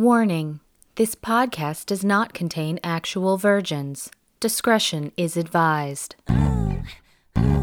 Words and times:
Warning 0.00 0.60
this 0.94 1.14
podcast 1.14 1.84
does 1.84 2.02
not 2.02 2.32
contain 2.32 2.80
actual 2.82 3.36
virgins. 3.36 4.10
Discretion 4.40 5.12
is 5.18 5.36
advised. 5.36 6.16
Oh. 6.26 7.59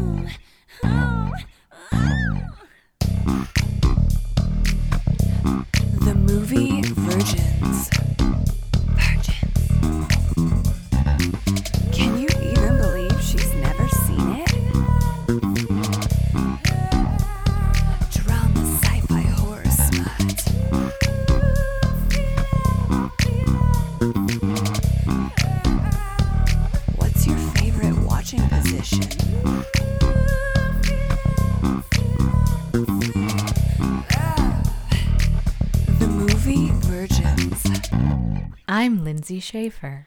Lindsay 39.28 39.40
Schaefer, 39.46 40.06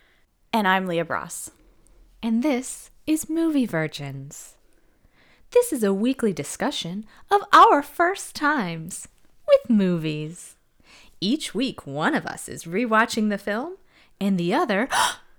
And 0.52 0.68
I'm 0.68 0.88
Leah 0.88 1.06
Bross. 1.06 1.52
and 2.24 2.42
this 2.42 2.90
is 3.06 3.30
Movie 3.30 3.68
Virgins. 3.68 4.56
This 5.52 5.72
is 5.72 5.84
a 5.84 5.94
weekly 5.94 6.34
discussion 6.34 7.06
of 7.30 7.44
our 7.54 7.84
first 7.84 8.36
times 8.36 9.08
with 9.48 9.70
movies. 9.70 10.56
Each 11.20 11.54
week, 11.54 11.86
one 11.86 12.16
of 12.16 12.26
us 12.26 12.50
is 12.50 12.64
rewatching 12.64 13.30
the 13.30 13.38
film, 13.38 13.76
and 14.20 14.40
the 14.40 14.56
other 14.56 14.90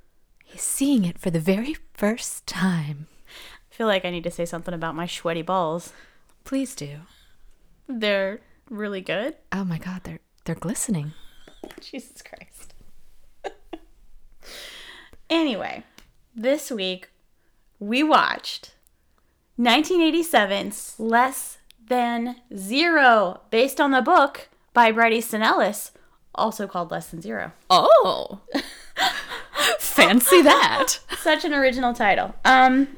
is 0.54 0.60
seeing 0.60 1.04
it 1.04 1.18
for 1.18 1.30
the 1.30 1.40
very 1.40 1.74
first 1.92 2.46
time. 2.46 3.08
I 3.68 3.74
feel 3.74 3.88
like 3.88 4.04
I 4.04 4.10
need 4.10 4.22
to 4.22 4.30
say 4.30 4.44
something 4.44 4.74
about 4.74 4.94
my 4.94 5.08
sweaty 5.08 5.42
balls. 5.42 5.92
Please 6.44 6.76
do. 6.76 6.98
They're 7.88 8.42
really 8.70 9.00
good. 9.00 9.34
Oh 9.50 9.64
my 9.64 9.78
god, 9.78 10.02
they're 10.04 10.20
they're 10.44 10.54
glistening. 10.54 11.14
Jesus 11.80 12.22
Christ. 12.22 12.71
Anyway, 15.32 15.82
this 16.36 16.70
week 16.70 17.10
we 17.80 18.02
watched 18.02 18.74
1987's 19.58 21.00
Less 21.00 21.58
Than 21.88 22.36
Zero, 22.54 23.40
based 23.50 23.80
on 23.80 23.90
the 23.90 24.02
book 24.02 24.48
by 24.72 24.92
Bret 24.92 25.12
Easton 25.12 25.42
Ellis, 25.42 25.92
also 26.34 26.66
called 26.66 26.90
Less 26.90 27.08
Than 27.08 27.22
Zero. 27.22 27.52
Oh. 27.70 28.40
Fancy 29.78 30.42
that. 30.42 30.98
Such 31.18 31.44
an 31.44 31.54
original 31.54 31.94
title. 31.94 32.34
Um, 32.44 32.88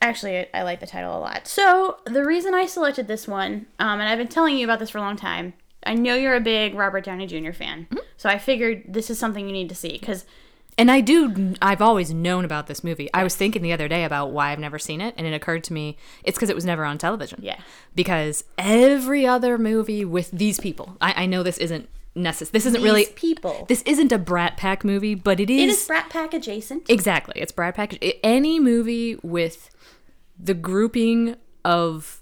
actually, 0.00 0.38
I, 0.38 0.48
I 0.54 0.62
like 0.62 0.80
the 0.80 0.86
title 0.86 1.16
a 1.16 1.20
lot. 1.20 1.46
So 1.46 1.98
the 2.06 2.24
reason 2.24 2.54
I 2.54 2.66
selected 2.66 3.06
this 3.06 3.28
one, 3.28 3.66
um, 3.78 4.00
and 4.00 4.08
I've 4.08 4.18
been 4.18 4.28
telling 4.28 4.56
you 4.56 4.64
about 4.64 4.78
this 4.78 4.90
for 4.90 4.98
a 4.98 5.02
long 5.02 5.16
time. 5.16 5.54
I 5.84 5.94
know 5.94 6.14
you're 6.14 6.36
a 6.36 6.40
big 6.40 6.74
Robert 6.74 7.04
Downey 7.04 7.26
Jr. 7.26 7.50
fan, 7.50 7.88
so 8.16 8.28
I 8.28 8.38
figured 8.38 8.84
this 8.86 9.10
is 9.10 9.18
something 9.18 9.46
you 9.46 9.52
need 9.52 9.68
to 9.68 9.74
see 9.74 9.98
because 9.98 10.24
And 10.78 10.90
I 10.90 11.00
do, 11.00 11.54
I've 11.60 11.82
always 11.82 12.12
known 12.14 12.44
about 12.44 12.66
this 12.66 12.82
movie. 12.82 13.10
I 13.12 13.22
was 13.22 13.36
thinking 13.36 13.62
the 13.62 13.72
other 13.72 13.88
day 13.88 14.04
about 14.04 14.30
why 14.32 14.50
I've 14.52 14.58
never 14.58 14.78
seen 14.78 15.00
it, 15.02 15.14
and 15.18 15.26
it 15.26 15.34
occurred 15.34 15.64
to 15.64 15.72
me 15.72 15.98
it's 16.24 16.38
because 16.38 16.48
it 16.48 16.54
was 16.56 16.64
never 16.64 16.84
on 16.84 16.96
television. 16.98 17.40
Yeah. 17.42 17.60
Because 17.94 18.44
every 18.56 19.26
other 19.26 19.58
movie 19.58 20.04
with 20.04 20.30
these 20.30 20.58
people, 20.58 20.96
I, 21.00 21.24
I 21.24 21.26
know 21.26 21.42
this 21.42 21.58
isn't 21.58 21.88
necessary. 22.14 22.52
This 22.52 22.66
isn't 22.66 22.82
really. 22.82 23.04
People. 23.14 23.66
This 23.68 23.82
isn't 23.82 24.12
a 24.12 24.18
Brat 24.18 24.56
Pack 24.56 24.82
movie, 24.82 25.14
but 25.14 25.40
it 25.40 25.50
it 25.50 25.68
is. 25.68 25.80
is 25.82 25.86
Brat 25.86 26.08
Pack 26.08 26.32
adjacent. 26.32 26.88
exactly. 26.88 27.40
It's 27.40 27.52
Brat 27.52 27.74
Pack. 27.74 28.02
Any 28.22 28.58
movie 28.58 29.16
with 29.22 29.68
the 30.38 30.54
grouping 30.54 31.36
of 31.64 32.21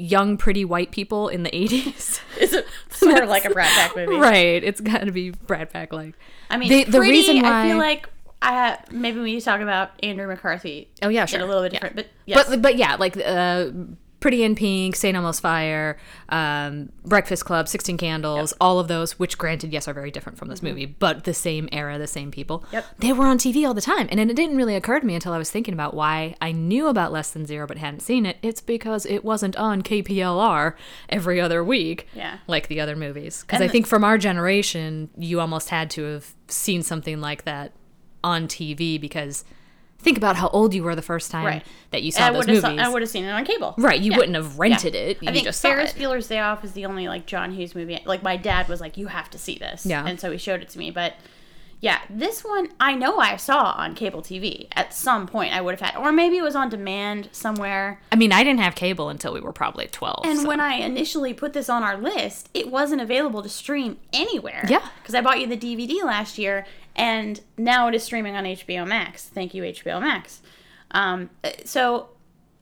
young, 0.00 0.36
pretty 0.36 0.64
white 0.64 0.90
people 0.90 1.28
in 1.28 1.42
the 1.42 1.50
80s. 1.50 2.20
Is 2.40 2.52
it 2.52 2.66
sort 2.90 3.22
of 3.22 3.28
like 3.28 3.44
a 3.44 3.50
Brat 3.50 3.68
Pack 3.68 3.96
movie? 3.96 4.16
right. 4.16 4.62
It's 4.64 4.80
got 4.80 4.98
to 5.02 5.12
be 5.12 5.30
Brat 5.30 5.70
Pack 5.72 5.92
like. 5.92 6.14
I 6.48 6.56
mean, 6.56 6.68
The- 6.68 6.84
the, 6.84 6.90
the 6.92 7.00
reason 7.00 7.44
I 7.44 7.68
feel 7.68 7.78
like 7.78 8.08
I 8.42 8.78
maybe 8.90 9.20
we 9.20 9.34
need 9.34 9.40
to 9.40 9.44
talk 9.44 9.60
about 9.60 9.90
Andrew 10.02 10.26
McCarthy. 10.26 10.88
Oh, 11.02 11.08
yeah, 11.10 11.26
sure. 11.26 11.40
a 11.40 11.44
little 11.46 11.62
bit 11.62 11.72
Yeah. 11.74 11.78
different, 11.80 11.96
but 11.96 12.06
yes. 12.26 12.48
But 12.48 12.62
but 12.62 12.76
yeah, 12.76 12.96
like 12.96 13.16
uh, 13.16 13.70
Pretty 14.20 14.42
in 14.44 14.54
Pink, 14.54 14.96
Saint 14.96 15.16
Elmo's 15.16 15.40
Fire, 15.40 15.96
um, 16.28 16.90
Breakfast 17.06 17.44
Club, 17.46 17.68
Sixteen 17.68 17.96
Candles, 17.96 18.52
all 18.60 18.78
of 18.78 18.86
those, 18.86 19.18
which 19.18 19.38
granted, 19.38 19.72
yes, 19.72 19.88
are 19.88 19.94
very 19.94 20.10
different 20.10 20.38
from 20.38 20.48
this 20.48 20.62
movie, 20.62 20.84
but 20.84 21.24
the 21.24 21.32
same 21.32 21.68
era, 21.72 21.96
the 21.98 22.06
same 22.06 22.30
people. 22.30 22.62
Yep. 22.72 22.84
They 22.98 23.12
were 23.14 23.24
on 23.26 23.38
TV 23.38 23.66
all 23.66 23.72
the 23.72 23.80
time, 23.80 24.08
and 24.10 24.20
it 24.20 24.34
didn't 24.36 24.56
really 24.58 24.76
occur 24.76 25.00
to 25.00 25.06
me 25.06 25.14
until 25.14 25.32
I 25.32 25.38
was 25.38 25.50
thinking 25.50 25.72
about 25.72 25.94
why 25.94 26.34
I 26.40 26.52
knew 26.52 26.86
about 26.88 27.12
Less 27.12 27.30
Than 27.30 27.46
Zero 27.46 27.66
but 27.66 27.78
hadn't 27.78 28.00
seen 28.00 28.26
it. 28.26 28.36
It's 28.42 28.60
because 28.60 29.06
it 29.06 29.24
wasn't 29.24 29.56
on 29.56 29.82
KPLR 29.82 30.74
every 31.08 31.40
other 31.40 31.64
week, 31.64 32.06
Yeah. 32.14 32.38
like 32.46 32.68
the 32.68 32.78
other 32.80 32.96
movies. 32.96 33.40
Because 33.40 33.62
I 33.62 33.68
think 33.68 33.86
from 33.86 34.04
our 34.04 34.18
generation, 34.18 35.08
you 35.16 35.40
almost 35.40 35.70
had 35.70 35.90
to 35.92 36.02
have 36.04 36.34
seen 36.48 36.82
something 36.82 37.20
like 37.22 37.44
that 37.44 37.72
on 38.22 38.46
TV 38.48 39.00
because. 39.00 39.44
Think 40.02 40.16
about 40.16 40.36
how 40.36 40.48
old 40.48 40.72
you 40.74 40.82
were 40.82 40.94
the 40.94 41.02
first 41.02 41.30
time 41.30 41.44
Right. 41.44 41.62
that 41.90 42.02
you 42.02 42.08
And 42.08 42.14
saw 42.14 42.26
I 42.26 42.30
those 42.32 42.46
movies. 42.46 42.64
I 42.64 42.88
would 42.88 43.02
have 43.02 43.10
seen 43.10 43.24
it 43.24 43.30
on 43.30 43.44
cable. 43.44 43.74
Right, 43.78 44.00
you 44.00 44.12
Yeah. 44.12 44.16
wouldn't 44.18 44.34
have 44.36 44.58
rented 44.58 44.94
Yeah. 44.94 45.00
it. 45.00 45.18
You 45.22 45.28
I 45.28 45.32
think 45.32 45.44
just 45.44 45.60
saw 45.60 45.68
Ferris. 45.70 45.92
Bueller's 45.92 46.26
Day 46.28 46.38
Off 46.40 46.64
is 46.64 46.72
the 46.72 46.86
only 46.86 47.06
like 47.08 47.26
John 47.26 47.52
Hughes 47.52 47.74
movie. 47.74 48.00
Like 48.06 48.22
my 48.22 48.36
dad 48.36 48.68
was 48.68 48.80
like, 48.80 48.96
"You 48.96 49.08
have 49.08 49.28
to 49.30 49.38
see 49.38 49.56
this," 49.58 49.84
Yeah. 49.86 50.04
and 50.06 50.18
so 50.18 50.30
he 50.32 50.38
showed 50.38 50.62
it 50.62 50.68
to 50.70 50.78
me. 50.78 50.90
But 50.90 51.14
yeah, 51.82 52.00
this 52.10 52.44
one 52.44 52.68
I 52.78 52.94
know 52.94 53.18
I 53.20 53.36
saw 53.36 53.72
on 53.76 53.94
cable 53.94 54.20
TV 54.20 54.68
at 54.72 54.92
some 54.92 55.26
point. 55.26 55.54
I 55.54 55.62
would 55.62 55.78
have 55.78 55.90
had, 55.92 55.98
or 55.98 56.12
maybe 56.12 56.36
it 56.36 56.42
was 56.42 56.54
on 56.54 56.68
demand 56.68 57.30
somewhere. 57.32 58.00
I 58.12 58.16
mean, 58.16 58.32
I 58.32 58.44
didn't 58.44 58.60
have 58.60 58.74
cable 58.74 59.08
until 59.08 59.32
we 59.32 59.40
were 59.40 59.52
probably 59.52 59.86
12. 59.86 60.24
And 60.26 60.40
so- 60.40 60.48
when 60.48 60.60
I 60.60 60.74
initially 60.74 61.32
put 61.32 61.54
this 61.54 61.70
on 61.70 61.82
our 61.82 61.96
list, 61.96 62.50
it 62.52 62.70
wasn't 62.70 63.00
available 63.00 63.42
to 63.42 63.48
stream 63.48 63.96
anywhere. 64.12 64.66
Yeah. 64.68 64.82
Because 65.02 65.14
I 65.14 65.22
bought 65.22 65.40
you 65.40 65.46
the 65.46 65.56
DVD 65.56 66.02
last 66.04 66.36
year, 66.36 66.66
and 67.00 67.40
now 67.58 67.88
it 67.88 67.94
is 67.94 68.02
streaming 68.04 68.36
on 68.36 68.44
HBO 68.44 68.86
Max. 68.86 69.24
Thank 69.28 69.54
you, 69.54 69.62
HBO 69.64 70.00
Max. 70.00 70.42
Um, 70.92 71.30
so 71.64 72.10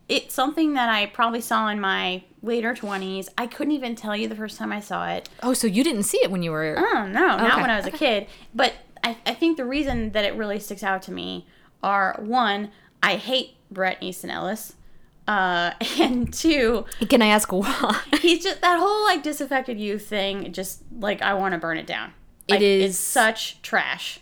it's 0.09 0.35
something 0.35 0.75
that 0.75 0.89
I 0.89 1.07
probably 1.07 1.41
saw 1.41 1.69
in 1.69 1.81
my 1.81 2.23
later 2.43 2.73
20s. 2.75 3.29
I 3.37 3.47
couldn't 3.47 3.73
even 3.75 3.95
tell 3.95 4.17
you 4.17 4.29
the 4.29 4.37
first 4.37 4.57
time 4.59 4.73
I 4.73 4.81
saw 4.81 5.09
it. 5.09 5.29
oh, 5.43 5.53
so 5.55 5.67
you 5.67 5.83
didn't 5.85 6.05
see 6.05 6.19
it 6.23 6.31
when 6.31 6.43
you 6.43 6.51
were. 6.51 6.75
Oh, 6.79 7.07
no, 7.07 7.37
not 7.37 7.61
when 7.61 7.71
I 7.71 7.77
was 7.77 7.87
a 7.87 7.91
kid. 7.91 8.27
But 8.55 8.75
I, 9.05 9.17
I 9.27 9.35
think 9.35 9.57
the 9.57 9.65
reason 9.65 10.13
that 10.13 10.25
it 10.25 10.35
really 10.35 10.59
sticks 10.59 10.83
out 10.83 11.03
to 11.03 11.13
me 11.13 11.47
are 11.83 12.17
one, 12.21 12.71
I 13.03 13.17
hate 13.17 13.57
Bret 13.71 13.99
Easton 14.03 14.31
Ellis. 14.31 14.75
Uh, 15.27 15.73
and 16.01 16.33
two, 16.33 16.85
Can 17.09 17.21
I 17.23 17.27
ask 17.27 17.53
why? 17.53 18.01
he's 18.23 18.43
just 18.45 18.61
that 18.63 18.79
whole 18.79 19.05
like 19.05 19.23
disaffected 19.23 19.79
youth 19.79 20.07
thing 20.07 20.51
just 20.55 20.83
like 20.99 21.21
i 21.21 21.35
want 21.35 21.53
to 21.53 21.59
burn 21.59 21.77
it 21.77 21.87
down 21.87 22.13
It 22.49 22.53
Like, 22.55 22.63
is- 22.63 22.91
it's 22.91 22.99
such 22.99 23.61
trash 23.61 24.21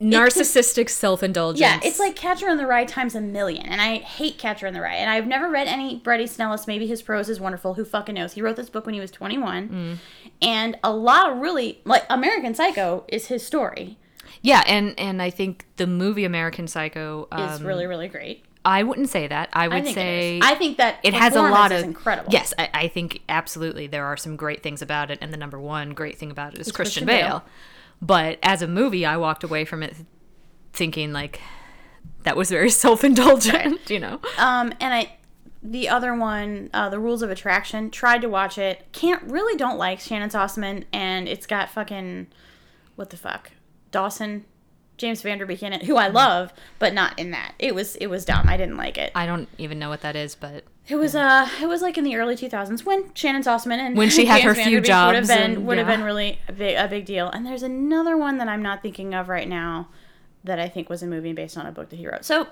Narcissistic 0.00 0.88
self 0.88 1.22
indulgence. 1.22 1.60
yeah 1.60 1.78
it's 1.82 1.98
like 1.98 2.16
catcher 2.16 2.48
in 2.48 2.56
the 2.56 2.66
rye 2.66 2.84
times 2.84 3.14
a 3.14 3.20
million 3.20 3.66
and 3.66 3.80
i 3.80 3.96
hate 3.98 4.38
catcher 4.38 4.66
in 4.66 4.74
the 4.74 4.80
rye 4.80 4.94
and 4.94 5.10
i've 5.10 5.26
never 5.26 5.48
read 5.50 5.66
any 5.68 5.96
Bret 5.98 6.20
Easton 6.20 6.46
Ellis 6.46 6.66
maybe 6.66 6.86
his 6.86 7.02
prose 7.02 7.28
is 7.28 7.38
wonderful 7.38 7.74
who 7.74 7.84
fucking 7.84 8.14
knows 8.14 8.32
he 8.32 8.42
wrote 8.42 8.56
this 8.56 8.70
book 8.70 8.86
when 8.86 8.94
he 8.94 9.00
was 9.00 9.10
21 9.10 9.68
Mm. 9.68 9.96
and 10.40 10.78
a 10.82 10.90
lot 10.92 11.30
of 11.30 11.38
really 11.38 11.80
like 11.84 12.04
american 12.08 12.54
psycho 12.54 13.04
is 13.08 13.26
his 13.26 13.44
story 13.46 13.98
Yeah, 14.42 14.62
and, 14.66 14.98
and 14.98 15.20
I 15.20 15.28
think 15.30 15.66
the 15.76 15.86
movie 15.86 16.24
American 16.24 16.66
Psycho. 16.68 17.28
Um, 17.32 17.50
is 17.50 17.62
really 17.62 17.86
really 17.86 18.08
great 18.08 18.44
I 18.64 18.82
wouldn't 18.82 19.08
say 19.08 19.26
that. 19.26 19.48
I 19.54 19.68
would 19.68 19.86
i 19.88 19.92
say. 19.92 20.38
i 20.42 20.54
think 20.54 20.76
that 20.78 20.96
it 21.02 21.14
has 21.14 21.34
a 21.34 21.42
lot 21.42 21.72
of 21.72 21.82
incredible 21.82 22.32
Yes, 22.32 22.52
I, 22.58 22.68
I 22.74 22.88
think 22.88 23.20
absolutely 23.28 23.86
there 23.86 24.04
are 24.06 24.16
some 24.16 24.36
great 24.36 24.62
things 24.62 24.80
about 24.82 25.10
it, 25.10 25.18
and 25.20 25.32
the 25.32 25.36
number 25.38 25.58
one 25.60 25.90
great 25.90 26.16
thing 26.18 26.30
about 26.30 26.54
it 26.54 26.60
is 26.60 26.70
Christian, 26.72 27.04
Christian 27.04 27.06
Bale. 27.06 27.28
Bale. 27.40 27.44
But 28.02 28.38
as 28.42 28.62
a 28.62 28.66
movie, 28.66 29.04
I 29.04 29.16
walked 29.16 29.44
away 29.44 29.64
from 29.64 29.82
it 29.82 29.94
thinking 30.72 31.12
like 31.12 31.40
that 32.22 32.36
was 32.36 32.50
very 32.50 32.70
self 32.84 33.04
indulgent. 33.04 33.90
You 33.90 34.00
know, 34.00 34.20
Um, 34.38 34.72
and 34.80 34.94
I, 34.94 35.16
the 35.62 35.88
other 35.88 36.14
one, 36.14 36.70
uh, 36.72 36.88
the 36.88 36.98
Rules 36.98 37.22
of 37.22 37.30
Attraction, 37.30 37.90
tried 37.90 38.22
to 38.22 38.28
watch 38.28 38.56
it. 38.58 38.86
Can't 38.92 39.22
really 39.24 39.56
don't 39.56 39.78
like 39.78 40.00
Shannyn 40.00 40.30
Sossamon, 40.30 40.84
and 40.92 41.28
it's 41.28 41.46
got 41.46 41.68
fucking 41.70 42.28
what 42.96 43.10
the 43.10 43.16
fuck 43.16 43.50
Dawson, 43.90 44.44
James 45.00 45.22
Van 45.22 45.38
Der 45.38 45.46
Beek 45.46 45.62
in 45.62 45.72
it, 45.72 45.84
who 45.84 45.96
I 45.96 46.08
love, 46.08 46.52
but 46.78 46.92
not 46.92 47.18
in 47.18 47.30
that. 47.30 47.54
It 47.58 47.74
was 47.74 47.96
it 47.96 48.08
was 48.08 48.24
dumb. 48.26 48.46
I 48.46 48.56
didn't 48.58 48.76
like 48.76 48.98
it. 48.98 49.10
I 49.14 49.24
don't 49.26 49.48
even 49.56 49.78
know 49.78 49.88
what 49.88 50.02
that 50.02 50.14
is, 50.14 50.34
but 50.34 50.64
It 50.88 50.96
was 50.96 51.16
uh 51.16 51.48
it 51.60 51.66
was 51.66 51.80
like 51.80 51.96
in 51.96 52.04
the 52.04 52.16
early 52.16 52.36
2000s 52.36 52.84
when 52.84 53.10
Shannyn 53.14 53.42
Sossamon 53.42 53.78
and 53.78 53.96
When 53.96 54.10
she 54.10 54.26
had 54.26 54.42
James 54.42 54.44
her 54.44 54.54
few 54.54 54.64
Van 54.64 54.72
Der 54.72 54.80
Beek 54.82 55.06
would 55.06 55.14
have 55.16 55.26
been 55.28 55.50
and- 55.56 55.66
would 55.66 55.78
have 55.78 55.86
been 55.86 56.02
really 56.02 56.38
a 56.46 56.52
big, 56.52 56.76
a 56.76 56.86
big 56.86 57.06
deal. 57.06 57.28
And 57.30 57.46
there's 57.46 57.62
another 57.62 58.16
one 58.16 58.36
that 58.38 58.48
I'm 58.48 58.62
not 58.62 58.82
thinking 58.82 59.14
of 59.14 59.28
right 59.30 59.48
now 59.48 59.88
that 60.44 60.58
I 60.60 60.68
think 60.68 60.90
was 60.90 61.02
a 61.02 61.06
movie 61.06 61.32
based 61.32 61.56
on 61.56 61.64
a 61.66 61.72
book 61.72 61.88
that 61.90 61.96
he 61.96 62.06
wrote. 62.06 62.24
So, 62.24 62.46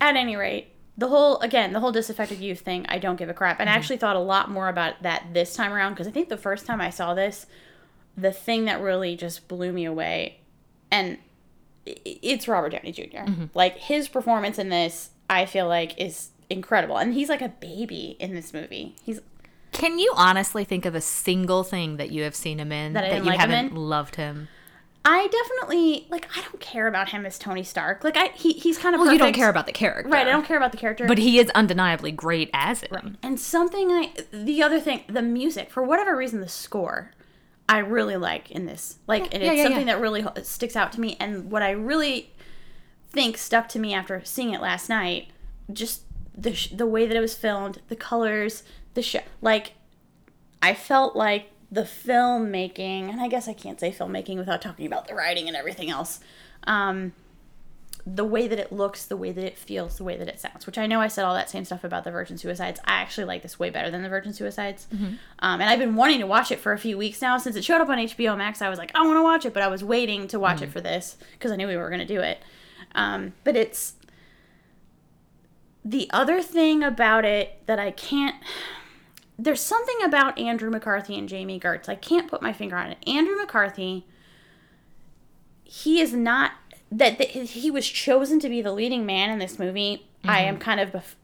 at 0.00 0.16
any 0.16 0.36
rate, 0.36 0.68
the 0.98 1.08
whole 1.08 1.38
again 1.40 1.72
the 1.72 1.80
whole 1.80 1.90
disaffected 1.92 2.38
youth 2.38 2.60
thing, 2.60 2.86
I 2.88 2.98
don't 2.98 3.16
give 3.16 3.28
a 3.28 3.34
crap. 3.34 3.58
And 3.60 3.68
I 3.68 3.72
actually 3.74 3.96
thought 3.96 4.14
a 4.14 4.20
lot 4.20 4.50
more 4.50 4.68
about 4.68 5.02
that 5.02 5.32
this 5.34 5.54
time 5.56 5.72
around 5.72 5.94
because 5.94 6.06
I 6.06 6.10
think 6.12 6.28
the 6.28 6.36
first 6.36 6.64
time 6.66 6.80
I 6.80 6.90
saw 6.90 7.14
this, 7.14 7.46
the 8.16 8.30
thing 8.32 8.66
that 8.66 8.80
really 8.80 9.16
just 9.16 9.48
blew 9.48 9.72
me 9.72 9.84
away, 9.84 10.38
and 10.90 11.18
it's 11.86 12.48
Robert 12.48 12.70
Downey 12.70 12.92
junior 12.92 13.24
mm-hmm. 13.24 13.44
Like 13.54 13.76
his 13.76 14.08
performance 14.08 14.58
in 14.58 14.68
this, 14.68 15.10
I 15.28 15.46
feel 15.46 15.68
like 15.68 15.98
is 16.00 16.30
incredible, 16.50 16.98
and 16.98 17.14
he's 17.14 17.28
like 17.28 17.42
a 17.42 17.48
baby 17.48 18.16
in 18.18 18.34
this 18.34 18.52
movie. 18.52 18.94
He's 19.02 19.20
Can 19.72 19.98
you 19.98 20.12
honestly 20.16 20.64
think 20.64 20.84
of 20.84 20.94
a 20.94 21.00
single 21.00 21.64
thing 21.64 21.96
that 21.96 22.10
you 22.10 22.22
have 22.22 22.34
seen 22.34 22.60
him 22.60 22.72
in 22.72 22.92
That 22.92 23.10
that, 23.10 23.24
you 23.24 23.30
like 23.30 23.40
haven't 23.40 23.70
in? 23.70 23.76
loved 23.76 24.16
him? 24.16 24.48
I 25.04 25.26
definitely 25.26 26.06
like. 26.10 26.28
I 26.36 26.42
don't 26.42 26.60
care 26.60 26.86
about 26.86 27.08
him 27.08 27.26
as 27.26 27.36
Tony 27.36 27.64
Stark. 27.64 28.04
Like 28.04 28.16
I, 28.16 28.28
he, 28.28 28.52
he's 28.52 28.78
kind 28.78 28.94
of 28.94 29.00
Well, 29.00 29.12
you 29.12 29.18
don't 29.18 29.32
care 29.32 29.48
about 29.48 29.66
the 29.66 29.72
character, 29.72 30.08
right. 30.08 30.26
I 30.26 30.30
don't 30.30 30.46
care 30.46 30.56
about 30.56 30.70
the 30.70 30.78
character, 30.78 31.06
But 31.08 31.18
he 31.18 31.40
is 31.40 31.50
undeniably 31.50 32.12
great 32.12 32.50
as 32.52 32.82
him. 32.82 33.18
And 33.20 33.40
something 33.40 33.90
I 33.90 34.12
the 34.32 34.62
other 34.62 34.78
thing, 34.78 35.02
the 35.08 35.22
music, 35.22 35.72
for 35.72 35.82
whatever 35.82 36.16
reason 36.16 36.40
the 36.40 36.48
score 36.48 37.10
I 37.72 37.78
really 37.78 38.18
like 38.18 38.50
in 38.50 38.66
this. 38.66 38.98
Like 39.06 39.32
and 39.32 39.42
it's 39.42 39.56
yeah, 39.56 39.62
something 39.62 39.88
yeah. 39.88 39.94
that 39.94 40.00
really 40.02 40.26
sticks 40.42 40.76
out 40.76 40.92
to 40.92 41.00
me 41.00 41.16
and 41.18 41.50
what 41.50 41.62
I 41.62 41.70
really 41.70 42.30
think 43.08 43.38
stuck 43.38 43.66
to 43.70 43.78
me 43.78 43.94
after 43.94 44.20
seeing 44.26 44.52
it 44.52 44.60
last 44.60 44.90
night, 44.90 45.28
just 45.72 46.02
the 46.36 46.54
sh- 46.54 46.68
the 46.68 46.84
way 46.84 47.06
that 47.06 47.16
it 47.16 47.20
was 47.20 47.34
filmed, 47.34 47.80
the 47.88 47.96
colors, 47.96 48.62
the 48.92 49.00
show. 49.00 49.20
Like 49.40 49.72
I 50.60 50.74
felt 50.74 51.16
like 51.16 51.50
the 51.70 51.84
filmmaking, 51.84 53.08
and 53.08 53.22
I 53.22 53.28
guess 53.28 53.48
I 53.48 53.54
can't 53.54 53.80
say 53.80 53.90
filmmaking 53.90 54.36
without 54.36 54.60
talking 54.60 54.84
about 54.84 55.08
the 55.08 55.14
writing 55.14 55.48
and 55.48 55.56
everything 55.56 55.88
else. 55.88 56.20
Um, 56.64 57.14
the 58.04 58.24
way 58.24 58.48
that 58.48 58.58
it 58.58 58.72
looks, 58.72 59.04
the 59.04 59.16
way 59.16 59.30
that 59.30 59.44
it 59.44 59.56
feels, 59.56 59.96
the 59.96 60.04
way 60.04 60.16
that 60.16 60.28
it 60.28 60.40
sounds. 60.40 60.66
Which 60.66 60.76
I 60.76 60.86
know 60.86 61.00
I 61.00 61.08
said 61.08 61.24
all 61.24 61.34
that 61.34 61.48
same 61.48 61.64
stuff 61.64 61.84
about 61.84 62.02
the 62.02 62.10
Virgin 62.10 62.36
Suicides. 62.36 62.80
I 62.84 62.94
actually 62.94 63.26
like 63.26 63.42
this 63.42 63.58
way 63.58 63.70
better 63.70 63.90
than 63.90 64.02
the 64.02 64.08
Virgin 64.08 64.32
Suicides. 64.32 64.88
Um, 65.38 65.60
and 65.60 65.70
I've 65.70 65.78
been 65.78 65.94
wanting 65.94 66.18
to 66.20 66.26
watch 66.26 66.50
it 66.50 66.58
for 66.58 66.72
a 66.72 66.78
few 66.78 66.98
weeks 66.98 67.22
now 67.22 67.38
since 67.38 67.54
it 67.54 67.64
showed 67.64 67.80
up 67.80 67.88
on 67.88 67.98
HBO 67.98 68.36
Max. 68.36 68.60
I 68.60 68.68
was 68.68 68.78
like, 68.78 68.90
I 68.96 69.06
want 69.06 69.18
to 69.18 69.22
watch 69.22 69.46
it, 69.46 69.54
but 69.54 69.62
I 69.62 69.68
was 69.68 69.84
waiting 69.84 70.26
to 70.28 70.38
watch 70.40 70.62
it 70.62 70.70
for 70.70 70.80
this 70.80 71.16
because 71.32 71.52
I 71.52 71.56
knew 71.56 71.68
we 71.68 71.76
were 71.76 71.88
going 71.88 72.00
to 72.00 72.06
do 72.06 72.20
it. 72.20 72.42
Um, 72.94 73.34
but 73.44 73.56
it's 73.56 73.94
the 75.84 76.10
other 76.12 76.42
thing 76.42 76.82
about 76.82 77.24
it 77.24 77.64
that 77.66 77.78
I 77.78 77.92
can't. 77.92 78.36
There's 79.38 79.60
something 79.60 80.02
about 80.04 80.38
Andrew 80.38 80.70
McCarthy 80.70 81.16
and 81.16 81.28
Jami 81.28 81.60
Gertz. 81.60 81.88
I 81.88 81.94
can't 81.94 82.28
put 82.28 82.42
my 82.42 82.52
finger 82.52 82.76
on 82.76 82.90
it. 82.90 82.98
Andrew 83.06 83.36
McCarthy 83.36 84.06
he 85.74 86.02
is 86.02 86.12
not 86.12 86.52
that, 86.92 87.18
that 87.18 87.28
he 87.30 87.70
was 87.70 87.86
chosen 87.86 88.38
to 88.40 88.48
be 88.48 88.60
the 88.62 88.72
leading 88.72 89.04
man 89.06 89.30
in 89.30 89.38
this 89.38 89.58
movie. 89.58 90.06
I 90.24 90.40
am 90.42 90.58
kind 90.58 90.78
of 90.78 90.90
bef- 90.90 91.14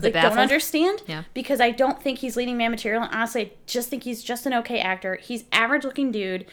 like 0.00 0.14
don't 0.14 0.38
understand 0.38 1.02
Yeah. 1.06 1.24
because 1.34 1.60
I 1.60 1.70
don't 1.70 2.02
think 2.02 2.20
he's 2.20 2.36
leading 2.36 2.56
man 2.56 2.70
material. 2.70 3.02
And 3.02 3.12
honestly, 3.14 3.42
I 3.42 3.50
just 3.66 3.90
think 3.90 4.04
he's 4.04 4.22
just 4.22 4.46
an 4.46 4.54
okay 4.54 4.80
actor. 4.80 5.16
He's 5.16 5.44
average 5.52 5.84
looking 5.84 6.10
dude. 6.10 6.46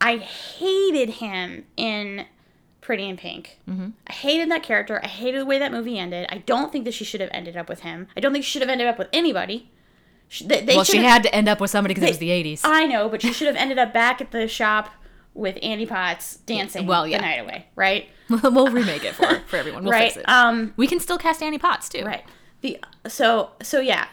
I 0.00 0.18
hated 0.18 1.08
him 1.14 1.64
in 1.76 2.26
Pretty 2.80 3.08
in 3.08 3.16
Pink. 3.16 3.58
Mm-hmm. 3.68 3.88
I 4.06 4.12
hated 4.12 4.48
that 4.52 4.62
character. 4.62 5.00
I 5.02 5.08
hated 5.08 5.40
the 5.40 5.46
way 5.46 5.58
that 5.58 5.72
movie 5.72 5.98
ended. 5.98 6.26
I 6.30 6.38
don't 6.38 6.70
think 6.70 6.84
that 6.84 6.94
she 6.94 7.04
should 7.04 7.20
have 7.20 7.30
ended 7.32 7.56
up 7.56 7.68
with 7.68 7.80
him. 7.80 8.06
I 8.16 8.20
don't 8.20 8.32
think 8.32 8.44
she 8.44 8.50
should 8.52 8.62
have 8.62 8.70
ended 8.70 8.86
up 8.86 8.98
with 8.98 9.08
anybody. 9.12 9.68
Sh- 10.28 10.42
They, 10.42 10.60
they 10.64 10.76
Well, 10.76 10.84
she 10.84 10.98
had 10.98 11.24
to 11.24 11.34
end 11.34 11.48
up 11.48 11.60
with 11.60 11.70
somebody 11.72 11.94
because 11.94 12.04
it 12.08 12.12
was 12.12 12.18
the 12.18 12.28
80s. 12.30 12.60
I 12.62 12.86
know, 12.86 13.08
but 13.08 13.22
she 13.22 13.32
should 13.32 13.48
have 13.48 13.56
ended 13.56 13.78
up 13.78 13.92
back 13.92 14.20
at 14.20 14.30
the 14.30 14.46
shop 14.46 14.90
with 15.36 15.58
Annie 15.62 15.86
Potts 15.86 16.36
dancing 16.38 16.86
Well, 16.86 17.06
yeah. 17.06 17.18
the 17.18 17.22
night 17.22 17.40
away, 17.40 17.66
right? 17.76 18.08
we'll 18.28 18.68
remake 18.70 19.04
it 19.04 19.14
for, 19.14 19.40
for 19.46 19.56
everyone. 19.56 19.84
We'll 19.84 19.92
right. 19.92 20.12
fix 20.12 20.16
it. 20.16 20.28
Um, 20.28 20.74
we 20.76 20.86
can 20.86 20.98
still 20.98 21.18
cast 21.18 21.42
Annie 21.42 21.58
Potts, 21.58 21.88
too. 21.88 22.04
right. 22.04 22.24
The 22.62 22.78
so 23.06 23.50
so 23.62 23.80
yeah. 23.80 24.08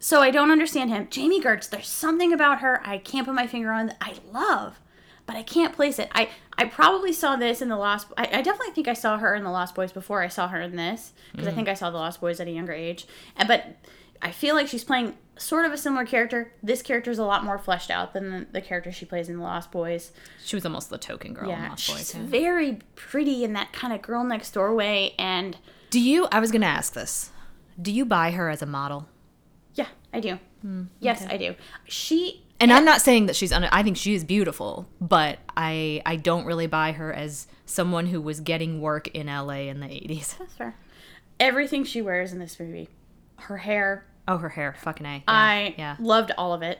So 0.00 0.20
I 0.20 0.30
don't 0.30 0.50
understand 0.50 0.90
him. 0.90 1.08
Jami 1.10 1.40
Gertz, 1.40 1.68
there's 1.68 1.88
something 1.88 2.32
about 2.32 2.60
her 2.60 2.80
I 2.86 2.98
can't 2.98 3.26
put 3.26 3.34
my 3.34 3.46
finger 3.46 3.72
on 3.72 3.86
that 3.86 3.96
I 4.00 4.14
love, 4.30 4.78
but 5.26 5.34
I 5.34 5.42
can't 5.42 5.74
place 5.74 5.98
it. 5.98 6.10
I 6.14 6.28
I 6.56 6.66
probably 6.66 7.12
saw 7.12 7.36
this 7.36 7.62
in 7.62 7.68
the 7.68 7.76
Lost. 7.76 8.08
I, 8.16 8.24
I 8.24 8.42
definitely 8.42 8.74
think 8.74 8.86
I 8.86 8.92
saw 8.92 9.16
her 9.18 9.34
in 9.34 9.44
the 9.44 9.50
Lost 9.50 9.74
Boys 9.74 9.92
before 9.92 10.22
I 10.22 10.28
saw 10.28 10.48
her 10.48 10.60
in 10.60 10.76
this 10.76 11.14
because 11.32 11.48
I 11.48 11.52
think 11.52 11.68
I 11.68 11.74
saw 11.74 11.90
the 11.90 11.96
Lost 11.96 12.20
Boys 12.20 12.38
at 12.38 12.46
a 12.46 12.50
younger 12.50 12.72
age. 12.72 13.06
And 13.36 13.48
but 13.48 13.64
I 14.20 14.30
feel 14.30 14.54
like 14.54 14.68
she's 14.68 14.84
playing 14.84 15.16
sort 15.38 15.64
of 15.64 15.72
a 15.72 15.76
similar 15.78 16.04
character. 16.04 16.52
This 16.62 16.82
character 16.82 17.10
is 17.10 17.18
a 17.18 17.24
lot 17.24 17.44
more 17.44 17.58
fleshed 17.58 17.90
out 17.90 18.12
than 18.12 18.30
the, 18.30 18.46
the 18.52 18.60
character 18.60 18.92
she 18.92 19.04
plays 19.06 19.28
in 19.28 19.36
the 19.38 19.42
Lost 19.42 19.70
Boys. 19.72 20.12
She 20.44 20.56
was 20.56 20.66
almost 20.66 20.90
the 20.90 20.98
token 20.98 21.32
girl 21.32 21.44
in 21.44 21.50
Yeah, 21.50 21.68
Lost 21.70 21.82
she's 21.84 21.94
Boys. 21.94 22.14
yeah. 22.14 22.22
very 22.26 22.78
pretty 22.96 23.44
in 23.44 23.52
that 23.54 23.72
kind 23.72 23.92
of 23.94 24.02
girl 24.02 24.24
next 24.24 24.50
door 24.52 24.74
way, 24.74 25.14
and 25.18 25.56
Do 25.90 26.00
you, 26.00 26.26
I 26.32 26.40
was 26.40 26.50
going 26.50 26.62
to 26.62 26.66
ask 26.68 26.92
this. 26.92 27.30
Do 27.80 27.90
you 27.92 28.04
buy 28.04 28.32
her 28.32 28.50
as 28.50 28.60
a 28.62 28.66
model? 28.66 29.08
yeah, 29.74 29.86
I 30.12 30.20
do. 30.20 30.38
Hmm, 30.62 30.84
yes, 30.98 31.24
I 31.30 31.36
do. 31.36 31.54
She 31.84 32.44
And 32.58 32.72
I'm 32.72 32.84
not 32.84 33.00
saying 33.00 33.26
that 33.26 33.36
she's, 33.36 33.52
un- 33.52 33.62
I 33.70 33.84
think 33.84 33.96
she 33.96 34.14
is 34.14 34.24
beautiful, 34.24 34.88
but 35.00 35.38
I, 35.56 36.02
I 36.04 36.16
don't 36.16 36.44
really 36.46 36.66
buy 36.66 36.90
her 36.92 37.12
as 37.12 37.46
someone 37.64 38.06
who 38.06 38.20
was 38.20 38.40
getting 38.40 38.80
work 38.80 39.06
in 39.08 39.28
LA 39.28 39.68
in 39.70 39.78
the 39.78 39.86
80s. 39.86 40.36
that's 40.38 40.54
fair. 40.54 40.74
Everything 41.38 41.84
she 41.84 42.02
wears 42.02 42.32
in 42.32 42.40
this 42.40 42.58
movie, 42.58 42.88
her 43.36 43.58
hair, 43.58 44.04
Oh, 44.28 44.36
her 44.38 44.50
hair. 44.50 44.76
Fucking 44.80 45.06
A. 45.06 45.14
Yeah. 45.16 45.22
I 45.26 45.74
Yeah. 45.76 45.96
loved 45.98 46.30
all 46.38 46.52
of 46.52 46.62
it. 46.62 46.78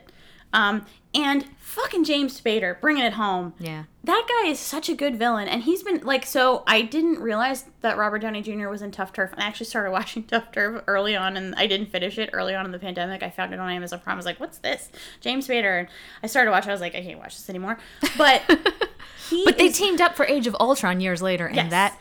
Um, 0.52 0.86
and 1.14 1.44
fucking 1.58 2.04
James 2.04 2.40
Spader 2.40 2.80
bringing 2.80 3.04
it 3.04 3.14
home. 3.14 3.52
Yeah. 3.58 3.84
That 4.04 4.26
guy 4.26 4.48
is 4.48 4.58
such 4.58 4.88
a 4.88 4.94
good 4.94 5.16
villain, 5.16 5.46
and 5.46 5.62
he's 5.64 5.82
been 5.82 6.00
like 6.04 6.24
so. 6.24 6.62
I 6.66 6.80
didn't 6.82 7.18
realize 7.20 7.66
that 7.82 7.98
Robert 7.98 8.20
Downey 8.20 8.40
Jr. 8.40 8.68
was 8.68 8.80
in 8.80 8.90
Tuff 8.90 9.12
Turf, 9.12 9.30
and 9.32 9.42
I 9.42 9.46
actually 9.46 9.66
started 9.66 9.90
watching 9.92 10.22
Tuff 10.22 10.50
Turf 10.52 10.82
early 10.86 11.14
on, 11.16 11.36
and 11.36 11.54
I 11.56 11.66
didn't 11.66 11.90
finish 11.90 12.16
it 12.18 12.30
early 12.32 12.54
on 12.54 12.64
in 12.64 12.72
the 12.72 12.78
pandemic. 12.78 13.22
I 13.22 13.28
found 13.28 13.52
it 13.52 13.60
on 13.60 13.68
Amazon 13.70 14.00
Prime. 14.00 14.14
I 14.14 14.16
was 14.16 14.24
like, 14.24 14.40
"What's 14.40 14.56
this?" 14.58 14.88
James 15.20 15.46
Spader, 15.48 15.80
and 15.80 15.88
I 16.22 16.26
started 16.28 16.50
watching. 16.50 16.70
I 16.70 16.72
was 16.72 16.80
like, 16.80 16.94
"I 16.94 17.02
can't 17.02 17.18
watch 17.18 17.36
this 17.36 17.50
anymore." 17.50 17.78
But 18.16 18.42
he, 19.28 19.44
But 19.44 19.58
they 19.58 19.66
is- 19.66 19.76
teamed 19.76 20.00
up 20.00 20.16
for 20.16 20.24
Age 20.24 20.46
of 20.46 20.56
Ultron 20.58 21.00
years 21.00 21.20
later, 21.20 21.46
and 21.46 21.56
Yes. 21.56 21.70
that 21.72 21.98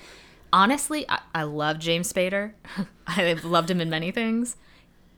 honestly, 0.53 1.05
I, 1.09 1.19
I 1.35 1.43
love 1.43 1.79
James 1.79 2.11
Spader. 2.13 2.53
I've 3.07 3.43
loved 3.43 3.69
him 3.69 3.81
in 3.81 3.89
many 3.89 4.11
things. 4.11 4.55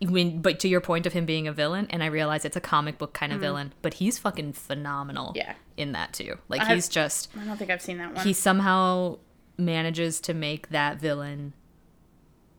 When, 0.02 0.42
but 0.42 0.60
to 0.62 0.68
your 0.70 0.80
point 0.80 1.06
of 1.06 1.12
him 1.14 1.26
being 1.26 1.48
a 1.48 1.52
villain, 1.52 1.88
and 1.90 2.02
I 2.02 2.06
realize 2.06 2.46
it's 2.46 2.56
a 2.56 2.62
comic 2.62 2.98
book 2.98 3.14
kind 3.14 3.34
of 3.34 3.42
villain, 3.42 3.74
but 3.82 3.96
he's 3.96 4.18
fucking 4.18 4.54
phenomenal. 4.54 5.34
Yeah. 5.36 5.56
in 5.76 5.92
that 5.92 6.14
too. 6.14 6.38
Like 6.48 6.62
I- 6.62 6.76
he's 6.76 6.88
just 6.88 7.30
I 7.40 7.44
don't 7.46 7.58
think 7.58 7.70
I've 7.70 7.82
seen 7.82 7.98
that 7.98 8.14
one. 8.16 8.26
he 8.26 8.32
somehow 8.34 9.18
manages 9.58 10.22
to 10.22 10.34
make 10.34 10.70
that 10.70 11.00
villain 11.02 11.54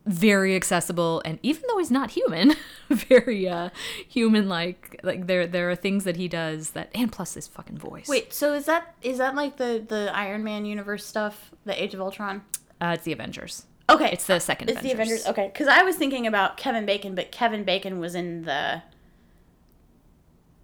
very 0.07 0.57
accessible 0.57 1.21
and 1.27 1.39
even 1.43 1.63
though 1.69 1.79
he's 1.79 1.91
not 1.91 2.11
human 2.11 2.55
very 2.91 3.47
uh 3.49 3.69
human 4.09 4.49
like 4.49 4.99
like 5.03 5.27
there 5.27 5.47
there 5.47 5.71
are 5.71 5.77
things 5.77 6.05
that 6.05 6.17
he 6.17 6.27
does 6.27 6.71
that 6.71 6.91
and 6.95 7.13
plus 7.13 7.35
his 7.35 7.47
fucking 7.47 7.77
voice 7.77 8.09
Wait, 8.09 8.33
so 8.33 8.55
is 8.55 8.65
that 8.65 8.95
is 9.03 9.19
that 9.19 9.35
like 9.35 9.57
the 9.59 9.85
the 9.87 10.11
Iron 10.15 10.43
Man 10.43 10.65
universe 10.65 11.05
stuff, 11.07 11.53
the 11.65 11.81
Age 11.81 11.93
of 11.95 12.01
Ultron? 12.01 12.43
uh 12.81 12.93
it's 12.95 13.05
the 13.05 13.13
avengers 13.13 13.67
Okay, 13.91 14.11
it's 14.13 14.27
the 14.27 14.39
second 14.39 14.71
It's 14.71 14.81
the 14.81 14.93
avengers. 14.93 15.21
Avengers. 15.23 15.27
Okay, 15.29 15.47
because 15.53 15.69
I 15.69 15.83
was 15.83 15.97
thinking 15.97 16.27
about 16.27 16.57
Kevin 16.57 16.87
Bacon, 16.87 17.15
but 17.15 17.31
Kevin 17.33 17.65
Bacon 17.65 17.99
was 18.01 18.15
in 18.15 18.43
the. 18.43 18.83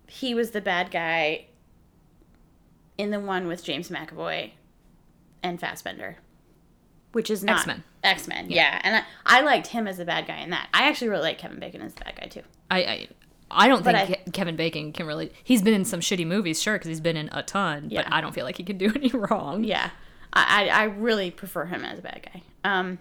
He 0.06 0.34
was 0.34 0.52
the 0.52 0.60
bad 0.60 0.90
guy. 0.90 1.46
In 2.98 3.10
the 3.10 3.20
one 3.20 3.46
with 3.46 3.62
James 3.62 3.90
McAvoy, 3.90 4.52
and 5.42 5.60
Fassbender, 5.60 6.16
which 7.12 7.28
is 7.28 7.44
not 7.44 7.58
X-Men. 7.58 7.82
X 8.02 8.26
Men, 8.26 8.46
yeah. 8.48 8.80
And 8.82 8.96
I, 8.96 9.02
I 9.26 9.40
liked 9.42 9.66
him 9.66 9.86
as 9.86 9.98
the 9.98 10.06
bad 10.06 10.26
guy 10.26 10.38
in 10.38 10.48
that. 10.50 10.68
I 10.72 10.88
actually 10.88 11.08
really 11.08 11.24
like 11.24 11.36
Kevin 11.36 11.58
Bacon 11.58 11.82
as 11.82 11.92
the 11.92 12.04
bad 12.04 12.16
guy 12.18 12.26
too. 12.28 12.40
I, 12.70 12.78
I 12.78 13.08
I 13.50 13.68
don't 13.68 13.84
But 13.84 14.06
think 14.06 14.20
I- 14.26 14.30
Kevin 14.30 14.56
Bacon 14.56 14.92
can 14.92 15.06
really. 15.06 15.30
He's 15.44 15.60
been 15.60 15.74
in 15.74 15.84
some 15.84 16.00
shitty 16.00 16.26
movies, 16.26 16.62
sure, 16.62 16.76
because 16.76 16.88
he's 16.88 17.02
been 17.02 17.18
in 17.18 17.28
a 17.32 17.42
ton. 17.42 17.88
Yeah. 17.90 18.02
But 18.04 18.12
I 18.14 18.22
don't 18.22 18.32
feel 18.34 18.44
like 18.46 18.56
he 18.56 18.64
can 18.64 18.78
do 18.78 18.90
any 18.94 19.10
wrong. 19.10 19.62
Yeah, 19.64 19.90
I, 20.32 20.68
I, 20.70 20.80
I 20.80 20.84
really 20.84 21.30
prefer 21.30 21.66
him 21.66 21.84
as 21.84 21.98
a 21.98 22.02
bad 22.02 22.26
guy. 22.32 22.42
Um, 22.64 22.98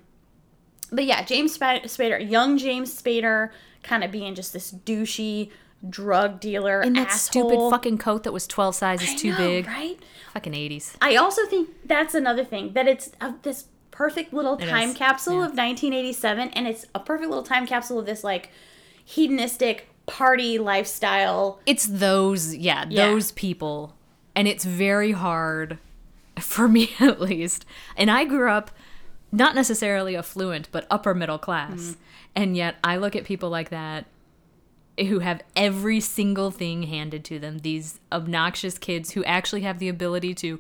but 0.95 1.05
yeah, 1.05 1.23
James 1.23 1.57
Spader, 1.57 2.29
young 2.29 2.57
James 2.57 2.99
Spader, 3.01 3.51
kind 3.83 4.03
of 4.03 4.11
being 4.11 4.33
just 4.35 4.53
this 4.53 4.71
douchey 4.71 5.51
drug 5.87 6.39
dealer 6.39 6.81
In 6.81 6.93
that 6.93 7.09
asshole. 7.09 7.49
stupid 7.49 7.69
fucking 7.69 7.97
coat 7.99 8.23
that 8.23 8.31
was 8.31 8.47
twelve 8.47 8.75
sizes 8.75 9.09
I 9.11 9.17
too 9.17 9.31
know, 9.31 9.37
big. 9.37 9.67
right? 9.67 9.99
Fucking 10.33 10.53
eighties. 10.53 10.95
I 11.01 11.15
also 11.15 11.45
think 11.45 11.69
that's 11.85 12.15
another 12.15 12.43
thing 12.43 12.73
that 12.73 12.87
it's 12.87 13.11
uh, 13.21 13.33
this 13.43 13.65
perfect 13.91 14.33
little 14.33 14.57
time 14.57 14.89
is, 14.89 14.95
capsule 14.97 15.35
yeah. 15.35 15.39
of 15.45 15.51
1987, 15.51 16.49
and 16.49 16.67
it's 16.67 16.85
a 16.95 16.99
perfect 16.99 17.29
little 17.29 17.43
time 17.45 17.65
capsule 17.67 17.99
of 17.99 18.05
this 18.05 18.23
like 18.23 18.49
hedonistic 19.03 19.87
party 20.05 20.57
lifestyle. 20.57 21.59
It's 21.65 21.85
those, 21.85 22.55
yeah, 22.55 22.85
Yeah. 22.89 23.07
those 23.09 23.31
people, 23.31 23.95
and 24.35 24.47
it's 24.47 24.65
very 24.65 25.11
hard 25.13 25.77
for 26.39 26.67
me 26.67 26.91
at 26.99 27.21
least. 27.21 27.65
And 27.95 28.09
I 28.11 28.25
grew 28.25 28.49
up 28.49 28.71
not 29.32 29.55
necessarily 29.55 30.15
affluent, 30.15 30.70
but 30.72 30.86
upper 30.89 31.13
middle 31.13 31.38
class, 31.38 31.79
Mm-hmm. 31.79 32.00
and 32.36 32.58
yet 32.58 32.75
I 32.84 32.98
look 32.98 33.15
at 33.15 33.24
people 33.25 33.50
like 33.50 33.70
that 33.70 34.05
who 34.98 35.20
have 35.20 35.41
every 35.58 36.00
single 36.00 36.51
thing 36.51 36.84
handed 36.84 37.25
to 37.25 37.38
them. 37.39 37.60
These 37.60 38.00
obnoxious 38.13 38.77
kids 38.77 39.12
who 39.12 39.24
actually 39.25 39.62
have 39.62 39.79
the 39.79 39.89
ability 39.89 40.34
to 40.36 40.60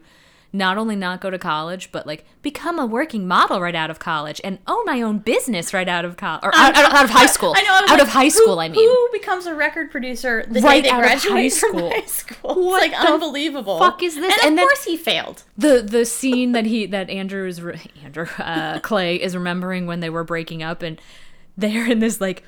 not 0.57 0.77
only 0.77 0.95
not 0.95 1.21
go 1.21 1.29
to 1.29 1.37
college, 1.37 1.91
but 1.91 2.07
like 2.07 2.25
become 2.41 2.79
a 2.79 2.85
working 2.85 3.27
model 3.27 3.59
right 3.61 3.75
out 3.75 3.89
of 3.89 3.99
college 3.99 4.39
and 4.43 4.59
own 4.67 4.85
my 4.85 5.01
own 5.01 5.17
business 5.19 5.73
right 5.73 5.87
out 5.87 6.05
of 6.05 6.17
college 6.17 6.43
or 6.43 6.51
out, 6.55 6.75
out, 6.75 6.93
out 6.93 7.03
of 7.05 7.09
high 7.09 7.25
school. 7.25 7.53
I 7.55 7.61
know. 7.61 7.73
I 7.73 7.77
out 7.79 7.89
like, 7.89 8.01
of 8.01 8.07
high 8.09 8.23
who- 8.25 8.29
school, 8.29 8.59
I 8.59 8.69
mean. 8.69 8.75
who 8.87 9.09
becomes 9.11 9.45
a 9.45 9.53
record 9.55 9.91
producer 9.91 10.45
the 10.49 10.61
Right 10.61 10.83
day 10.83 10.89
they 10.89 10.95
of 10.95 10.95
high 10.95 11.01
graduate 11.01 11.53
from 11.53 11.69
school. 11.71 11.89
high 11.91 12.05
school? 12.05 12.65
What 12.65 12.83
it's 12.83 12.93
like 12.93 13.05
the 13.07 13.13
unbelievable. 13.13 13.79
fuck 13.79 14.01
is 14.03 14.15
this? 14.15 14.23
And, 14.33 14.41
And 14.43 14.49
of 14.53 14.55
then- 14.57 14.65
course 14.67 14.83
he 14.85 14.97
failed. 14.97 15.43
the 15.57 15.81
the 15.81 16.05
scene 16.05 16.53
that 16.53 16.65
he 16.65 16.85
that 16.87 17.09
Andrew 17.09 17.47
is 17.47 17.61
re- 17.61 17.79
Andrew 18.03 18.27
uh, 18.39 18.79
Clay 18.79 19.15
is 19.21 19.35
remembering 19.35 19.85
when 19.87 19.99
they 19.99 20.09
were 20.09 20.23
breaking 20.23 20.63
up 20.63 20.81
and 20.81 21.01
they're 21.57 21.89
in 21.91 21.99
this 21.99 22.19
like 22.19 22.43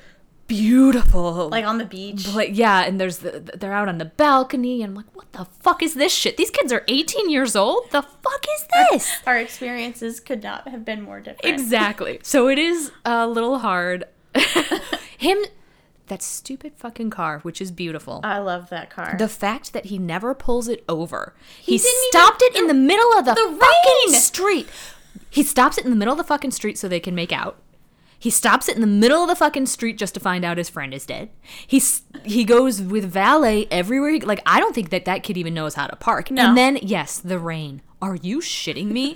beautiful 0.48 1.48
Like 1.50 1.64
on 1.66 1.78
the 1.78 1.84
beach. 1.84 2.26
like 2.34 2.50
yeah 2.52 2.80
and 2.82 3.00
there's 3.00 3.18
the 3.18 3.40
they're 3.56 3.72
out 3.72 3.88
on 3.88 3.98
the 3.98 4.06
balcony 4.06 4.82
and 4.82 4.90
I'm 4.92 4.96
like 4.96 5.14
what 5.14 5.30
the 5.32 5.44
fuck 5.60 5.82
is 5.82 5.94
this 5.94 6.12
shit 6.12 6.36
these 6.36 6.50
kids 6.50 6.72
are 6.72 6.84
18 6.88 7.30
years 7.30 7.54
old 7.54 7.90
the 7.92 8.02
fuck 8.02 8.44
is 8.56 8.66
this 8.90 9.18
Our 9.26 9.36
experiences 9.38 10.18
could 10.20 10.42
not 10.42 10.66
have 10.68 10.84
been 10.84 11.02
more 11.02 11.20
different. 11.20 11.44
exactly 11.44 12.18
so 12.22 12.48
it 12.48 12.58
is 12.58 12.90
a 13.04 13.26
little 13.28 13.58
hard 13.58 14.04
him 15.18 15.38
that 16.06 16.22
stupid 16.22 16.72
fucking 16.76 17.10
car 17.10 17.40
which 17.40 17.60
is 17.60 17.70
beautiful 17.70 18.20
I 18.24 18.38
love 18.38 18.70
that 18.70 18.88
car. 18.90 19.16
the 19.18 19.28
fact 19.28 19.72
that 19.74 19.86
he 19.86 19.98
never 19.98 20.34
pulls 20.34 20.66
it 20.68 20.82
over. 20.88 21.34
He, 21.60 21.74
even- 21.74 21.86
stopped 22.10 22.40
it 22.42 22.56
in 22.56 22.66
the 22.66 22.74
middle 22.74 23.12
of 23.18 23.26
the, 23.26 23.34
the 23.34 23.40
fucking 23.60 24.12
rain! 24.12 24.14
street. 24.14 24.68
He 25.28 25.42
stops 25.42 25.76
it 25.76 25.84
in 25.84 25.90
the 25.90 25.96
middle 25.96 26.12
of 26.12 26.18
the 26.18 26.24
fucking 26.24 26.52
street 26.52 26.78
so 26.78 26.88
they 26.88 27.00
can 27.00 27.14
make 27.14 27.32
out. 27.32 27.58
He 28.18 28.30
stops 28.30 28.68
it 28.68 28.74
in 28.74 28.80
the 28.80 28.86
middle 28.88 29.22
of 29.22 29.28
the 29.28 29.36
fucking 29.36 29.66
street 29.66 29.96
just 29.96 30.14
to 30.14 30.20
find 30.20 30.44
out 30.44 30.58
his 30.58 30.68
friend 30.68 30.92
is 30.92 31.06
dead. 31.06 31.30
He's 31.66 32.02
he 32.24 32.44
goes 32.44 32.82
with 32.82 33.04
valet 33.04 33.66
everywhere. 33.70 34.10
He, 34.10 34.20
like 34.20 34.40
I 34.44 34.58
don't 34.58 34.74
think 34.74 34.90
that 34.90 35.04
that 35.04 35.22
kid 35.22 35.36
even 35.36 35.54
knows 35.54 35.74
how 35.74 35.86
to 35.86 35.94
park. 35.96 36.30
No. 36.30 36.48
And 36.48 36.56
then 36.56 36.78
yes, 36.82 37.18
the 37.18 37.38
rain. 37.38 37.82
Are 38.02 38.16
you 38.16 38.40
shitting 38.40 38.86
me? 38.90 39.14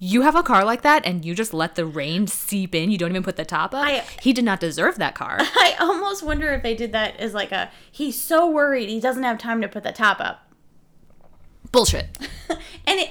you 0.00 0.22
have 0.22 0.34
a 0.34 0.42
car 0.42 0.64
like 0.64 0.82
that 0.82 1.06
and 1.06 1.24
you 1.24 1.34
just 1.34 1.54
let 1.54 1.76
the 1.76 1.86
rain 1.86 2.26
seep 2.26 2.74
in. 2.74 2.90
You 2.90 2.98
don't 2.98 3.10
even 3.10 3.22
put 3.22 3.36
the 3.36 3.44
top 3.44 3.72
up. 3.74 3.86
I- 3.86 4.04
he 4.20 4.32
did 4.32 4.44
not 4.44 4.58
deserve 4.60 4.96
that 4.98 5.14
car. 5.14 5.36
I 5.40 5.76
almost 5.80 6.22
wonder 6.22 6.52
if 6.52 6.62
they 6.62 6.74
did 6.74 6.92
that 6.92 7.16
as 7.18 7.32
like 7.32 7.52
a 7.52 7.70
he's 7.92 8.20
so 8.20 8.50
worried 8.50 8.88
he 8.88 8.98
doesn't 9.00 9.22
have 9.22 9.38
time 9.38 9.60
to 9.62 9.68
put 9.68 9.84
the 9.84 9.92
top 9.92 10.20
up. 10.20 10.50
Bullshit. 11.70 12.18
And 12.86 13.00
it 13.00 13.10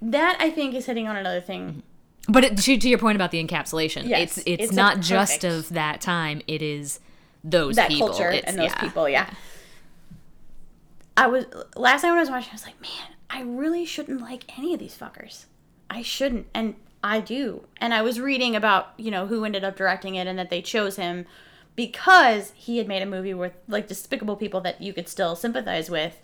that 0.00 0.38
I 0.40 0.48
think 0.50 0.74
is 0.74 0.86
hitting 0.86 1.06
on 1.06 1.16
another 1.16 1.40
thing. 1.42 1.82
But 2.30 2.44
it, 2.44 2.56
to, 2.58 2.76
to 2.78 2.88
your 2.88 2.98
point 2.98 3.16
about 3.16 3.30
the 3.30 3.42
encapsulation, 3.44 4.06
Yes, 4.08 4.38
it's 4.38 4.46
it's, 4.46 4.62
it's 4.64 4.72
not 4.72 5.00
just 5.00 5.44
of 5.44 5.68
that 5.70 6.00
time. 6.00 6.42
It 6.46 6.62
is 6.62 7.00
those 7.42 7.76
That 7.76 7.88
people. 7.88 8.08
culture 8.08 8.30
It's- 8.30 8.44
and 8.46 8.58
those 8.58 8.70
yeah. 8.70 8.80
people, 8.80 9.08
yeah. 9.08 9.30
I 11.16 11.26
was 11.26 11.44
last 11.76 12.02
night 12.02 12.10
when 12.10 12.18
I 12.18 12.22
was 12.22 12.30
watching, 12.30 12.50
I 12.50 12.54
was 12.54 12.64
like, 12.66 12.80
man, 12.80 13.14
I 13.28 13.42
really 13.42 13.84
shouldn't 13.84 14.20
like 14.20 14.44
any 14.58 14.72
of 14.74 14.80
these 14.80 14.96
fuckers. 14.96 15.44
I 15.90 16.02
shouldn't, 16.02 16.46
and 16.54 16.76
I 17.02 17.20
do. 17.20 17.66
And 17.78 17.92
I 17.92 18.02
was 18.02 18.20
reading 18.20 18.54
about 18.56 18.92
you 18.96 19.10
know 19.10 19.26
who 19.26 19.44
ended 19.44 19.64
up 19.64 19.76
directing 19.76 20.14
it 20.14 20.26
and 20.26 20.38
that 20.38 20.50
they 20.50 20.62
chose 20.62 20.96
him 20.96 21.26
because 21.76 22.52
he 22.54 22.78
had 22.78 22.86
made 22.88 23.02
a 23.02 23.06
movie 23.06 23.34
with 23.34 23.52
like 23.68 23.88
despicable 23.88 24.36
people 24.36 24.60
that 24.62 24.80
you 24.80 24.92
could 24.92 25.08
still 25.08 25.34
sympathize 25.36 25.90
with. 25.90 26.20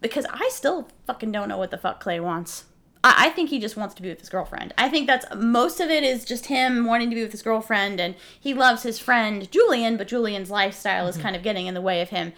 Because 0.00 0.26
I 0.32 0.48
still 0.52 0.88
fucking 1.06 1.32
don't 1.32 1.48
know 1.48 1.58
what 1.58 1.70
the 1.70 1.78
fuck 1.78 2.00
Clay 2.00 2.20
wants. 2.20 2.64
I, 3.04 3.26
I 3.26 3.30
think 3.30 3.50
he 3.50 3.58
just 3.58 3.76
wants 3.76 3.94
to 3.96 4.02
be 4.02 4.08
with 4.08 4.20
his 4.20 4.28
girlfriend. 4.28 4.74
I 4.78 4.88
think 4.88 5.06
that's 5.06 5.26
most 5.34 5.80
of 5.80 5.90
it 5.90 6.04
is 6.04 6.24
just 6.24 6.46
him 6.46 6.84
wanting 6.84 7.10
to 7.10 7.16
be 7.16 7.22
with 7.22 7.32
his 7.32 7.42
girlfriend, 7.42 8.00
and 8.00 8.14
he 8.38 8.54
loves 8.54 8.82
his 8.82 8.98
friend 8.98 9.50
Julian, 9.50 9.96
but 9.96 10.08
Julian's 10.08 10.50
lifestyle 10.50 11.06
is 11.06 11.16
kind 11.16 11.36
of 11.36 11.42
getting 11.42 11.66
in 11.66 11.74
the 11.74 11.80
way 11.80 12.00
of 12.00 12.10
him 12.10 12.32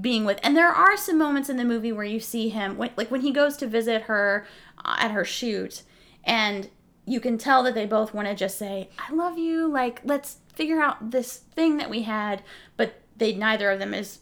being 0.00 0.24
with. 0.24 0.40
And 0.42 0.56
there 0.56 0.68
are 0.68 0.96
some 0.96 1.18
moments 1.18 1.48
in 1.48 1.56
the 1.56 1.64
movie 1.64 1.92
where 1.92 2.04
you 2.04 2.20
see 2.20 2.48
him, 2.48 2.76
when, 2.76 2.90
like 2.96 3.10
when 3.10 3.20
he 3.20 3.32
goes 3.32 3.56
to 3.58 3.66
visit 3.66 4.02
her 4.02 4.46
uh, 4.84 4.96
at 4.98 5.10
her 5.10 5.24
shoot, 5.24 5.82
and 6.24 6.68
you 7.06 7.20
can 7.20 7.38
tell 7.38 7.62
that 7.62 7.74
they 7.74 7.86
both 7.86 8.14
want 8.14 8.28
to 8.28 8.34
just 8.34 8.58
say, 8.58 8.88
"I 8.98 9.12
love 9.12 9.38
you," 9.38 9.68
like 9.68 10.00
let's 10.04 10.38
figure 10.54 10.80
out 10.80 11.10
this 11.10 11.36
thing 11.36 11.76
that 11.76 11.90
we 11.90 12.02
had, 12.02 12.42
but 12.76 13.00
they 13.16 13.34
neither 13.34 13.70
of 13.70 13.78
them 13.78 13.94
is 13.94 14.20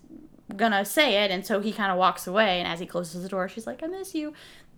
gonna 0.57 0.85
say 0.85 1.25
it, 1.25 1.31
and 1.31 1.47
so 1.47 1.61
he 1.61 1.73
kind 1.73 1.93
of 1.93 1.99
walks 1.99 2.27
away. 2.27 2.59
And 2.59 2.69
as 2.69 2.81
he 2.81 2.87
closes 2.87 3.23
the 3.23 3.29
door, 3.29 3.49
she's 3.49 3.67
like, 3.67 3.83
"I 3.83 3.87
miss 3.87 4.15
you." 4.15 4.35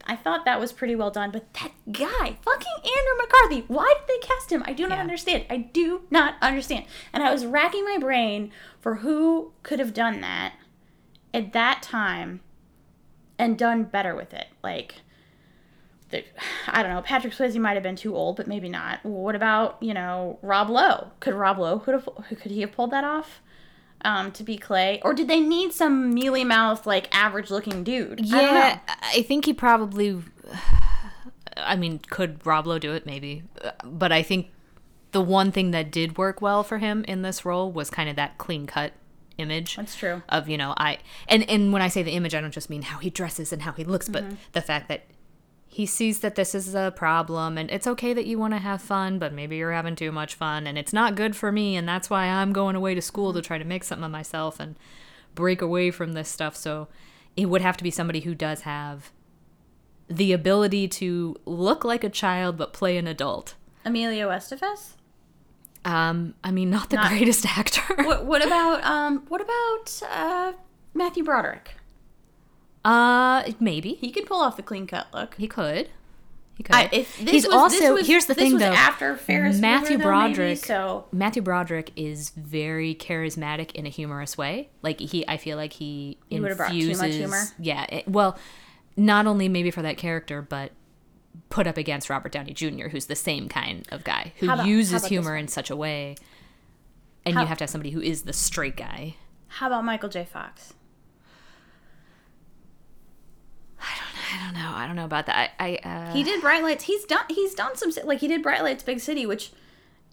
I 0.06 0.16
thought 0.16 0.44
that 0.44 0.60
was 0.60 0.72
pretty 0.72 0.94
well 0.94 1.10
done, 1.10 1.30
but 1.30 1.52
that 1.54 1.72
guy, 1.90 2.36
fucking 2.42 2.72
Andrew 2.76 3.16
McCarthy, 3.18 3.64
why 3.68 3.94
did 3.98 4.06
they 4.08 4.26
cast 4.26 4.50
him? 4.52 4.62
I 4.66 4.72
do 4.72 4.86
not 4.86 4.96
Yeah. 4.96 5.00
understand. 5.02 5.44
I 5.48 5.56
do 5.58 6.02
not 6.10 6.34
understand. 6.42 6.84
And 7.12 7.22
I 7.22 7.32
was 7.32 7.46
racking 7.46 7.84
my 7.84 7.96
brain 7.98 8.52
for 8.80 8.96
who 8.96 9.52
could 9.62 9.78
have 9.78 9.94
done 9.94 10.20
that 10.20 10.54
at 11.32 11.52
that 11.54 11.82
time 11.82 12.40
and 13.38 13.58
done 13.58 13.84
better 13.84 14.14
with 14.14 14.34
it. 14.34 14.48
Like, 14.62 14.96
the, 16.10 16.22
I 16.68 16.82
don't 16.82 16.92
know. 16.94 17.02
Patrick 17.02 17.32
Swayze 17.32 17.58
might 17.58 17.74
have 17.74 17.82
been 17.82 17.96
too 17.96 18.14
old, 18.14 18.36
but 18.36 18.46
maybe 18.46 18.68
not. 18.68 19.04
What 19.04 19.34
about 19.34 19.78
you 19.80 19.94
know 19.94 20.38
Rob 20.42 20.68
Lowe? 20.70 21.12
Could 21.20 21.34
Rob 21.34 21.58
Lowe 21.58 21.78
could 21.78 21.94
have 21.94 22.08
could 22.28 22.52
he 22.52 22.60
have 22.60 22.72
pulled 22.72 22.90
that 22.90 23.04
off? 23.04 23.40
Um, 24.04 24.32
to 24.32 24.42
be 24.44 24.58
Clay, 24.58 25.00
or 25.02 25.14
did 25.14 25.28
they 25.28 25.40
need 25.40 25.72
some 25.72 26.12
mealy 26.12 26.44
mouth, 26.44 26.86
like 26.86 27.08
average 27.16 27.50
looking 27.50 27.82
dude? 27.84 28.20
I. 28.32 28.40
Yeah, 28.40 28.78
I 29.02 29.22
think 29.22 29.46
he 29.46 29.54
probably. 29.54 30.20
I 31.56 31.76
mean, 31.76 32.00
could 32.10 32.44
Rob 32.44 32.66
Lowe 32.66 32.78
do 32.78 32.92
it? 32.92 33.06
Maybe, 33.06 33.44
but 33.84 34.12
I 34.12 34.22
think 34.22 34.48
the 35.12 35.20
one 35.20 35.52
thing 35.52 35.70
that 35.70 35.90
did 35.92 36.18
work 36.18 36.42
well 36.42 36.62
for 36.64 36.78
him 36.78 37.04
in 37.06 37.22
this 37.22 37.44
role 37.44 37.70
was 37.70 37.90
kind 37.90 38.10
of 38.10 38.16
that 38.16 38.36
clean 38.38 38.66
cut 38.66 38.92
image. 39.38 39.76
That's 39.76 39.96
true. 39.96 40.22
Of 40.28 40.48
you 40.48 40.58
know, 40.58 40.74
I 40.76 40.98
and 41.28 41.48
and 41.48 41.72
when 41.72 41.80
I 41.80 41.88
say 41.88 42.02
the 42.02 42.12
image, 42.12 42.34
I 42.34 42.40
don't 42.40 42.52
just 42.52 42.68
mean 42.68 42.82
how 42.82 42.98
he 42.98 43.08
dresses 43.10 43.52
and 43.52 43.62
how 43.62 43.72
he 43.72 43.84
looks, 43.84 44.08
Mm-hmm. 44.08 44.30
but 44.30 44.38
the 44.52 44.60
fact 44.60 44.88
that 44.88 45.04
he 45.74 45.86
sees 45.86 46.20
that 46.20 46.36
this 46.36 46.54
is 46.54 46.72
a 46.72 46.92
problem 46.94 47.58
and 47.58 47.68
it's 47.68 47.88
okay 47.88 48.12
that 48.12 48.26
you 48.26 48.38
want 48.38 48.54
to 48.54 48.60
have 48.60 48.80
fun, 48.80 49.18
but 49.18 49.32
maybe 49.32 49.56
you're 49.56 49.72
having 49.72 49.96
too 49.96 50.12
much 50.12 50.36
fun 50.36 50.68
and 50.68 50.78
it's 50.78 50.92
not 50.92 51.16
good 51.16 51.34
for 51.34 51.50
me 51.50 51.74
and 51.74 51.88
that's 51.88 52.08
why 52.08 52.26
I'm 52.26 52.52
going 52.52 52.76
away 52.76 52.94
to 52.94 53.02
school 53.02 53.32
to 53.32 53.42
try 53.42 53.58
to 53.58 53.64
make 53.64 53.82
something 53.82 54.04
of 54.04 54.10
myself 54.12 54.60
and 54.60 54.76
break 55.34 55.60
away 55.60 55.90
from 55.90 56.12
this 56.12 56.28
stuff. 56.28 56.54
So 56.54 56.86
it 57.36 57.46
would 57.46 57.60
have 57.60 57.76
to 57.78 57.82
be 57.82 57.90
somebody 57.90 58.20
who 58.20 58.36
does 58.36 58.60
have 58.60 59.10
the 60.08 60.32
ability 60.32 60.86
to 60.86 61.34
look 61.44 61.84
like 61.84 62.04
a 62.04 62.08
child 62.10 62.56
but 62.56 62.72
play 62.72 62.96
an 62.96 63.08
adult. 63.08 63.56
Emilio 63.84 64.28
Estevez. 64.30 64.92
Um, 65.84 66.34
I 66.44 66.52
mean, 66.52 66.70
not 66.70 66.90
the 66.90 66.96
Not- 66.96 67.08
greatest 67.10 67.44
actor. 67.58 67.82
What 68.04 68.24
what 68.26 68.46
about 68.46 68.84
um 68.84 69.24
what 69.28 69.40
about 69.40 70.02
uh 70.08 70.52
Matthew 70.94 71.24
Broderick? 71.24 71.74
Uh, 72.84 73.44
maybe 73.60 73.94
He 73.94 74.10
could 74.10 74.26
pull 74.26 74.40
off 74.40 74.56
the 74.56 74.62
clean 74.62 74.86
cut 74.86 75.06
look. 75.14 75.34
he 75.36 75.48
could. 75.48 75.88
He 76.56 76.62
could. 76.62 76.74
I, 76.76 76.88
if 76.92 77.18
this 77.18 77.30
He's 77.30 77.46
was, 77.46 77.54
also 77.54 77.78
this 77.78 77.90
was, 77.90 78.06
here's 78.06 78.26
the 78.26 78.34
thing 78.34 78.58
though. 78.58 78.66
after 78.66 79.16
Ferris 79.16 79.58
Matthew 79.58 79.96
though, 79.98 80.04
maybe, 80.22 80.34
Broderick. 80.34 80.58
so 80.58 81.06
Matthew 81.10 81.42
Broderick 81.42 81.90
is 81.96 82.30
very 82.30 82.94
charismatic 82.94 83.72
in 83.72 83.86
a 83.86 83.88
humorous 83.88 84.38
way. 84.38 84.68
Like 84.82 85.00
he, 85.00 85.26
I 85.26 85.36
feel 85.36 85.56
like 85.56 85.72
he 85.72 86.18
He 86.28 86.38
would've 86.38 86.56
brought 86.56 86.70
too 86.70 86.88
much 86.90 86.90
infuses. 87.10 87.16
humor? 87.16 87.42
Yeah. 87.58 87.86
It, 87.88 88.06
well, 88.08 88.38
not 88.96 89.26
only 89.26 89.48
maybe 89.48 89.72
for 89.72 89.82
that 89.82 89.96
character, 89.96 90.42
but 90.42 90.70
put 91.50 91.66
up 91.66 91.76
against 91.76 92.08
Robert 92.08 92.30
Downey 92.30 92.52
Jr., 92.52 92.86
who's 92.88 93.06
the 93.06 93.16
same 93.16 93.48
kind 93.48 93.88
of 93.90 94.04
guy 94.04 94.32
who 94.38 94.46
about- 94.48 94.66
uses 94.66 95.06
humor 95.06 95.34
in 95.36 95.48
such 95.48 95.70
a 95.70 95.76
way. 95.76 96.14
And 97.26 97.34
How- 97.34 97.40
you 97.40 97.46
have 97.48 97.58
to 97.58 97.62
have 97.64 97.70
somebody 97.70 97.90
who 97.90 98.00
is 98.00 98.22
the 98.22 98.32
straight 98.32 98.76
guy. 98.76 99.16
how 99.48 99.66
about 99.66 99.84
Michael 99.84 100.08
J. 100.10 100.24
Fox? 100.24 100.74
I 104.32 104.44
don't 104.44 104.54
know. 104.54 104.72
I 104.74 104.86
don't 104.86 104.96
know 104.96 105.04
about 105.04 105.26
that. 105.26 105.52
I, 105.58 105.78
I 105.84 105.88
uh, 105.88 106.12
He 106.12 106.22
did 106.22 106.40
Bright 106.40 106.62
Lights. 106.62 106.84
He's 106.84 107.04
done 107.04 107.24
he's 107.28 107.54
done 107.54 107.76
some 107.76 107.92
like 108.04 108.20
he 108.20 108.28
did 108.28 108.42
Bright 108.42 108.62
Lights 108.62 108.82
Big 108.82 109.00
City, 109.00 109.26
which 109.26 109.52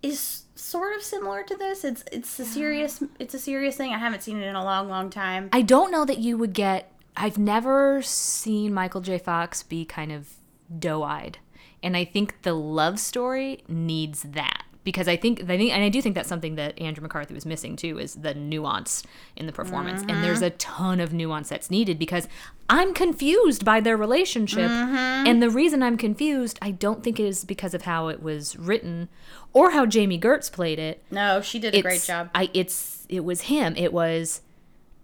is 0.01 0.44
sort 0.56 0.96
of 0.96 1.01
similar 1.01 1.44
to 1.44 1.56
this. 1.56 1.84
It's 1.84 2.03
it's 2.12 2.39
a 2.39 2.46
serious 2.46 3.03
it's 3.20 3.34
a 3.34 3.39
serious 3.39 3.77
thing. 3.77 3.94
I 3.94 3.98
haven't 3.98 4.24
seen 4.24 4.38
it 4.38 4.46
in 4.46 4.56
a 4.56 4.63
long 4.63 4.89
long 4.89 5.10
time. 5.10 5.50
I 5.51 5.62
don't 5.62 5.91
know 5.91 6.06
that 6.06 6.18
you 6.20 6.38
would 6.38 6.53
get. 6.53 6.91
I've 7.15 7.38
never 7.38 8.01
seen 8.01 8.74
Michael 8.74 9.01
J. 9.01 9.18
Fox 9.18 9.63
be 9.63 9.86
kind 9.86 10.12
of 10.12 10.30
doe 10.77 11.03
eyed. 11.03 11.39
And 11.84 11.98
I 11.98 12.06
think 12.06 12.44
the 12.44 12.53
love 12.53 13.00
story 13.00 13.63
needs 13.68 14.22
that. 14.24 14.63
Because 14.83 15.07
I 15.07 15.15
think, 15.15 15.43
I 15.43 15.57
think, 15.57 15.71
and 15.71 15.83
I 15.83 15.89
do 15.89 16.01
think 16.01 16.15
that's 16.15 16.27
something 16.27 16.55
that 16.55 16.79
Andrew 16.81 17.03
McCarthy 17.03 17.35
was 17.35 17.45
missing 17.45 17.75
too, 17.75 18.00
is 18.00 18.15
the 18.15 18.33
nuance 18.33 19.03
in 19.35 19.45
the 19.45 19.51
performance. 19.51 20.01
And 20.01 20.23
there's 20.23 20.39
mm-hmm. 20.39 20.45
a 20.45 20.51
ton 20.51 21.00
of 21.00 21.13
nuance 21.13 21.50
that's 21.50 21.69
needed 21.69 22.00
because 22.00 22.27
I'm 22.67 22.93
confused 22.93 23.63
by 23.63 23.79
their 23.79 23.95
relationship. 23.95 24.71
Mm-hmm. 24.71 25.27
And 25.27 25.41
the 25.41 25.51
reason 25.51 25.83
I'm 25.83 25.97
confused, 25.97 26.57
I 26.63 26.71
don't 26.71 27.03
think 27.03 27.19
it 27.19 27.25
is 27.25 27.45
because 27.45 27.75
of 27.75 27.83
how 27.83 28.07
it 28.07 28.23
was 28.23 28.57
written 28.57 29.07
or 29.53 29.71
how 29.71 29.85
Jami 29.85 30.19
Gertz 30.19 30.51
played 30.51 30.79
it 30.79 31.03
No, 31.11 31.41
she 31.41 31.59
did 31.59 31.75
a 31.75 31.81
great 31.81 32.01
job. 32.01 32.29
I 32.33 32.50
it's 32.53 33.05
it 33.09 33.23
was 33.23 33.41
him. 33.41 33.75
It 33.75 33.93
was 33.93 34.41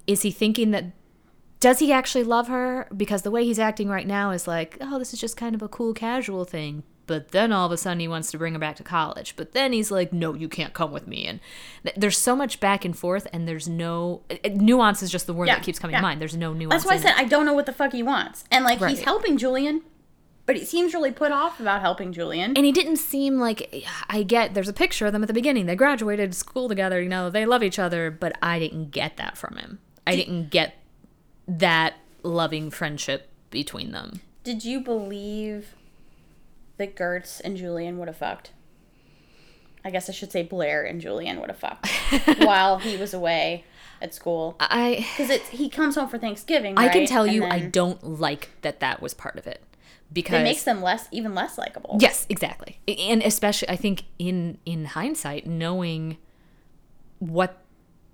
is 0.05 0.21
he 0.21 0.31
thinking 0.31 0.71
that 0.71 0.85
does 1.59 1.79
he 1.79 1.91
actually 1.91 2.23
love 2.23 2.47
her? 2.47 2.87
Because 2.95 3.23
the 3.23 3.31
way 3.31 3.43
he's 3.43 3.59
acting 3.59 3.89
right 3.89 4.05
now 4.05 4.31
is 4.31 4.47
like, 4.47 4.77
oh, 4.79 4.99
this 4.99 5.13
is 5.13 5.19
just 5.19 5.37
kind 5.37 5.55
of 5.55 5.61
a 5.61 5.67
cool 5.67 5.93
casual 5.93 6.45
thing. 6.45 6.83
But 7.07 7.29
then 7.31 7.51
all 7.51 7.65
of 7.65 7.71
a 7.71 7.77
sudden 7.77 7.99
he 7.99 8.07
wants 8.07 8.29
to 8.31 8.37
bring 8.37 8.53
her 8.53 8.59
back 8.59 8.75
to 8.75 8.83
college. 8.83 9.35
But 9.35 9.53
then 9.53 9.73
he's 9.73 9.89
like, 9.89 10.13
no, 10.13 10.33
you 10.35 10.47
can't 10.47 10.73
come 10.73 10.91
with 10.91 11.07
me. 11.07 11.25
And 11.25 11.39
th- 11.83 11.95
there's 11.95 12.17
so 12.17 12.35
much 12.35 12.59
back 12.59 12.85
and 12.85 12.95
forth, 12.97 13.25
and 13.33 13.47
there's 13.47 13.67
no 13.67 14.21
uh, 14.29 14.49
nuance 14.53 15.01
is 15.01 15.09
just 15.09 15.25
the 15.25 15.33
word 15.33 15.47
Yeah, 15.47 15.55
that 15.55 15.63
keeps 15.63 15.79
coming 15.79 15.93
yeah. 15.93 15.99
to 15.99 16.03
mind. 16.03 16.21
There's 16.21 16.37
no 16.37 16.53
nuance. 16.53 16.83
That's 16.83 16.85
why 16.85 16.97
I 16.97 17.01
said 17.01 17.11
it. 17.17 17.19
I 17.19 17.23
don't 17.25 17.45
know 17.45 17.53
what 17.53 17.65
the 17.65 17.73
fuck 17.73 17.93
he 17.93 18.03
wants. 18.03 18.43
And 18.51 18.63
like 18.63 18.83
he's 18.85 19.01
helping 19.01 19.37
Julian, 19.37 19.81
but 20.45 20.55
he 20.55 20.63
seems 20.65 20.93
really 20.93 21.11
put 21.11 21.31
off 21.31 21.59
about 21.59 21.81
helping 21.81 22.13
Julian. 22.13 22.53
and 22.55 22.65
he 22.65 22.71
didn't 22.71 22.97
seem 22.97 23.39
like 23.39 23.83
I 24.09 24.23
get. 24.23 24.53
There's 24.53 24.69
a 24.69 24.73
picture 24.73 25.05
of 25.07 25.13
them 25.13 25.23
at 25.23 25.27
the 25.27 25.33
beginning. 25.33 25.65
They 25.65 25.75
graduated 25.75 26.35
school 26.35 26.67
together. 26.69 27.01
You 27.01 27.09
know, 27.09 27.29
they 27.29 27.45
love 27.45 27.63
each 27.63 27.79
other. 27.79 28.11
But 28.11 28.37
I 28.41 28.59
didn't 28.59 28.91
get 28.91 29.17
that 29.17 29.37
from 29.37 29.57
him. 29.57 29.79
I 30.05 30.15
didn't 30.15 30.49
get 30.51 30.75
that 31.47 31.95
loving 32.23 32.69
friendship 32.71 33.29
between 33.49 33.91
them. 33.91 34.21
Did 34.43 34.63
you 34.63 34.79
believe 34.79 35.75
that 36.77 36.95
Gertz 36.95 37.41
and 37.43 37.57
Julian 37.57 37.97
would 37.97 38.07
have 38.07 38.17
fucked? 38.17 38.51
I 39.83 39.89
guess 39.89 40.09
I 40.09 40.11
should 40.11 40.31
say 40.31 40.43
Blair 40.43 40.83
and 40.83 40.99
Julian 40.99 41.39
would 41.39 41.49
have 41.49 41.59
fucked 41.59 41.87
while 42.43 42.79
he 42.79 42.97
was 42.97 43.13
away 43.13 43.63
at 44.01 44.13
school. 44.13 44.55
I 44.59 45.05
Because 45.15 45.29
it's 45.29 45.49
he 45.49 45.69
comes 45.69 45.95
home 45.95 46.09
for 46.09 46.17
Thanksgiving. 46.17 46.77
I 46.77 46.89
can 46.89 47.05
tell 47.05 47.23
And 47.23 47.33
you, 47.33 47.45
I 47.45 47.59
don't 47.59 48.19
like 48.19 48.49
that 48.61 48.79
that 48.81 49.01
was 49.01 49.13
part 49.13 49.37
of 49.37 49.47
it 49.47 49.61
because 50.11 50.41
It 50.41 50.43
makes 50.43 50.63
them 50.63 50.81
less, 50.81 51.07
even 51.11 51.33
less 51.35 51.57
likable. 51.57 51.97
Yes, 51.99 52.25
exactly. 52.29 52.79
And 52.87 53.21
especially 53.21 53.69
I 53.69 53.75
think 53.75 54.03
in 54.19 54.57
in 54.65 54.85
hindsight 54.85 55.45
knowing 55.47 56.17
what 57.19 57.61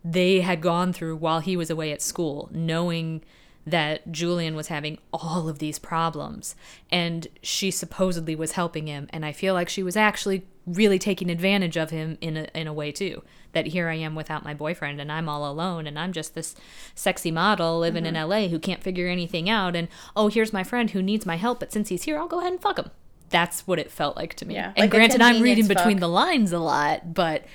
they 0.03 0.41
had 0.41 0.61
gone 0.61 0.93
through 0.93 1.15
while 1.17 1.39
he 1.39 1.57
was 1.57 1.69
away 1.69 1.91
at 1.91 2.01
school, 2.01 2.49
knowing 2.51 3.23
that 3.65 4.11
Julian 4.11 4.55
was 4.55 4.67
having 4.67 4.97
all 5.13 5.47
of 5.47 5.59
these 5.59 5.79
problems 5.79 6.55
and 6.91 7.27
she 7.41 7.71
supposedly 7.71 8.35
was 8.35 8.53
helping 8.53 8.87
him 8.87 9.07
and 9.11 9.25
I 9.25 9.31
feel 9.31 9.53
like 9.53 9.69
she 9.69 9.83
was 9.83 9.95
actually 9.95 10.45
really 10.65 10.99
taking 10.99 11.29
advantage 11.29 11.77
of 11.77 11.89
him 11.89 12.17
in 12.21 12.37
a, 12.37 12.47
in 12.53 12.67
a 12.67 12.73
way 12.73 12.91
too. 12.91 13.23
That 13.53 13.67
here 13.67 13.87
I 13.87 13.95
am 13.95 14.15
without 14.15 14.43
my 14.43 14.53
boyfriend 14.53 14.99
and 14.99 15.11
I'm 15.11 15.29
all 15.29 15.49
alone 15.49 15.87
and 15.87 15.97
I'm 15.97 16.11
just 16.11 16.35
this 16.35 16.55
sexy 16.95 17.31
model 17.31 17.79
living 17.79 18.05
in 18.05 18.15
LA 18.15 18.47
who 18.47 18.59
can't 18.59 18.83
figure 18.83 19.07
anything 19.07 19.49
out 19.49 19.75
and 19.75 19.87
oh 20.15 20.27
here's 20.27 20.51
my 20.51 20.63
friend 20.63 20.91
who 20.91 21.01
needs 21.01 21.25
my 21.25 21.37
help 21.37 21.59
but 21.59 21.71
since 21.71 21.89
he's 21.89 22.03
here 22.03 22.17
I'll 22.17 22.27
go 22.27 22.39
ahead 22.39 22.53
and 22.53 22.61
fuck 22.61 22.79
him. 22.79 22.91
That's 23.29 23.65
what 23.65 23.79
it 23.79 23.91
felt 23.91 24.15
like 24.15 24.35
to 24.35 24.45
me. 24.45 24.55
Yeah, 24.55 24.73
and 24.75 24.79
like 24.79 24.91
granted 24.91 25.21
I'm 25.21 25.41
reading 25.41 25.63
convenience 25.63 25.81
between 25.81 25.99
the 25.99 26.09
lines 26.09 26.51
a 26.51 26.59
lot 26.59 27.13
but 27.13 27.45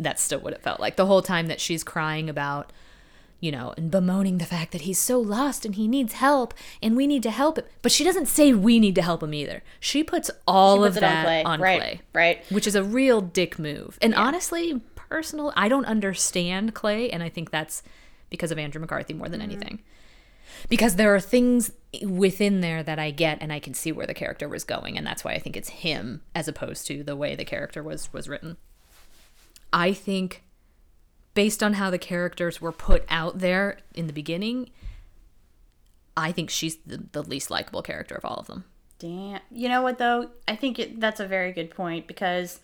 that's 0.00 0.22
still 0.22 0.40
what 0.40 0.54
it 0.54 0.62
felt 0.62 0.80
like. 0.80 0.96
The 0.96 1.06
whole 1.06 1.22
time 1.22 1.46
that 1.46 1.60
she's 1.60 1.84
crying 1.84 2.28
about 2.28 2.72
you 3.42 3.50
know, 3.52 3.74
and 3.76 3.90
bemoaning 3.90 4.38
the 4.38 4.46
fact 4.46 4.70
that 4.72 4.82
he's 4.82 4.98
so 5.00 5.18
lost 5.20 5.66
and 5.66 5.74
he 5.74 5.86
needs 5.88 6.14
help 6.14 6.54
and 6.80 6.96
we 6.96 7.06
need 7.06 7.22
to 7.24 7.30
help 7.30 7.58
him. 7.58 7.64
But 7.82 7.90
she 7.92 8.04
doesn't 8.04 8.26
say 8.26 8.52
we 8.54 8.78
need 8.78 8.94
to 8.94 9.02
help 9.02 9.22
him 9.22 9.34
either. 9.34 9.62
She 9.80 10.02
puts 10.04 10.30
all 10.46 10.78
puts 10.78 10.96
of 10.96 11.02
it 11.02 11.06
on 11.06 11.12
that 11.12 11.24
Clay. 11.24 11.42
on 11.44 11.60
Right, 11.60 11.80
Clay. 11.80 12.00
right. 12.14 12.44
Which 12.52 12.66
is 12.68 12.74
a 12.76 12.84
real 12.84 13.20
dick 13.20 13.58
move. 13.58 13.98
And 14.00 14.14
honestly, 14.14 14.80
personal, 14.94 15.52
I 15.56 15.68
don't 15.68 15.84
understand 15.86 16.72
Clay, 16.72 17.10
and 17.10 17.22
I 17.22 17.28
think 17.28 17.50
that's 17.50 17.82
because 18.30 18.50
of 18.52 18.58
Andrew 18.58 18.80
McCarthy 18.80 19.12
more 19.12 19.28
than 19.28 19.40
Mm-hmm. 19.40 19.50
anything. 19.50 19.80
Because 20.68 20.94
there 20.94 21.12
are 21.12 21.20
things 21.20 21.72
within 22.06 22.60
there 22.60 22.82
that 22.84 22.98
I 22.98 23.10
get 23.10 23.38
and 23.40 23.52
I 23.52 23.58
can 23.58 23.74
see 23.74 23.90
where 23.90 24.06
the 24.06 24.14
character 24.14 24.48
was 24.48 24.62
going, 24.62 24.96
and 24.96 25.04
that's 25.04 25.24
why 25.24 25.32
I 25.32 25.40
think 25.40 25.56
it's 25.56 25.68
him 25.70 26.22
as 26.34 26.46
opposed 26.46 26.86
to 26.86 27.02
the 27.02 27.16
way 27.16 27.34
the 27.34 27.44
character 27.44 27.82
was 27.82 28.12
was 28.12 28.28
written. 28.28 28.56
I 29.72 29.92
think 29.92 30.42
based 31.34 31.62
on 31.62 31.74
how 31.74 31.90
the 31.90 31.98
characters 31.98 32.60
were 32.60 32.72
put 32.72 33.04
out 33.08 33.38
there 33.38 33.78
in 33.94 34.06
the 34.06 34.12
beginning, 34.12 34.70
I 36.16 36.32
think 36.32 36.50
she's 36.50 36.76
the, 36.86 37.04
the 37.12 37.22
least 37.22 37.50
likable 37.50 37.82
character 37.82 38.14
of 38.14 38.24
all 38.24 38.36
of 38.36 38.46
them. 38.46 38.64
Damn. 38.98 39.40
You 39.50 39.68
know 39.68 39.82
what 39.82 39.98
though? 39.98 40.30
I 40.46 40.56
think 40.56 40.78
it, 40.78 41.00
that's 41.00 41.20
a 41.20 41.26
very 41.26 41.52
good 41.52 41.70
point 41.70 42.06
because 42.06 42.60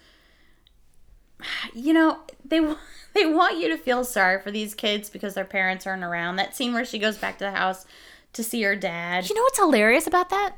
you 1.74 1.92
know, 1.92 2.18
they 2.44 2.60
they 3.14 3.26
want 3.26 3.58
you 3.58 3.68
to 3.68 3.76
feel 3.76 4.04
sorry 4.04 4.40
for 4.40 4.50
these 4.50 4.74
kids 4.74 5.10
because 5.10 5.34
their 5.34 5.44
parents 5.44 5.86
aren't 5.86 6.04
around. 6.04 6.36
That 6.36 6.54
scene 6.54 6.72
where 6.72 6.84
she 6.84 6.98
goes 6.98 7.16
back 7.16 7.38
to 7.38 7.44
the 7.44 7.52
house 7.52 7.86
to 8.32 8.42
see 8.42 8.62
her 8.62 8.76
dad. 8.76 9.28
You 9.28 9.34
know 9.34 9.42
what's 9.42 9.58
hilarious 9.58 10.06
about 10.06 10.30
that? 10.30 10.56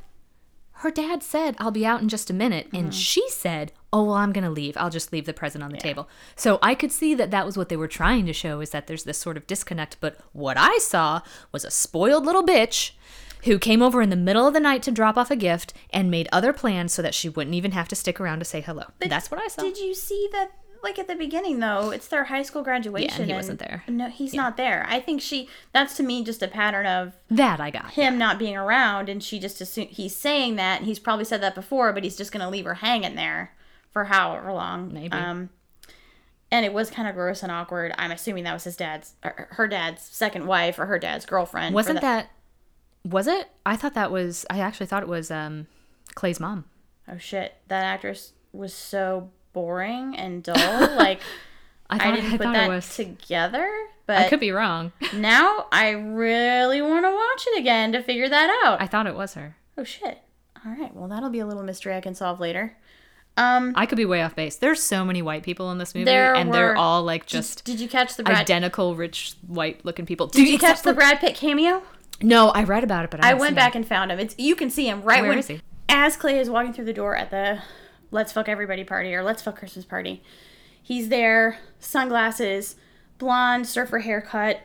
Her 0.72 0.90
dad 0.90 1.22
said, 1.22 1.56
I'll 1.58 1.70
be 1.70 1.84
out 1.84 2.00
in 2.00 2.08
just 2.08 2.30
a 2.30 2.34
minute. 2.34 2.68
Mm-hmm. 2.68 2.76
And 2.76 2.94
she 2.94 3.28
said, 3.28 3.72
Oh, 3.92 4.04
well, 4.04 4.14
I'm 4.14 4.32
going 4.32 4.44
to 4.44 4.50
leave. 4.50 4.76
I'll 4.76 4.90
just 4.90 5.12
leave 5.12 5.26
the 5.26 5.32
present 5.32 5.64
on 5.64 5.70
the 5.70 5.76
table. 5.78 6.08
So 6.36 6.58
I 6.62 6.74
could 6.74 6.92
see 6.92 7.14
that 7.14 7.30
that 7.32 7.44
was 7.44 7.56
what 7.56 7.68
they 7.68 7.76
were 7.76 7.88
trying 7.88 8.24
to 8.26 8.32
show 8.32 8.60
is 8.60 8.70
that 8.70 8.86
there's 8.86 9.04
this 9.04 9.18
sort 9.18 9.36
of 9.36 9.46
disconnect. 9.46 9.96
But 10.00 10.18
what 10.32 10.56
I 10.56 10.78
saw 10.78 11.22
was 11.50 11.64
a 11.64 11.70
spoiled 11.70 12.24
little 12.24 12.44
bitch 12.44 12.92
who 13.44 13.58
came 13.58 13.82
over 13.82 14.02
in 14.02 14.10
the 14.10 14.16
middle 14.16 14.46
of 14.46 14.54
the 14.54 14.60
night 14.60 14.82
to 14.84 14.92
drop 14.92 15.16
off 15.16 15.30
a 15.30 15.36
gift 15.36 15.72
and 15.92 16.10
made 16.10 16.28
other 16.30 16.52
plans 16.52 16.92
so 16.92 17.02
that 17.02 17.14
she 17.14 17.28
wouldn't 17.28 17.54
even 17.54 17.72
have 17.72 17.88
to 17.88 17.96
stick 17.96 18.20
around 18.20 18.38
to 18.38 18.44
say 18.44 18.60
hello. 18.60 18.84
That's 19.00 19.30
what 19.30 19.40
I 19.40 19.48
saw. 19.48 19.62
Did 19.62 19.78
you 19.78 19.94
see 19.94 20.28
that? 20.32 20.50
Like 20.82 20.98
at 20.98 21.08
the 21.08 21.14
beginning, 21.14 21.58
though, 21.58 21.90
it's 21.90 22.08
their 22.08 22.24
high 22.24 22.40
school 22.40 22.62
graduation. 22.62 23.20
Yeah, 23.20 23.26
he 23.26 23.32
wasn't 23.34 23.58
there. 23.58 23.84
No, 23.86 24.08
he's 24.08 24.32
not 24.32 24.56
there. 24.56 24.86
I 24.88 24.98
think 24.98 25.20
she. 25.20 25.46
That's 25.74 25.94
to 25.98 26.02
me 26.02 26.24
just 26.24 26.42
a 26.42 26.48
pattern 26.48 26.86
of 26.86 27.12
that 27.30 27.60
I 27.60 27.70
got. 27.70 27.90
him 27.90 28.16
not 28.16 28.38
being 28.38 28.56
around, 28.56 29.10
and 29.10 29.22
she 29.22 29.38
just 29.38 29.60
assume 29.60 29.88
he's 29.88 30.16
saying 30.16 30.56
that. 30.56 30.78
And 30.78 30.86
he's 30.86 30.98
probably 30.98 31.26
said 31.26 31.42
that 31.42 31.54
before, 31.54 31.92
but 31.92 32.02
he's 32.02 32.16
just 32.16 32.32
gonna 32.32 32.48
leave 32.48 32.64
her 32.64 32.74
hanging 32.74 33.14
there 33.14 33.52
for 33.92 34.04
however 34.04 34.52
long. 34.52 34.92
Maybe. 34.92 35.12
Um, 35.12 35.50
and 36.50 36.64
it 36.66 36.72
was 36.72 36.90
kind 36.90 37.06
of 37.08 37.14
gross 37.14 37.42
and 37.42 37.52
awkward. 37.52 37.94
I'm 37.96 38.10
assuming 38.10 38.44
that 38.44 38.52
was 38.52 38.64
his 38.64 38.76
dad's, 38.76 39.14
or 39.24 39.48
her 39.52 39.68
dad's 39.68 40.02
second 40.02 40.46
wife, 40.46 40.78
or 40.78 40.86
her 40.86 40.98
dad's 40.98 41.24
girlfriend. 41.26 41.74
Wasn't 41.74 42.00
that. 42.00 42.30
Was 43.04 43.26
it? 43.26 43.48
I 43.64 43.76
thought 43.76 43.94
that 43.94 44.10
was. 44.10 44.44
I 44.50 44.60
actually 44.60 44.86
thought 44.86 45.02
it 45.02 45.08
was 45.08 45.30
um, 45.30 45.68
Clay's 46.14 46.40
mom. 46.40 46.64
Oh 47.08 47.18
shit! 47.18 47.54
That 47.68 47.84
actress 47.84 48.32
was 48.52 48.74
so 48.74 49.30
boring 49.52 50.16
and 50.16 50.42
dull. 50.42 50.56
like 50.96 51.20
I 51.88 51.96
I, 51.96 51.98
thought, 51.98 52.14
didn't 52.16 52.32
I 52.32 52.36
put 52.36 52.52
that 52.52 52.68
was. 52.68 52.96
together. 52.96 53.70
But 54.06 54.18
I 54.18 54.28
could 54.28 54.40
be 54.40 54.50
wrong. 54.50 54.92
now 55.14 55.66
I 55.70 55.90
really 55.90 56.82
want 56.82 57.04
to 57.04 57.10
watch 57.10 57.46
it 57.52 57.60
again 57.60 57.92
to 57.92 58.02
figure 58.02 58.28
that 58.28 58.62
out. 58.64 58.82
I 58.82 58.86
thought 58.88 59.06
it 59.06 59.14
was 59.14 59.34
her. 59.34 59.56
oh 59.78 59.84
shit! 59.84 60.18
All 60.66 60.72
right, 60.72 60.94
well 60.94 61.08
that'll 61.08 61.30
be 61.30 61.38
a 61.38 61.46
little 61.46 61.62
mystery 61.62 61.94
I 61.94 62.00
can 62.00 62.14
solve 62.14 62.40
later. 62.40 62.76
Um, 63.36 63.72
I 63.76 63.86
could 63.86 63.96
be 63.96 64.04
way 64.04 64.22
off 64.22 64.34
base. 64.36 64.56
There's 64.56 64.82
so 64.82 65.04
many 65.04 65.22
white 65.22 65.42
people 65.42 65.70
in 65.70 65.78
this 65.78 65.94
movie, 65.94 66.04
There 66.04 66.34
and 66.34 66.52
they're 66.52 66.76
all 66.76 67.02
like 67.02 67.24
just 67.26 67.64
did 67.64 67.80
you 67.80 67.88
catch 67.88 68.16
the 68.16 68.22
Brad? 68.22 68.36
identical, 68.38 68.94
rich, 68.96 69.34
white-looking 69.46 70.04
people. 70.04 70.26
Did 70.26 70.48
you 70.48 70.58
catch 70.58 70.82
the 70.82 70.92
Brad 70.92 71.20
Pitt 71.20 71.36
cameo? 71.36 71.82
No, 72.20 72.50
I 72.50 72.64
read 72.64 72.84
about 72.84 73.04
it, 73.04 73.10
but 73.10 73.24
I, 73.24 73.30
I 73.30 73.34
went 73.34 73.56
back 73.56 73.74
it. 73.74 73.78
and 73.78 73.86
found 73.88 74.12
him. 74.12 74.18
It's 74.18 74.34
you 74.38 74.54
can 74.54 74.68
see 74.68 74.86
him 74.88 75.02
right 75.02 75.20
Where 75.22 75.30
when 75.30 75.38
is 75.38 75.46
he? 75.48 75.60
as 75.88 76.16
Clay 76.16 76.38
is 76.38 76.50
walking 76.50 76.72
through 76.74 76.84
the 76.84 76.92
door 76.92 77.16
at 77.16 77.30
the 77.30 77.60
Let's 78.10 78.32
Fuck 78.32 78.48
Everybody 78.48 78.84
party 78.84 79.14
or 79.14 79.22
Let's 79.22 79.40
Fuck 79.42 79.56
Christmas 79.58 79.86
party. 79.86 80.22
He's 80.82 81.08
there, 81.08 81.58
sunglasses, 81.78 82.76
blonde 83.18 83.66
surfer 83.66 84.00
haircut, 84.00 84.60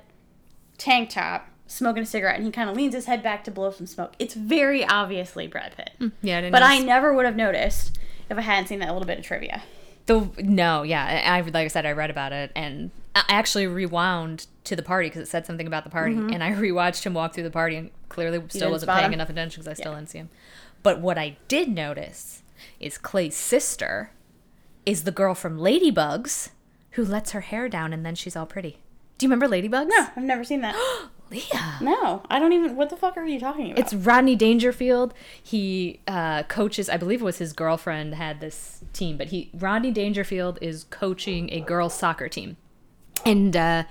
tank 0.77 1.11
top, 1.11 1.47
smoking 1.67 2.03
a 2.03 2.05
cigarette, 2.05 2.35
and 2.37 2.45
he 2.45 2.51
kind 2.51 2.69
of 2.69 2.75
leans 2.75 2.93
his 2.93 3.05
head 3.05 3.21
back 3.23 3.43
to 3.45 3.51
blow 3.51 3.71
some 3.71 3.87
smoke. 3.87 4.13
It's 4.19 4.33
very 4.33 4.83
obviously 4.85 5.47
Brad 5.47 5.75
Pitt, 5.77 5.91
Yeah, 6.21 6.39
I 6.39 6.41
didn't 6.41 6.51
but 6.51 6.63
I 6.63 6.79
never 6.79 7.13
would 7.13 7.25
have 7.25 7.35
noticed 7.35 7.97
if 8.29 8.37
I 8.37 8.41
hadn't 8.41 8.67
seen 8.67 8.79
that 8.79 8.91
little 8.91 9.07
bit 9.07 9.19
of 9.19 9.25
trivia. 9.25 9.63
The 10.05 10.29
no, 10.37 10.83
yeah, 10.83 11.23
I 11.25 11.41
like 11.41 11.65
I 11.65 11.67
said, 11.67 11.85
I 11.85 11.91
read 11.91 12.09
about 12.09 12.31
it, 12.31 12.51
and 12.55 12.91
I 13.15 13.23
actually 13.27 13.65
rewound 13.67 14.47
to 14.65 14.75
the 14.75 14.83
party 14.83 15.07
because 15.07 15.23
it 15.23 15.27
said 15.27 15.45
something 15.45 15.65
about 15.65 15.83
the 15.83 15.89
party, 15.89 16.15
mm-hmm. 16.15 16.31
and 16.31 16.43
I 16.43 16.51
rewatched 16.53 17.03
him 17.03 17.13
walk 17.13 17.33
through 17.33 17.43
the 17.43 17.51
party, 17.51 17.75
and 17.75 17.89
clearly 18.09 18.41
still 18.49 18.71
wasn't 18.71 18.91
paying 18.91 19.05
him? 19.05 19.13
enough 19.13 19.29
attention 19.29 19.61
because 19.61 19.71
I 19.71 19.81
still 19.81 19.95
didn't 19.95 20.09
see 20.09 20.19
him. 20.19 20.29
But 20.83 20.99
what 21.01 21.17
I 21.17 21.37
did 21.47 21.69
notice 21.69 22.43
is 22.79 22.97
Clay's 22.97 23.35
sister 23.35 24.11
is 24.85 25.03
the 25.03 25.11
girl 25.11 25.33
from 25.33 25.57
Ladybugs 25.57 26.49
who 26.91 27.03
lets 27.03 27.31
her 27.31 27.41
hair 27.41 27.67
down 27.67 27.91
and 27.91 28.05
then 28.05 28.13
she's 28.13 28.35
all 28.35 28.45
pretty. 28.45 28.77
Do 29.17 29.25
you 29.25 29.31
remember 29.31 29.47
Ladybugs? 29.47 29.87
No, 29.87 30.07
I've 30.15 30.23
never 30.23 30.43
seen 30.43 30.61
that. 30.61 30.75
Leah. 31.31 31.77
no, 31.81 32.21
I 32.29 32.39
don't 32.39 32.53
even. 32.53 32.75
What 32.75 32.89
the 32.89 32.95
fuck 32.97 33.17
are 33.17 33.25
you 33.25 33.39
talking 33.39 33.67
about? 33.71 33.79
It's 33.79 33.93
Rodney 33.93 34.35
Dangerfield. 34.35 35.13
He 35.41 35.99
uh, 36.07 36.43
coaches. 36.43 36.89
I 36.89 36.97
believe 36.97 37.21
it 37.21 37.25
was 37.25 37.39
his 37.39 37.51
girlfriend 37.53 38.15
had 38.15 38.39
this 38.41 38.83
team, 38.93 39.17
but 39.17 39.27
he 39.27 39.49
Rodney 39.53 39.91
Dangerfield 39.91 40.59
is 40.61 40.83
coaching 40.85 41.51
a 41.51 41.61
girls 41.61 41.93
soccer 41.93 42.29
team, 42.29 42.57
and 43.25 43.55
uh, 43.57 43.83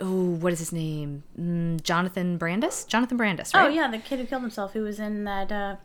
oh, 0.00 0.30
what 0.36 0.52
is 0.52 0.58
his 0.58 0.72
name? 0.72 1.22
Mm, 1.40 1.82
Jonathan 1.82 2.36
Brandis. 2.38 2.84
Jonathan 2.86 3.16
Brandis. 3.16 3.54
Right? 3.54 3.66
oh 3.66 3.68
yeah, 3.68 3.90
the 3.90 3.98
kid 3.98 4.18
who 4.18 4.26
killed 4.26 4.42
himself, 4.42 4.72
who 4.72 4.82
was 4.82 5.00
in 5.00 5.24
that. 5.24 5.50
uh 5.52 5.76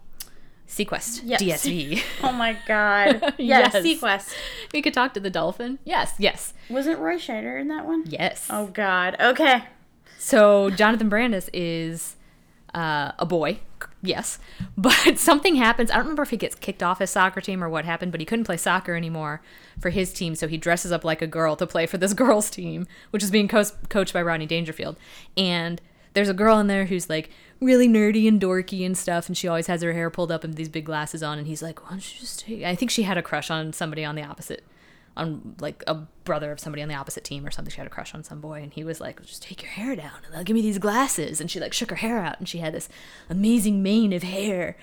seaQuest. 0.67 1.21
Yes. 1.26 1.41
DSV. 1.65 2.02
Oh 2.24 2.32
my 2.32 2.58
god. 2.65 3.34
Yes, 3.38 3.74
Yes. 3.74 3.76
seaQuest. 3.86 4.34
we 4.74 4.82
could 4.82 4.93
talk 4.93 5.13
to 5.15 5.19
the 5.19 5.30
dolphin. 5.30 5.80
Yes. 5.84 6.13
Yes. 6.17 6.54
Wasn't 6.69 6.97
Roy 7.00 7.15
Scheider 7.17 7.60
in 7.60 7.67
that 7.67 7.86
one? 7.86 8.04
Yes. 8.08 8.47
Oh 8.50 8.67
god. 8.67 9.17
Okay. 9.19 9.63
So 10.23 10.69
Jonathan 10.69 11.10
Brandis 11.10 11.49
is 11.51 12.15
uh, 12.75 13.12
a 13.17 13.25
boy, 13.25 13.60
yes, 14.03 14.38
but 14.77 15.17
something 15.17 15.55
happens. 15.55 15.89
I 15.89 15.95
don't 15.95 16.03
remember 16.03 16.21
if 16.21 16.29
he 16.29 16.38
gets 16.38 16.53
kicked 16.53 16.84
off 16.84 16.99
his 16.99 17.10
soccer 17.10 17.41
team 17.41 17.63
or 17.63 17.69
what 17.69 17.86
happened, 17.86 18.12
but 18.12 18.21
he 18.21 18.25
couldn't 18.25 18.45
play 18.45 18.57
soccer 18.57 18.93
anymore 18.93 19.41
for 19.79 19.89
his 19.89 20.13
team, 20.13 20.36
so 20.36 20.47
he 20.47 20.57
dresses 20.57 20.91
up 20.91 21.03
like 21.03 21.23
a 21.23 21.27
girl 21.27 21.55
to 21.55 21.65
play 21.65 21.88
for 21.88 21.97
this 21.97 22.13
girls' 22.21 22.51
team, 22.51 22.86
which 23.10 23.23
is 23.23 23.31
being 23.31 23.47
co- 23.47 23.63
coached 23.89 24.13
by 24.13 24.21
Rodney 24.21 24.45
Dangerfield. 24.45 24.95
And 25.36 25.81
there's 26.13 26.29
a 26.29 26.36
girl 26.36 26.60
in 26.60 26.67
there 26.67 26.86
who's 26.86 27.10
like 27.10 27.31
really 27.60 27.88
nerdy 27.88 28.27
and 28.27 28.39
dorky 28.39 28.86
and 28.86 28.95
stuff, 28.95 29.27
and 29.27 29.36
she 29.36 29.47
always 29.47 29.65
has 29.65 29.81
her 29.81 29.93
hair 29.93 30.12
pulled 30.12 30.31
up 30.31 30.43
and 30.43 30.53
these 30.53 30.69
big 30.69 30.86
glasses 30.86 31.23
on, 31.23 31.39
and 31.39 31.47
he's 31.47 31.63
like, 31.63 31.81
why 31.81 31.89
don't 31.89 32.13
you 32.13 32.19
just 32.19 32.41
take? 32.41 32.63
I 32.63 32.75
think 32.75 32.91
she 32.91 33.03
had 33.03 33.17
a 33.17 33.23
crush 33.23 33.49
on 33.49 33.73
somebody 33.73 34.05
on 34.05 34.13
the 34.13 34.23
opposite, 34.23 34.63
on 35.21 35.55
like 35.60 35.84
a 35.88 35.95
brother 36.25 36.51
of 36.51 36.60
somebody 36.60 36.81
on 36.81 36.89
the 36.89 36.95
opposite 36.95 37.23
team 37.23 37.45
or 37.45 37.51
something. 37.51 37.71
She 37.71 37.77
had 37.77 37.88
a 37.88 37.89
crush 37.89 38.13
on 38.13 38.23
some 38.23 38.41
boy, 38.41 38.62
and 38.62 38.73
he 38.73 38.84
was 38.84 38.99
like, 38.99 39.21
just 39.21 39.43
take 39.43 39.62
your 39.62 39.71
hair 39.71 39.95
down 39.95 40.12
and 40.25 40.34
they'll 40.34 40.43
give 40.43 40.55
me 40.55 40.62
these 40.62 40.77
glasses, 40.79 41.39
and 41.39 41.49
she 41.49 41.60
like 41.60 41.73
shook 41.73 41.89
her 41.91 41.95
hair 41.97 42.19
out, 42.19 42.39
and 42.39 42.49
she 42.49 42.57
had 42.60 42.73
this 42.73 42.89
amazing 43.29 43.81
mane 43.84 44.12
of 44.13 44.23
hair, 44.23 44.75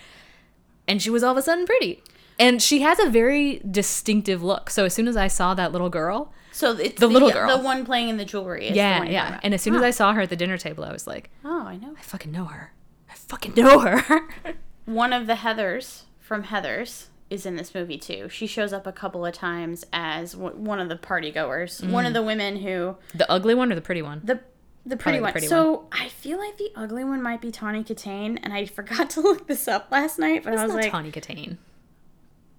and 0.86 1.02
she 1.02 1.10
was 1.10 1.22
all 1.22 1.32
of 1.32 1.36
a 1.36 1.42
sudden 1.42 1.66
pretty. 1.66 2.02
And 2.40 2.62
she 2.62 2.82
has 2.82 3.00
a 3.00 3.08
very 3.10 3.60
distinctive 3.68 4.44
look. 4.44 4.70
So 4.70 4.84
as 4.84 4.94
soon 4.94 5.08
as 5.08 5.16
I 5.16 5.26
saw 5.26 5.54
that 5.54 5.72
little 5.72 5.90
girl, 5.90 6.32
So 6.52 6.72
it's 6.76 7.00
The 7.00 7.08
little 7.08 7.32
girl. 7.32 7.56
the 7.58 7.62
one 7.64 7.84
playing 7.84 8.10
in 8.10 8.16
the 8.16 8.24
jewelry. 8.24 8.66
Is 8.66 8.70
the 8.70 8.76
yeah, 8.76 9.02
yeah. 9.02 9.40
And 9.42 9.54
as 9.54 9.60
soon 9.62 9.74
as 9.74 9.82
I 9.82 9.90
saw 9.90 10.12
her 10.12 10.20
at 10.20 10.30
the 10.30 10.36
dinner 10.36 10.56
table, 10.56 10.84
I 10.84 10.92
was 10.92 11.04
like, 11.06 11.30
oh, 11.44 11.66
I 11.66 11.76
know. 11.76 11.94
I 11.98 12.02
fucking 12.02 12.30
know 12.30 12.44
her. 12.44 12.72
I 13.10 13.14
fucking 13.14 13.54
know 13.56 13.80
her. 13.80 14.20
One 14.84 15.12
of 15.12 15.26
the 15.26 15.34
Heathers 15.34 16.02
from 16.20 16.44
Heathers 16.44 17.06
is 17.30 17.44
in 17.46 17.56
this 17.56 17.74
movie 17.74 17.98
too. 17.98 18.28
She 18.28 18.46
shows 18.46 18.72
up 18.72 18.86
a 18.86 18.92
couple 18.92 19.24
of 19.26 19.34
times 19.34 19.84
as 19.92 20.32
w- 20.32 20.56
one 20.56 20.80
of 20.80 20.88
the 20.88 20.96
party 20.96 21.30
goers. 21.30 21.80
One 21.82 22.04
Mm. 22.04 22.08
of 22.08 22.14
the 22.14 22.22
women 22.22 22.56
who 22.56 22.96
the 23.14 23.30
ugly 23.30 23.54
one 23.54 23.70
or 23.70 23.74
the 23.74 23.80
pretty 23.82 24.02
one? 24.02 24.20
the 24.24 24.40
the 24.86 24.96
pretty 24.96 25.18
the 25.18 25.22
one. 25.24 25.32
pretty 25.32 25.46
so 25.46 25.86
I 25.92 26.08
feel 26.08 26.38
like 26.38 26.56
the 26.56 26.70
ugly 26.74 27.04
one 27.04 27.20
might 27.22 27.40
be 27.42 27.50
Tawny 27.50 27.84
Kitaen, 27.84 28.38
and 28.42 28.52
I 28.54 28.64
forgot 28.78 29.10
to 29.10 29.20
look 29.20 29.46
this 29.46 29.68
up 29.68 29.88
last 29.90 30.18
night, 30.18 30.44
but 30.44 30.56
I 30.56 30.64
was 30.64 30.72
like, 30.74 30.90
Tawny 30.90 31.10
Kitaen. 31.12 31.58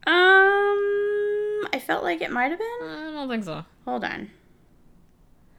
um, 0.08 1.68
I 1.74 1.80
felt 1.86 2.04
like 2.04 2.22
it 2.22 2.32
might 2.32 2.52
have 2.52 2.60
been. 2.60 2.80
I 2.82 3.12
don't 3.14 3.30
think 3.30 3.44
so. 3.44 3.66
Hold 3.86 4.04
on. 4.04 4.30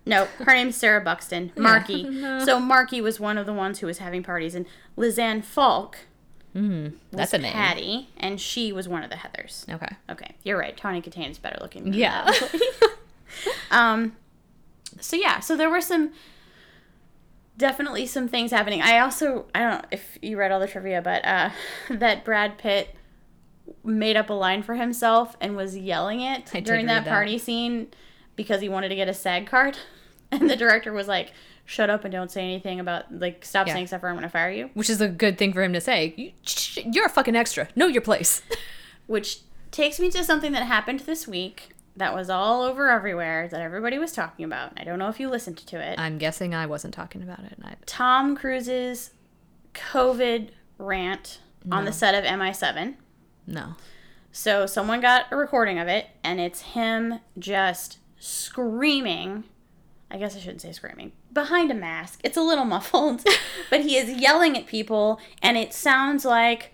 No, 0.07 0.27
her 0.39 0.55
name's 0.55 0.77
Sarah 0.77 1.01
Buxton. 1.01 1.53
Marky. 1.57 2.03
no. 2.09 2.45
So 2.45 2.59
Marky 2.59 3.01
was 3.01 3.21
one 3.21 3.37
of 3.39 3.47
the 3.47 3.53
ones 3.53 3.81
who 3.81 3.87
was 3.87 3.99
having 3.99 4.23
parties, 4.23 4.55
and 4.55 4.67
Lisanne 4.97 5.45
Falk 5.45 5.99
That's 6.55 7.33
a 7.33 7.39
name. 7.39 7.53
Patty, 7.53 8.09
and 8.17 8.41
she 8.41 8.73
was 8.73 8.89
one 8.89 9.05
of 9.05 9.11
the 9.11 9.17
Heathers. 9.17 9.69
Okay. 9.69 9.97
Okay, 10.11 10.35
you're 10.43 10.59
right. 10.59 10.77
Tawny 10.77 11.01
Kitaen 11.01 11.31
is 11.31 11.39
better 11.39 11.59
looking. 11.61 11.85
Than 11.85 11.95
Yeah. 11.95 12.31
um. 13.71 14.17
So 15.01 15.17
yeah, 15.17 15.41
so 15.41 15.57
there 15.57 15.71
were 15.71 15.81
some 15.81 16.11
definitely 17.57 18.07
some 18.07 18.27
things 18.29 18.51
happening. 18.51 18.83
I 18.83 18.99
also 18.99 19.47
I 19.55 19.61
don't 19.61 19.71
know 19.83 19.89
if 19.93 20.19
you 20.23 20.37
read 20.37 20.51
all 20.51 20.61
the 20.61 20.67
trivia, 20.67 21.01
but 21.03 21.25
uh, 21.25 21.51
that 21.91 22.25
Brad 22.25 22.59
Pitt 22.59 22.95
made 23.85 24.17
up 24.17 24.31
a 24.31 24.35
line 24.35 24.63
for 24.63 24.75
himself 24.75 25.37
and 25.41 25.57
was 25.57 25.77
yelling 25.77 26.21
it 26.21 26.51
I 26.53 26.61
during 26.61 26.87
that 26.87 27.05
that. 27.05 27.11
party 27.11 27.39
scene 27.39 27.89
because 28.35 28.61
he 28.61 28.69
wanted 28.69 28.89
to 28.89 28.97
get 28.97 29.09
a 29.09 29.15
SAG 29.15 29.47
card, 29.47 29.79
and 30.33 30.51
the 30.51 30.57
director 30.57 30.93
was 30.93 31.07
like. 31.07 31.33
Shut 31.71 31.89
up 31.89 32.03
and 32.05 32.11
don't 32.11 32.33
say 32.33 32.43
anything 32.43 32.81
about 32.81 33.05
like 33.17 33.45
stop 33.45 33.69
Yeah. 33.69 33.75
saying 33.75 33.87
stuff 33.87 34.03
or 34.03 34.09
I'm 34.09 34.17
gonna 34.17 34.29
fire 34.29 34.51
you. 34.51 34.71
Which 34.75 34.91
is 34.91 35.01
a 35.01 35.07
good 35.07 35.39
thing 35.39 35.53
for 35.53 35.63
him 35.63 35.73
to 35.73 35.81
say. 35.81 36.13
you, 36.17 36.33
you're 36.93 37.07
a 37.07 37.09
fucking 37.09 37.37
extra. 37.37 37.69
Know 37.77 37.87
your 37.87 38.03
place. 38.03 38.43
which 39.07 39.39
takes 39.71 40.01
me 40.01 40.11
to 40.11 40.25
something 40.25 40.51
that 40.51 40.65
happened 40.65 41.01
this 41.01 41.29
week 41.29 41.71
that 41.97 42.13
was 42.13 42.29
all 42.29 42.63
over 42.63 42.89
everywhere 42.91 43.47
that 43.47 43.61
everybody 43.61 43.99
was 44.01 44.11
talking 44.11 44.45
about. 44.45 44.73
I 44.81 44.83
don't 44.83 44.99
know 44.99 45.09
if 45.09 45.21
you 45.21 45.29
listened 45.29 45.59
to 45.59 45.81
it. 45.81 45.97
I'm 45.97 46.19
guessing 46.19 46.57
I 46.57 46.67
wasn't 46.67 46.93
talking 46.93 47.23
about 47.23 47.41
it. 47.45 47.57
I, 47.63 47.75
Tom 47.87 48.37
Cruise's 48.37 49.11
COVID 49.75 50.49
rant 50.77 51.39
on 51.71 51.85
the 51.85 51.93
set 51.93 52.17
of 52.17 52.25
MI7. 52.25 52.95
no. 53.47 53.75
So 54.33 54.65
someone 54.67 55.01
got 55.01 55.27
a 55.33 55.37
recording 55.37 55.79
of 55.79 55.87
it, 55.89 56.07
and 56.25 56.41
it's 56.41 56.63
him 56.63 57.19
just 57.39 57.99
screaming. 58.19 59.45
I 60.11 60.19
guess 60.19 60.37
I 60.37 60.41
shouldn't 60.41 60.63
say 60.63 60.73
screaming. 60.73 61.13
Behind 61.33 61.71
a 61.71 61.75
mask. 61.75 62.21
It's 62.25 62.37
a 62.37 62.43
little 62.43 62.65
muffled, 62.65 63.25
but 63.71 63.83
he 63.83 63.97
is 63.97 64.21
yelling 64.21 64.57
at 64.57 64.67
people, 64.67 65.21
and 65.43 65.57
it 65.57 65.73
sounds 65.73 66.25
like 66.25 66.73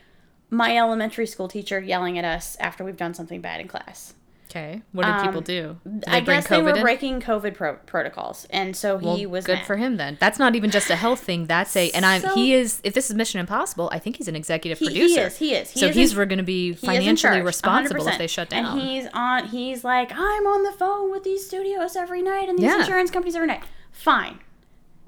my 0.48 0.76
elementary 0.76 1.26
school 1.26 1.48
teacher 1.48 1.80
yelling 1.80 2.18
at 2.18 2.24
us 2.24 2.56
after 2.60 2.84
we've 2.84 2.96
done 2.96 3.14
something 3.14 3.40
bad 3.40 3.60
in 3.60 3.68
class. 3.68 4.14
Okay. 4.56 4.82
What 4.92 5.04
did 5.06 5.22
people 5.22 5.40
do? 5.42 5.76
Did 5.84 6.04
Um, 6.06 6.14
I 6.14 6.20
guess 6.20 6.46
they 6.48 6.62
were 6.62 6.70
in? 6.74 6.80
breaking 6.82 7.20
COVID 7.20 7.54
pro- 7.54 7.74
protocols, 7.86 8.46
and 8.50 8.74
so 8.74 8.96
he 8.98 9.06
Well, 9.26 9.30
was 9.30 9.44
good 9.44 9.56
mad. 9.58 9.66
for 9.66 9.76
him 9.76 9.96
then. 9.98 10.16
That's 10.18 10.38
not 10.38 10.54
even 10.54 10.70
just 10.70 10.88
a 10.88 10.96
health 10.96 11.20
thing. 11.20 11.46
That's 11.46 11.76
a 11.76 11.90
and 11.90 12.06
I'm 12.06 12.22
So- 12.22 12.34
he 12.34 12.54
is. 12.54 12.80
If 12.84 12.94
this 12.94 13.10
is 13.10 13.16
Mission 13.16 13.38
Impossible, 13.40 13.90
I 13.92 13.98
think 13.98 14.16
he's 14.16 14.28
an 14.28 14.36
executive 14.36 14.78
He- 14.78 14.86
he 14.86 14.90
producer. 14.92 15.26
is, 15.26 15.36
he 15.36 15.54
is. 15.54 15.70
He 15.70 15.80
so 15.80 15.86
is 15.88 15.96
he's 15.96 16.12
in- 16.12 16.16
going 16.28 16.38
to 16.38 16.42
be 16.42 16.72
He 16.72 16.86
financially 16.86 17.34
charge, 17.36 17.44
responsible 17.44 17.96
if 18.00 18.06
100%. 18.14 18.18
they 18.18 18.26
shut 18.26 18.48
down. 18.48 18.78
And 18.78 18.80
he's 18.88 19.06
on. 19.12 19.46
He's 19.48 19.84
like, 19.84 20.10
I'm 20.12 20.46
on 20.46 20.62
the 20.62 20.72
phone 20.72 21.10
with 21.10 21.22
these 21.24 21.46
studios 21.46 21.94
every 21.96 22.22
night 22.22 22.48
and 22.48 22.58
these 22.58 22.64
Yeah. 22.64 22.80
insurance 22.80 23.10
companies 23.10 23.34
every 23.36 23.48
night. 23.48 23.62
Fine. 23.92 24.38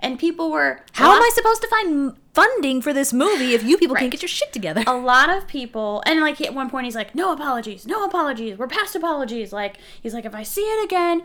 And 0.00 0.18
people 0.18 0.50
were. 0.50 0.80
How 0.92 1.12
am 1.14 1.22
I 1.22 1.30
supposed 1.34 1.60
to 1.62 1.68
find 1.68 2.14
funding 2.38 2.80
for 2.82 2.92
this 2.92 3.12
movie 3.12 3.54
if 3.54 3.62
you 3.64 3.76
people 3.76 3.94
Right. 3.94 4.00
can't 4.02 4.12
get 4.12 4.22
your 4.22 4.28
shit 4.28 4.52
together? 4.52 4.82
A 4.86 4.96
lot 4.96 5.28
of 5.30 5.46
people, 5.48 6.02
and 6.06 6.20
like 6.20 6.40
at 6.40 6.54
one 6.54 6.70
point, 6.70 6.84
he's 6.84 6.94
like, 6.94 7.14
"No 7.14 7.32
apologies, 7.32 7.86
no 7.86 8.04
apologies. 8.04 8.56
We're 8.58 8.68
past 8.68 8.94
apologies." 8.94 9.52
Like 9.52 9.76
he's 10.02 10.14
like, 10.14 10.24
"If 10.24 10.34
I 10.34 10.42
see 10.42 10.62
it 10.62 10.84
again, 10.84 11.22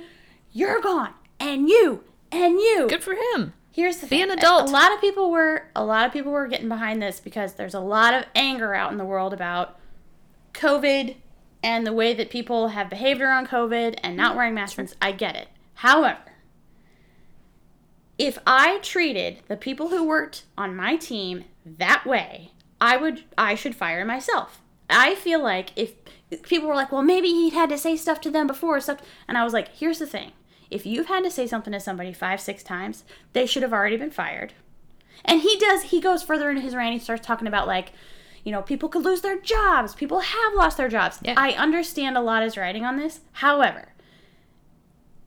you're 0.51 0.79
gone, 0.81 1.13
and 1.39 1.69
you, 1.69 2.03
and 2.31 2.59
you." 2.59 2.87
Good 2.89 3.03
for 3.03 3.15
him. 3.15 3.53
Here's 3.71 3.97
the 3.97 4.07
Be 4.07 4.17
thing. 4.21 4.31
an 4.31 4.37
adult. 4.37 4.69
A 4.69 4.71
lot 4.71 4.93
of 4.93 5.01
people 5.01 5.31
were 5.31 5.63
a 5.75 5.83
lot 5.83 6.05
of 6.05 6.13
people 6.13 6.31
were 6.31 6.47
getting 6.47 6.69
behind 6.69 7.01
this 7.01 7.19
because 7.19 7.53
there's 7.53 7.73
a 7.73 7.79
lot 7.79 8.13
of 8.13 8.25
anger 8.35 8.73
out 8.75 8.91
in 8.91 8.97
the 8.97 9.05
world 9.05 9.33
about 9.33 9.77
COVID 10.53 11.15
and 11.63 11.87
the 11.87 11.93
way 11.93 12.13
that 12.13 12.29
people 12.29 12.69
have 12.69 12.89
behaved 12.89 13.21
around 13.21 13.47
COVID 13.47 13.97
and 14.03 14.15
not 14.17 14.35
wearing 14.35 14.53
masks. 14.53 14.93
I 15.01 15.11
get 15.11 15.35
it. 15.35 15.47
However, 15.75 16.19
if 18.17 18.37
I 18.45 18.79
treated 18.79 19.39
the 19.47 19.57
people 19.57 19.89
who 19.89 20.03
worked 20.03 20.43
on 20.57 20.75
my 20.75 20.95
team 20.95 21.45
that 21.65 22.05
way, 22.05 22.51
I 22.79 22.97
would 22.97 23.23
I 23.37 23.55
should 23.55 23.75
fire 23.75 24.05
myself. 24.05 24.61
I 24.89 25.15
feel 25.15 25.41
like 25.41 25.69
if 25.75 25.93
people 26.43 26.67
were 26.67 26.75
like, 26.75 26.91
"Well, 26.91 27.01
maybe 27.01 27.29
he'd 27.29 27.53
had 27.53 27.69
to 27.69 27.77
say 27.77 27.95
stuff 27.95 28.21
to 28.21 28.31
them 28.31 28.47
before 28.47 28.79
stuff," 28.79 28.99
and 29.27 29.37
I 29.37 29.43
was 29.43 29.53
like, 29.53 29.69
"Here's 29.69 29.99
the 29.99 30.07
thing: 30.07 30.33
if 30.69 30.85
you've 30.85 31.07
had 31.07 31.23
to 31.23 31.31
say 31.31 31.47
something 31.47 31.73
to 31.73 31.79
somebody 31.79 32.13
five, 32.13 32.41
six 32.41 32.61
times, 32.63 33.03
they 33.33 33.45
should 33.45 33.63
have 33.63 33.73
already 33.73 33.97
been 33.97 34.11
fired." 34.11 34.53
And 35.25 35.41
he 35.41 35.57
does. 35.57 35.83
He 35.83 36.01
goes 36.01 36.23
further 36.23 36.49
into 36.49 36.61
his 36.61 36.75
rant. 36.75 36.93
He 36.93 36.99
starts 36.99 37.25
talking 37.25 37.47
about 37.47 37.67
like, 37.67 37.93
you 38.43 38.51
know, 38.51 38.61
people 38.61 38.89
could 38.89 39.03
lose 39.03 39.21
their 39.21 39.39
jobs. 39.39 39.95
People 39.95 40.19
have 40.19 40.53
lost 40.53 40.77
their 40.77 40.89
jobs. 40.89 41.19
Yeah. 41.21 41.35
I 41.37 41.51
understand 41.51 42.17
a 42.17 42.21
lot 42.21 42.43
is 42.43 42.57
writing 42.57 42.83
on 42.83 42.97
this. 42.97 43.21
However, 43.33 43.93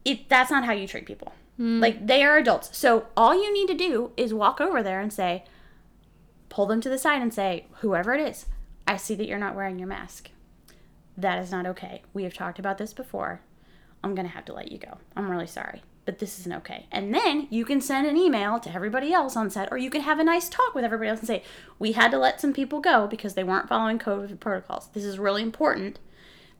it 0.04 0.28
that's 0.28 0.50
not 0.50 0.64
how 0.64 0.72
you 0.72 0.86
treat 0.86 1.06
people. 1.06 1.32
Mm. 1.60 1.80
Like 1.80 2.06
they 2.06 2.22
are 2.22 2.36
adults. 2.36 2.76
So 2.76 3.06
all 3.16 3.34
you 3.34 3.52
need 3.52 3.68
to 3.68 3.74
do 3.74 4.12
is 4.16 4.34
walk 4.34 4.60
over 4.60 4.82
there 4.82 5.00
and 5.00 5.12
say, 5.12 5.44
pull 6.48 6.66
them 6.66 6.80
to 6.80 6.88
the 6.88 6.98
side 6.98 7.22
and 7.22 7.32
say, 7.32 7.66
whoever 7.80 8.14
it 8.14 8.20
is, 8.20 8.46
I 8.86 8.96
see 8.96 9.14
that 9.14 9.26
you're 9.26 9.38
not 9.38 9.56
wearing 9.56 9.78
your 9.78 9.88
mask. 9.88 10.30
That 11.16 11.42
is 11.42 11.50
not 11.50 11.66
okay. 11.66 12.02
We 12.12 12.24
have 12.24 12.34
talked 12.34 12.58
about 12.58 12.78
this 12.78 12.92
before. 12.92 13.40
I'm 14.04 14.14
going 14.14 14.26
to 14.26 14.32
have 14.32 14.44
to 14.46 14.52
let 14.52 14.70
you 14.70 14.78
go. 14.78 14.98
I'm 15.16 15.30
really 15.30 15.46
sorry, 15.46 15.82
but 16.04 16.18
this 16.18 16.38
isn't 16.38 16.52
okay. 16.52 16.86
And 16.92 17.12
then 17.14 17.48
you 17.50 17.64
can 17.64 17.80
send 17.80 18.06
an 18.06 18.16
email 18.16 18.60
to 18.60 18.72
everybody 18.72 19.12
else 19.12 19.34
on 19.36 19.50
set, 19.50 19.72
or 19.72 19.78
you 19.78 19.90
can 19.90 20.02
have 20.02 20.18
a 20.18 20.24
nice 20.24 20.48
talk 20.48 20.74
with 20.74 20.84
everybody 20.84 21.08
else 21.08 21.20
and 21.20 21.26
say, 21.26 21.42
We 21.78 21.92
had 21.92 22.10
to 22.10 22.18
let 22.18 22.40
some 22.40 22.52
people 22.52 22.80
go 22.80 23.06
because 23.06 23.34
they 23.34 23.44
weren't 23.44 23.68
following 23.68 23.98
COVID 23.98 24.38
protocols. 24.38 24.88
This 24.92 25.04
is 25.04 25.18
really 25.18 25.42
important. 25.42 25.98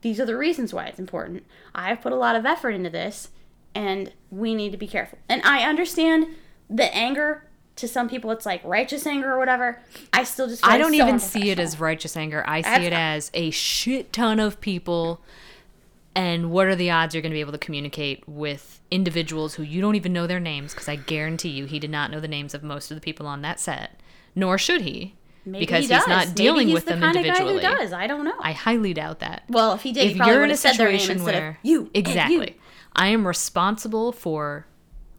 These 0.01 0.19
are 0.19 0.25
the 0.25 0.37
reasons 0.37 0.73
why 0.73 0.85
it's 0.85 0.99
important. 0.99 1.45
I 1.73 1.89
have 1.89 2.01
put 2.01 2.11
a 2.11 2.17
lot 2.17 2.35
of 2.35 2.45
effort 2.45 2.71
into 2.71 2.89
this, 2.89 3.29
and 3.75 4.11
we 4.31 4.55
need 4.55 4.71
to 4.71 4.77
be 4.77 4.87
careful. 4.87 5.19
And 5.29 5.41
I 5.43 5.63
understand 5.63 6.27
the 6.69 6.93
anger. 6.95 7.43
To 7.77 7.87
some 7.87 8.09
people, 8.09 8.31
it's 8.31 8.43
like 8.43 8.63
righteous 8.63 9.05
anger 9.05 9.31
or 9.31 9.37
whatever. 9.37 9.79
I 10.11 10.23
still 10.23 10.47
just 10.47 10.65
I 10.65 10.79
don't 10.79 10.93
so 10.95 11.03
even 11.05 11.19
see 11.19 11.51
it 11.51 11.59
as 11.59 11.79
righteous 11.79 12.17
anger. 12.17 12.43
I 12.47 12.61
see 12.61 12.69
That's 12.71 12.83
it 12.85 12.93
as 12.93 13.31
a 13.35 13.51
shit 13.51 14.11
ton 14.11 14.39
of 14.39 14.59
people. 14.61 15.21
And 16.15 16.49
what 16.49 16.65
are 16.65 16.75
the 16.75 16.89
odds 16.89 17.13
you're 17.13 17.21
going 17.21 17.29
to 17.31 17.35
be 17.35 17.41
able 17.41 17.51
to 17.51 17.59
communicate 17.59 18.27
with 18.27 18.81
individuals 18.89 19.53
who 19.53 19.61
you 19.61 19.79
don't 19.79 19.93
even 19.93 20.11
know 20.11 20.25
their 20.25 20.39
names? 20.39 20.73
Because 20.73 20.89
I 20.89 20.95
guarantee 20.95 21.49
you, 21.49 21.65
he 21.65 21.77
did 21.77 21.91
not 21.91 22.09
know 22.09 22.19
the 22.19 22.27
names 22.27 22.55
of 22.55 22.63
most 22.63 22.89
of 22.89 22.95
the 22.97 23.01
people 23.01 23.27
on 23.27 23.43
that 23.43 23.59
set, 23.59 23.99
nor 24.33 24.57
should 24.57 24.81
he, 24.81 25.13
Maybe 25.45 25.59
because 25.63 25.87
he 25.87 25.93
he's 25.93 26.07
not 26.07 26.29
Maybe 26.29 26.35
dealing 26.35 26.67
he's 26.69 26.73
with 26.73 26.85
the 26.85 26.93
them 26.93 27.01
kind 27.01 27.15
individually. 27.15 27.57
Of 27.57 27.61
guy 27.61 27.71
who 27.73 27.77
does. 27.77 27.93
I 27.93 28.07
don't 28.07 28.25
know. 28.25 28.33
I 28.39 28.53
highly 28.53 28.95
doubt 28.95 29.19
that. 29.19 29.43
well, 29.47 29.73
if 29.73 29.83
he 29.83 29.91
did, 29.93 30.05
if 30.07 30.13
he 30.13 30.17
probably 30.17 30.33
you're 30.33 30.41
would 30.41 30.45
in 30.45 30.49
a 30.49 30.53
have 30.53 30.59
said 30.59 30.77
their 30.77 30.89
name 30.89 30.99
situation 30.99 31.23
where 31.23 31.49
of 31.49 31.55
you. 31.61 31.91
exactly, 31.93 32.35
you. 32.35 32.53
I 32.97 33.07
am 33.07 33.27
responsible 33.27 34.11
for 34.11 34.65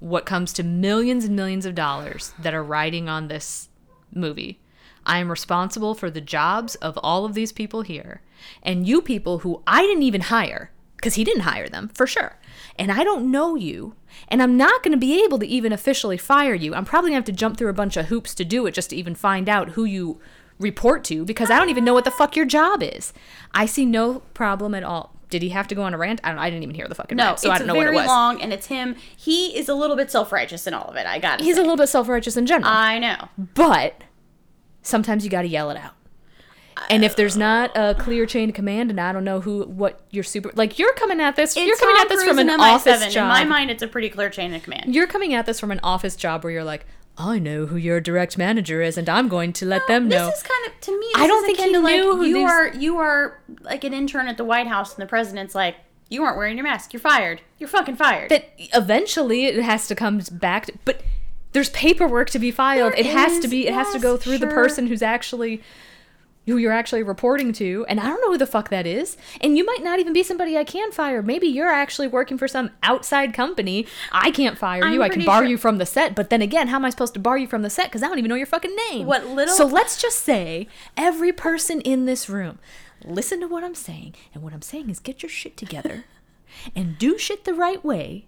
what 0.00 0.26
comes 0.26 0.52
to 0.54 0.64
millions 0.64 1.24
and 1.24 1.36
millions 1.36 1.64
of 1.64 1.76
dollars 1.76 2.32
that 2.40 2.54
are 2.54 2.62
riding 2.62 3.08
on 3.08 3.28
this 3.28 3.68
movie. 4.12 4.60
I 5.06 5.18
am 5.18 5.30
responsible 5.30 5.94
for 5.94 6.10
the 6.10 6.20
jobs 6.20 6.74
of 6.76 6.98
all 6.98 7.24
of 7.24 7.34
these 7.34 7.52
people 7.52 7.82
here, 7.82 8.20
and 8.62 8.86
you 8.86 9.00
people 9.00 9.38
who 9.38 9.62
I 9.66 9.82
didn't 9.82 10.02
even 10.02 10.22
hire 10.22 10.72
because 10.96 11.14
he 11.14 11.22
didn't 11.22 11.42
hire 11.42 11.68
them 11.68 11.88
for 11.94 12.06
sure. 12.06 12.38
And 12.76 12.90
I 12.90 13.04
don't 13.04 13.30
know 13.30 13.54
you, 13.54 13.94
and 14.26 14.42
I'm 14.42 14.56
not 14.56 14.82
going 14.82 14.92
to 14.92 14.98
be 14.98 15.22
able 15.22 15.38
to 15.38 15.46
even 15.46 15.72
officially 15.72 16.18
fire 16.18 16.54
you. 16.54 16.74
I'm 16.74 16.84
probably 16.84 17.10
going 17.10 17.22
to 17.22 17.30
have 17.30 17.36
to 17.36 17.40
jump 17.40 17.56
through 17.56 17.70
a 17.70 17.74
bunch 17.74 17.96
of 17.96 18.06
hoops 18.06 18.34
to 18.34 18.44
do 18.44 18.66
it 18.66 18.74
just 18.74 18.90
to 18.90 18.96
even 18.96 19.14
find 19.14 19.48
out 19.48 19.70
who 19.70 19.84
you 19.84 20.20
report 20.58 21.04
to 21.04 21.24
because 21.24 21.50
I 21.50 21.58
don't 21.58 21.70
even 21.70 21.84
know 21.84 21.94
what 21.94 22.04
the 22.04 22.10
fuck 22.10 22.34
your 22.34 22.44
job 22.44 22.82
is. 22.82 23.12
I 23.54 23.66
see 23.66 23.86
no 23.86 24.20
problem 24.34 24.74
at 24.74 24.82
all. 24.82 25.17
Did 25.30 25.42
he 25.42 25.50
have 25.50 25.68
to 25.68 25.74
go 25.74 25.82
on 25.82 25.92
a 25.94 25.98
rant? 25.98 26.20
I 26.24 26.30
don't. 26.30 26.38
I 26.38 26.48
didn't 26.50 26.62
even 26.62 26.74
hear 26.74 26.88
the 26.88 26.94
fucking 26.94 27.16
No, 27.16 27.24
rant, 27.26 27.38
so 27.40 27.48
it's 27.50 27.56
I 27.56 27.58
don't 27.58 27.66
know 27.66 27.74
what 27.74 27.84
very 27.84 27.96
it 27.96 28.00
was. 28.00 28.06
long, 28.06 28.40
and 28.40 28.52
it's 28.52 28.66
him. 28.66 28.96
He 29.16 29.56
is 29.58 29.68
a 29.68 29.74
little 29.74 29.96
bit 29.96 30.10
self 30.10 30.32
righteous 30.32 30.66
in 30.66 30.74
all 30.74 30.84
of 30.88 30.96
it. 30.96 31.06
I 31.06 31.18
got. 31.18 31.40
He's 31.40 31.56
a 31.58 31.60
little 31.60 31.76
bit 31.76 31.88
self 31.88 32.08
righteous 32.08 32.36
in 32.36 32.46
general, 32.46 32.70
I 32.72 32.98
know. 32.98 33.28
but 33.54 34.02
sometimes 34.82 35.24
you 35.24 35.30
got 35.30 35.42
to 35.42 35.48
yell 35.48 35.70
it 35.70 35.76
out. 35.76 35.92
And 36.90 37.04
if 37.04 37.16
there's 37.16 37.36
not 37.36 37.72
a 37.76 37.96
clear 37.98 38.24
chain 38.24 38.50
of 38.50 38.54
command, 38.54 38.90
and 38.90 39.00
I 39.00 39.10
don't 39.12 39.24
know 39.24 39.40
who, 39.40 39.64
what 39.64 40.00
your 40.12 40.22
super, 40.22 40.52
like 40.54 40.78
you're 40.78 40.92
coming 40.94 41.20
at 41.20 41.34
this, 41.34 41.56
you're 41.56 41.76
coming 41.76 41.96
Tom 41.96 42.02
at 42.02 42.08
this 42.08 42.18
Cruise 42.22 42.28
from 42.30 42.38
an 42.38 42.50
office 42.60 43.02
MI7. 43.02 43.10
job. 43.10 43.22
In 43.24 43.28
my 43.28 43.44
mind, 43.44 43.70
it's 43.72 43.82
a 43.82 43.88
pretty 43.88 44.08
clear 44.08 44.30
chain 44.30 44.54
of 44.54 44.62
command. 44.62 44.94
You're 44.94 45.08
coming 45.08 45.34
at 45.34 45.44
this 45.44 45.58
from 45.58 45.72
an 45.72 45.80
office 45.82 46.14
job 46.14 46.44
where 46.44 46.52
you're 46.52 46.62
like, 46.64 46.86
I 47.18 47.38
know 47.40 47.66
who 47.66 47.76
your 47.76 48.00
direct 48.00 48.38
manager 48.38 48.80
is, 48.80 48.96
and 48.96 49.08
I'm 49.08 49.28
going 49.28 49.52
to 49.54 49.66
let 49.66 49.86
them 49.88 50.08
know. 50.08 50.26
This 50.26 50.36
is 50.36 50.42
kind 50.44 50.66
of 50.68 50.80
to 50.82 50.98
me. 50.98 51.06
I 51.16 51.26
don't 51.26 51.42
is 51.42 51.46
think 51.46 51.58
he 51.58 51.72
to, 51.72 51.80
like, 51.80 51.96
knew 51.96 52.16
who 52.16 52.24
you 52.24 52.34
these- 52.34 52.50
are. 52.50 52.68
You 52.68 52.98
are 52.98 53.40
like 53.62 53.82
an 53.84 53.92
intern 53.92 54.28
at 54.28 54.36
the 54.36 54.44
White 54.44 54.68
House, 54.68 54.94
and 54.94 55.02
the 55.02 55.08
president's 55.08 55.54
like, 55.54 55.76
"You 56.08 56.22
aren't 56.22 56.36
wearing 56.36 56.56
your 56.56 56.64
mask. 56.64 56.92
You're 56.92 57.00
fired. 57.00 57.40
You're 57.58 57.68
fucking 57.68 57.96
fired." 57.96 58.30
that 58.30 58.50
eventually 58.58 59.46
it 59.46 59.60
has 59.62 59.88
to 59.88 59.94
come 59.96 60.20
back, 60.32 60.66
to, 60.66 60.74
but 60.84 61.02
there's 61.52 61.70
paperwork 61.70 62.30
to 62.30 62.38
be 62.38 62.50
filed. 62.52 62.92
There 62.92 63.00
it 63.00 63.06
has 63.06 63.40
to 63.40 63.48
be. 63.48 63.66
It 63.66 63.74
has 63.74 63.92
to 63.92 63.98
go 63.98 64.16
through 64.16 64.38
the 64.38 64.46
person 64.46 64.86
who's 64.86 65.02
actually. 65.02 65.62
Who 66.48 66.56
you're 66.56 66.72
actually 66.72 67.02
reporting 67.02 67.52
to, 67.54 67.84
and 67.88 68.00
I 68.00 68.06
don't 68.06 68.20
know 68.22 68.32
who 68.32 68.38
the 68.38 68.46
fuck 68.46 68.70
that 68.70 68.86
is. 68.86 69.16
And 69.40 69.56
you 69.58 69.64
might 69.66 69.82
not 69.82 69.98
even 70.00 70.12
be 70.12 70.22
somebody 70.22 70.56
I 70.56 70.64
can 70.64 70.90
fire. 70.92 71.22
Maybe 71.22 71.46
you're 71.46 71.68
actually 71.68 72.08
working 72.08 72.38
for 72.38 72.48
some 72.48 72.70
outside 72.82 73.34
company. 73.34 73.86
I 74.12 74.30
can't 74.30 74.56
fire 74.56 74.86
you. 74.86 75.02
I'm 75.02 75.02
I 75.02 75.08
can 75.10 75.24
bar 75.26 75.42
sure- 75.42 75.48
you 75.50 75.58
from 75.58 75.76
the 75.76 75.84
set. 75.86 76.14
But 76.14 76.30
then 76.30 76.40
again, 76.40 76.68
how 76.68 76.76
am 76.76 76.84
I 76.86 76.90
supposed 76.90 77.12
to 77.14 77.20
bar 77.20 77.36
you 77.36 77.46
from 77.46 77.60
the 77.62 77.68
set? 77.70 77.86
Because 77.86 78.02
I 78.02 78.08
don't 78.08 78.18
even 78.18 78.30
know 78.30 78.34
your 78.34 78.46
fucking 78.46 78.74
name. 78.90 79.06
What 79.06 79.26
little- 79.26 79.54
So 79.54 79.66
let's 79.66 80.00
just 80.00 80.20
say 80.20 80.68
every 80.96 81.32
person 81.32 81.80
in 81.82 82.06
this 82.06 82.28
room, 82.30 82.58
listen 83.04 83.40
to 83.40 83.46
what 83.46 83.62
I'm 83.62 83.74
saying, 83.74 84.14
and 84.32 84.42
what 84.42 84.52
I'm 84.54 84.62
saying 84.62 84.88
is 84.88 84.98
get 85.00 85.22
your 85.22 85.30
shit 85.30 85.56
together, 85.56 86.04
and 86.74 86.96
do 86.98 87.18
shit 87.18 87.44
the 87.44 87.52
right 87.54 87.84
way, 87.84 88.26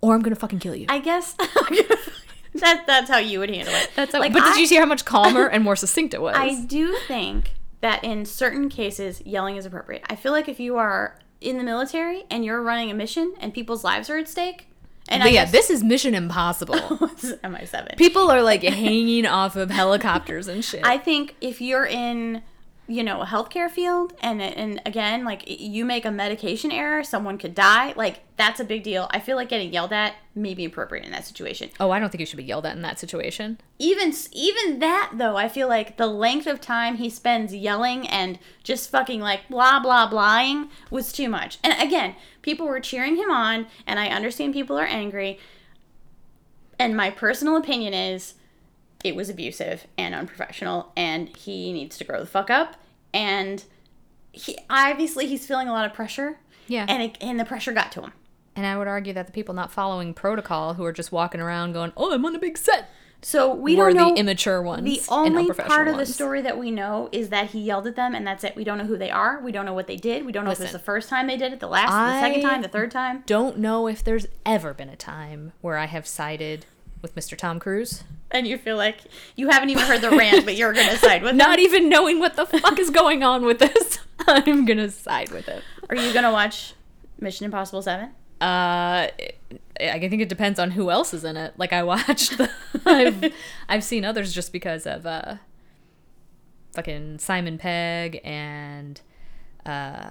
or 0.00 0.14
I'm 0.14 0.22
gonna 0.22 0.36
fucking 0.36 0.60
kill 0.60 0.76
you. 0.76 0.86
I 0.88 1.00
guess 1.00 1.36
that 2.60 2.84
that's 2.86 3.10
how 3.10 3.18
you 3.18 3.40
would 3.40 3.50
handle 3.50 3.74
it. 3.74 3.90
That's 3.94 4.12
how, 4.12 4.20
like, 4.20 4.32
but 4.32 4.44
did 4.44 4.56
you 4.58 4.66
see 4.66 4.76
how 4.76 4.86
much 4.86 5.04
calmer 5.14 5.46
and 5.46 5.64
more 5.64 5.76
succinct 5.76 6.14
it 6.14 6.22
was? 6.22 6.36
I 6.36 6.62
do 6.64 6.96
think 7.08 7.52
that 7.80 8.02
in 8.04 8.24
certain 8.24 8.68
cases, 8.68 9.20
yelling 9.24 9.56
is 9.56 9.66
appropriate. 9.66 10.04
I 10.08 10.16
feel 10.16 10.32
like 10.32 10.48
if 10.48 10.60
you 10.60 10.76
are 10.76 11.18
in 11.40 11.58
the 11.58 11.64
military 11.64 12.24
and 12.30 12.44
you're 12.44 12.62
running 12.62 12.90
a 12.90 12.94
mission 12.94 13.34
and 13.40 13.52
people's 13.52 13.84
lives 13.84 14.08
are 14.08 14.16
at 14.16 14.28
stake, 14.28 14.68
and 15.08 15.20
but 15.22 15.28
I 15.28 15.32
yeah, 15.32 15.44
guess, 15.44 15.52
this 15.52 15.70
is 15.70 15.84
Mission 15.84 16.14
Impossible. 16.14 16.76
is 17.18 17.34
MI7. 17.44 17.98
People 17.98 18.30
are 18.30 18.42
like 18.42 18.62
hanging 18.62 19.26
off 19.26 19.56
of 19.56 19.70
helicopters 19.70 20.48
and 20.48 20.64
shit. 20.64 20.80
I 20.84 20.96
think 20.96 21.36
if 21.40 21.60
you're 21.60 21.84
in, 21.84 22.42
you 22.86 23.02
know, 23.02 23.22
a 23.22 23.26
healthcare 23.26 23.70
field, 23.70 24.12
and 24.20 24.42
and 24.42 24.80
again, 24.84 25.24
like 25.24 25.44
you 25.46 25.84
make 25.84 26.04
a 26.04 26.10
medication 26.10 26.70
error, 26.70 27.02
someone 27.02 27.38
could 27.38 27.54
die. 27.54 27.94
Like 27.96 28.20
that's 28.36 28.60
a 28.60 28.64
big 28.64 28.82
deal. 28.82 29.08
I 29.10 29.20
feel 29.20 29.36
like 29.36 29.48
getting 29.48 29.72
yelled 29.72 29.92
at 29.92 30.14
may 30.34 30.54
be 30.54 30.64
appropriate 30.64 31.04
in 31.04 31.12
that 31.12 31.24
situation. 31.24 31.70
oh, 31.80 31.90
I 31.90 31.98
don't 31.98 32.10
think 32.10 32.20
you 32.20 32.26
should 32.26 32.36
be 32.36 32.44
yelled 32.44 32.66
at 32.66 32.76
in 32.76 32.82
that 32.82 32.98
situation. 32.98 33.58
Even 33.78 34.12
even 34.32 34.80
that 34.80 35.12
though, 35.14 35.36
I 35.36 35.48
feel 35.48 35.66
like 35.66 35.96
the 35.96 36.06
length 36.06 36.46
of 36.46 36.60
time 36.60 36.96
he 36.96 37.08
spends 37.08 37.54
yelling 37.54 38.06
and 38.08 38.38
just 38.62 38.90
fucking 38.90 39.20
like 39.20 39.48
blah 39.48 39.80
blah 39.80 40.10
blahing 40.10 40.68
was 40.90 41.12
too 41.12 41.30
much. 41.30 41.58
And 41.64 41.80
again, 41.80 42.16
people 42.42 42.66
were 42.66 42.80
cheering 42.80 43.16
him 43.16 43.30
on, 43.30 43.66
and 43.86 43.98
I 43.98 44.08
understand 44.08 44.52
people 44.52 44.78
are 44.78 44.84
angry. 44.84 45.38
And 46.78 46.96
my 46.96 47.10
personal 47.10 47.56
opinion 47.56 47.94
is 47.94 48.34
it 49.04 49.14
was 49.14 49.28
abusive 49.28 49.86
and 49.96 50.14
unprofessional 50.14 50.90
and 50.96 51.28
he 51.36 51.72
needs 51.72 51.96
to 51.98 52.04
grow 52.04 52.18
the 52.18 52.26
fuck 52.26 52.50
up. 52.50 52.76
And 53.12 53.62
he 54.32 54.58
obviously 54.68 55.26
he's 55.26 55.46
feeling 55.46 55.68
a 55.68 55.72
lot 55.72 55.84
of 55.84 55.92
pressure. 55.92 56.38
Yeah. 56.66 56.86
and 56.88 57.02
it, 57.02 57.18
and 57.20 57.38
the 57.38 57.44
pressure 57.44 57.72
got 57.72 57.92
to 57.92 58.00
him. 58.00 58.12
And 58.56 58.64
I 58.66 58.78
would 58.78 58.88
argue 58.88 59.12
that 59.12 59.26
the 59.26 59.32
people 59.32 59.54
not 59.54 59.70
following 59.70 60.14
protocol, 60.14 60.74
who 60.74 60.84
are 60.84 60.92
just 60.92 61.12
walking 61.12 61.40
around 61.40 61.72
going, 61.72 61.92
"Oh, 61.96 62.12
I'm 62.12 62.24
on 62.24 62.36
a 62.36 62.38
big 62.38 62.56
set," 62.56 62.88
so 63.20 63.52
we 63.52 63.74
were 63.74 63.92
don't 63.92 63.96
know 63.96 64.14
the 64.14 64.20
immature 64.20 64.62
ones. 64.62 64.84
the 64.84 65.02
only 65.12 65.50
part 65.50 65.88
of 65.88 65.96
the 65.96 66.06
story 66.06 66.40
that 66.42 66.56
we 66.56 66.70
know 66.70 67.08
is 67.10 67.30
that 67.30 67.50
he 67.50 67.60
yelled 67.60 67.86
at 67.86 67.96
them 67.96 68.14
and 68.14 68.26
that's 68.26 68.44
it. 68.44 68.54
We 68.54 68.62
don't 68.62 68.78
know 68.78 68.84
who 68.84 68.96
they 68.96 69.10
are. 69.10 69.40
We 69.42 69.50
don't 69.50 69.66
know 69.66 69.74
what 69.74 69.88
they 69.88 69.96
did. 69.96 70.24
We 70.24 70.30
don't 70.30 70.44
know 70.44 70.52
if 70.52 70.60
it 70.60 70.64
was 70.64 70.72
the 70.72 70.78
first 70.78 71.08
time 71.08 71.26
they 71.26 71.36
did 71.36 71.52
it 71.52 71.58
the 71.60 71.66
last 71.66 71.90
the 71.90 72.20
second 72.20 72.42
time 72.42 72.62
the 72.62 72.68
third 72.68 72.90
time. 72.92 73.24
Don't 73.26 73.58
know 73.58 73.88
if 73.88 74.04
there's 74.04 74.26
ever 74.46 74.72
been 74.72 74.88
a 74.88 74.96
time 74.96 75.52
where 75.60 75.76
I 75.76 75.86
have 75.86 76.06
sided 76.06 76.66
with 77.02 77.14
Mr. 77.16 77.36
Tom 77.36 77.58
Cruise, 77.58 78.04
and 78.34 78.46
you 78.46 78.58
feel 78.58 78.76
like 78.76 78.98
you 79.36 79.48
haven't 79.48 79.70
even 79.70 79.84
heard 79.84 80.00
the 80.02 80.10
rant 80.10 80.44
but 80.44 80.56
you're 80.56 80.72
gonna 80.74 80.98
side 80.98 81.22
with 81.22 81.34
not 81.36 81.58
him 81.58 81.64
even 81.64 81.88
knowing 81.88 82.18
what 82.18 82.36
the 82.36 82.44
fuck 82.44 82.78
is 82.78 82.90
going 82.90 83.22
on 83.22 83.44
with 83.46 83.60
this. 83.60 84.00
I'm 84.26 84.66
gonna 84.66 84.90
side 84.90 85.30
with 85.30 85.48
it. 85.48 85.62
are 85.88 85.96
you 85.96 86.12
gonna 86.12 86.32
watch 86.32 86.74
mission 87.18 87.44
impossible 87.46 87.80
7 87.80 88.10
Uh, 88.40 89.08
I 89.80 89.98
think 90.08 90.20
it 90.20 90.28
depends 90.28 90.58
on 90.58 90.72
who 90.72 90.90
else 90.90 91.14
is 91.14 91.24
in 91.24 91.36
it. 91.36 91.54
Like 91.56 91.72
I 91.72 91.82
watched, 91.82 92.36
the, 92.38 92.50
I've 92.86 93.32
I've 93.68 93.84
seen 93.84 94.04
others 94.04 94.32
just 94.34 94.52
because 94.52 94.86
of 94.86 95.06
uh, 95.06 95.36
fucking 96.72 97.18
Simon 97.18 97.56
Pegg 97.58 98.20
and 98.24 99.00
uh, 99.64 100.10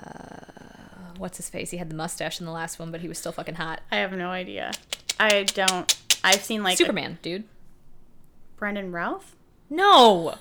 what's 1.17 1.37
his 1.37 1.49
face? 1.49 1.71
He 1.71 1.77
had 1.77 1.89
the 1.89 1.95
mustache 1.95 2.39
in 2.39 2.45
the 2.45 2.51
last 2.51 2.79
one, 2.79 2.91
but 2.91 3.01
he 3.01 3.07
was 3.07 3.17
still 3.17 3.31
fucking 3.31 3.55
hot. 3.55 3.81
i 3.91 3.97
have 3.97 4.13
no 4.13 4.29
idea 4.29 4.71
i 5.19 5.43
don't 5.43 6.01
i've 6.23 6.43
seen 6.43 6.63
like 6.63 6.77
Superman, 6.77 7.19
dude. 7.21 7.43
Brendan 8.63 8.93
ralph 8.93 9.35
No. 9.69 10.35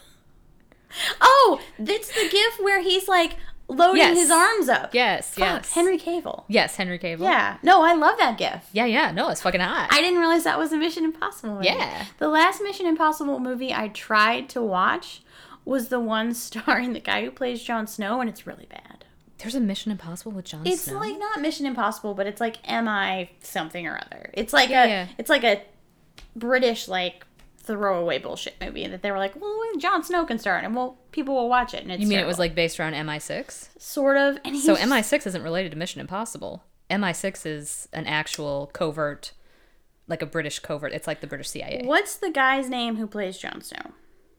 Oh, 1.20 1.61
that's 1.76 2.08
the 2.08 2.28
gif 2.30 2.61
where 2.61 2.80
he's 2.82 3.08
like 3.08 3.37
loading 3.66 3.96
Yes. 3.96 4.16
his 4.18 4.30
arms 4.30 4.68
up. 4.68 4.94
Yes. 4.94 5.30
Fuck, 5.30 5.38
yes. 5.64 5.72
Henry 5.72 5.98
Cavill. 5.98 6.44
Yes, 6.48 6.76
Henry 6.76 6.98
Cavill. 7.00 7.22
Yeah. 7.22 7.56
No, 7.64 7.82
I 7.82 7.94
love 7.94 8.16
that 8.18 8.37
gif. 8.38 8.68
Yeah. 8.72 8.85
Yeah. 8.85 9.11
No, 9.11 9.28
it's 9.30 9.40
fucking 9.42 9.61
hot. 9.61 9.88
I 9.90 10.00
didn't 10.00 10.20
realize 10.20 10.44
that 10.44 10.56
was 10.58 10.70
a 10.72 10.76
Mission 10.76 11.04
Impossible 11.04 11.54
movie. 11.54 11.66
Yeah. 11.66 12.04
The 12.18 12.28
last 12.28 12.62
Mission 12.62 12.87
Impossible 12.87 13.40
movie 13.40 13.72
I 13.72 13.88
tried 13.88 14.48
to 14.50 14.62
watch 14.62 15.22
was 15.64 15.88
the 15.88 15.98
one 15.98 16.32
starring 16.46 16.92
the 16.92 17.00
guy 17.00 17.24
who 17.24 17.30
plays 17.32 17.62
Jon 17.62 17.87
Snow, 17.88 18.20
and 18.20 18.28
it's 18.30 18.46
really 18.46 18.66
bad. 18.70 19.04
There's 19.38 19.54
a 19.56 19.61
Mission 19.61 19.90
Impossible 19.90 20.30
with 20.32 20.44
Jon 20.44 20.62
Snow? 20.62 20.70
It's 20.72 20.82
Snow. 20.82 20.98
like 21.00 21.18
not 21.18 21.40
Mission 21.40 21.66
Impossible, 21.66 22.14
but 22.14 22.26
it's 22.26 22.40
like 22.40 22.58
MI 22.68 23.30
something 23.40 23.87
or 23.88 23.98
other. 24.04 24.30
It's 24.35 24.52
like 24.52 24.68
Yeah, 24.68 24.85
a 24.85 24.88
yeah. 24.88 25.06
it's 25.18 25.30
like 25.30 25.42
a 25.42 25.62
British 26.37 26.87
like 26.87 27.26
throwaway 27.62 28.18
bullshit 28.18 28.55
movie 28.61 28.87
that 28.87 29.03
they 29.03 29.11
were 29.11 29.18
like, 29.18 29.40
well, 29.40 29.59
Jon 29.79 30.03
Snow 30.03 30.25
can 30.25 30.38
star 30.38 30.59
in 30.59 30.64
it. 30.64 30.72
Well, 30.72 30.98
people 31.12 31.35
will 31.35 31.48
watch 31.48 31.75
it. 31.75 31.83
And 31.83 31.92
it's 31.92 32.01
you 32.03 32.07
mean 32.09 32.18
it 32.18 32.27
was 32.27 32.38
like 32.38 32.55
based 32.55 32.79
around 32.81 32.94
MI6? 32.94 33.68
sort 33.81 34.16
of? 34.16 34.38
And 34.44 34.57
So 34.59 34.75
he's- 34.75 34.88
MI6 34.88 35.27
isn't 35.29 35.42
related 35.42 35.70
to 35.72 35.79
Mission 35.79 36.01
Impossible. 36.01 36.64
MI6 36.90 37.46
is 37.46 37.88
an 37.92 38.07
actual 38.07 38.68
covert, 38.72 39.33
like 40.09 40.20
a 40.22 40.27
British 40.27 40.59
covert. 40.59 40.92
It's 40.92 41.07
like 41.07 41.20
the 41.20 41.27
British 41.27 41.48
CIA. 41.51 41.83
What's 41.85 42.16
the 42.16 42.31
guy's 42.31 42.68
name 42.68 42.96
who 42.96 43.07
plays 43.07 43.38
Jon 43.38 43.62
Snow? 43.62 43.92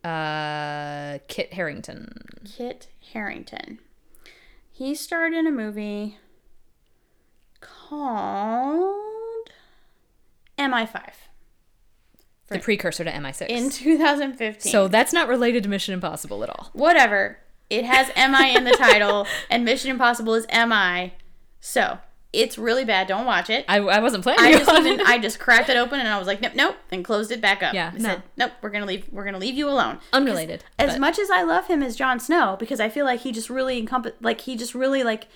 Uh, 0.10 1.20
Kit 1.30 1.54
Harington. 1.54 2.42
Kit 2.46 2.88
Harington. 3.14 3.80
He 4.72 4.94
starred 4.96 5.34
in 5.34 5.48
a 5.48 5.52
movie 5.52 6.18
called 7.62 9.50
MI5 10.58 11.12
The 12.50 12.60
precursor 12.60 13.04
to 13.04 13.12
MI6. 13.12 13.48
in 13.48 13.70
2015. 13.70 14.72
so 14.72 14.88
that's 14.88 15.14
not 15.14 15.28
related 15.28 15.64
to 15.64 15.70
Mission 15.70 15.94
Impossible 15.94 16.44
at 16.44 16.50
all. 16.50 16.70
whatever. 16.74 17.38
It 17.70 17.86
has 17.86 18.08
MI 18.16 18.56
in 18.56 18.66
the 18.66 18.72
title, 18.74 19.26
and 19.50 19.66
Mission 19.66 19.90
Impossible 19.90 20.36
is 20.36 20.46
MI. 20.54 21.14
So 21.60 21.98
it's 22.34 22.58
really 22.58 22.84
bad. 22.86 23.08
Don't 23.08 23.26
watch 23.26 23.50
it. 23.50 23.64
I, 23.68 23.78
I 23.80 24.00
wasn't 24.00 24.24
planning 24.24 24.44
I 24.46 24.52
just 24.58 24.70
it. 24.70 24.86
even 24.86 25.02
I 25.08 25.18
just 25.18 25.40
cracked 25.40 25.70
it 25.70 25.78
open 25.78 26.00
and 26.00 26.08
I 26.10 26.18
was 26.20 26.28
like, 26.28 26.42
nope, 26.42 26.54
nope, 26.56 26.76
and 26.92 27.04
closed 27.06 27.32
it 27.32 27.40
back 27.42 27.64
up. 27.64 27.74
Yeah, 27.74 27.92
I 27.94 27.98
no. 27.98 28.04
said, 28.04 28.24
nope, 28.38 28.52
we're 28.62 28.70
gonna 28.70 28.86
leave. 28.86 29.08
We're 29.12 29.24
gonna 29.26 29.40
leave 29.40 29.56
you 29.56 29.70
alone. 29.70 30.00
Unrelated. 30.12 30.64
As 30.78 31.00
much 31.00 31.18
as 31.18 31.30
I 31.32 31.44
love 31.44 31.68
him 31.68 31.82
as 31.82 31.96
Jon 31.96 32.20
Snow, 32.20 32.58
because 32.60 32.80
I 32.80 32.90
feel 32.90 33.06
like 33.06 33.22
he 33.22 33.32
just 33.32 33.50
really 33.50 33.78
encompass, 33.80 34.14
like 34.22 34.42
he 34.42 34.56
just 34.56 34.76
really 34.76 35.04
like 35.04 35.28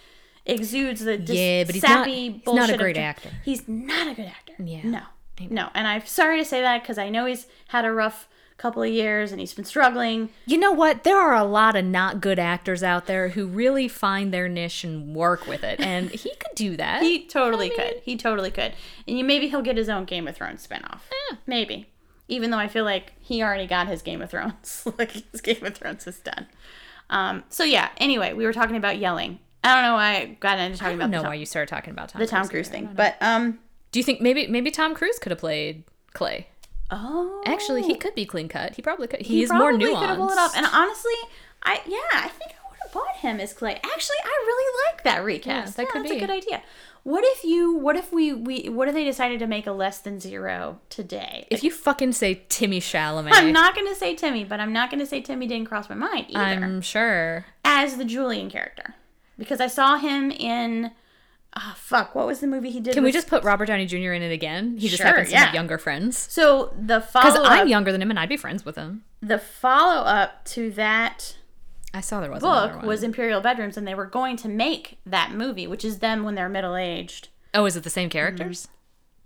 exudes 0.46 1.02
the 1.04 1.18
dis- 1.18 1.36
Yeah, 1.38 1.64
but 1.64 1.76
he's 1.76 1.84
not- 1.84 1.90
sappy 2.06 2.42
he's 2.46 2.54
not 2.54 2.70
a 2.70 2.78
great 2.78 2.98
actor. 2.98 3.30
He's 3.46 3.68
not 3.68 4.08
a 4.08 4.14
good 4.14 4.26
actor. 4.26 4.54
Yeah. 4.64 4.82
No, 4.84 5.02
no, 5.50 5.70
and 5.74 5.88
I'm 5.88 6.06
sorry 6.06 6.40
to 6.40 6.46
say 6.46 6.62
that 6.62 6.82
because 6.82 6.98
I 6.98 7.10
know 7.10 7.26
he's 7.26 7.48
had 7.70 7.86
a 7.86 7.92
rough 7.92 8.28
couple 8.58 8.82
of 8.82 8.90
years 8.90 9.32
and 9.32 9.40
he's 9.40 9.54
been 9.54 9.66
struggling. 9.66 10.30
You 10.48 10.58
know 10.58 10.72
what? 10.72 11.04
There 11.04 11.18
are 11.20 11.36
a 11.36 11.44
lot 11.44 11.76
of 11.76 11.86
not 11.86 12.22
good 12.22 12.40
actors 12.40 12.82
out 12.82 13.06
there 13.06 13.30
who 13.30 13.46
really 13.46 13.88
find 13.88 14.34
their 14.34 14.50
niche 14.50 14.84
and 14.84 15.16
work 15.16 15.46
with 15.46 15.64
it, 15.64 15.80
and 15.80 16.10
he 16.12 16.30
could 16.36 16.56
do 16.56 16.76
that. 16.78 17.04
He 17.04 17.26
totally 17.28 17.68
I 17.68 17.70
mean- 17.70 17.78
could. 17.78 18.02
He 18.04 18.18
totally 18.18 18.50
could. 18.52 18.74
And 19.08 19.18
you, 19.18 19.24
maybe 19.24 19.48
he'll 19.48 19.62
get 19.62 19.78
his 19.78 19.90
own 19.90 20.06
Game 20.06 20.28
of 20.28 20.36
Thrones 20.36 20.66
spinoff. 20.68 21.02
Yeah. 21.30 21.38
Maybe. 21.46 21.88
Even 22.30 22.50
though 22.52 22.58
I 22.58 22.68
feel 22.68 22.84
like 22.84 23.14
he 23.20 23.42
already 23.44 23.68
got 23.68 23.88
his 23.88 24.02
Game 24.02 24.22
of 24.22 24.30
Thrones. 24.32 24.86
like 24.98 25.12
his 25.32 25.40
Game 25.42 25.64
of 25.64 25.76
Thrones 25.76 26.08
is 26.08 26.20
done. 26.20 26.48
Um, 27.10 27.44
so 27.50 27.64
yeah, 27.64 27.90
anyway, 27.98 28.34
we 28.34 28.44
were 28.46 28.52
talking 28.54 28.76
about 28.76 28.98
yelling. 28.98 29.40
I 29.64 29.74
don't 29.76 29.84
know 29.84 29.94
why 29.94 30.16
I 30.16 30.26
got 30.40 30.60
into 30.60 30.76
I 30.76 30.78
talking 30.78 30.98
don't 30.98 31.08
about 31.08 31.10
know 31.12 31.18
the 31.20 31.24
Tom, 31.24 31.30
why 31.32 31.36
you 31.36 31.46
started 31.46 31.70
talking 31.70 31.92
about 31.92 32.10
Tom 32.10 32.20
the 32.22 32.28
Tom 32.28 32.42
Cruise 32.42 32.50
Cruise 32.50 32.70
thing. 32.70 32.90
But 32.96 33.16
um 33.22 33.60
do 33.92 34.00
you 34.00 34.04
think 34.04 34.22
maybe 34.22 34.48
maybe 34.48 34.72
Tom 34.72 34.94
Cruise 34.96 35.20
could 35.20 35.32
have 35.32 35.40
played 35.40 35.84
Clay? 36.14 36.48
oh 36.92 37.44
Actually, 37.46 37.84
he 37.84 37.96
could 37.96 38.16
be 38.16 38.26
clean 38.26 38.48
cut. 38.48 38.76
He 38.76 38.82
probably 38.82 39.08
could. 39.08 39.22
he 39.22 39.40
He's 39.40 39.52
more 39.52 39.72
nuanced. 39.74 40.00
could 40.00 40.10
have 40.10 40.18
pulled 40.18 40.32
it 40.32 40.38
off. 40.38 40.56
And 40.56 40.66
honestly, 40.72 41.12
I 41.64 41.82
yeah, 41.86 41.98
I 42.24 42.28
think 42.30 42.52
I 42.52 42.70
would 42.70 42.78
have 42.84 42.92
bought 42.94 43.16
him 43.18 43.40
as 43.40 43.54
Clay. 43.54 43.76
Actually, 43.76 44.18
I 44.24 44.44
really 44.46 44.74
like 44.88 45.04
that 45.04 45.24
recast. 45.24 45.78
Yeah, 45.78 45.84
that 45.84 45.90
Yeah, 45.90 45.92
could 45.92 46.02
that's 46.04 46.12
be. 46.12 46.18
a 46.18 46.20
good 46.20 46.30
idea. 46.30 46.62
What 47.04 47.24
if 47.26 47.44
you? 47.46 47.74
What 47.78 47.96
if 47.96 48.12
we? 48.12 48.34
We? 48.34 48.68
What 48.70 48.90
if 48.90 48.94
they 48.94 49.06
decided 49.06 49.40
to 49.40 49.48
make 49.48 49.66
a 49.66 49.72
less 49.72 50.00
than 50.00 50.20
zero 50.20 50.80
today? 50.90 51.48
If 51.50 51.64
you 51.64 51.72
fucking 51.72 52.12
say 52.14 52.42
Timmy 52.50 52.82
Chalamet, 52.82 53.30
I'm 53.32 53.54
not 53.54 53.76
going 53.76 53.88
to 53.88 53.96
say 53.96 54.14
Timmy, 54.14 54.44
but 54.44 54.60
I'm 54.60 54.74
not 54.74 54.90
going 54.90 55.00
to 55.00 55.06
say 55.06 55.22
Timmy 55.22 55.48
didn't 55.48 55.68
cross 55.70 55.88
my 55.90 55.96
mind 55.96 56.26
either 56.30 56.66
I'm 56.66 56.82
sure. 56.82 57.46
as 57.64 57.96
the 57.96 58.04
Julian 58.04 58.50
character 58.50 58.96
because 59.38 59.62
I 59.62 59.68
saw 59.68 59.98
him 59.98 60.32
in. 60.32 60.92
Oh, 61.60 61.74
fuck! 61.76 62.14
What 62.14 62.28
was 62.28 62.40
the 62.40 62.46
movie 62.46 62.70
he 62.70 62.80
did? 62.80 62.94
Can 62.94 63.04
we 63.04 63.12
just 63.12 63.28
put 63.28 63.44
Robert 63.44 63.66
Downey 63.66 63.88
Jr. 63.88 64.12
in 64.14 64.22
it 64.22 64.32
again? 64.32 64.78
He 64.78 64.88
just 64.90 65.02
Sure, 65.02 65.08
happens 65.08 65.30
to 65.30 65.34
yeah. 65.34 65.46
have 65.46 65.56
younger 65.56 65.80
friends. 65.80 66.16
So 66.32 66.72
the 66.80 67.02
follow 67.02 67.32
Because 67.32 67.40
I'm 67.44 67.68
younger 67.68 67.92
than 67.92 68.02
him 68.02 68.12
and 68.12 68.20
I'd 68.20 68.30
be 68.30 68.38
friends 68.38 68.64
with 68.64 68.76
him. 68.76 69.04
the 69.22 69.40
follow 69.40 70.04
up 70.04 70.46
to 70.46 70.70
that 70.72 71.36
I 71.96 72.02
saw 72.02 72.22
there 72.22 72.30
was 72.30 72.42
book 72.44 72.84
was 72.84 73.02
Imperial 73.02 73.42
Bedrooms, 73.42 73.76
and 73.76 73.88
they 73.88 73.96
were 73.96 74.06
going 74.06 74.38
to 74.38 74.48
make 74.48 75.00
that 75.06 75.32
movie, 75.32 75.66
which 75.66 75.84
is 75.84 75.98
them 76.00 76.24
when 76.24 76.36
they're 76.36 76.50
middle 76.50 76.76
aged. 76.76 77.30
Oh, 77.56 77.66
is 77.66 77.76
it 77.76 77.84
the 77.84 77.90
same 77.90 78.10
characters? 78.10 78.64
Mm-hmm. 78.64 78.72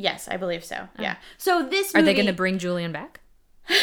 Yes, 0.04 0.28
I 0.30 0.38
believe 0.38 0.64
so. 0.64 0.88
Oh. 0.98 1.02
Yeah. 1.02 1.18
So 1.38 1.68
this 1.68 1.94
Are 1.94 2.02
they 2.02 2.14
going 2.14 2.28
to 2.28 2.34
bring 2.34 2.60
Julian 2.60 2.92
back? 2.94 3.20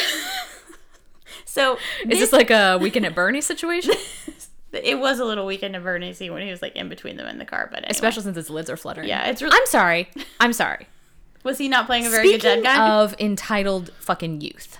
So 1.45 1.77
Is 2.07 2.19
this 2.19 2.31
like 2.31 2.51
a 2.51 2.77
Weekend 2.79 3.05
at 3.07 3.15
Bernie 3.15 3.41
situation? 3.41 3.95
it 4.71 4.99
was 4.99 5.19
a 5.19 5.25
little 5.25 5.45
weekend 5.45 5.75
of 5.75 5.83
Bernie 5.83 6.13
see 6.13 6.29
when 6.29 6.43
he 6.43 6.51
was 6.51 6.61
like 6.61 6.75
in 6.75 6.89
between 6.89 7.17
them 7.17 7.27
in 7.27 7.37
the 7.37 7.45
car, 7.45 7.67
but 7.71 7.79
anyway. 7.79 7.91
Especially 7.91 8.23
since 8.23 8.35
his 8.35 8.49
lids 8.49 8.69
are 8.69 8.77
fluttering. 8.77 9.07
Yeah, 9.07 9.25
it's 9.27 9.41
really- 9.41 9.55
I'm 9.57 9.65
sorry. 9.65 10.09
I'm 10.39 10.53
sorry. 10.53 10.87
was 11.43 11.57
he 11.57 11.67
not 11.67 11.85
playing 11.85 12.05
a 12.05 12.09
very 12.09 12.23
good 12.31 12.41
Speaking 12.41 12.63
dead 12.63 12.77
guy? 12.77 12.89
of 12.89 13.15
entitled 13.19 13.91
fucking 13.99 14.41
youth, 14.41 14.77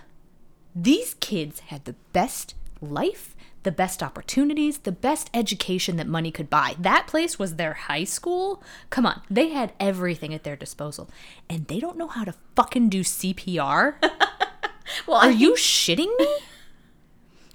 these 0.75 1.15
kids 1.15 1.59
had 1.61 1.85
the 1.85 1.95
best 2.13 2.53
life, 2.81 3.35
the 3.63 3.71
best 3.71 4.01
opportunities, 4.03 4.77
the 4.79 4.91
best 4.91 5.29
education 5.33 5.97
that 5.97 6.07
money 6.07 6.31
could 6.31 6.49
buy. 6.49 6.75
That 6.79 7.07
place 7.07 7.37
was 7.39 7.55
their 7.55 7.73
high 7.73 8.03
school. 8.05 8.63
Come 8.89 9.05
on, 9.05 9.21
they 9.29 9.49
had 9.49 9.73
everything 9.79 10.33
at 10.33 10.43
their 10.43 10.55
disposal, 10.55 11.09
and 11.49 11.67
they 11.67 11.79
don't 11.79 11.97
know 11.97 12.07
how 12.07 12.23
to 12.23 12.33
fucking 12.55 12.89
do 12.89 13.01
CPR. 13.01 13.95
well, 15.07 15.17
Are 15.17 15.31
you 15.31 15.55
shitting 15.55 16.15
me? 16.19 16.37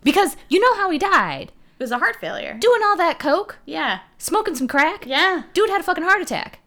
Because 0.03 0.37
you 0.51 0.61
know 0.61 0.75
how 0.77 0.91
he 0.91 0.99
died. 0.99 1.53
It 1.79 1.83
was 1.83 1.91
a 1.91 1.99
heart 1.99 2.17
failure. 2.21 2.57
Doing 2.61 2.81
all 2.85 2.97
that 2.97 3.19
coke, 3.19 3.59
Yeah, 3.67 4.01
smoking 4.19 4.55
some 4.55 4.69
crack. 4.69 5.07
yeah. 5.07 5.45
Dude 5.53 5.71
had 5.71 5.81
a 5.81 5.85
fucking 5.85 6.05
heart 6.05 6.23
attack. 6.23 6.61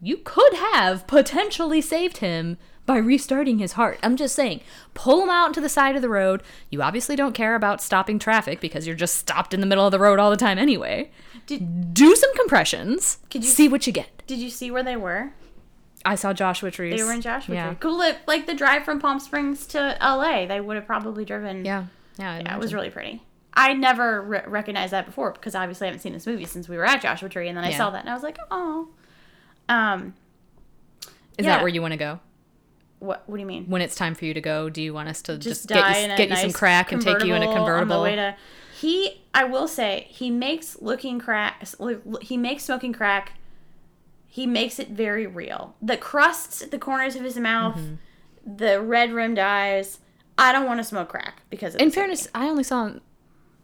You 0.00 0.16
could 0.18 0.54
have 0.54 1.06
potentially 1.06 1.80
saved 1.80 2.18
him 2.18 2.58
by 2.84 2.96
restarting 2.96 3.58
his 3.60 3.72
heart. 3.72 3.98
I'm 4.02 4.16
just 4.16 4.34
saying, 4.34 4.60
pull 4.94 5.22
him 5.22 5.30
out 5.30 5.46
into 5.46 5.60
the 5.60 5.68
side 5.68 5.94
of 5.94 6.02
the 6.02 6.08
road. 6.08 6.42
You 6.70 6.82
obviously 6.82 7.14
don't 7.14 7.32
care 7.34 7.54
about 7.54 7.80
stopping 7.80 8.18
traffic 8.18 8.60
because 8.60 8.86
you're 8.86 8.96
just 8.96 9.16
stopped 9.18 9.54
in 9.54 9.60
the 9.60 9.66
middle 9.66 9.86
of 9.86 9.92
the 9.92 10.00
road 10.00 10.18
all 10.18 10.30
the 10.30 10.36
time 10.36 10.58
anyway. 10.58 11.12
Did 11.46 11.94
Do 11.94 12.16
some 12.16 12.34
compressions. 12.34 13.18
Could 13.30 13.44
you- 13.44 13.50
see 13.50 13.68
what 13.68 13.86
you 13.86 13.92
get? 13.92 14.26
Did 14.26 14.38
you 14.38 14.50
see 14.50 14.70
where 14.72 14.82
they 14.82 14.96
were? 14.96 15.32
I 16.04 16.16
saw 16.16 16.32
Joshua 16.32 16.72
Trees. 16.72 16.98
They 16.98 17.04
were 17.04 17.12
in 17.12 17.20
Joshua 17.20 17.54
Yeah. 17.54 17.66
Tree. 17.68 17.76
Cool. 17.78 17.96
Like, 17.98 18.18
like 18.26 18.46
the 18.46 18.54
drive 18.54 18.84
from 18.84 18.98
Palm 18.98 19.20
Springs 19.20 19.66
to 19.68 19.96
L.A. 20.02 20.46
They 20.46 20.60
would 20.60 20.74
have 20.74 20.86
probably 20.86 21.24
driven. 21.24 21.64
Yeah. 21.64 21.84
Yeah. 22.18 22.30
I 22.30 22.32
Yeah, 22.32 22.36
it 22.38 22.40
imagine. 22.40 22.58
was 22.60 22.74
really 22.74 22.90
pretty. 22.90 23.22
I 23.54 23.72
never 23.74 24.22
re- 24.22 24.42
recognized 24.46 24.92
that 24.92 25.06
before 25.06 25.32
because 25.32 25.54
obviously 25.54 25.86
I 25.86 25.88
haven't 25.88 26.00
seen 26.00 26.12
this 26.14 26.26
movie 26.26 26.44
since 26.46 26.68
we 26.68 26.76
were 26.76 26.84
at 26.86 27.02
Joshua 27.02 27.28
Tree, 27.28 27.48
and 27.48 27.56
then 27.56 27.64
I 27.64 27.70
Yeah. 27.70 27.76
saw 27.78 27.90
that 27.90 28.00
and 28.00 28.08
I 28.10 28.14
was 28.14 28.22
like, 28.22 28.38
oh. 28.50 28.88
Um, 29.68 30.14
Is 31.38 31.44
yeah. 31.46 31.52
that 31.56 31.60
where 31.60 31.68
you 31.68 31.80
want 31.82 31.92
to 31.92 31.98
go? 31.98 32.20
what? 32.98 33.24
What 33.28 33.36
do 33.36 33.40
you 33.40 33.46
mean? 33.46 33.64
When 33.66 33.82
it's 33.82 33.94
time 33.96 34.14
for 34.14 34.24
you 34.26 34.32
to 34.34 34.40
go, 34.40 34.70
do 34.70 34.80
you 34.80 34.94
want 34.94 35.08
us 35.08 35.22
to 35.22 35.36
just, 35.36 35.68
Just, 35.68 35.68
get 35.68 36.10
you, 36.10 36.16
get 36.16 36.30
you 36.30 36.36
some 36.36 36.52
crack 36.52 36.92
and 36.92 37.02
take 37.02 37.24
you 37.24 37.34
in 37.34 37.42
a 37.42 37.48
On 37.48 37.56
convertible? 37.56 37.96
the 37.96 38.02
way 38.02 38.14
to, 38.16 38.36
he, 38.78 39.22
I 39.34 39.42
will 39.44 39.66
say, 39.66 40.06
he 40.08 40.30
makes 40.30 40.80
looking 40.80 41.18
crack. 41.18 41.64
He 42.20 42.36
makes 42.36 42.64
smoking 42.64 42.92
crack. 42.92 43.32
He 44.28 44.46
makes 44.46 44.78
it 44.78 44.90
very 44.90 45.26
real. 45.26 45.74
The 45.82 45.96
crusts 45.96 46.62
at 46.62 46.70
the 46.70 46.78
corners 46.78 47.16
of 47.16 47.22
his 47.24 47.36
mouth, 47.36 47.76
Mm-hmm. 47.76 48.56
the 48.56 48.80
red 48.80 49.12
rimmed 49.12 49.38
eyes. 49.38 49.98
I 50.38 50.52
don't 50.52 50.64
want 50.66 50.78
to 50.78 50.84
smoke 50.84 51.08
crack 51.08 51.42
because 51.50 51.74
of 51.74 51.80
in 51.80 51.90
fairness, 51.90 52.28
I 52.34 52.48
only 52.48 52.62
saw 52.62 52.86
him. 52.86 53.00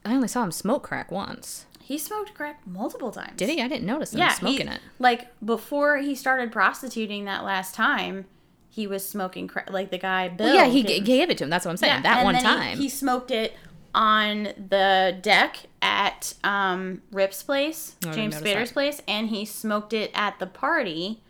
I 0.05 0.15
only 0.15 0.29
saw 0.29 0.43
him 0.45 0.53
smoke 0.53 0.83
crack 0.85 1.11
once. 1.11 1.67
he 1.83 1.99
smoked 1.99 2.35
crack 2.35 2.61
multiple 2.67 3.11
times. 3.11 3.37
Did 3.37 3.49
he? 3.49 3.63
I 3.63 3.69
didn't 3.69 3.87
notice 3.87 4.13
him 4.13 4.21
yeah, 4.21 4.33
smoking 4.35 4.69
he- 4.69 4.75
it. 4.75 4.81
Like 4.99 5.29
before 5.45 5.99
he 5.99 6.15
started 6.15 6.53
prostituting 6.53 7.25
that 7.27 7.45
last 7.45 7.75
time, 7.75 8.27
he 8.69 8.87
was 8.87 9.07
smoking 9.07 9.49
crack. 9.49 9.71
Like 9.71 9.91
the 9.91 9.99
guy 9.99 10.29
Bill. 10.29 10.47
Well, 10.47 10.55
yeah, 10.55 10.67
he 10.67 10.83
gave- 10.83 11.05
g- 11.05 11.13
gave 11.19 11.31
it 11.31 11.39
to 11.39 11.45
him. 11.45 11.51
That's 11.51 11.65
what 11.65 11.73
I'm 11.73 11.77
saying. 11.79 11.93
Yeah, 11.95 12.03
that 12.03 12.25
one 12.25 12.35
then 12.35 12.45
he- 12.45 12.49
time. 12.51 12.79
He, 12.79 12.89
smoked 12.89 13.31
it 13.31 13.55
on 13.95 14.45
the 14.69 15.17
deck 15.23 15.57
at 15.83 16.35
um, 16.45 17.03
Rip's 17.11 17.43
place, 17.43 17.97
I 18.07 18.13
James 18.13 18.35
Spader's 18.37 18.69
that. 18.69 18.73
place, 18.75 19.03
and 19.09 19.29
he 19.29 19.45
smoked 19.45 19.93
it 19.95 20.11
at 20.15 20.39
the 20.39 20.47
party 20.47 21.23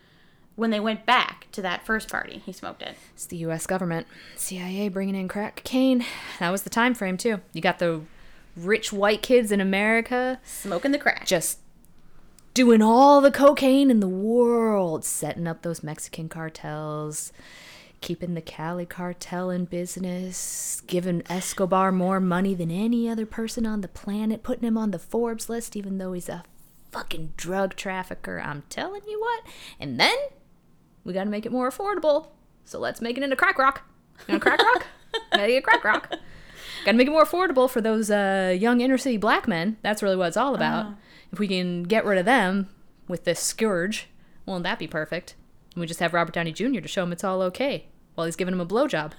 when 0.55 0.69
they 0.71 0.79
went 0.79 1.05
back 1.05 1.47
to 1.53 1.61
that 1.61 1.85
first 1.85 2.09
party. 2.11 2.41
He 2.45 2.51
smoked 2.51 2.81
it. 2.81 2.97
It's 3.13 3.25
the 3.25 3.37
U.S. 3.37 3.65
government, 3.65 4.07
CIA 4.35 4.89
bringing 4.89 5.15
in 5.15 5.27
crack 5.29 5.55
cocaine. 5.55 6.05
That 6.39 6.49
was 6.51 6.63
the 6.63 6.69
time 6.69 6.93
frame 6.93 7.15
too. 7.17 7.39
You 7.53 7.61
got 7.61 7.79
the 7.79 8.01
rich 8.55 8.91
white 8.91 9.21
kids 9.21 9.51
in 9.51 9.61
America 9.61 10.39
Smoking 10.43 10.91
the 10.91 10.97
crack. 10.97 11.25
just 11.25 11.59
doing 12.53 12.81
all 12.81 13.21
the 13.21 13.31
cocaine 13.31 13.89
in 13.91 13.99
the 13.99 14.07
world, 14.07 15.05
setting 15.05 15.47
up 15.47 15.61
those 15.61 15.83
Mexican 15.83 16.27
cartels, 16.27 17.31
keeping 18.01 18.33
the 18.33 18.41
Cali 18.41 18.85
cartel 18.85 19.49
in 19.49 19.65
business, 19.65 20.81
giving 20.87 21.23
Escobar 21.29 21.91
more 21.91 22.19
money 22.19 22.53
than 22.53 22.71
any 22.71 23.07
other 23.09 23.25
person 23.25 23.65
on 23.65 23.81
the 23.81 23.87
planet, 23.87 24.43
putting 24.43 24.67
him 24.67 24.77
on 24.77 24.91
the 24.91 24.99
Forbes 24.99 25.49
list, 25.49 25.75
even 25.75 25.97
though 25.97 26.13
he's 26.13 26.29
a 26.29 26.43
fucking 26.91 27.33
drug 27.37 27.75
trafficker. 27.75 28.41
I'm 28.41 28.63
telling 28.69 29.01
you 29.07 29.19
what. 29.19 29.43
And 29.79 29.99
then 29.99 30.17
we 31.03 31.13
got 31.13 31.25
to 31.25 31.29
make 31.29 31.45
it 31.45 31.51
more 31.51 31.69
affordable. 31.69 32.27
So 32.65 32.79
let's 32.79 33.01
make 33.01 33.17
it 33.17 33.23
into 33.23 33.35
crack 33.35 33.57
rock. 33.57 33.83
You 34.27 34.33
know, 34.33 34.39
crack 34.39 34.61
rock? 34.61 34.85
Gotta 35.31 35.47
get 35.47 35.63
crack 35.63 35.83
rock. 35.83 36.13
Got 36.85 36.91
to 36.91 36.97
make 36.97 37.07
it 37.07 37.11
more 37.11 37.25
affordable 37.25 37.69
for 37.69 37.81
those 37.81 38.09
uh, 38.09 38.55
young 38.59 38.81
inner 38.81 38.97
city 38.97 39.17
black 39.17 39.47
men. 39.47 39.77
That's 39.81 40.01
really 40.01 40.15
what 40.15 40.27
it's 40.29 40.37
all 40.37 40.55
about. 40.55 40.93
If 41.31 41.39
we 41.39 41.47
can 41.47 41.83
get 41.83 42.05
rid 42.05 42.17
of 42.17 42.25
them 42.25 42.69
with 43.07 43.23
this 43.25 43.39
scourge, 43.39 44.07
won't 44.45 44.63
that 44.63 44.79
be 44.79 44.87
perfect? 44.87 45.35
And 45.75 45.81
we 45.81 45.87
just 45.87 45.99
have 45.99 46.13
Robert 46.13 46.33
Downey 46.33 46.51
Jr. 46.51 46.79
to 46.79 46.87
show 46.87 47.03
him 47.03 47.11
it's 47.11 47.23
all 47.23 47.41
okay 47.43 47.85
while 48.15 48.25
he's 48.25 48.35
giving 48.35 48.53
him 48.53 48.61
a 48.61 48.65
blowjob. 48.65 49.11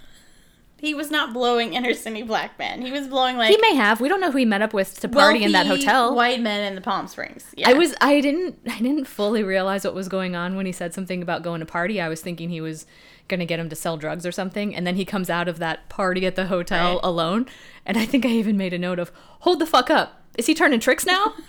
he 0.80 0.94
was 0.94 1.10
not 1.10 1.32
blowing 1.32 1.74
inner 1.74 1.94
city 1.94 2.22
black 2.22 2.58
men. 2.58 2.82
He 2.82 2.90
was 2.90 3.06
blowing 3.06 3.36
like 3.36 3.50
He 3.50 3.58
may 3.60 3.74
have. 3.74 4.00
We 4.00 4.08
don't 4.08 4.20
know 4.20 4.30
who 4.32 4.38
he 4.38 4.44
met 4.44 4.62
up 4.62 4.72
with 4.72 4.98
to 5.00 5.08
party 5.08 5.44
in 5.44 5.52
that 5.52 5.66
hotel. 5.66 6.14
White 6.14 6.40
men 6.40 6.66
in 6.66 6.74
the 6.74 6.80
Palm 6.80 7.06
Springs. 7.06 7.46
Yeah. 7.56 7.68
I 7.70 7.74
was 7.74 7.94
I 8.00 8.20
didn't 8.20 8.58
I 8.68 8.78
didn't 8.78 9.04
fully 9.04 9.42
realize 9.44 9.84
what 9.84 9.94
was 9.94 10.08
going 10.08 10.34
on 10.34 10.56
when 10.56 10.66
he 10.66 10.72
said 10.72 10.92
something 10.94 11.22
about 11.22 11.42
going 11.42 11.60
to 11.60 11.66
party. 11.66 12.00
I 12.00 12.08
was 12.08 12.20
thinking 12.22 12.48
he 12.48 12.60
was 12.60 12.86
gonna 13.30 13.46
get 13.46 13.58
him 13.58 13.70
to 13.70 13.76
sell 13.76 13.96
drugs 13.96 14.26
or 14.26 14.32
something, 14.32 14.74
and 14.76 14.86
then 14.86 14.96
he 14.96 15.06
comes 15.06 15.30
out 15.30 15.48
of 15.48 15.58
that 15.60 15.88
party 15.88 16.26
at 16.26 16.36
the 16.36 16.46
hotel 16.48 16.94
Right. 16.96 17.00
alone. 17.04 17.46
And 17.86 17.96
I 17.96 18.04
think 18.04 18.26
I 18.26 18.28
even 18.28 18.58
made 18.58 18.74
a 18.74 18.78
note 18.78 18.98
of 18.98 19.10
hold 19.40 19.58
the 19.60 19.66
fuck 19.66 19.88
up. 19.88 20.20
Is 20.36 20.46
he 20.46 20.54
turning 20.54 20.80
tricks 20.80 21.06
now? 21.06 21.32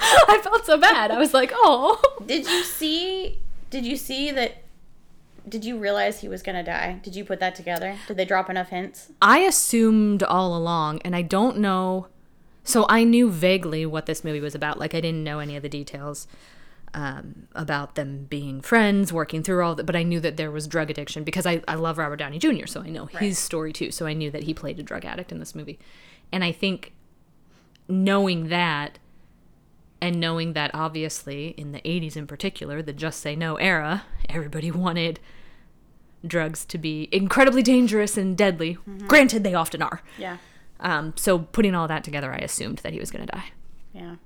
I 0.00 0.40
felt 0.42 0.64
so 0.64 0.78
bad. 0.78 1.10
I 1.10 1.18
was 1.18 1.34
like, 1.34 1.50
oh. 1.54 2.00
Did 2.24 2.46
you 2.48 2.62
see? 2.62 3.38
Did 3.70 3.84
you 3.84 3.96
see 3.96 4.30
that? 4.30 4.62
Did 5.48 5.64
you 5.64 5.78
realize 5.78 6.20
he 6.20 6.28
was 6.28 6.42
gonna 6.42 6.62
die? 6.62 7.00
Did 7.02 7.16
you 7.16 7.24
put 7.24 7.40
that 7.40 7.54
together? 7.54 7.96
Did 8.06 8.16
they 8.16 8.24
drop 8.24 8.48
enough 8.50 8.68
hints? 8.68 9.10
I 9.20 9.38
assumed 9.40 10.22
all 10.22 10.56
along, 10.56 11.00
and 11.04 11.16
I 11.16 11.22
don't 11.22 11.58
know. 11.58 12.06
So 12.64 12.84
I 12.88 13.02
knew 13.04 13.30
vaguely 13.30 13.86
what 13.86 14.04
this 14.06 14.22
movie 14.22 14.40
was 14.40 14.54
about. 14.54 14.78
Like 14.78 14.94
I 14.94 15.00
didn't 15.00 15.24
know 15.24 15.38
any 15.38 15.56
of 15.56 15.62
the 15.62 15.68
details 15.70 16.28
um, 16.98 17.46
about 17.54 17.94
them 17.94 18.26
being 18.28 18.60
friends, 18.60 19.12
working 19.12 19.44
through 19.44 19.64
all 19.64 19.76
that. 19.76 19.86
But 19.86 19.94
I 19.94 20.02
knew 20.02 20.18
that 20.18 20.36
there 20.36 20.50
was 20.50 20.66
drug 20.66 20.90
addiction 20.90 21.22
because 21.22 21.46
I, 21.46 21.62
I 21.68 21.76
love 21.76 21.96
Robert 21.96 22.16
Downey 22.16 22.40
Jr. 22.40 22.66
So 22.66 22.82
I 22.82 22.90
know 22.90 23.06
his 23.06 23.38
story 23.38 23.72
too. 23.72 23.92
So 23.92 24.04
I 24.04 24.14
knew 24.14 24.32
that 24.32 24.42
he 24.42 24.52
played 24.52 24.80
a 24.80 24.82
drug 24.82 25.04
addict 25.04 25.30
in 25.30 25.38
this 25.38 25.54
movie, 25.54 25.78
and 26.32 26.42
I 26.42 26.50
think 26.50 26.92
knowing 27.88 28.48
that, 28.48 28.98
and 30.00 30.18
knowing 30.18 30.54
that 30.54 30.72
obviously 30.74 31.50
in 31.50 31.70
the 31.70 31.80
'80s 31.82 32.16
in 32.16 32.26
particular, 32.26 32.82
the 32.82 32.92
Just 32.92 33.20
Say 33.20 33.36
No 33.36 33.54
era, 33.56 34.04
everybody 34.28 34.72
wanted 34.72 35.20
drugs 36.26 36.64
to 36.64 36.78
be 36.78 37.08
incredibly 37.12 37.62
dangerous 37.62 38.16
and 38.16 38.36
deadly. 38.36 38.76
Granted, 39.06 39.44
they 39.44 39.54
often 39.54 39.82
are. 39.82 40.02
Yeah. 40.18 40.38
Um, 40.80 41.14
so 41.16 41.38
putting 41.38 41.76
all 41.76 41.86
that 41.86 42.02
together, 42.02 42.32
I 42.32 42.38
assumed 42.38 42.78
that 42.78 42.92
he 42.92 42.98
was 42.98 43.12
going 43.12 43.24
to 43.24 43.32
die. 43.32 43.52
Yeah. 43.94 44.16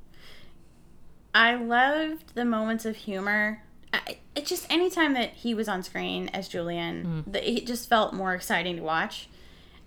I 1.35 1.55
loved 1.55 2.35
the 2.35 2.45
moments 2.45 2.85
of 2.85 2.97
humor. 2.97 3.63
I, 3.93 4.19
it 4.35 4.47
just 4.47 4.71
anytime 4.73 5.15
that 5.15 5.31
he 5.31 5.55
was 5.55 5.69
on 5.69 5.83
screen 5.83 6.29
as 6.33 6.49
Julian, 6.49 7.25
Mm. 7.27 7.33
the, 7.33 7.51
it 7.53 7.67
just 7.67 7.89
felt 7.89 8.13
more 8.15 8.35
exciting 8.35 8.77
to 8.77 8.83
watch. 8.83 9.29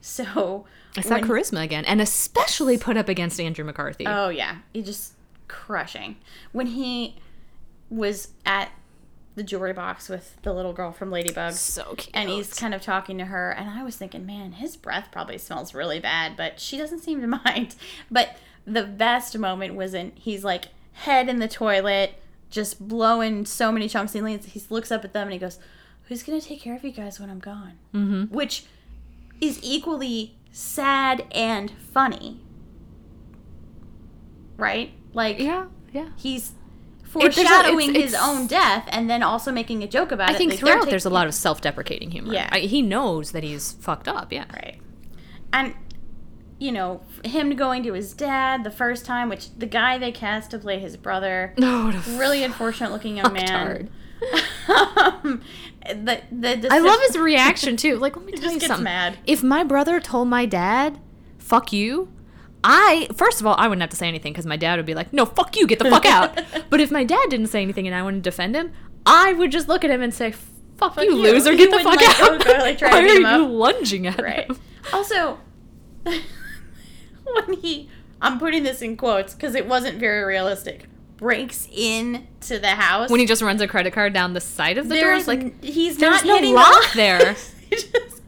So 0.01 0.65
It's 0.95 1.09
that 1.09 1.23
charisma 1.23 1.63
again, 1.63 1.83
and 1.85 1.99
especially 1.99 2.77
put 2.77 2.95
up 2.97 3.09
against 3.09 3.39
Andrew 3.39 3.65
McCarthy. 3.65 4.05
Oh 4.07 4.29
yeah, 4.29 4.57
he 4.73 4.81
just 4.83 5.13
crushing 5.47 6.17
when 6.51 6.67
he 6.67 7.15
was 7.89 8.29
at 8.45 8.71
the 9.35 9.43
jewelry 9.43 9.73
box 9.73 10.07
with 10.09 10.39
the 10.43 10.53
little 10.53 10.73
girl 10.73 10.91
from 10.91 11.11
Ladybug. 11.11 11.53
so 11.53 11.95
cute. 11.97 12.09
and 12.15 12.29
he's 12.29 12.53
kind 12.53 12.73
of 12.73 12.81
talking 12.81 13.17
to 13.19 13.25
her 13.25 13.51
and 13.51 13.69
i 13.69 13.83
was 13.83 13.95
thinking 13.97 14.25
man 14.25 14.53
his 14.53 14.75
breath 14.77 15.09
probably 15.11 15.37
smells 15.37 15.73
really 15.73 15.99
bad 15.99 16.35
but 16.37 16.59
she 16.59 16.77
doesn't 16.77 16.99
seem 16.99 17.19
to 17.21 17.27
mind 17.45 17.75
but 18.09 18.37
the 18.65 18.83
best 18.83 19.37
moment 19.37 19.75
was 19.75 19.93
in 19.93 20.11
he's 20.15 20.43
like 20.43 20.65
head 20.95 21.29
in 21.29 21.39
the 21.39 21.47
toilet, 21.47 22.15
just 22.49 22.87
blowing 22.87 23.45
so 23.45 23.71
many 23.71 23.87
chunks. 23.87 24.13
He 24.13 24.21
leans, 24.21 24.45
he 24.45 24.61
looks 24.69 24.91
up 24.91 25.03
at 25.05 25.13
them 25.13 25.23
and 25.27 25.33
he 25.33 25.39
goes, 25.39 25.59
"Who's 26.07 26.23
gonna 26.23 26.41
take 26.41 26.61
care 26.61 26.75
of 26.75 26.83
you 26.83 26.91
guys 26.91 27.19
when 27.19 27.29
I'm 27.29 27.39
gone?" 27.39 27.73
Mm-hmm. 27.93 28.33
Which 28.33 28.65
is 29.41 29.59
equally 29.61 30.35
sad 30.51 31.25
and 31.31 31.71
funny, 31.71 32.39
right? 34.57 34.91
Like 35.13 35.39
Yeah, 35.39 35.65
yeah. 35.93 36.09
he's 36.15 36.53
foreshadowing 37.03 37.89
it's- 37.91 38.03
his 38.03 38.13
it's- 38.13 38.27
own 38.27 38.47
death 38.47 38.87
and 38.91 39.09
then 39.09 39.23
also 39.23 39.51
making 39.51 39.83
a 39.83 39.87
joke 39.87 40.11
about 40.11 40.29
I 40.29 40.33
it. 40.33 40.35
I 40.35 40.37
think 40.37 40.51
Like, 40.51 40.59
throughout 40.59 40.85
there's 40.89 41.05
a 41.05 41.09
lot 41.09 41.27
of 41.27 41.33
self-deprecating 41.33 42.11
humor. 42.11 42.33
Yeah. 42.33 42.49
I, 42.51 42.59
he 42.59 42.81
knows 42.81 43.31
that 43.31 43.43
he's 43.43 43.73
fucked 43.73 44.07
up. 44.07 44.31
Yeah. 44.33 44.45
Right. 44.53 44.79
And, 45.53 45.73
you 46.59 46.71
know, 46.71 47.01
him 47.23 47.55
going 47.55 47.83
to 47.83 47.93
his 47.93 48.13
dad 48.13 48.63
the 48.63 48.71
first 48.71 49.05
time, 49.05 49.29
which 49.29 49.49
the 49.57 49.65
guy 49.65 49.97
they 49.97 50.11
cast 50.11 50.51
to 50.51 50.59
play 50.59 50.79
his 50.79 50.95
brother, 50.97 51.53
No, 51.57 51.85
what 51.93 52.07
really 52.19 52.43
unfortunate 52.43 52.91
looking 52.91 53.17
young 53.17 53.33
man. 53.33 53.89
um, 54.69 55.41
the, 55.87 56.21
the, 56.31 56.67
I 56.71 56.79
love 56.79 56.99
his 57.07 57.17
reaction 57.17 57.75
too. 57.77 57.97
Like, 57.97 58.15
let 58.15 58.25
me 58.25 58.31
tell 58.33 58.41
just 58.43 58.53
you 58.55 58.59
gets 58.61 58.67
something. 58.67 58.83
mad. 58.85 59.17
If 59.27 59.43
my 59.43 59.63
brother 59.63 59.99
told 59.99 60.29
my 60.29 60.45
dad, 60.45 60.99
"Fuck 61.37 61.73
you," 61.73 62.11
I 62.63 63.07
first 63.15 63.41
of 63.41 63.45
all 63.47 63.55
I 63.57 63.67
wouldn't 63.67 63.81
have 63.81 63.89
to 63.91 63.95
say 63.97 64.07
anything 64.07 64.31
because 64.33 64.45
my 64.45 64.55
dad 64.57 64.77
would 64.77 64.85
be 64.85 64.95
like, 64.95 65.11
"No, 65.13 65.25
fuck 65.25 65.55
you, 65.57 65.67
get 65.67 65.79
the 65.79 65.89
fuck 65.89 66.05
out." 66.05 66.41
but 66.69 66.79
if 66.79 66.89
my 66.91 67.03
dad 67.03 67.29
didn't 67.29 67.47
say 67.47 67.61
anything 67.61 67.85
and 67.87 67.95
I 67.95 68.01
wouldn't 68.01 68.23
defend 68.23 68.55
him, 68.55 68.71
I 69.05 69.33
would 69.33 69.51
just 69.51 69.67
look 69.67 69.83
at 69.83 69.91
him 69.91 70.01
and 70.01 70.13
say, 70.13 70.31
"Fuck, 70.77 70.95
you, 70.97 71.03
you." 71.03 71.15
loser, 71.15 71.53
get 71.55 71.69
the 71.69 71.77
fuck 71.79 71.97
like, 71.97 72.19
out." 72.21 72.39
go- 72.43 72.53
go, 72.53 72.59
like, 72.59 72.77
to 72.79 72.85
Why 72.85 73.01
are 73.01 73.05
you 73.05 73.25
up? 73.27 73.49
lunging 73.51 74.07
at 74.07 74.19
Right. 74.21 74.49
him? 74.49 74.57
Also, 74.93 75.37
when 77.47 77.57
he, 77.59 77.89
I'm 78.21 78.39
putting 78.39 78.63
this 78.63 78.81
in 78.81 78.97
quotes 78.97 79.33
because 79.33 79.55
it 79.55 79.67
wasn't 79.67 79.99
very 79.99 80.23
realistic, 80.23 80.85
breaks 81.17 81.67
into 81.71 82.59
the 82.59 82.69
house. 82.75 83.09
When 83.09 83.19
he 83.19 83.25
just 83.25 83.41
runs 83.41 83.61
a 83.61 83.67
credit 83.67 83.93
card 83.93 84.13
down 84.13 84.33
the 84.33 84.41
side 84.41 84.77
of 84.77 84.89
the 84.89 84.95
door, 84.95 85.03
there's 85.11 85.27
like, 85.27 85.39
n- 85.39 85.59
he's 85.61 85.99
not 85.99 86.25
no 86.25 86.35
hitting 86.35 86.53
lock 86.55 86.91
the 86.91 86.95
there. 86.97 87.35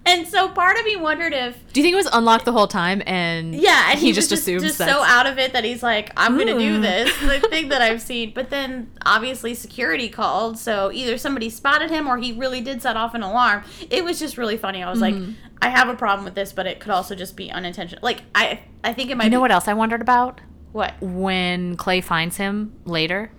and 0.05 0.27
so 0.27 0.47
part 0.49 0.77
of 0.79 0.85
me 0.85 0.95
wondered 0.95 1.33
if 1.33 1.55
do 1.73 1.79
you 1.79 1.83
think 1.83 1.93
it 1.93 1.97
was 1.97 2.07
unlocked 2.11 2.45
the 2.45 2.51
whole 2.51 2.67
time 2.67 3.01
and 3.05 3.53
yeah, 3.53 3.91
and 3.91 3.99
he, 3.99 4.07
he, 4.07 4.13
just 4.13 4.31
was 4.31 4.39
assumes 4.39 4.63
just 4.63 4.77
that's 4.79 4.91
so 4.91 5.01
out 5.03 5.27
of 5.27 5.37
it 5.37 5.53
that 5.53 5.63
he's 5.63 5.83
like, 5.83 6.11
I'm 6.17 6.37
gonna 6.37 6.57
do 6.57 6.75
Hmm. 6.77 6.81
this, 6.81 7.19
the 7.19 7.39
thing 7.49 7.69
that 7.69 7.81
I've 7.81 8.01
seen. 8.01 8.31
But 8.33 8.49
then 8.49 8.89
obviously 9.05 9.53
security 9.53 10.09
called, 10.09 10.57
so 10.57 10.91
either 10.91 11.17
somebody 11.17 11.49
spotted 11.49 11.89
him 11.91 12.07
or 12.07 12.17
he 12.17 12.31
really 12.33 12.61
did 12.61 12.81
set 12.81 12.97
off 12.97 13.13
an 13.13 13.21
alarm. 13.21 13.63
It 13.89 14.03
was 14.03 14.17
just 14.19 14.37
really 14.37 14.57
funny. 14.57 14.81
I 14.83 14.89
was 14.89 14.99
Mm-hmm. 15.01 15.25
like, 15.25 15.35
I 15.61 15.69
have 15.69 15.89
a 15.89 15.95
problem 15.95 16.25
with 16.25 16.35
this, 16.35 16.53
but 16.53 16.65
it 16.67 16.79
could 16.79 16.91
also 16.91 17.15
just 17.15 17.35
be 17.35 17.49
unintentional. 17.51 17.99
Like 18.03 18.21
I, 18.35 18.61
I 18.83 18.93
think 18.93 19.09
it 19.09 19.15
might. 19.17 19.25
You 19.25 19.29
know 19.31 19.37
be, 19.39 19.41
what 19.41 19.51
else 19.51 19.67
I 19.67 19.73
wondered 19.73 20.01
about? 20.01 20.41
What? 20.71 20.93
when 21.01 21.75
Clay 21.77 22.01
finds 22.01 22.37
him 22.37 22.73
later. 22.85 23.31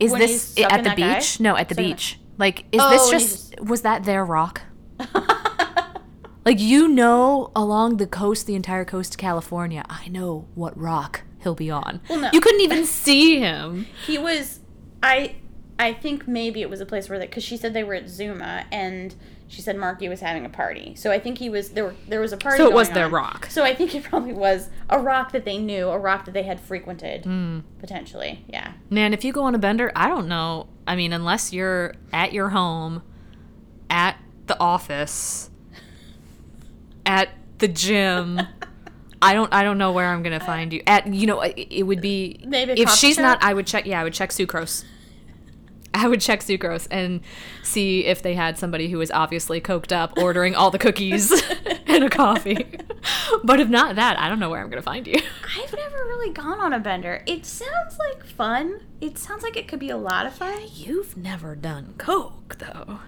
Is 0.00 0.10
When 0.10 0.20
this 0.20 0.54
he's 0.56 0.64
i- 0.66 0.68
at 0.74 0.82
the 0.82 0.88
that 0.90 0.96
guy? 0.98 1.14
beach? 1.14 1.38
No, 1.40 1.56
at 1.56 1.68
the 1.68 1.74
beach. 1.74 2.18
Like, 2.38 2.64
is 2.72 2.80
Oh, 2.82 2.90
this 2.90 3.10
he's 3.10 3.22
just 3.50 3.60
was 3.60 3.82
that 3.82 4.04
their 4.04 4.24
rock? 4.24 4.62
Like 6.44 6.60
you 6.60 6.86
know, 6.86 7.50
along 7.56 7.96
the 7.96 8.06
coast, 8.06 8.46
the 8.46 8.54
entire 8.54 8.84
coast 8.84 9.14
of 9.14 9.18
California, 9.18 9.84
I 9.88 10.06
know 10.06 10.46
what 10.54 10.78
rock 10.78 11.22
he'll 11.42 11.56
be 11.56 11.72
on. 11.72 12.00
Well, 12.08 12.20
no. 12.20 12.30
You 12.32 12.40
couldn't 12.40 12.60
even 12.60 12.86
see 12.86 13.40
him. 13.40 13.86
He 14.06 14.16
was, 14.16 14.60
I, 15.02 15.34
I 15.76 15.92
think 15.92 16.28
maybe 16.28 16.62
it 16.62 16.70
was 16.70 16.80
a 16.80 16.86
place 16.86 17.08
where 17.08 17.18
that 17.18 17.30
because 17.30 17.42
she 17.42 17.56
said 17.56 17.74
they 17.74 17.82
were 17.82 17.94
at 17.94 18.08
Zuma 18.08 18.64
and 18.70 19.12
she 19.48 19.62
said 19.62 19.76
Marky 19.76 20.08
was 20.08 20.20
having 20.20 20.44
a 20.44 20.48
party. 20.48 20.94
So 20.96 21.10
I 21.12 21.18
think 21.20 21.38
he 21.38 21.48
was 21.48 21.70
there. 21.70 21.84
Were, 21.84 21.94
there 22.08 22.20
was 22.20 22.32
a 22.32 22.36
party. 22.36 22.58
So 22.58 22.66
it 22.68 22.74
was 22.74 22.90
their 22.90 23.06
on. 23.06 23.12
rock. 23.12 23.46
So 23.50 23.62
I 23.62 23.74
think 23.74 23.94
it 23.94 24.02
probably 24.04 24.32
was 24.32 24.68
a 24.90 24.98
rock 24.98 25.32
that 25.32 25.44
they 25.44 25.58
knew, 25.58 25.88
a 25.88 25.98
rock 25.98 26.24
that 26.24 26.34
they 26.34 26.42
had 26.42 26.60
frequented, 26.60 27.24
Hmm. 27.24 27.60
potentially. 27.78 28.44
Yeah. 28.48 28.72
Man, 28.90 29.12
if 29.14 29.24
you 29.24 29.32
go 29.32 29.42
on 29.44 29.54
a 29.54 29.58
bender, 29.58 29.92
I 29.94 30.08
don't 30.08 30.26
know. 30.28 30.66
I 30.86 30.96
mean, 30.96 31.12
unless 31.12 31.52
you're 31.52 31.94
at 32.12 32.32
your 32.32 32.48
home, 32.50 33.02
at 33.88 34.16
the 34.46 34.58
office, 34.60 35.50
at 37.04 37.28
the 37.58 37.68
gym. 37.68 38.40
I 39.22 39.32
don't. 39.32 39.52
I 39.52 39.64
don't 39.64 39.78
know 39.78 39.92
where 39.92 40.08
I'm 40.08 40.22
gonna 40.22 40.40
find 40.40 40.72
you. 40.72 40.82
At 40.86 41.06
you 41.12 41.26
know, 41.26 41.40
it, 41.40 41.54
it 41.70 41.82
would 41.84 42.00
be 42.02 42.40
Maybe 42.46 42.72
if 42.72 42.90
she's 42.90 43.16
not. 43.18 43.42
I 43.42 43.54
would 43.54 43.66
check. 43.66 43.86
Yeah, 43.86 44.00
I 44.00 44.04
would 44.04 44.12
check 44.12 44.30
Sucrose. 44.30 44.84
I 45.96 46.08
would 46.08 46.20
check 46.20 46.40
Sucrose 46.40 46.86
and 46.90 47.20
see 47.62 48.04
if 48.04 48.22
they 48.22 48.34
had 48.34 48.58
somebody 48.58 48.88
who 48.90 48.98
was 48.98 49.10
obviously 49.10 49.60
coked 49.60 49.92
up 49.92 50.18
ordering 50.18 50.54
all 50.54 50.70
the 50.70 50.78
cookies 50.78 51.32
and 51.86 52.04
a 52.04 52.10
coffee. 52.10 52.66
but 53.44 53.60
if 53.60 53.68
not 53.68 53.96
that, 53.96 54.18
I 54.18 54.28
don't 54.28 54.38
know 54.38 54.50
where 54.50 54.60
I'm 54.60 54.68
gonna 54.70 54.82
find 54.82 55.06
you. 55.06 55.14
I've 55.58 55.72
never 55.74 55.96
really 55.96 56.32
gone 56.32 56.60
on 56.60 56.72
a 56.72 56.78
bender. 56.78 57.22
It 57.26 57.46
sounds 57.46 57.98
like 57.98 58.24
fun. 58.26 58.80
It 59.00 59.18
sounds 59.18 59.42
like 59.42 59.56
it 59.56 59.68
could 59.68 59.80
be 59.80 59.90
a 59.90 59.96
lot 59.96 60.26
of 60.26 60.34
fun, 60.34 60.60
You've 60.74 61.16
never 61.16 61.54
done 61.56 61.94
coke 61.98 62.56
though. 62.58 63.00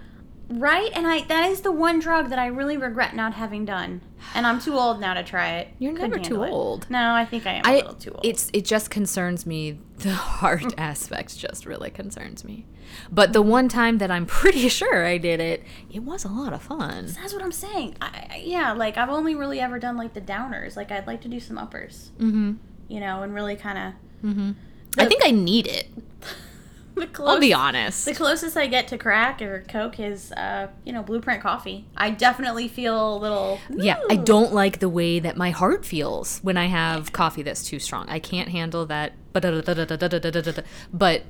right? 0.48 0.90
And 0.94 1.06
I 1.06 1.22
that 1.26 1.50
is 1.50 1.60
the 1.60 1.72
one 1.72 1.98
drug 1.98 2.30
that 2.30 2.38
I 2.38 2.46
really 2.46 2.76
regret 2.76 3.14
not 3.14 3.34
having 3.34 3.64
done. 3.64 4.00
And 4.34 4.46
I'm 4.46 4.60
too 4.60 4.74
old 4.74 4.98
now 5.00 5.14
to 5.14 5.22
try 5.22 5.58
it. 5.58 5.68
You're 5.78 5.92
Couldn't 5.92 6.10
never 6.10 6.22
too 6.24 6.42
it. 6.42 6.50
old. 6.50 6.88
No, 6.90 7.12
I 7.14 7.24
think 7.24 7.46
I 7.46 7.52
am 7.54 7.64
a 7.64 7.68
I 7.68 7.74
little 7.76 7.94
too 7.94 8.10
old. 8.12 8.24
it's 8.24 8.50
it 8.52 8.64
just 8.64 8.90
concerns 8.90 9.46
me. 9.46 9.78
The 9.98 10.14
heart 10.14 10.74
aspect 10.78 11.36
just 11.38 11.66
really 11.66 11.90
concerns 11.90 12.44
me. 12.44 12.66
But 13.10 13.32
the 13.32 13.42
one 13.42 13.68
time 13.68 13.98
that 13.98 14.10
I'm 14.10 14.26
pretty 14.26 14.68
sure 14.80 15.04
I 15.06 15.18
did 15.18 15.40
it, 15.40 15.62
it 15.90 16.02
was 16.04 16.24
a 16.24 16.28
lot 16.28 16.52
of 16.52 16.62
fun. 16.62 17.06
That's 17.20 17.32
what 17.32 17.42
I'm 17.42 17.52
saying. 17.52 17.96
I, 18.00 18.42
yeah, 18.44 18.72
like 18.72 18.96
I've 18.96 19.10
only 19.10 19.34
really 19.34 19.60
ever 19.60 19.78
done 19.78 19.96
like 19.96 20.14
the 20.14 20.20
downers. 20.20 20.76
Like 20.76 20.90
I'd 20.92 21.06
like 21.06 21.20
to 21.22 21.28
do 21.28 21.40
some 21.40 21.58
uppers, 21.58 22.10
Mm-hmm. 22.18 22.54
you 22.88 23.00
know, 23.00 23.22
and 23.22 23.34
really 23.34 23.56
kind 23.56 23.78
of. 23.78 24.54
I 24.98 25.04
think 25.06 25.22
I 25.24 25.30
need 25.30 25.66
it. 25.66 25.88
the 26.98 27.08
I'll 27.24 27.38
be 27.38 27.54
honest. 27.54 28.04
The 28.04 28.14
closest 28.14 28.56
I 28.56 28.66
get 28.66 28.88
to 28.88 28.98
crack 28.98 29.40
or 29.40 29.64
Coke 29.68 30.00
is, 30.00 30.32
uh, 30.32 30.68
you 30.84 30.92
know, 30.92 31.02
Blueprint 31.02 31.40
coffee. 31.40 31.86
I 31.96 32.10
definitely 32.10 32.66
feel 32.68 33.16
a 33.16 33.18
little. 33.18 33.60
Yeah, 33.70 34.00
I 34.10 34.16
don't 34.16 34.52
like 34.52 34.80
the 34.80 34.88
way 34.88 35.20
that 35.20 35.36
my 35.36 35.50
heart 35.50 35.86
feels 35.86 36.40
when 36.40 36.56
I 36.56 36.66
have 36.66 37.12
coffee 37.12 37.42
that's 37.42 37.62
too 37.62 37.78
strong. 37.78 38.08
I 38.08 38.18
can't 38.18 38.48
handle 38.48 38.84
that. 38.86 39.12
But 39.32 41.22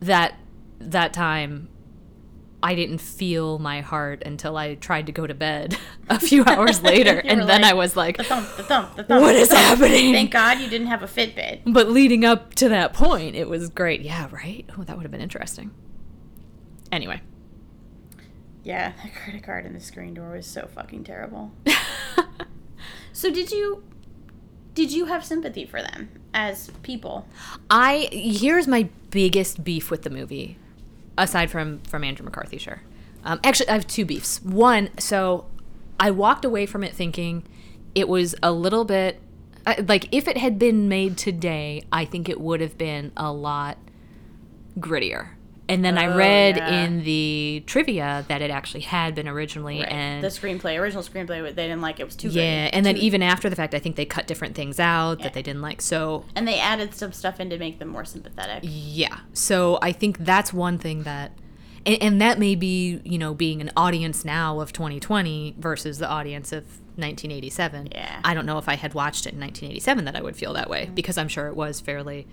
that 0.00 0.34
that 0.78 1.12
time, 1.12 1.68
I 2.62 2.74
didn't 2.74 2.98
feel 2.98 3.58
my 3.58 3.80
heart 3.80 4.22
until 4.24 4.56
I 4.56 4.74
tried 4.74 5.06
to 5.06 5.12
go 5.12 5.26
to 5.26 5.34
bed 5.34 5.76
a 6.08 6.18
few 6.18 6.44
hours 6.44 6.82
later, 6.92 7.18
and 7.24 7.40
then 7.48 7.62
like, 7.62 7.70
I 7.70 7.74
was 7.74 7.96
like, 7.96 8.16
The 8.16 8.24
thump, 8.24 8.48
the 8.56 8.62
thump, 8.62 8.96
the 8.96 9.04
thump. 9.04 9.22
"What 9.22 9.34
is 9.34 9.48
the 9.48 9.54
thump." 9.56 9.80
happening?" 9.80 10.12
Thank 10.12 10.30
God 10.30 10.58
you 10.60 10.68
didn't 10.68 10.88
have 10.88 11.02
a 11.02 11.06
Fitbit. 11.06 11.60
But 11.66 11.88
leading 11.88 12.24
up 12.24 12.54
to 12.56 12.68
that 12.70 12.92
point, 12.92 13.36
it 13.36 13.48
was 13.48 13.68
great. 13.68 14.00
Yeah, 14.02 14.28
right. 14.30 14.68
Oh, 14.78 14.82
that 14.84 14.96
would 14.96 15.02
have 15.04 15.12
been 15.12 15.20
interesting. 15.20 15.70
Anyway, 16.92 17.20
Yeah, 18.64 18.92
the 19.02 19.10
credit 19.10 19.42
card 19.42 19.64
in 19.66 19.72
the 19.74 19.80
screen 19.80 20.14
door 20.14 20.32
was 20.32 20.46
so 20.46 20.66
fucking 20.74 21.04
terrible. 21.04 21.52
So 23.12 23.30
did 23.30 23.50
you 23.52 23.82
did 24.74 24.92
you 24.92 25.06
have 25.06 25.24
sympathy 25.24 25.66
for 25.66 25.82
them 25.82 26.19
as 26.34 26.70
people? 26.82 27.26
I 27.70 28.08
here's 28.12 28.66
my 28.66 28.88
biggest 29.10 29.64
beef 29.64 29.90
with 29.90 30.02
the 30.02 30.10
movie, 30.10 30.56
aside 31.18 31.50
from 31.50 31.80
from 31.80 32.04
Andrew 32.04 32.24
McCarthy. 32.24 32.58
Sure, 32.58 32.82
um, 33.24 33.40
actually, 33.44 33.68
I 33.68 33.74
have 33.74 33.86
two 33.86 34.04
beefs. 34.04 34.42
One, 34.42 34.90
so 34.98 35.46
I 35.98 36.10
walked 36.10 36.44
away 36.44 36.66
from 36.66 36.84
it 36.84 36.94
thinking 36.94 37.44
it 37.94 38.08
was 38.08 38.34
a 38.42 38.52
little 38.52 38.84
bit 38.84 39.20
like 39.86 40.08
if 40.12 40.26
it 40.26 40.36
had 40.36 40.58
been 40.58 40.88
made 40.88 41.16
today, 41.16 41.82
I 41.92 42.04
think 42.04 42.28
it 42.28 42.40
would 42.40 42.60
have 42.60 42.78
been 42.78 43.12
a 43.16 43.32
lot 43.32 43.78
grittier. 44.78 45.30
And 45.70 45.84
then 45.84 45.96
I 45.96 46.06
Oh, 46.06 46.16
read 46.16 46.56
yeah. 46.56 46.84
in 46.84 47.04
the 47.04 47.62
trivia 47.66 48.24
that 48.28 48.42
it 48.42 48.50
actually 48.50 48.80
had 48.80 49.14
been 49.14 49.28
originally, 49.28 49.78
Right. 49.80 49.90
and 49.92 50.22
the 50.24 50.28
screenplay, 50.28 50.78
original 50.78 51.02
screenplay, 51.02 51.42
they 51.42 51.68
didn't 51.68 51.80
like 51.80 52.00
it 52.00 52.04
was 52.04 52.16
too 52.16 52.28
yeah, 52.28 52.64
gritty. 52.64 52.76
and 52.76 52.84
then 52.86 52.94
Too- 52.96 53.00
even 53.02 53.22
after 53.22 53.48
the 53.48 53.56
fact, 53.56 53.74
I 53.74 53.78
think 53.78 53.96
they 53.96 54.04
cut 54.04 54.26
different 54.26 54.54
things 54.54 54.78
out 54.80 55.18
Yeah. 55.20 55.24
that 55.24 55.34
they 55.34 55.42
didn't 55.42 55.62
like. 55.62 55.80
So 55.80 56.24
and 56.34 56.46
they 56.46 56.58
added 56.58 56.94
some 56.94 57.12
stuff 57.12 57.40
in 57.40 57.48
to 57.50 57.58
make 57.58 57.78
them 57.78 57.88
more 57.88 58.04
sympathetic. 58.04 58.60
Yeah. 58.64 59.18
So 59.32 59.78
I 59.80 59.92
think 59.92 60.18
that's 60.18 60.52
one 60.52 60.76
thing 60.76 61.04
that, 61.04 61.32
and, 61.86 61.98
and 62.02 62.20
that 62.20 62.38
may 62.38 62.54
be, 62.56 63.00
you 63.04 63.16
know, 63.18 63.32
being 63.32 63.60
an 63.60 63.70
audience 63.76 64.24
now 64.24 64.60
of 64.60 64.72
2020 64.72 65.54
versus 65.58 65.98
the 65.98 66.08
audience 66.08 66.52
of 66.52 66.64
1987. 66.96 67.88
Yeah. 67.92 68.20
I 68.24 68.34
don't 68.34 68.44
know 68.44 68.58
if 68.58 68.68
I 68.68 68.74
had 68.74 68.92
watched 68.94 69.24
it 69.26 69.32
in 69.34 69.40
1987 69.40 70.04
that 70.04 70.16
I 70.16 70.20
would 70.20 70.36
feel 70.36 70.52
that 70.54 70.68
way 70.68 70.86
Mm-hmm. 70.86 70.94
because 70.94 71.16
I'm 71.16 71.28
sure 71.28 71.46
it 71.46 71.56
was 71.56 71.80
fairly 71.80 72.26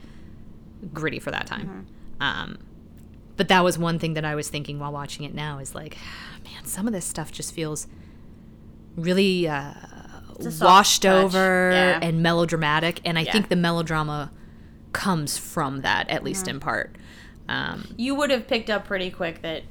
gritty 0.93 1.19
for 1.19 1.31
that 1.31 1.47
time. 1.47 1.85
Mm-hmm. 2.19 2.21
Um, 2.23 2.57
but 3.37 3.47
that 3.49 3.63
was 3.63 3.77
one 3.77 3.99
thing 3.99 4.13
that 4.15 4.25
I 4.25 4.35
was 4.35 4.49
thinking 4.49 4.79
while 4.79 4.91
watching 4.91 5.23
it 5.25 5.33
now 5.33 5.59
is 5.59 5.73
like, 5.75 5.95
man, 6.43 6.65
some 6.65 6.87
of 6.87 6.93
this 6.93 7.05
stuff 7.05 7.31
just 7.31 7.53
feels 7.53 7.87
really 8.95 9.47
uh, 9.47 9.73
washed 10.61 11.03
touch. 11.03 11.11
over 11.25 11.71
Yeah. 11.71 11.99
and 12.01 12.21
melodramatic. 12.21 12.99
And 13.05 13.17
I 13.17 13.21
Yeah. 13.21 13.31
think 13.31 13.49
the 13.49 13.55
melodrama 13.55 14.31
comes 14.91 15.37
from 15.37 15.81
that, 15.81 16.09
at 16.09 16.23
least 16.23 16.45
Mm-hmm. 16.45 16.55
in 16.55 16.59
part. 16.59 16.95
Um, 17.49 17.93
You 17.95 18.15
would 18.15 18.29
have 18.31 18.47
picked 18.47 18.69
up 18.69 18.85
pretty 18.85 19.09
quick 19.11 19.41
that 19.43 19.63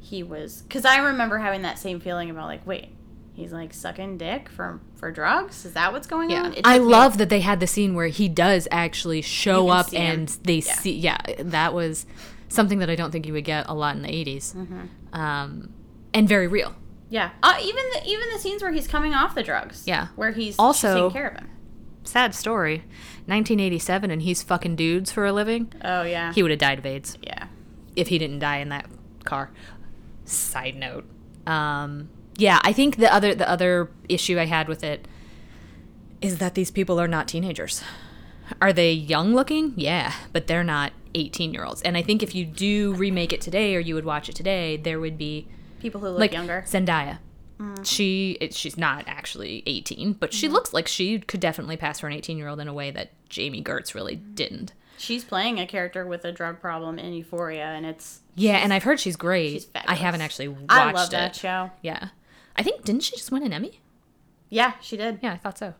he 0.00 0.22
was 0.22 0.62
because 0.62 0.84
I 0.84 0.98
remember 0.98 1.38
having 1.38 1.62
that 1.62 1.78
same 1.78 2.00
feeling 2.00 2.30
about 2.30 2.46
like, 2.46 2.66
wait, 2.66 2.88
he's 3.34 3.52
like 3.52 3.72
sucking 3.72 4.18
dick 4.18 4.48
for 4.48 4.80
for 4.96 5.10
drugs. 5.12 5.64
Is 5.64 5.74
that 5.74 5.92
what's 5.92 6.06
going 6.06 6.30
Yeah, 6.30 6.42
on? 6.44 6.54
I 6.64 6.78
love 6.78 7.18
that 7.18 7.28
they 7.28 7.40
had 7.40 7.60
the 7.60 7.66
scene 7.66 7.94
where 7.94 8.08
he 8.08 8.28
does 8.28 8.66
actually 8.70 9.22
show 9.22 9.68
up 9.68 9.90
see 9.90 9.96
him. 9.98 10.20
and 10.20 10.28
they 10.44 10.56
Yeah. 10.56 10.74
see. 10.74 10.96
Yeah, 10.96 11.18
that 11.38 11.72
was 11.74 12.06
something 12.50 12.80
that 12.80 12.90
I 12.90 12.94
don't 12.96 13.10
think 13.10 13.26
you 13.26 13.32
would 13.32 13.44
get 13.44 13.64
a 13.68 13.72
lot 13.74 13.96
in 13.96 14.02
the 14.02 14.08
80s, 14.10 14.54
Mm-hmm. 14.54 15.18
um, 15.18 15.72
and 16.12 16.28
very 16.28 16.46
real. 16.46 16.74
Yeah. 17.08 17.30
Uh, 17.42 17.56
even 17.62 17.82
the 17.94 18.02
even 18.06 18.28
the 18.32 18.38
scenes 18.38 18.62
where 18.62 18.70
he's 18.72 18.86
coming 18.86 19.14
off 19.14 19.34
the 19.34 19.42
drugs. 19.42 19.84
Yeah. 19.86 20.08
Where 20.16 20.32
he's 20.32 20.56
Also- 20.58 20.94
taking 21.08 21.10
care 21.12 21.28
of 21.28 21.34
him. 21.38 21.48
Sad 22.04 22.34
story. 22.34 22.78
1987, 23.26 24.10
and 24.10 24.22
he's 24.22 24.42
fucking 24.42 24.76
dudes 24.76 25.10
for 25.12 25.24
a 25.26 25.32
living. 25.32 25.72
Oh 25.82 26.02
yeah. 26.02 26.32
He 26.32 26.42
would 26.42 26.50
have 26.50 26.60
died 26.60 26.78
of 26.78 26.86
AIDS 26.86 27.16
yeah. 27.22 27.46
if 27.96 28.08
he 28.08 28.18
didn't 28.18 28.38
die 28.40 28.58
in 28.58 28.68
that 28.70 28.86
car. 29.24 29.50
Side 30.24 30.76
note. 30.76 31.04
Um, 31.46 32.08
yeah, 32.36 32.58
I 32.62 32.72
think 32.72 32.96
the 32.96 33.12
other 33.12 33.34
the 33.34 33.48
other 33.48 33.90
issue 34.08 34.38
I 34.38 34.46
had 34.46 34.68
with 34.68 34.82
it 34.84 35.06
is 36.20 36.38
that 36.38 36.54
these 36.54 36.70
people 36.70 37.00
are 37.00 37.08
not 37.08 37.26
teenagers. 37.28 37.82
Are 38.60 38.72
they 38.72 38.92
young 38.92 39.34
looking? 39.34 39.74
Yeah, 39.76 40.12
but 40.32 40.46
they're 40.46 40.64
not 40.64 40.92
18 41.14 41.52
year 41.52 41.64
olds. 41.64 41.82
And 41.82 41.96
I 41.96 42.02
think 42.02 42.22
if 42.22 42.34
you 42.34 42.44
do 42.44 42.94
remake 42.94 43.32
it 43.32 43.40
today 43.40 43.74
or 43.76 43.80
you 43.80 43.94
would 43.94 44.04
watch 44.04 44.28
it 44.28 44.34
today, 44.34 44.76
there 44.76 45.00
would 45.00 45.18
be 45.18 45.48
People 45.80 46.00
who 46.00 46.08
look 46.08 46.18
like 46.18 46.32
younger. 46.32 46.64
Zendaya. 46.66 47.18
Mm. 47.58 47.84
She 47.86 48.38
it, 48.40 48.54
she's 48.54 48.76
not 48.76 49.04
actually 49.06 49.62
18, 49.66 50.14
but 50.14 50.32
she 50.32 50.46
mm-hmm. 50.46 50.54
looks 50.54 50.72
like 50.72 50.88
she 50.88 51.18
could 51.18 51.40
definitely 51.40 51.76
pass 51.76 52.00
for 52.00 52.06
an 52.06 52.12
18 52.12 52.38
year 52.38 52.48
old 52.48 52.60
in 52.60 52.68
a 52.68 52.72
way 52.72 52.90
that 52.90 53.10
Jami 53.28 53.62
Gertz 53.62 53.94
really 53.94 54.16
mm-hmm. 54.16 54.34
didn't. 54.34 54.72
She's 54.96 55.24
playing 55.24 55.58
a 55.58 55.66
character 55.66 56.06
with 56.06 56.24
a 56.26 56.32
drug 56.32 56.60
problem 56.60 56.98
in 56.98 57.14
Euphoria, 57.14 57.64
and 57.64 57.86
it's 57.86 58.20
Yeah, 58.34 58.56
and 58.56 58.72
I've 58.72 58.82
heard 58.82 59.00
she's 59.00 59.16
great. 59.16 59.52
she's 59.52 59.68
I 59.74 59.94
haven't 59.94 60.20
actually 60.20 60.48
watched 60.48 60.70
I 60.70 60.92
love 60.92 61.08
it. 61.08 61.12
that 61.12 61.36
show. 61.36 61.70
Yeah. 61.82 62.08
I 62.56 62.62
think 62.62 62.84
didn't 62.84 63.02
she 63.02 63.16
just 63.16 63.32
win 63.32 63.42
an 63.42 63.52
Emmy? 63.52 63.80
Yeah, 64.50 64.74
she 64.80 64.96
did. 64.96 65.20
Yeah, 65.22 65.32
I 65.32 65.36
thought 65.36 65.56
so. 65.56 65.74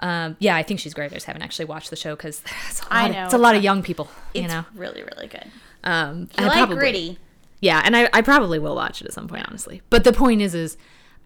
Um, 0.00 0.36
yeah, 0.38 0.54
I 0.56 0.62
think 0.62 0.80
she's 0.80 0.94
great. 0.94 1.10
I 1.10 1.14
just 1.14 1.26
haven't 1.26 1.42
actually 1.42 1.64
watched 1.66 1.90
the 1.90 1.96
show 1.96 2.14
because 2.14 2.42
it's 2.68 2.80
a 2.90 2.94
lot. 2.94 3.10
Of- 3.10 3.16
it's 3.16 3.34
a 3.34 3.38
lot 3.38 3.56
of 3.56 3.62
young 3.64 3.82
people. 3.82 4.08
It's 4.34 4.42
you 4.42 4.48
know. 4.48 4.64
really 4.74 5.02
really 5.02 5.26
good. 5.28 5.44
Um, 5.84 6.28
You 6.38 6.44
I 6.44 6.46
like 6.48 6.56
probably- 6.58 6.76
gritty? 6.76 7.18
Yeah, 7.60 7.82
and 7.84 7.96
I, 7.96 8.08
I 8.12 8.22
probably 8.22 8.60
will 8.60 8.76
watch 8.76 9.00
it 9.00 9.06
at 9.08 9.12
some 9.12 9.26
point, 9.26 9.44
honestly. 9.48 9.82
But 9.90 10.04
the 10.04 10.12
point 10.12 10.40
is, 10.40 10.54
is 10.54 10.76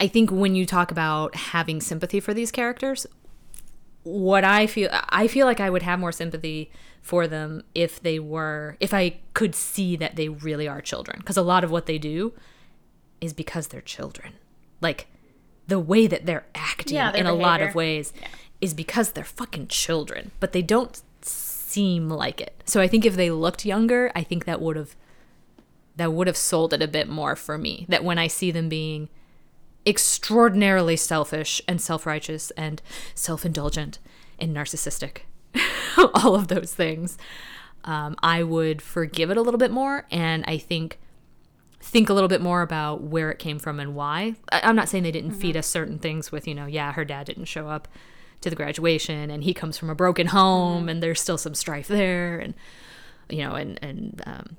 I 0.01 0.07
think 0.09 0.31
when 0.31 0.55
you 0.55 0.64
talk 0.64 0.91
about 0.91 1.35
having 1.37 1.83
sympathy 1.83 2.20
for 2.20 2.33
these 2.33 2.51
characters, 2.51 3.07
what 4.05 4.43
I 4.45 4.66
feel, 4.66 4.89
I 5.11 5.27
feel 5.29 5.47
like 5.47 5.61
I 5.61 5.68
would 5.70 5.83
have 5.83 5.99
more 5.99 6.11
sympathy 6.12 6.70
for 7.03 7.27
them 7.29 7.62
if 7.75 8.01
they 8.01 8.18
were, 8.18 8.77
if 8.81 8.95
I 8.95 9.16
could 9.35 9.55
see 9.55 9.95
that 9.97 10.16
they 10.16 10.29
really 10.31 10.66
are 10.66 10.81
children. 10.81 11.18
Because 11.18 11.37
a 11.37 11.43
lot 11.43 11.64
of 11.64 11.70
what 11.70 11.85
they 11.87 11.99
do 11.99 12.33
is 13.20 13.33
because 13.35 13.68
they're 13.68 13.81
children. 13.83 14.33
Like 14.81 15.07
the 15.68 15.79
way 15.79 16.07
that 16.07 16.25
they're 16.27 16.47
acting 16.55 16.95
Yeah, 16.97 17.12
in 17.14 17.27
a 17.27 17.35
lot 17.35 17.61
of 17.61 17.66
behavior. 17.75 17.77
ways 17.79 18.12
is 18.62 18.72
because 18.72 19.12
they're 19.12 19.24
fucking 19.24 19.66
children, 19.66 20.30
but 20.40 20.52
they 20.52 20.62
don't 20.62 21.02
seem 21.20 22.08
like 22.08 22.40
it. 22.40 22.62
So 22.64 22.80
I 22.80 22.88
think 22.88 23.04
if 23.04 23.16
they 23.16 23.30
looked 23.30 23.66
younger, 23.66 24.10
I 24.14 24.22
think 24.22 24.44
that 24.46 24.62
would 24.62 24.76
have 24.76 24.96
that 25.96 26.12
would 26.14 26.26
have 26.26 26.38
sold 26.38 26.72
it 26.72 26.80
a 26.80 26.88
bit 26.88 27.06
more 27.08 27.36
for 27.36 27.58
me. 27.58 27.84
That 27.88 28.04
when 28.04 28.18
I 28.18 28.26
see 28.26 28.50
them 28.50 28.70
being 28.70 29.10
extraordinarily 29.84 30.96
selfish 30.96 31.60
and 31.68 31.80
self 31.80 32.06
righteous 32.06 32.50
and 32.52 32.80
self 33.14 33.44
indulgent 33.44 33.98
and 34.38 34.56
narcissistic, 34.56 35.22
all 36.14 36.34
of 36.34 36.48
those 36.48 36.72
things, 36.72 37.18
um, 37.84 38.16
I 38.22 38.42
would 38.42 38.80
forgive 38.80 39.30
it 39.30 39.36
a 39.36 39.42
little 39.42 39.58
bit 39.58 39.70
more. 39.72 40.06
And 40.10 40.44
I 40.46 40.56
think 40.56 40.98
think 41.80 42.08
a 42.08 42.14
little 42.14 42.28
bit 42.28 42.40
more 42.40 42.62
about 42.62 43.02
where 43.02 43.30
it 43.32 43.40
came 43.40 43.58
from 43.58 43.80
and 43.80 43.94
why. 43.94 44.36
I- 44.52 44.60
I'm 44.62 44.76
not 44.76 44.88
saying 44.88 45.02
they 45.02 45.10
didn't 45.10 45.32
feed 45.32 45.56
us 45.56 45.66
certain 45.66 45.98
things 45.98 46.30
with, 46.30 46.46
you 46.46 46.54
know, 46.54 46.66
yeah, 46.66 46.92
her 46.92 47.04
dad 47.04 47.26
didn't 47.26 47.46
show 47.46 47.68
up 47.68 47.88
to 48.43 48.51
the 48.51 48.57
graduation 48.57 49.30
and 49.30 49.45
he 49.45 49.55
comes 49.55 49.78
from 49.78 49.88
a 49.90 49.95
broken 49.95 50.26
home 50.28 50.88
and 50.88 51.03
there's 51.03 51.20
still 51.20 51.38
some 51.38 51.55
strife 51.55 51.88
there 51.88 52.38
and 52.38 52.55
you 53.30 53.38
know 53.38 53.55
and 53.55 53.78
and 53.82 54.22
um, 54.26 54.57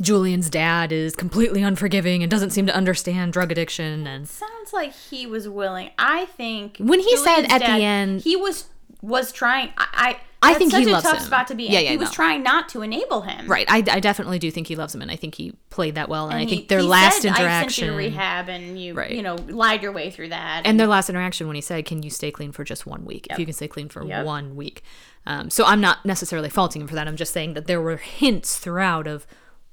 Julian's 0.00 0.50
dad 0.50 0.90
is 0.90 1.14
completely 1.14 1.62
unforgiving 1.62 2.22
and 2.22 2.30
doesn't 2.30 2.50
seem 2.50 2.66
to 2.66 2.74
understand 2.74 3.32
drug 3.32 3.52
addiction 3.52 4.06
and 4.06 4.28
Sounds 4.28 4.72
like 4.72 4.92
he 4.92 5.24
was 5.26 5.48
willing. 5.48 5.90
I 5.98 6.24
think 6.24 6.78
When 6.78 6.98
he 7.00 7.16
said 7.16 7.42
Julian's 7.42 7.52
at 7.52 7.58
the 7.60 7.84
end- 7.84 8.20
he 8.22 8.34
was 8.34 8.64
was 9.04 9.32
trying. 9.32 9.70
I 9.76 10.16
I, 10.42 10.50
I 10.50 10.54
think 10.54 10.72
such 10.72 10.84
he 10.84 10.90
a 10.90 10.92
loves 10.92 11.04
tough 11.04 11.18
him. 11.18 11.24
spot 11.24 11.46
to 11.48 11.54
be 11.54 11.66
in. 11.66 11.72
Yeah, 11.72 11.80
yeah, 11.80 11.90
he 11.90 11.96
was 11.96 12.08
no. 12.10 12.14
trying 12.14 12.42
not 12.42 12.68
to 12.70 12.82
enable 12.82 13.22
him. 13.22 13.46
right 13.46 13.66
I, 13.70 13.78
I 13.78 14.00
definitely 14.00 14.38
do 14.38 14.50
think 14.50 14.66
he 14.66 14.76
loves 14.76 14.94
him 14.94 15.00
and 15.02 15.10
I 15.10 15.16
think 15.16 15.34
he 15.36 15.54
played 15.70 15.94
that 15.94 16.08
well 16.08 16.26
and, 16.26 16.34
I 16.36 16.40
And 16.40 16.50
think 16.50 16.68
their 16.68 16.80
he 16.80 16.86
last 16.86 17.22
said, 17.22 17.32
I 17.32 17.34
sent 17.34 17.38
you 17.38 17.44
interaction 17.44 17.88
to 17.88 17.96
rehab, 17.96 18.48
and 18.48 18.78
you 18.80 18.94
Right. 18.94 19.10
you 19.10 19.22
know 19.22 19.36
lied 19.48 19.82
your 19.82 19.92
way 19.92 20.10
through 20.10 20.28
that. 20.30 20.62
and 20.64 20.78
their 20.78 20.86
last 20.86 21.08
interaction 21.10 21.46
when 21.46 21.54
he 21.56 21.62
said, 21.62 21.84
"Can 21.86 22.02
you 22.02 22.10
stay 22.10 22.30
clean 22.30 22.52
for 22.52 22.62
just 22.64 22.86
one 22.86 23.04
week? 23.04 23.26
If 23.30 23.38
you 23.38 23.44
can 23.46 23.54
stay 23.54 23.68
clean 23.68 23.88
for 23.88 24.04
Yep. 24.04 24.24
one 24.26 24.54
week." 24.56 24.82
Um, 25.26 25.48
so 25.48 25.64
I'm 25.64 25.80
not 25.80 26.04
necessarily 26.04 26.50
faulting 26.50 26.82
him 26.82 26.88
for 26.88 26.94
that. 26.96 27.08
I'm 27.08 27.16
just 27.16 27.32
saying 27.32 27.54
that 27.54 27.66
there 27.66 27.80
were 27.80 27.96
hints 27.96 28.58
throughout 28.58 29.06
of 29.06 29.26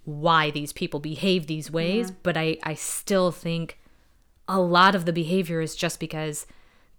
why 0.05 0.49
these 0.51 0.71
people 0.73 0.99
behave 1.01 1.47
these 1.47 1.69
ways, 1.69 2.11
but 2.11 2.37
I 2.37 2.57
I 2.63 2.73
still 2.75 3.31
think 3.31 3.77
a 4.47 4.59
lot 4.59 4.95
of 4.95 5.05
the 5.05 5.13
behavior 5.13 5.59
is 5.61 5.75
just 5.75 5.99
because 5.99 6.45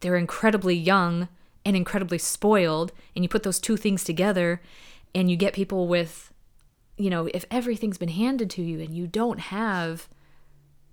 they're 0.00 0.16
incredibly 0.16 0.74
young 0.76 1.28
and 1.64 1.76
incredibly 1.76 2.18
spoiled, 2.18 2.92
and 3.14 3.24
you 3.24 3.28
put 3.28 3.42
those 3.42 3.60
two 3.60 3.76
things 3.76 4.04
together, 4.04 4.60
and 5.14 5.30
you 5.30 5.36
get 5.36 5.52
people 5.52 5.88
with, 5.88 6.32
you 6.96 7.10
know, 7.10 7.28
if 7.32 7.44
everything's 7.50 7.98
been 7.98 8.08
handed 8.08 8.50
to 8.50 8.62
you 8.62 8.80
and 8.80 8.94
you 8.94 9.06
don't 9.06 9.38
have 9.40 10.08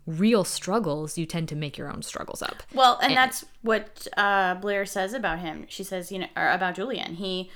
real 0.05 0.43
struggles, 0.43 1.17
you 1.17 1.25
tend 1.25 1.47
to 1.49 1.55
make 1.55 1.77
your 1.77 1.91
own 1.91 2.01
struggles 2.01 2.41
up. 2.41 2.63
Well, 2.73 2.99
and 3.01 3.15
that's 3.15 3.45
what 3.61 4.07
uh, 4.17 4.55
Blair 4.55 4.85
says 4.85 5.13
about 5.13 5.39
him. 5.39 5.65
She 5.69 5.83
says, 5.83 6.11
you 6.11 6.19
know, 6.19 6.27
about 6.35 6.75
Julian. 6.75 7.15
He 7.15 7.49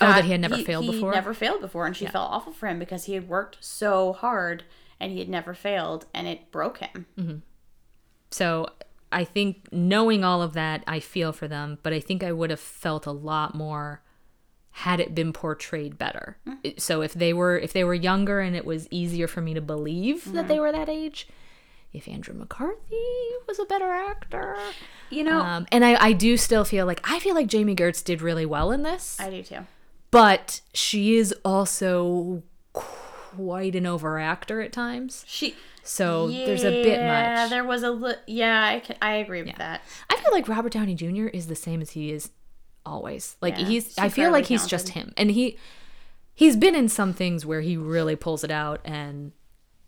Oh, 0.00 0.06
that 0.06 0.24
he 0.24 0.32
had 0.32 0.40
never 0.40 0.58
failed 0.58 0.84
he 0.84 0.90
before? 0.90 1.12
never 1.12 1.32
failed 1.32 1.60
before, 1.60 1.86
and 1.86 1.96
she 1.96 2.06
felt 2.06 2.30
awful 2.30 2.52
for 2.52 2.66
him 2.66 2.78
because 2.78 3.04
he 3.04 3.14
had 3.14 3.28
worked 3.28 3.58
so 3.60 4.12
hard 4.12 4.64
and 4.98 5.12
he 5.12 5.20
had 5.20 5.28
never 5.28 5.54
failed, 5.54 6.06
and 6.12 6.26
it 6.26 6.50
broke 6.50 6.78
him. 6.78 7.06
Mm. 7.18 7.42
So 8.30 8.68
I 9.12 9.24
think 9.24 9.68
knowing 9.72 10.24
all 10.24 10.42
of 10.42 10.54
that, 10.54 10.82
I 10.86 10.98
feel 11.00 11.32
for 11.32 11.46
them, 11.48 11.78
but 11.82 11.92
I 11.92 12.00
think 12.00 12.22
I 12.24 12.32
would 12.32 12.50
have 12.50 12.60
felt 12.60 13.06
a 13.06 13.12
lot 13.12 13.54
more 13.54 14.02
had 14.78 14.98
it 14.98 15.14
been 15.14 15.32
portrayed 15.32 15.96
better. 15.98 16.36
It- 16.64 16.80
So 16.82 17.00
if 17.00 17.14
they 17.14 17.32
were 17.32 17.56
if 17.56 17.72
they 17.72 17.84
were 17.84 17.94
younger 17.94 18.40
and 18.40 18.56
it 18.56 18.64
was 18.64 18.88
easier 18.90 19.28
for 19.28 19.40
me 19.40 19.54
to 19.54 19.60
believe 19.60 20.32
that 20.32 20.48
they 20.48 20.58
were 20.58 20.72
that 20.72 20.88
age, 20.88 21.28
if 21.92 22.08
Andrew 22.08 22.34
McCarthy 22.34 22.96
was 23.46 23.60
a 23.60 23.64
better 23.66 23.92
actor. 23.92 24.56
You 25.10 25.22
know, 25.22 25.40
Um, 25.40 25.66
and 25.70 25.84
I, 25.84 25.94
I 26.06 26.12
do 26.12 26.36
still 26.36 26.64
feel 26.64 26.86
like 26.86 27.00
I 27.08 27.20
feel 27.20 27.36
like 27.36 27.46
Jami 27.46 27.76
Gertz 27.76 28.02
did 28.02 28.20
really 28.20 28.46
well 28.46 28.72
in 28.72 28.82
this, 28.82 29.16
I 29.20 29.30
do 29.30 29.42
too. 29.44 29.60
but 30.10 30.60
she 30.72 31.16
is 31.16 31.32
also 31.44 32.42
quite 33.34 33.74
an 33.74 33.84
overactor 33.84 34.64
at 34.64 34.72
times. 34.72 35.24
She. 35.26 35.54
So 35.82 36.28
there's 36.28 36.64
a 36.64 36.70
bit 36.70 36.98
Yeah, 36.98 37.42
much. 37.42 37.50
there 37.50 37.64
was 37.64 37.82
a 37.82 37.90
li- 37.90 38.14
yeah. 38.26 38.64
I 38.64 38.80
can, 38.80 38.96
I 39.02 39.14
agree 39.16 39.42
with 39.42 39.56
that. 39.56 39.82
I 40.08 40.16
feel 40.16 40.32
like 40.32 40.48
Robert 40.48 40.72
Downey 40.72 40.94
Jr. 40.94 41.26
is 41.26 41.46
the 41.46 41.54
same 41.54 41.82
as 41.82 41.90
he 41.90 42.10
is 42.10 42.30
always. 42.86 43.36
Like 43.40 43.58
Yeah, 43.58 43.66
he's 43.66 43.98
I 43.98 44.08
feel 44.08 44.30
like 44.30 44.46
he's 44.46 44.66
just 44.66 44.90
him. 44.90 45.12
And 45.16 45.30
he 45.30 45.58
he's 46.34 46.56
been 46.56 46.74
in 46.74 46.88
some 46.88 47.12
things 47.12 47.44
where 47.44 47.60
he 47.60 47.76
really 47.76 48.16
pulls 48.16 48.44
it 48.44 48.50
out 48.50 48.80
and 48.84 49.32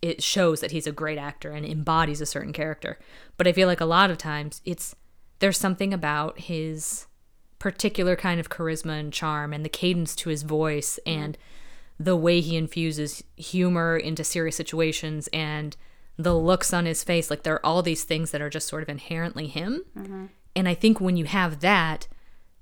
it 0.01 0.21
shows 0.21 0.59
that 0.61 0.71
he's 0.71 0.87
a 0.87 0.91
great 0.91 1.17
actor 1.17 1.51
and 1.51 1.65
embodies 1.65 2.21
a 2.21 2.25
certain 2.25 2.53
character. 2.53 2.99
But 3.35 3.47
I 3.47 3.51
feel 3.51 3.67
like 3.67 3.81
a 3.81 3.85
lot 3.85 4.11
of 4.11 4.17
times 4.17 4.61
it's 4.65 4.95
there's 5.39 5.57
something 5.57 5.93
about 5.93 6.39
his 6.39 7.07
particular 7.59 8.15
kind 8.15 8.39
of 8.39 8.49
charisma 8.49 8.99
and 8.99 9.11
charm 9.11 9.53
and 9.53 9.65
the 9.65 9.69
cadence 9.69 10.15
to 10.15 10.29
his 10.29 10.43
voice 10.43 10.99
and 11.05 11.33
mm-hmm. 11.33 11.56
The 11.99 12.15
way 12.15 12.39
he 12.41 12.55
infuses 12.55 13.23
humor 13.35 13.97
into 13.97 14.23
serious 14.23 14.55
situations 14.55 15.27
and 15.33 15.75
the 16.17 16.35
looks 16.35 16.73
on 16.73 16.85
his 16.85 17.03
face 17.03 17.29
like 17.29 17.43
there 17.43 17.55
are 17.55 17.65
all 17.65 17.81
these 17.81 18.03
things 18.03 18.31
that 18.31 18.41
are 18.41 18.49
just 18.49 18.67
sort 18.67 18.83
of 18.83 18.89
inherently 18.89 19.47
him 19.47 19.83
and 20.55 20.67
i 20.67 20.73
think 20.73 20.99
when 20.99 21.15
you 21.17 21.25
have 21.25 21.59
that 21.61 22.07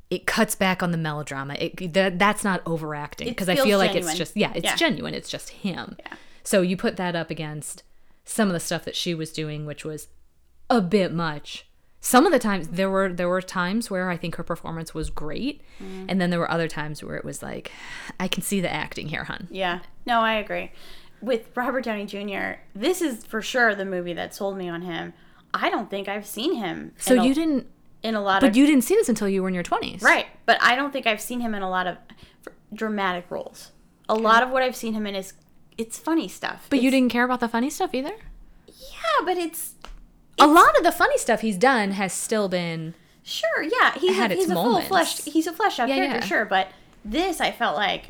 it 0.09 0.25
cuts 0.27 0.55
back 0.55 0.83
on 0.83 0.91
the 0.91 0.97
melodrama 0.97 1.55
it 1.55 1.93
that, 1.93 2.19
that's 2.19 2.43
not 2.43 2.61
overacting 2.65 3.27
because 3.27 3.49
i 3.49 3.55
feel 3.55 3.77
like 3.77 3.91
genuine. 3.91 4.09
it's 4.09 4.17
just 4.17 4.37
yeah 4.37 4.51
it's 4.55 4.63
Yeah. 4.65 4.75
genuine 4.75 5.13
it's 5.13 5.29
just 5.29 5.49
him 5.49 5.95
Yeah. 5.99 6.13
so 6.43 6.61
you 6.61 6.75
put 6.77 6.95
that 6.97 7.15
up 7.15 7.29
against 7.29 7.83
some 8.23 8.47
of 8.49 8.53
the 8.53 8.59
stuff 8.59 8.83
that 8.85 8.95
she 8.95 9.13
was 9.13 9.31
doing 9.31 9.65
which 9.65 9.83
was 9.85 10.07
a 10.69 10.81
bit 10.81 11.13
much 11.13 11.64
some 12.07 12.25
of 12.27 12.31
the 12.31 12.37
times 12.39 12.67
there 12.67 12.89
were 12.89 13.11
there 13.11 13.27
were 13.27 13.41
times 13.41 13.89
where 13.89 14.09
i 14.11 14.17
think 14.17 14.35
her 14.35 14.43
performance 14.43 14.93
was 14.93 15.09
great 15.09 15.61
Mm. 15.81 16.05
and 16.07 16.21
then 16.21 16.29
there 16.29 16.39
were 16.39 16.49
other 16.51 16.67
times 16.67 17.03
where 17.03 17.17
it 17.17 17.25
was 17.25 17.41
like 17.43 17.71
i 18.19 18.27
can 18.27 18.41
see 18.43 18.61
the 18.61 18.71
acting 18.71 19.07
here 19.09 19.23
hun 19.25 19.47
Yeah. 19.51 19.79
No, 20.05 20.21
I 20.21 20.33
agree. 20.35 20.71
With 21.19 21.49
Robert 21.57 21.83
Downey 21.85 22.05
Jr., 22.05 22.59
this 22.75 23.01
is 23.01 23.25
for 23.25 23.41
sure 23.41 23.73
the 23.73 23.85
movie 23.85 24.13
that 24.13 24.35
sold 24.35 24.55
me 24.55 24.69
on 24.69 24.83
him. 24.83 25.13
I 25.51 25.71
don't 25.71 25.89
think 25.89 26.07
I've 26.07 26.27
seen 26.27 26.53
him. 26.55 26.91
so 26.97 27.13
in 27.15 27.19
a, 27.21 27.25
you 27.25 27.33
didn't 27.33 27.65
in 28.03 28.13
a 28.13 28.21
lot 28.21 28.37
of 28.37 28.41
but 28.41 28.49
of 28.51 28.55
you 28.57 28.67
didn't 28.67 28.83
see 28.83 28.93
this 28.95 29.09
until 29.09 29.27
you 29.27 29.41
were 29.41 29.47
in 29.49 29.55
your 29.55 29.63
20s 29.63 30.03
right, 30.03 30.27
but 30.45 30.57
I 30.61 30.75
don't 30.75 30.93
think 30.93 31.07
I've 31.07 31.19
seen 31.29 31.39
him 31.39 31.55
in 31.55 31.63
a 31.63 31.69
lot 31.69 31.87
of 31.87 31.97
dramatic 32.73 33.25
roles. 33.31 33.71
A 34.07 34.13
lot 34.15 34.43
of 34.43 34.49
what 34.51 34.61
I've 34.61 34.75
seen 34.75 34.93
him 34.93 35.07
in 35.07 35.15
is 35.15 35.33
it's 35.77 35.97
funny 35.97 36.27
stuff. 36.27 36.67
but 36.69 36.81
you 36.83 36.91
didn't 36.91 37.09
care 37.11 37.23
about 37.25 37.39
the 37.39 37.49
funny 37.49 37.69
stuff 37.71 37.93
either 37.95 38.15
Yeah, 38.67 39.25
but 39.25 39.37
it's 39.37 39.73
a 40.39 40.47
lot 40.47 40.77
of 40.77 40.83
the 40.83 40.91
funny 40.91 41.17
stuff 41.17 41.41
he's 41.41 41.57
done 41.57 41.91
has 41.91 42.13
still 42.13 42.47
been 42.49 42.93
Sure, 43.23 43.63
yeah, 43.63 43.93
he's 43.97 44.15
had 44.15 44.31
a, 44.31 44.35
its 44.35 44.43
he's 44.43 44.51
a 44.51 44.53
full 44.53 44.63
moments. 44.65 44.87
fleshed 44.87 45.25
he's 45.25 45.47
a 45.47 45.53
fleshed 45.53 45.79
out 45.79 45.89
Yeah, 45.89 45.95
character, 45.95 46.17
yeah. 46.19 46.25
sure, 46.25 46.45
but 46.45 46.67
this 47.03 47.41
I 47.41 47.51
felt 47.51 47.75
like 47.75 48.07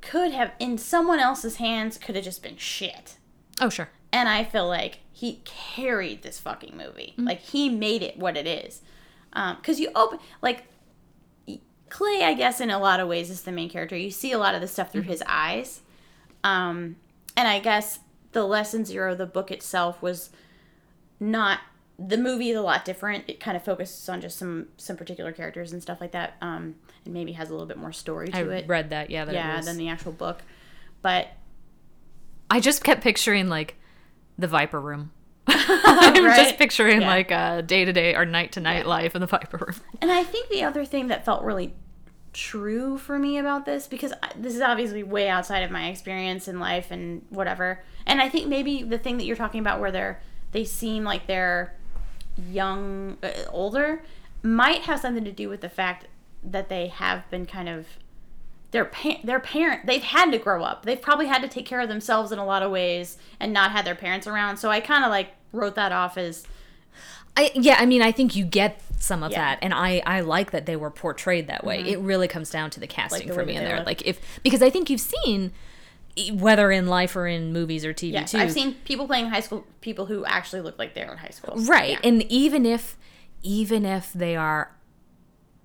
could 0.00 0.32
have 0.32 0.52
in 0.58 0.78
someone 0.78 1.18
else's 1.20 1.56
hands 1.56 1.98
could 1.98 2.14
have 2.14 2.24
just 2.24 2.42
been 2.42 2.56
shit. 2.56 3.16
oh 3.60 3.68
sure 3.68 3.90
And 4.12 4.28
I 4.28 4.44
feel 4.44 4.66
like 4.66 5.00
he 5.12 5.40
carried 5.44 6.22
this 6.22 6.38
fucking 6.40 6.74
movie. 6.76 7.12
Mm-hmm. 7.12 7.26
Like 7.26 7.40
he 7.40 7.68
made 7.68 8.02
it 8.02 8.18
what 8.18 8.36
it 8.38 8.46
is. 8.46 8.80
Um, 9.34 9.56
cuz 9.62 9.78
you 9.78 9.90
open 9.94 10.18
like 10.40 10.64
Clay, 11.90 12.22
I 12.22 12.34
guess, 12.34 12.60
in 12.60 12.70
a 12.70 12.78
lot 12.78 13.00
of 13.00 13.08
ways, 13.08 13.30
is 13.30 13.42
the 13.42 13.50
main 13.52 13.68
character. 13.68 13.96
You 13.96 14.10
see 14.12 14.30
a 14.32 14.38
lot 14.38 14.54
of 14.54 14.60
the 14.60 14.68
stuff 14.68 14.92
through 14.92 15.02
his 15.02 15.22
eyes. 15.26 15.80
Um, 16.44 16.96
and 17.36 17.48
I 17.48 17.58
guess 17.58 17.98
the 18.30 18.44
Less 18.44 18.70
Than 18.72 18.84
Zero, 18.84 19.16
the 19.16 19.26
book 19.26 19.50
itself, 19.50 20.00
was 20.00 20.30
not 21.20 21.60
the 21.98 22.16
movie 22.16 22.48
is 22.50 22.56
a 22.56 22.62
lot 22.62 22.84
different. 22.86 23.24
It 23.28 23.40
kind 23.40 23.56
of 23.56 23.62
focuses 23.62 24.08
on 24.08 24.20
just 24.22 24.38
some 24.38 24.68
some 24.78 24.96
particular 24.96 25.32
characters 25.32 25.72
and 25.72 25.82
stuff 25.82 26.00
like 26.00 26.12
that. 26.12 26.34
Um, 26.40 26.76
and 27.04 27.12
maybe 27.14 27.32
has 27.32 27.48
a 27.50 27.52
little 27.52 27.66
bit 27.66 27.76
more 27.76 27.92
story 27.92 28.30
I 28.32 28.42
to 28.42 28.50
it. 28.50 28.66
read 28.68 28.90
that 28.90 29.10
yeah 29.10 29.24
that 29.26 29.34
yeah, 29.34 29.56
was- 29.56 29.66
than 29.66 29.76
the 29.76 29.88
actual 29.88 30.12
book. 30.12 30.42
But 31.02 31.28
I 32.50 32.60
just 32.60 32.82
kept 32.82 33.02
picturing 33.02 33.48
like 33.48 33.76
the 34.38 34.46
Viper 34.48 34.80
Room. 34.80 35.12
I'm 35.46 36.24
Right? 36.24 36.36
just 36.36 36.56
picturing 36.58 37.02
Yeah. 37.02 37.08
like 37.08 37.30
uh, 37.32 37.60
day 37.60 37.84
to 37.84 37.92
day 37.92 38.14
or 38.14 38.24
night 38.24 38.52
to 38.52 38.60
night 38.60 38.86
life 38.86 39.14
in 39.14 39.20
the 39.20 39.26
Viper 39.26 39.58
Room. 39.58 39.76
And 40.00 40.10
I 40.10 40.24
think 40.24 40.48
the 40.48 40.62
other 40.64 40.84
thing 40.84 41.08
that 41.08 41.24
felt 41.24 41.42
really 41.42 41.74
true 42.32 42.96
for 42.96 43.18
me 43.18 43.38
about 43.38 43.64
this, 43.66 43.86
because 43.86 44.12
I, 44.22 44.30
this 44.36 44.54
is 44.54 44.60
obviously 44.60 45.02
way 45.02 45.28
outside 45.28 45.60
of 45.62 45.70
my 45.70 45.88
experience 45.88 46.48
in 46.48 46.58
life 46.60 46.90
and 46.90 47.22
whatever, 47.30 47.82
and 48.06 48.20
I 48.22 48.28
think 48.28 48.48
maybe 48.48 48.82
the 48.82 48.98
thing 48.98 49.18
that 49.18 49.24
you're 49.24 49.36
talking 49.36 49.60
about 49.60 49.80
where 49.80 49.90
they're 49.92 50.20
they 50.52 50.64
seem 50.64 51.04
like 51.04 51.26
they're 51.26 51.74
young, 52.50 53.16
uh, 53.22 53.30
older, 53.50 54.02
might 54.42 54.82
have 54.82 55.00
something 55.00 55.24
to 55.24 55.32
do 55.32 55.48
with 55.48 55.60
the 55.60 55.68
fact 55.68 56.06
that 56.42 56.68
they 56.68 56.88
have 56.88 57.28
been 57.30 57.44
kind 57.46 57.68
of 57.68 57.86
their 58.70 58.84
pa- 58.84 59.18
their 59.24 59.40
parent 59.40 59.84
they've 59.86 60.02
had 60.02 60.30
to 60.30 60.38
grow 60.38 60.62
up. 60.62 60.84
They've 60.84 61.00
probably 61.00 61.26
had 61.26 61.42
to 61.42 61.48
take 61.48 61.66
care 61.66 61.80
of 61.80 61.88
themselves 61.88 62.30
in 62.32 62.38
a 62.38 62.44
lot 62.46 62.62
of 62.62 62.70
ways 62.70 63.18
and 63.40 63.52
not 63.52 63.72
had 63.72 63.84
their 63.84 63.96
parents 63.96 64.26
around. 64.26 64.56
So 64.58 64.70
I 64.70 64.80
kind 64.80 65.04
of 65.04 65.10
like 65.10 65.32
wrote 65.52 65.74
that 65.74 65.92
off 65.92 66.16
as 66.16 66.46
I 67.36 67.50
yeah, 67.54 67.76
I 67.78 67.86
mean, 67.86 68.00
I 68.02 68.12
think 68.12 68.34
you 68.36 68.44
get 68.44 68.80
some 68.98 69.22
of 69.22 69.32
Yeah. 69.32 69.38
that, 69.40 69.58
and 69.62 69.74
I 69.74 70.02
I 70.06 70.20
like 70.20 70.50
that 70.52 70.66
they 70.66 70.76
were 70.76 70.90
portrayed 70.90 71.46
that 71.48 71.64
way. 71.64 71.80
It 71.80 71.98
really 72.00 72.28
comes 72.28 72.48
down 72.50 72.70
to 72.70 72.80
the 72.80 72.86
casting 72.86 73.28
the 73.28 73.34
for 73.34 73.44
me 73.44 73.56
in 73.56 73.64
there. 73.64 73.78
look. 73.78 73.86
Like 73.86 74.02
if 74.06 74.40
because 74.42 74.62
I 74.62 74.70
think 74.70 74.88
you've 74.88 75.00
seen 75.00 75.52
whether 76.32 76.70
in 76.70 76.86
life 76.86 77.14
or 77.16 77.26
in 77.26 77.52
movies 77.52 77.84
or 77.84 77.94
TV 77.94 78.12
yes, 78.12 78.32
too. 78.32 78.38
I've 78.38 78.52
seen 78.52 78.74
people 78.84 79.06
playing 79.06 79.26
high 79.30 79.40
school 79.40 79.64
people 79.80 80.06
who 80.06 80.24
actually 80.24 80.60
look 80.62 80.78
like 80.78 80.94
they're 80.94 81.10
in 81.12 81.18
high 81.18 81.28
school. 81.30 81.54
right, 81.64 81.90
Yeah. 81.92 82.00
and 82.08 82.22
even 82.24 82.66
if 82.66 82.96
even 83.42 83.86
if 83.86 84.12
they 84.12 84.36
are 84.36 84.72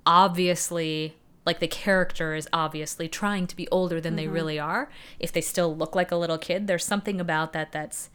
obviously 0.06 1.16
like 1.46 1.60
the 1.60 1.68
character 1.68 2.34
is 2.34 2.48
obviously 2.54 3.08
trying 3.08 3.46
to 3.48 3.56
be 3.56 3.68
older 3.70 4.02
than 4.02 4.14
Mm-hmm. 4.14 4.18
they 4.18 4.28
really 4.28 4.60
are, 4.60 4.90
if 5.20 5.32
they 5.32 5.42
still 5.42 5.76
look 5.76 5.94
like 5.96 6.12
a 6.12 6.16
little 6.16 6.38
kid, 6.38 6.68
there's 6.68 6.86
something 6.86 7.20
about 7.22 7.54
that 7.54 7.72
that's 7.72 8.10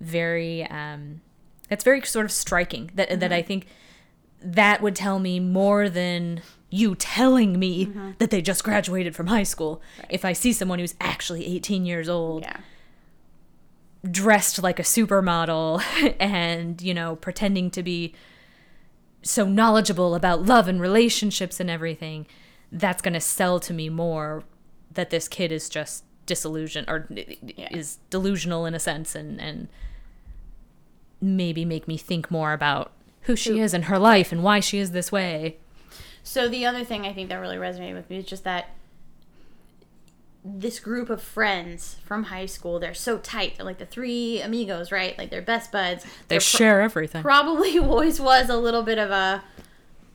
very 0.00 0.64
um 0.66 1.20
that's 1.68 1.82
very 1.84 2.00
sort 2.02 2.24
of 2.24 2.32
striking 2.32 2.90
that 2.94 3.08
Mm-hmm. 3.08 3.20
that 3.20 3.32
I 3.32 3.42
think 3.42 3.66
that 4.40 4.80
would 4.82 4.94
tell 4.96 5.18
me 5.18 5.40
more 5.40 5.88
than 5.88 6.42
you 6.70 6.94
telling 6.94 7.58
me 7.58 7.86
Mm-hmm. 7.86 8.10
that 8.18 8.30
they 8.30 8.42
just 8.42 8.62
graduated 8.64 9.16
from 9.16 9.28
high 9.28 9.42
school. 9.42 9.80
If 10.10 10.24
I 10.24 10.32
see 10.34 10.52
someone 10.52 10.78
who's 10.78 10.94
actually 11.00 11.46
18 11.46 11.86
years 11.86 12.08
old, 12.08 12.42
Yeah. 12.42 12.58
dressed 14.10 14.62
like 14.62 14.78
a 14.78 14.82
supermodel 14.82 15.82
and, 16.20 16.80
you 16.82 16.94
know, 16.94 17.16
pretending 17.16 17.70
to 17.72 17.82
be 17.82 18.14
so 19.22 19.46
knowledgeable 19.46 20.14
about 20.14 20.44
love 20.44 20.68
and 20.68 20.80
relationships 20.80 21.58
and 21.60 21.68
everything, 21.70 22.26
that's 22.70 23.02
going 23.02 23.14
to 23.14 23.20
sell 23.20 23.58
to 23.60 23.72
me 23.72 23.88
more 23.88 24.44
that 24.92 25.10
this 25.10 25.26
kid 25.28 25.50
is 25.52 25.68
just 25.68 26.04
disillusioned 26.26 26.88
or 26.88 27.08
is 27.70 27.98
delusional 28.10 28.66
in 28.66 28.74
a 28.74 28.78
sense 28.78 29.14
and 29.14 29.40
and 29.40 29.68
maybe 31.20 31.64
make 31.64 31.88
me 31.88 31.96
think 31.96 32.30
more 32.30 32.52
about 32.52 32.92
who 33.22 33.34
she 33.34 33.58
is 33.58 33.74
in 33.74 33.82
her 33.84 33.98
life 33.98 34.30
and 34.30 34.42
why 34.42 34.60
she 34.60 34.78
is 34.78 34.92
this 34.92 35.10
way. 35.10 35.56
So 36.28 36.46
the 36.46 36.66
other 36.66 36.84
thing 36.84 37.06
I 37.06 37.14
think 37.14 37.30
that 37.30 37.36
really 37.36 37.56
resonated 37.56 37.94
with 37.94 38.10
me 38.10 38.18
is 38.18 38.26
just 38.26 38.44
that 38.44 38.68
this 40.44 40.78
group 40.78 41.08
of 41.08 41.22
friends 41.22 41.96
from 42.04 42.24
high 42.24 42.44
school, 42.44 42.78
they're 42.78 42.92
so 42.92 43.16
tight. 43.16 43.54
They're 43.56 43.64
like 43.64 43.78
the 43.78 43.86
three 43.86 44.42
amigos, 44.42 44.92
right? 44.92 45.16
Like 45.16 45.30
they're 45.30 45.40
best 45.40 45.72
buds. 45.72 46.04
They 46.04 46.10
They're 46.28 46.38
pro- 46.38 46.40
share 46.44 46.80
everything. 46.82 47.22
probably 47.22 47.78
always 47.78 48.20
was 48.20 48.50
a 48.50 48.58
little 48.58 48.82
bit 48.82 48.98
of 48.98 49.10
a 49.10 49.42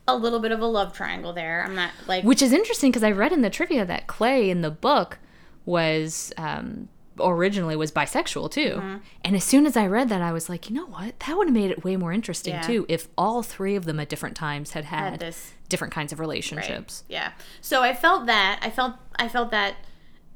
a 0.06 0.16
little 0.16 0.38
bit 0.38 0.52
of 0.52 0.60
a 0.60 0.66
love 0.66 0.92
triangle 0.92 1.32
there. 1.32 1.64
I'm 1.66 1.74
not 1.74 1.90
like 2.06 2.22
Which 2.22 2.42
is 2.42 2.52
interesting 2.52 2.90
because 2.92 3.02
I 3.02 3.10
read 3.10 3.32
in 3.32 3.42
the 3.42 3.50
trivia 3.50 3.84
that 3.84 4.06
Clay 4.06 4.50
in 4.50 4.60
the 4.60 4.70
book 4.70 5.18
was 5.64 6.32
um, 6.38 6.88
originally 7.18 7.74
was 7.74 7.90
bisexual 7.90 8.52
too. 8.52 8.74
Mm-hmm. 8.76 8.96
And 9.24 9.34
as 9.34 9.42
soon 9.42 9.66
as 9.66 9.76
I 9.76 9.88
read 9.88 10.10
that, 10.10 10.22
I 10.22 10.30
was 10.30 10.48
like, 10.48 10.70
you 10.70 10.76
know 10.76 10.86
what? 10.86 11.18
That 11.26 11.36
would 11.36 11.48
have 11.48 11.54
made 11.54 11.72
it 11.72 11.82
way 11.84 11.96
more 11.96 12.12
interesting 12.12 12.54
Yeah. 12.54 12.62
too 12.62 12.86
if 12.88 13.08
all 13.18 13.42
three 13.42 13.74
of 13.74 13.84
them 13.84 13.98
at 13.98 14.08
different 14.08 14.36
times 14.36 14.72
had 14.72 14.84
had, 14.84 15.12
Had 15.12 15.20
this- 15.20 15.52
different 15.74 15.92
kinds 15.92 16.12
of 16.12 16.20
Right. 16.20 16.24
relationships. 16.24 17.02
Yeah. 17.08 17.32
So 17.60 17.82
I 17.82 17.94
felt 17.94 18.26
that. 18.26 18.60
I 18.62 18.70
felt 18.70 18.94
I 19.16 19.28
felt 19.28 19.50
that 19.50 19.74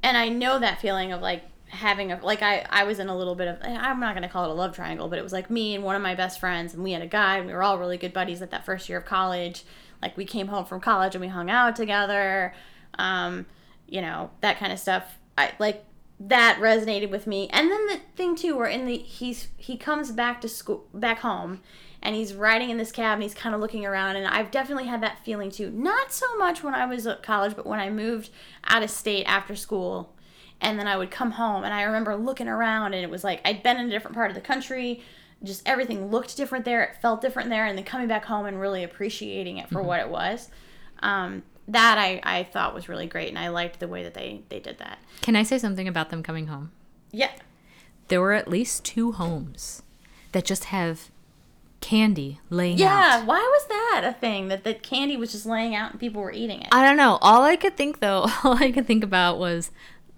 and 0.03 0.17
I 0.17 0.29
know 0.29 0.59
that 0.59 0.81
feeling 0.81 1.13
of 1.13 1.21
like 1.23 1.45
having 1.69 2.11
a 2.13 2.19
like 2.23 2.43
I 2.43 2.65
I 2.71 2.83
was 2.85 2.99
in 2.99 3.09
a 3.09 3.17
little 3.17 3.35
bit 3.37 3.47
of 3.47 3.59
I'm 3.63 4.01
not 4.01 4.15
going 4.15 4.23
to 4.23 4.29
call 4.29 4.45
it 4.45 4.51
a 4.51 4.55
love 4.55 4.75
triangle, 4.75 5.09
but 5.09 5.19
it 5.19 5.23
was 5.23 5.33
like 5.33 5.49
me 5.51 5.75
and 5.77 5.85
one 5.85 5.95
of 5.95 6.03
my 6.03 6.15
best 6.17 6.41
friends 6.41 6.75
and 6.75 6.83
we 6.83 6.93
had 6.93 7.03
a 7.03 7.07
guy 7.07 7.37
and 7.39 7.47
we 7.47 7.53
were 7.53 7.63
all 7.63 7.79
really 7.79 7.97
good 7.99 8.13
buddies 8.13 8.43
at 8.43 8.51
that 8.51 8.65
first 8.65 8.89
year 8.89 8.99
of 8.99 9.05
college. 9.05 9.65
Like 10.03 10.17
we 10.17 10.25
came 10.25 10.49
home 10.49 10.65
from 10.65 10.81
college 10.81 11.15
and 11.15 11.23
we 11.23 11.29
hung 11.29 11.51
out 11.51 11.77
together. 11.77 12.53
Um, 12.99 13.47
you 13.89 14.01
know, 14.01 14.31
that 14.41 14.59
kind 14.59 14.73
of 14.73 14.79
stuff. 14.79 15.05
I 15.37 15.53
like 15.59 15.85
that 16.21 16.59
resonated 16.61 17.11
with 17.11 17.27
me. 17.29 17.49
And 17.53 17.71
then 17.71 17.87
the 17.87 18.01
thing 18.17 18.35
too 18.35 18.57
where 18.57 18.67
in 18.67 18.87
the 18.87 18.99
he's 18.99 19.49
he 19.57 19.77
comes 19.77 20.11
back 20.11 20.41
to 20.41 20.49
school 20.49 20.87
back 20.93 21.21
home 21.21 21.61
and 22.09 22.17
he's 22.17 22.33
riding 22.33 22.71
in 22.71 22.79
this 22.79 22.91
cab 22.91 23.17
and 23.17 23.23
he's 23.23 23.35
kind 23.35 23.55
of 23.55 23.61
looking 23.61 23.85
around 23.85 24.17
and 24.17 24.27
I've 24.27 24.51
definitely 24.51 24.87
had 24.87 25.03
that 25.03 25.23
feeling 25.27 25.51
too. 25.51 25.71
Not 25.71 26.11
so 26.11 26.39
much 26.39 26.63
when 26.63 26.75
I 26.75 26.87
was 26.87 27.07
at 27.07 27.23
college, 27.23 27.55
but 27.55 27.67
when 27.67 27.81
I 27.81 27.91
moved 27.91 28.31
out 28.65 28.83
of 28.83 28.89
state 28.89 29.25
after 29.25 29.55
school 29.55 30.15
and 30.59 30.79
then 30.79 30.87
I 30.87 30.97
would 30.97 31.11
come 31.11 31.33
home 31.33 31.65
and 31.65 31.75
I 31.75 31.83
remember 31.83 32.17
looking 32.17 32.49
around 32.49 32.95
and 32.95 33.05
it 33.05 33.11
was 33.11 33.25
like 33.25 33.43
I'd 33.45 33.63
been 33.63 33.77
in 33.77 33.89
a 33.89 33.91
different 33.91 34.15
part 34.15 34.31
of 34.31 34.35
the 34.35 34.41
country. 34.41 35.03
Just 35.45 35.69
everything 35.69 36.11
looked 36.11 36.35
different 36.35 36.65
there. 36.65 36.83
It 36.83 36.97
felt 37.03 37.21
different 37.21 37.51
there, 37.51 37.67
and 37.67 37.77
then 37.77 37.85
coming 37.85 38.09
back 38.09 38.25
home 38.25 38.47
and 38.47 38.59
really 38.59 38.83
appreciating 38.83 39.59
it 39.59 39.69
for 39.69 39.83
what 39.83 40.01
it 40.01 40.09
was. 40.09 40.49
Um, 41.01 41.43
that 41.69 41.99
I, 41.99 42.21
I 42.25 42.43
thought 42.43 42.75
was 42.75 42.89
really 42.89 43.07
great, 43.07 43.29
and 43.29 43.39
I 43.39 43.49
liked 43.49 43.79
the 43.79 43.87
way 43.87 44.03
that 44.03 44.15
they 44.15 44.41
they 44.49 44.59
did 44.59 44.79
that. 44.79 44.99
Can 45.21 45.37
I 45.37 45.45
say 45.45 45.59
something 45.59 45.87
about 45.87 46.11
them 46.11 46.25
coming 46.25 46.49
home? 46.49 46.73
Yeah, 47.13 47.31
There 48.09 48.21
were 48.21 48.33
at 48.33 48.49
least 48.49 48.85
two 48.85 49.13
homes 49.13 49.83
that 50.33 50.45
just 50.45 50.65
have 50.65 51.11
candy 51.81 52.41
laying 52.51 52.75
out. 52.75 52.81
yeah. 52.81 53.19
out. 53.21 53.27
Why 53.27 53.39
was 53.39 53.67
that 53.69 54.03
a 54.05 54.13
thing 54.19 54.49
that 54.49 54.65
the 54.65 54.75
candy 54.75 55.17
was 55.17 55.33
just 55.33 55.47
laying 55.47 55.75
out 55.75 55.93
and 55.93 56.01
people 56.01 56.23
were 56.23 56.33
eating 56.33 56.61
it? 56.63 56.69
I 56.73 56.85
don't 56.85 56.97
know. 56.97 57.19
All 57.23 57.43
I 57.43 57.57
could 57.57 57.77
think 57.77 58.01
though, 58.01 58.27
all 58.45 58.57
I 58.63 58.71
could 58.73 58.87
think 58.87 59.05
about 59.05 59.39
was 59.39 59.71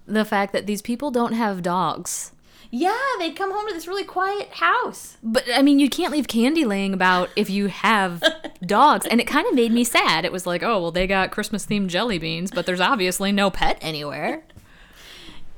the 0.05 0.25
fact 0.25 0.53
that 0.53 0.65
these 0.65 0.81
people 0.81 1.11
don't 1.11 1.33
have 1.33 1.61
dogs. 1.61 2.31
Yeah, 2.73 2.97
they'd 3.19 3.35
come 3.35 3.51
home 3.51 3.67
to 3.67 3.73
this 3.73 3.85
really 3.85 4.05
quiet 4.05 4.47
house. 4.53 5.17
But 5.21 5.43
I 5.53 5.61
mean, 5.61 5.77
you 5.79 5.89
can't 5.89 6.13
leave 6.13 6.29
candy 6.29 6.63
laying 6.63 6.93
about 6.93 7.29
if 7.35 7.49
you 7.49 7.67
have 7.67 8.23
dogs. 8.65 9.05
And 9.05 9.19
it 9.19 9.27
kind 9.27 9.45
of 9.45 9.53
made 9.53 9.73
me 9.73 9.83
sad. 9.83 10.23
It 10.23 10.31
was 10.31 10.47
like, 10.47 10.63
oh, 10.63 10.81
well, 10.81 10.91
they 10.91 11.05
got 11.05 11.31
Christmas 11.31 11.65
themed 11.65 11.87
jelly 11.87 12.17
beans, 12.17 12.49
but 12.49 12.65
there's 12.65 12.79
obviously 12.79 13.33
no 13.33 13.51
pet 13.51 13.77
anywhere. 13.81 14.45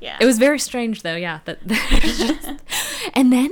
Yeah. 0.00 0.16
It 0.20 0.26
was 0.26 0.38
very 0.38 0.58
strange, 0.58 1.02
though, 1.02 1.16
yeah. 1.16 1.40
That, 1.46 1.66
just- 1.66 2.48
and 3.14 3.32
then 3.32 3.50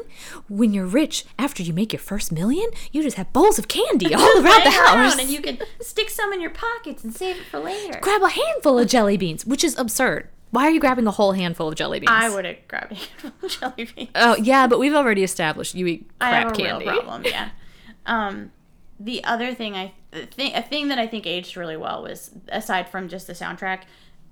when 0.48 0.72
you're 0.74 0.86
rich, 0.86 1.24
after 1.38 1.62
you 1.62 1.72
make 1.72 1.92
your 1.92 2.00
first 2.00 2.30
million, 2.32 2.68
you 2.90 3.02
just 3.02 3.16
have 3.16 3.32
bowls 3.32 3.58
of 3.58 3.68
candy 3.68 4.14
all 4.14 4.22
around 4.22 4.42
the 4.42 4.48
Laying 4.50 4.66
around, 4.66 4.98
house. 4.98 5.18
and 5.18 5.30
you 5.30 5.40
can 5.40 5.58
stick 5.80 6.10
some 6.10 6.32
in 6.32 6.40
your 6.40 6.50
pockets 6.50 7.04
and 7.04 7.14
save 7.14 7.36
it 7.36 7.44
for 7.46 7.58
later. 7.60 7.98
grab 8.02 8.22
a 8.22 8.28
handful 8.28 8.78
of 8.78 8.88
jelly 8.88 9.16
beans, 9.16 9.46
which 9.46 9.64
is 9.64 9.78
absurd. 9.78 10.28
Why 10.50 10.66
are 10.66 10.70
you 10.70 10.80
grabbing 10.80 11.06
a 11.06 11.10
whole 11.12 11.32
handful 11.32 11.68
of 11.68 11.76
jelly 11.76 12.00
beans? 12.00 12.10
I 12.12 12.28
would 12.28 12.44
have 12.44 12.56
grabbed 12.68 12.92
a 12.92 12.96
handful 12.96 13.32
of 13.42 13.50
jelly 13.60 13.88
beans. 13.96 14.10
Oh, 14.14 14.36
yeah, 14.36 14.66
but 14.66 14.78
we've 14.78 14.94
already 14.94 15.22
established 15.22 15.74
you 15.74 15.86
eat 15.86 16.10
crap 16.20 16.32
I 16.32 16.36
have 16.40 16.52
a 16.52 16.54
candy. 16.54 16.84
real 16.86 16.94
problem. 17.00 17.22
Yeah. 17.24 17.48
Um, 18.04 18.52
the 19.00 19.24
other 19.24 19.54
thing 19.54 19.74
I 19.74 19.94
think 20.32 20.54
a 20.54 20.62
thing 20.62 20.88
that 20.88 20.98
I 20.98 21.06
think 21.06 21.26
aged 21.26 21.56
really 21.56 21.76
well 21.76 22.02
was 22.02 22.30
aside 22.48 22.88
from 22.90 23.08
just 23.08 23.26
the 23.26 23.32
soundtrack, 23.32 23.82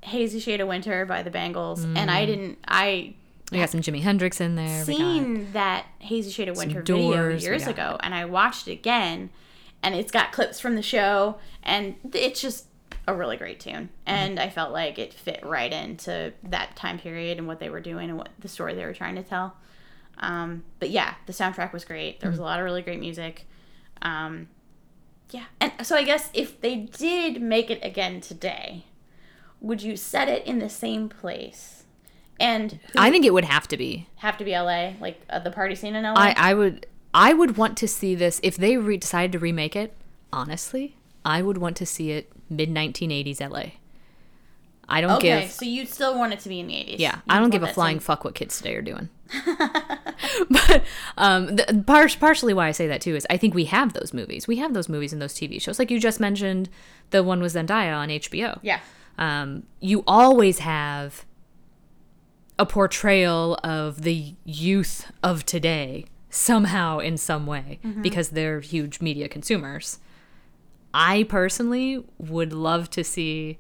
"Hazy 0.02 0.40
Shade 0.40 0.60
of 0.60 0.68
Winter" 0.68 1.04
by 1.06 1.22
the 1.22 1.30
Bangles, 1.30 1.84
and 1.84 1.96
Mm. 1.96 2.08
I 2.08 2.26
didn't 2.26 2.58
I 2.66 3.14
We 3.52 3.58
got 3.58 3.70
some 3.70 3.80
Jimi 3.80 4.00
Hendrix 4.02 4.40
in 4.40 4.54
there. 4.56 4.84
seen 4.84 5.52
that 5.52 5.86
Hazy 5.98 6.30
Shade 6.30 6.48
of 6.48 6.56
Winter 6.56 6.82
video 6.82 7.12
Doors, 7.12 7.42
we 7.42 7.48
years 7.48 7.66
ago, 7.66 7.96
and 8.00 8.14
I 8.14 8.24
watched 8.24 8.68
it 8.68 8.72
again, 8.72 9.30
and 9.82 9.94
it's 9.94 10.12
got 10.12 10.30
clips 10.32 10.60
from 10.60 10.76
the 10.76 10.82
show, 10.82 11.36
and 11.62 11.96
it's 12.14 12.40
just 12.40 12.66
a 13.08 13.14
really 13.14 13.36
great 13.36 13.58
tune. 13.58 13.88
And 14.06 14.38
I 14.38 14.50
felt 14.50 14.72
like 14.72 14.98
it 15.00 15.12
fit 15.12 15.40
right 15.44 15.72
into 15.72 16.32
that 16.44 16.76
time 16.76 16.98
period 17.00 17.38
and 17.38 17.48
what 17.48 17.58
they 17.58 17.70
were 17.70 17.80
doing 17.80 18.08
and 18.10 18.16
what 18.18 18.28
the 18.38 18.46
story 18.46 18.74
they 18.74 18.84
were 18.84 18.94
trying 18.94 19.16
to 19.16 19.22
tell. 19.24 19.54
Um, 20.18 20.62
but 20.78 20.90
yeah, 20.90 21.14
the 21.26 21.32
soundtrack 21.32 21.72
was 21.72 21.84
great. 21.84 22.20
There 22.20 22.30
was 22.30 22.36
Mm-hmm. 22.38 22.42
a 22.44 22.46
lot 22.46 22.58
of 22.60 22.64
really 22.64 22.82
great 22.82 23.00
music. 23.00 23.46
Um, 24.02 24.48
yeah, 25.30 25.44
and 25.60 25.72
so 25.82 25.96
I 25.96 26.04
guess 26.04 26.30
if 26.34 26.60
they 26.60 26.76
did 26.76 27.40
make 27.42 27.68
it 27.70 27.80
again 27.84 28.20
today, 28.20 28.84
would 29.60 29.82
you 29.82 29.96
set 29.96 30.28
it 30.28 30.46
in 30.46 30.58
the 30.58 30.68
same 30.68 31.08
place? 31.08 31.84
And 32.38 32.80
I 32.96 33.10
think 33.10 33.26
it 33.26 33.34
would 33.34 33.44
have 33.44 33.68
to 33.68 33.76
be. 33.76 34.08
have 34.16 34.38
to 34.38 34.44
be 34.44 34.52
LA, 34.52 34.92
like 35.00 35.20
uh, 35.28 35.40
the 35.40 35.50
party 35.50 35.74
scene 35.74 35.94
in 35.94 36.04
LA. 36.04 36.14
I, 36.14 36.34
I 36.36 36.54
would 36.54 36.86
I 37.12 37.34
would 37.34 37.56
want 37.56 37.76
to 37.78 37.88
see 37.88 38.14
this 38.14 38.40
if 38.42 38.56
they 38.56 38.76
re- 38.76 38.96
decided 38.96 39.32
to 39.32 39.38
remake 39.38 39.76
it. 39.76 39.94
Honestly, 40.32 40.96
I 41.24 41.42
would 41.42 41.58
want 41.58 41.76
to 41.78 41.86
see 41.86 42.12
it 42.12 42.32
mid 42.48 42.70
1980s 42.70 43.40
LA. 43.40 43.72
I 44.88 45.00
don't 45.00 45.12
okay, 45.12 45.42
give 45.42 45.50
so 45.52 45.64
you 45.64 45.86
still 45.86 46.18
want 46.18 46.32
it 46.32 46.40
to 46.40 46.48
be 46.48 46.58
in 46.58 46.66
the 46.66 46.74
eighties? 46.74 46.98
yeah, 46.98 47.20
I 47.28 47.38
don't 47.38 47.50
give 47.50 47.62
a 47.62 47.72
flying 47.72 48.00
fuck 48.00 48.24
what 48.24 48.34
kids 48.34 48.58
today 48.58 48.74
are 48.74 48.82
doing. 48.82 49.08
but 50.50 50.82
um, 51.16 51.54
the, 51.54 51.84
par- 51.86 52.08
partially 52.18 52.52
why 52.52 52.66
I 52.66 52.72
say 52.72 52.88
that 52.88 53.00
too 53.00 53.14
is 53.14 53.24
I 53.30 53.36
think 53.36 53.54
we 53.54 53.66
have 53.66 53.92
those 53.92 54.12
movies. 54.12 54.48
We 54.48 54.56
have 54.56 54.74
those 54.74 54.88
movies 54.88 55.12
and 55.12 55.22
those 55.22 55.34
TV 55.34 55.62
shows. 55.62 55.78
Like 55.78 55.92
you 55.92 56.00
just 56.00 56.18
mentioned, 56.18 56.68
the 57.10 57.22
one 57.22 57.40
with 57.40 57.54
Zendaya 57.54 57.96
on 57.96 58.08
HBO. 58.08 58.58
Yeah, 58.62 58.80
um, 59.20 59.64
you 59.80 60.02
always 60.06 60.60
have 60.60 61.24
a 62.58 62.66
portrayal 62.66 63.58
of 63.62 64.02
the 64.02 64.34
youth 64.44 65.10
of 65.22 65.46
today 65.46 66.06
somehow 66.30 66.98
in 66.98 67.16
some 67.16 67.46
way 67.46 67.78
because 68.02 68.30
they're 68.30 68.60
huge 68.60 69.00
media 69.00 69.28
consumers. 69.28 69.98
I 70.92 71.24
personally 71.24 72.04
would 72.18 72.52
love 72.52 72.90
to 72.90 73.04
see 73.04 73.58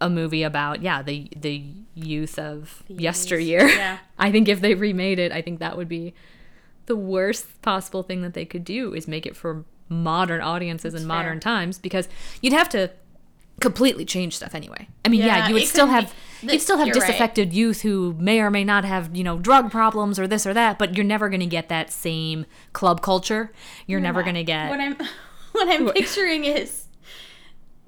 a 0.00 0.08
movie 0.08 0.44
about 0.44 0.80
yeah 0.80 1.02
the 1.02 1.28
the 1.36 1.64
youth 1.94 2.38
of 2.38 2.82
yesteryear. 2.88 3.66
yeah. 3.68 3.98
I 4.18 4.30
think 4.30 4.48
if 4.48 4.60
they 4.60 4.74
remade 4.74 5.18
it, 5.18 5.32
I 5.32 5.42
think 5.42 5.58
that 5.60 5.76
would 5.76 5.88
be 5.88 6.14
the 6.86 6.96
worst 6.96 7.60
possible 7.62 8.02
thing 8.02 8.22
that 8.22 8.34
they 8.34 8.44
could 8.44 8.64
do 8.64 8.94
is 8.94 9.06
make 9.06 9.26
it 9.26 9.36
for 9.36 9.64
modern 9.88 10.40
audiences 10.40 10.94
in 10.94 11.00
fair. 11.00 11.08
modern 11.08 11.40
times 11.40 11.78
because 11.78 12.08
you'd 12.40 12.52
have 12.52 12.68
to 12.70 12.90
completely 13.60 14.04
change 14.04 14.36
stuff 14.36 14.54
anyway. 14.54 14.88
I 15.04 15.08
mean, 15.08 15.20
yeah, 15.20 15.26
Yeah, 15.38 15.48
you 15.48 15.54
would 15.54 15.66
still 15.66 15.86
have 15.88 16.14
the- 16.42 16.52
you'd 16.52 16.62
still 16.62 16.78
have 16.78 16.86
you're 16.86 16.94
right. 16.96 17.06
disaffected 17.06 17.52
youth 17.52 17.82
who 17.82 18.14
may 18.18 18.40
or 18.40 18.50
may 18.50 18.62
not 18.64 18.84
have, 18.84 19.14
you 19.16 19.24
know, 19.24 19.38
drug 19.38 19.70
problems 19.70 20.18
or 20.18 20.26
this 20.28 20.46
or 20.46 20.54
that, 20.54 20.78
but 20.78 20.96
you're 20.96 21.04
never 21.04 21.28
going 21.28 21.40
to 21.40 21.46
get 21.46 21.68
that 21.68 21.90
same 21.90 22.46
club 22.72 23.02
culture. 23.02 23.52
You're 23.86 24.00
never 24.00 24.22
going 24.22 24.36
to 24.36 24.44
get 24.44 24.68
What 24.70 24.78
I'm 24.80 24.96
what 25.52 25.68
I'm 25.68 25.88
picturing 25.90 26.44
is 26.44 26.84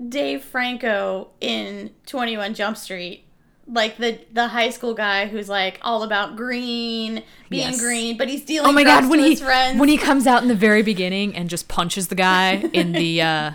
Dave 0.08 0.42
Franco 0.42 1.28
in 1.40 1.90
Twenty 2.06 2.36
One 2.36 2.54
Jump 2.54 2.76
Street, 2.76 3.24
like 3.66 3.98
the 3.98 4.18
the 4.32 4.48
high 4.48 4.70
school 4.70 4.94
guy 4.94 5.26
who's 5.26 5.48
like 5.48 5.78
all 5.82 6.02
about 6.02 6.36
green, 6.36 7.22
being 7.50 7.68
Yes. 7.68 7.80
green, 7.80 8.16
but 8.16 8.28
he's 8.28 8.42
dealing. 8.44 8.68
Oh 8.68 8.72
my 8.72 8.82
drugs 8.82 9.02
god, 9.06 9.10
when 9.10 9.20
he 9.20 9.36
when 9.78 9.88
he 9.90 9.98
comes 9.98 10.26
out 10.26 10.42
in 10.42 10.48
the 10.48 10.54
very 10.54 10.82
beginning 10.82 11.36
and 11.36 11.50
just 11.50 11.68
punches 11.68 12.08
the 12.08 12.14
guy 12.14 12.54
in 12.72 12.92
the 12.92 13.20
uh 13.22 13.50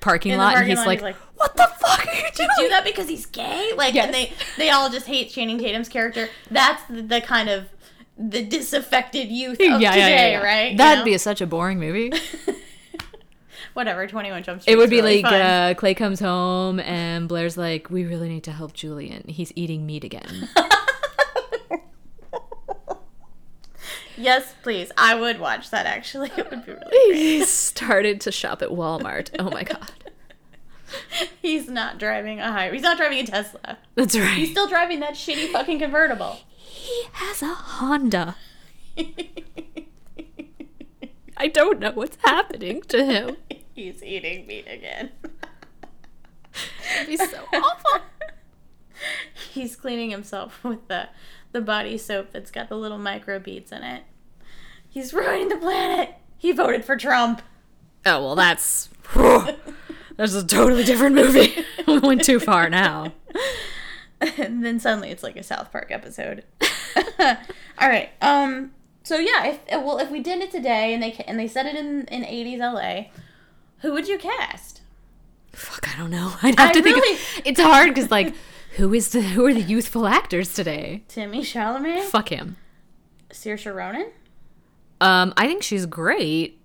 parking 0.00 0.32
In 0.32 0.38
lot 0.38 0.54
parking 0.54 0.70
and 0.70 0.70
he's 0.70 0.78
lot, 0.78 0.86
like, 0.86 1.02
like, 1.02 1.16
"What 1.36 1.56
the 1.56 1.68
fuck 1.78 2.06
are 2.06 2.14
you 2.14 2.30
doing?" 2.34 2.48
do 2.58 2.68
that 2.68 2.84
because 2.84 3.08
he's 3.08 3.26
gay, 3.26 3.72
like, 3.76 3.94
Yes. 3.94 4.06
and 4.06 4.14
they 4.14 4.32
they 4.56 4.70
all 4.70 4.90
just 4.90 5.06
hate 5.06 5.30
Channing 5.30 5.58
Tatum's 5.58 5.88
character. 5.88 6.28
That's 6.50 6.82
the, 6.84 7.02
the 7.02 7.20
kind 7.20 7.48
of 7.48 7.66
the 8.18 8.42
disaffected 8.44 9.28
youth 9.28 9.60
of 9.60 9.80
today, 9.80 10.36
right? 10.36 10.76
That'd 10.76 11.00
know? 11.00 11.04
be 11.04 11.14
a, 11.14 11.18
such 11.18 11.40
a 11.40 11.46
boring 11.46 11.78
movie. 11.78 12.12
whatever. 13.74 14.06
Twenty 14.06 14.30
One 14.30 14.42
Jump 14.42 14.62
Street. 14.62 14.74
It 14.74 14.76
would 14.76 14.90
be 14.90 14.96
really 14.96 15.22
like 15.22 15.32
uh, 15.32 15.74
Clay 15.74 15.94
comes 15.94 16.20
home 16.20 16.80
and 16.80 17.28
Blair's 17.28 17.56
like, 17.56 17.90
"We 17.90 18.04
really 18.04 18.28
need 18.28 18.44
to 18.44 18.52
help 18.52 18.72
Julian. 18.74 19.24
He's 19.28 19.52
eating 19.56 19.86
meat 19.86 20.04
again." 20.04 20.48
yes, 24.20 24.54
please. 24.62 24.90
I 24.96 25.14
would 25.14 25.38
watch 25.40 25.70
that. 25.70 25.86
Actually, 25.86 26.30
it 26.36 26.50
would 26.50 26.64
be 26.66 26.72
really 26.72 26.84
great. 26.90 27.16
he 27.16 27.44
started 27.44 28.20
to 28.22 28.32
shop 28.32 28.62
at 28.62 28.68
Walmart. 28.70 29.30
Oh 29.38 29.50
my 29.50 29.64
god, 29.64 29.90
He's 31.42 31.68
not 31.68 31.98
driving 31.98 32.40
a 32.40 32.50
high. 32.52 32.70
He's 32.70 32.82
not 32.82 32.96
driving 32.96 33.18
a 33.18 33.26
Tesla. 33.26 33.78
that's 33.94 34.16
right. 34.16 34.36
He's 34.36 34.50
still 34.50 34.68
driving 34.68 35.00
that 35.00 35.14
shitty 35.14 35.50
fucking 35.52 35.78
convertible. 35.78 36.38
he 36.56 37.04
has 37.12 37.42
a 37.42 37.46
Honda. 37.54 38.36
I 41.36 41.48
don't 41.48 41.78
know 41.80 41.92
what's 41.92 42.18
happening 42.24 42.82
to 42.88 43.04
him. 43.04 43.36
He's 43.74 44.02
eating 44.02 44.46
meat 44.46 44.66
again. 44.68 45.10
It'd 46.96 47.06
be 47.06 47.16
so 47.16 47.44
awful. 47.54 48.00
He's 49.52 49.74
cleaning 49.76 50.10
himself 50.10 50.62
with 50.62 50.86
the 50.88 51.08
the 51.52 51.60
body 51.60 51.96
soap 51.96 52.30
that's 52.32 52.50
got 52.50 52.68
the 52.68 52.76
little 52.76 52.98
microbeads 52.98 53.72
in 53.72 53.82
it. 53.82 54.02
He's 54.90 55.14
ruining 55.14 55.48
the 55.48 55.56
planet. 55.56 56.14
He 56.36 56.52
voted 56.52 56.84
for 56.84 56.96
Trump. 56.96 57.40
Oh 58.04 58.22
well, 58.24 58.34
that's 58.34 58.88
that's 60.16 60.34
a 60.34 60.44
totally 60.44 60.84
different 60.84 61.14
movie. 61.14 61.54
we 61.86 61.98
went 61.98 62.24
too 62.24 62.40
far 62.40 62.68
now. 62.68 63.12
and 64.20 64.64
then 64.64 64.78
suddenly 64.80 65.10
it's 65.10 65.22
like 65.22 65.36
a 65.36 65.42
South 65.42 65.70
Park 65.72 65.88
episode. 65.90 66.44
All 67.20 67.88
right. 67.88 68.10
Um. 68.20 68.72
So 69.02 69.16
yeah, 69.18 69.46
if 69.46 69.60
well, 69.70 69.98
if 69.98 70.10
we 70.10 70.20
did 70.20 70.40
it 70.42 70.50
today 70.50 70.92
and 70.94 71.02
they 71.02 71.12
and 71.26 71.38
they 71.38 71.46
said 71.48 71.66
it 71.66 71.76
in 71.76 72.04
in 72.06 72.22
'80s 72.22 72.58
LA, 72.58 73.10
who 73.82 73.92
would 73.92 74.08
you 74.08 74.18
cast? 74.18 74.80
Fuck, 75.52 75.88
I 75.94 75.98
don't 75.98 76.10
know. 76.10 76.34
I'd 76.42 76.58
have 76.58 76.70
I 76.70 76.72
to 76.72 76.82
think. 76.82 76.96
really- 76.96 77.14
Of, 77.14 77.42
it's 77.44 77.60
hard 77.60 77.88
because 77.94 78.10
like, 78.10 78.34
who 78.76 78.92
is 78.94 79.10
the 79.10 79.20
who 79.22 79.46
are 79.46 79.54
the 79.54 79.60
youthful 79.62 80.06
actors 80.06 80.52
today? 80.54 81.02
Timmy 81.08 81.42
Chalamet, 81.42 82.04
Fuck 82.04 82.28
him. 82.30 82.56
Saoirse 83.30 83.72
Ronan. 83.74 84.10
Um, 85.00 85.32
I 85.36 85.46
think 85.46 85.62
she's 85.62 85.86
great, 85.86 86.58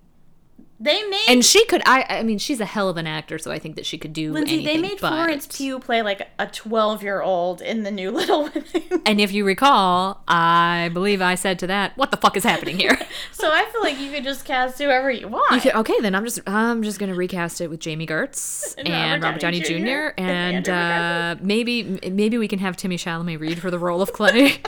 They 0.78 1.02
made 1.08 1.24
and 1.28 1.42
she 1.44 1.64
could. 1.66 1.80
I 1.86 2.04
I 2.18 2.22
mean, 2.22 2.36
she's 2.36 2.60
a 2.60 2.66
hell 2.66 2.90
of 2.90 2.98
an 2.98 3.06
actor, 3.06 3.38
so 3.38 3.50
I 3.50 3.58
think 3.58 3.76
that 3.76 3.86
she 3.86 3.96
could 3.96 4.12
do 4.12 4.32
Lindsay. 4.32 4.56
anything. 4.56 4.74
They 4.82 4.88
made 4.88 5.00
but- 5.00 5.08
Florence 5.08 5.46
Pugh 5.46 5.78
play 5.78 6.02
like 6.02 6.28
a 6.38 6.46
twelve-year-old 6.46 7.62
in 7.62 7.82
the 7.82 7.90
new 7.90 8.10
Little 8.10 8.42
Women. 8.54 9.02
And 9.06 9.18
if 9.18 9.32
you 9.32 9.46
recall, 9.46 10.22
I 10.28 10.90
believe 10.92 11.22
I 11.22 11.34
said 11.34 11.58
to 11.60 11.66
that, 11.68 11.96
"What 11.96 12.10
the 12.10 12.18
fuck 12.18 12.36
is 12.36 12.44
happening 12.44 12.76
here?" 12.78 12.98
so 13.32 13.50
I 13.50 13.64
feel 13.72 13.80
like 13.80 13.98
you 13.98 14.10
could 14.10 14.22
just 14.24 14.44
cast 14.44 14.76
whoever 14.76 15.10
you 15.10 15.28
want. 15.28 15.50
Okay, 15.54 15.72
okay, 15.72 15.98
then 16.02 16.14
I'm 16.14 16.24
just 16.24 16.40
I'm 16.46 16.82
just 16.82 16.98
gonna 16.98 17.14
recast 17.14 17.62
it 17.62 17.70
with 17.70 17.80
Jami 17.80 18.06
Gertz 18.06 18.74
And 18.78 18.86
and, 18.88 19.22
Robert 19.22 19.40
Downey 19.40 19.60
Jr. 19.60 19.78
Jr. 19.78 20.12
and 20.18 20.68
and 20.68 20.68
uh, 20.68 21.36
maybe 21.42 21.98
maybe 22.10 22.36
we 22.36 22.48
can 22.48 22.58
have 22.58 22.76
Timmy 22.76 22.98
Chalamet 22.98 23.40
read 23.40 23.60
for 23.60 23.70
the 23.70 23.78
role 23.78 24.02
of 24.02 24.12
Clay. 24.12 24.58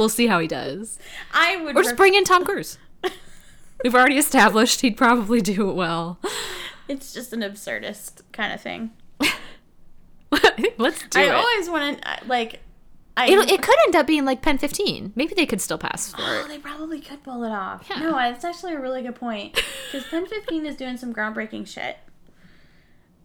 We'll 0.00 0.08
see 0.08 0.26
how 0.26 0.40
he 0.40 0.48
does, 0.48 0.98
I 1.32 1.56
would. 1.58 1.76
or 1.76 1.82
just 1.82 1.90
ref- 1.92 1.96
bring 1.98 2.14
in 2.16 2.24
Tom 2.24 2.44
Cruise. 2.44 2.78
We've 3.84 3.94
already 3.94 4.18
established 4.18 4.80
he'd 4.80 4.96
probably 4.96 5.40
do 5.40 5.70
it 5.70 5.74
well. 5.74 6.18
It's 6.88 7.12
just 7.12 7.32
an 7.32 7.40
absurdist 7.40 8.22
kind 8.32 8.52
of 8.52 8.60
thing. 8.60 8.90
Let's 10.78 11.02
do 11.08 11.18
I 11.20 11.24
it. 11.24 11.30
always 11.30 11.68
want 11.70 12.00
to 12.02 12.08
uh, 12.10 12.16
like. 12.26 12.60
I, 13.16 13.26
It'll, 13.26 13.42
it 13.44 13.60
could 13.60 13.76
end 13.84 13.96
up 13.96 14.06
being 14.06 14.24
like 14.24 14.40
Pen 14.40 14.56
15. 14.56 15.12
Maybe 15.16 15.34
they 15.34 15.44
could 15.44 15.60
still 15.60 15.76
pass 15.78 16.12
for 16.12 16.18
Oh, 16.20 16.42
it. 16.44 16.48
they 16.48 16.58
probably 16.58 17.00
could 17.00 17.22
pull 17.22 17.42
it 17.44 17.50
off. 17.50 17.86
Yeah. 17.90 17.98
No, 17.98 18.12
that's 18.12 18.44
actually 18.44 18.74
a 18.74 18.80
really 18.80 19.02
good 19.02 19.16
point. 19.16 19.54
Because 19.90 20.06
Pen 20.08 20.26
15 20.26 20.64
is 20.64 20.76
doing 20.76 20.96
some 20.96 21.12
groundbreaking 21.12 21.66
shit. 21.66 21.98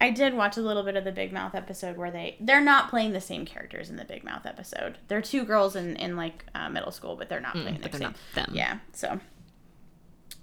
I 0.00 0.10
did 0.10 0.34
watch 0.34 0.56
a 0.56 0.60
little 0.60 0.82
bit 0.82 0.94
of 0.96 1.04
the 1.04 1.12
Big 1.12 1.32
Mouth 1.32 1.54
episode 1.54 1.96
where 1.96 2.10
they 2.10 2.36
they're 2.40 2.60
not 2.60 2.90
playing 2.90 3.12
the 3.12 3.20
same 3.20 3.46
characters 3.46 3.88
in 3.88 3.96
the 3.96 4.04
Big 4.04 4.24
Mouth 4.24 4.44
episode. 4.44 4.98
They're 5.08 5.22
two 5.22 5.44
girls 5.44 5.74
in 5.76 5.96
in 5.96 6.16
like 6.16 6.44
uh, 6.54 6.68
middle 6.68 6.92
school, 6.92 7.16
but 7.16 7.28
they're 7.28 7.40
not 7.40 7.52
playing 7.52 7.76
Mm, 7.78 7.82
but 7.82 7.92
the 7.92 7.98
they're 7.98 8.08
same. 8.08 8.14
not 8.34 8.46
them. 8.46 8.54
Yeah. 8.54 8.78
So, 8.92 9.20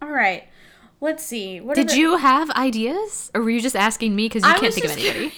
all 0.02 0.10
right. 0.10 0.46
Let's 1.02 1.24
see. 1.24 1.60
What 1.62 1.76
Did 1.76 1.90
the- 1.90 1.98
you 1.98 2.18
have 2.18 2.50
ideas? 2.52 3.30
Or 3.36 3.42
were 3.42 3.50
you 3.50 3.62
just 3.62 3.76
asking 3.76 4.16
me 4.16 4.26
because 4.26 4.44
you 4.44 4.50
I 4.50 4.58
can't 4.58 4.74
think 4.74 4.86
of 4.86 4.92
anybody? 4.94 5.34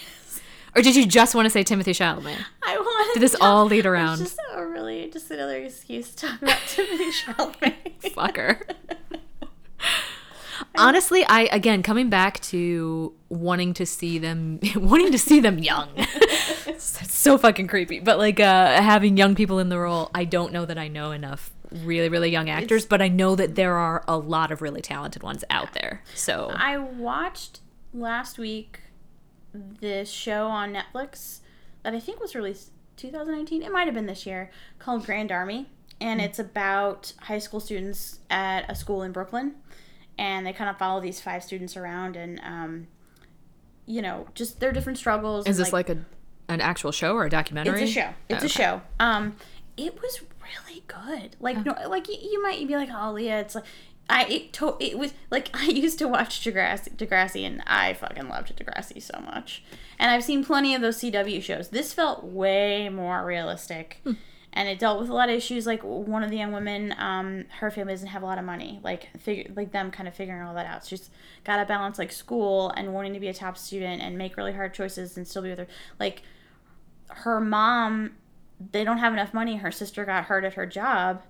Or 0.76 0.82
did 0.82 0.96
you 0.96 1.06
just 1.06 1.34
want 1.36 1.46
to 1.48 1.50
say 1.50 1.64
Timothy 1.64 1.92
Chalamet? 1.94 2.38
I 2.64 2.78
wanted. 2.78 3.14
Did 3.16 3.24
this 3.24 3.32
to- 3.32 3.44
all 3.44 3.66
lead 3.66 3.86
around? 3.86 4.20
just 4.20 4.38
a 4.54 4.66
really 4.66 5.10
just 5.10 5.30
another 5.32 5.58
excuse 5.58 6.12
to 6.16 6.28
talk 6.28 6.42
about 6.42 6.60
Timothy 6.68 7.12
Chalamet. 7.12 8.02
Fucker. 8.14 8.62
Honestly, 10.78 11.26
I 11.26 11.44
again 11.52 11.84
coming 11.84 12.10
back 12.10 12.40
to 12.42 13.14
wanting 13.30 13.74
to 13.76 13.86
see 13.86 14.18
them 14.18 14.60
wanting 14.76 15.12
to 15.12 15.20
see 15.20 15.40
them 15.40 15.60
young. 15.60 15.90
it's 15.96 17.14
so 17.14 17.38
fucking 17.38 17.68
creepy. 17.68 18.00
But 18.00 18.18
like 18.18 18.40
uh 18.40 18.82
having 18.82 19.18
young 19.18 19.36
people 19.36 19.60
in 19.60 19.70
the 19.70 19.80
role, 19.80 20.12
I 20.14 20.26
don't 20.26 20.52
know 20.54 20.66
that 20.66 20.78
I 20.78 20.88
know 20.88 21.12
enough 21.12 21.52
really 21.72 22.10
really 22.10 22.30
young 22.30 22.50
actors, 22.50 22.86
but 22.86 23.02
I 23.02 23.08
know 23.08 23.36
that 23.36 23.56
there 23.56 23.76
are 23.76 24.04
a 24.08 24.18
lot 24.18 24.52
of 24.52 24.62
really 24.62 24.82
talented 24.82 25.24
ones 25.24 25.44
out 25.50 25.74
there. 25.74 26.04
So 26.14 26.52
I 26.56 26.78
watched 26.78 27.62
last 27.94 28.38
week 28.38 28.82
this 29.54 30.10
show 30.10 30.48
on 30.48 30.74
Netflix 30.74 31.40
that 31.84 31.94
I 31.94 32.00
think 32.00 32.20
was 32.20 32.36
released 32.36 32.72
2019. 32.98 33.62
It 33.62 33.72
might 33.72 33.86
have 33.86 33.94
been 33.94 34.06
this 34.06 34.26
year 34.26 34.52
called 34.80 35.06
Grand 35.06 35.32
Army, 35.32 35.70
and 36.02 36.22
it's 36.22 36.40
about 36.40 37.14
high 37.22 37.40
school 37.40 37.60
students 37.60 38.20
at 38.30 38.70
a 38.70 38.76
school 38.76 39.04
in 39.04 39.12
Brooklyn, 39.12 39.56
and 40.18 40.46
they 40.46 40.54
kind 40.54 40.70
of 40.70 40.78
follow 40.78 41.02
these 41.02 41.20
five 41.20 41.44
students 41.44 41.76
around 41.78 42.16
and 42.16 42.40
um, 42.44 42.88
you 43.86 44.02
know 44.02 44.28
just 44.34 44.60
their 44.60 44.72
different 44.72 44.98
struggles. 44.98 45.46
is 45.48 45.58
this 45.58 45.74
like, 45.74 45.90
a 45.90 45.98
an 46.48 46.62
actual 46.62 46.92
show 46.92 47.16
or 47.16 47.26
a 47.26 47.30
documentary? 47.30 47.82
It's 47.82 47.92
a 47.92 47.94
show. 47.94 48.10
It's 48.30 48.38
Okay. 48.44 48.46
a 48.46 48.50
show. 48.50 48.82
Um, 49.00 49.36
it 49.78 50.00
was 50.02 50.22
really 50.42 50.84
good. 50.88 51.36
Like 51.40 51.66
no, 51.66 51.76
like 51.90 52.08
you, 52.08 52.16
you 52.22 52.42
might 52.42 52.66
be 52.68 52.76
like, 52.76 52.90
oh 52.94 53.12
Leah, 53.12 53.40
it's 53.42 53.56
like 53.56 53.66
I 54.10 54.26
it 54.26 54.54
to, 54.54 54.78
it 54.80 54.98
was 54.98 55.14
like 55.32 55.50
I 55.56 55.66
used 55.66 55.98
to 56.00 56.08
watch 56.08 56.42
Degrassi, 56.42 56.96
Degrassi 56.96 57.46
and 57.46 57.64
I 57.66 57.94
fucking 57.94 58.30
loved 58.30 58.56
Degrassi 58.56 59.02
so 59.02 59.20
much. 59.22 59.64
And 59.98 60.12
I've 60.12 60.24
seen 60.24 60.44
plenty 60.44 60.76
of 60.76 60.82
those 60.82 60.98
CW 61.00 61.42
shows. 61.42 61.70
This 61.70 61.94
felt 61.94 62.24
way 62.24 62.90
more 62.90 63.26
realistic. 63.26 64.04
And 64.58 64.70
it 64.70 64.80
dealt 64.80 65.02
with 65.02 65.10
a 65.10 65.14
lot 65.14 65.28
of 65.30 65.36
issues. 65.36 65.66
Like 65.68 65.84
one 65.84 66.24
of 66.24 66.30
the 66.32 66.38
young 66.38 66.54
women, 66.54 66.96
um, 66.98 67.44
her 67.60 67.70
family 67.70 67.92
doesn't 67.94 68.08
have 68.08 68.24
a 68.24 68.26
lot 68.26 68.38
of 68.38 68.46
money. 68.46 68.80
Like 68.84 69.10
figure, 69.20 69.52
like 69.56 69.72
them 69.74 69.92
kind 69.92 70.08
of 70.08 70.16
figuring 70.16 70.42
all 70.42 70.54
that 70.56 70.66
out. 70.66 70.86
She's 70.86 71.10
got 71.44 71.58
to 71.58 71.66
balance 71.66 72.00
like 72.00 72.12
school 72.12 72.70
and 72.78 72.94
wanting 72.94 73.14
to 73.14 73.20
be 73.20 73.28
a 73.28 73.34
top 73.34 73.58
student 73.58 74.02
and 74.02 74.18
make 74.18 74.38
really 74.38 74.54
hard 74.54 74.74
choices 74.74 75.18
and 75.18 75.28
still 75.28 75.42
be 75.42 75.50
with 75.50 75.60
her. 75.60 75.68
Like 76.00 76.22
her 77.10 77.40
mom 77.42 78.12
they 78.72 78.84
don't 78.86 79.00
have 79.00 79.12
enough 79.14 79.34
money 79.34 79.58
her 79.58 79.70
sister 79.72 80.06
got 80.06 80.24
hurt 80.26 80.44
at 80.46 80.54
her 80.54 80.66
job 80.66 81.22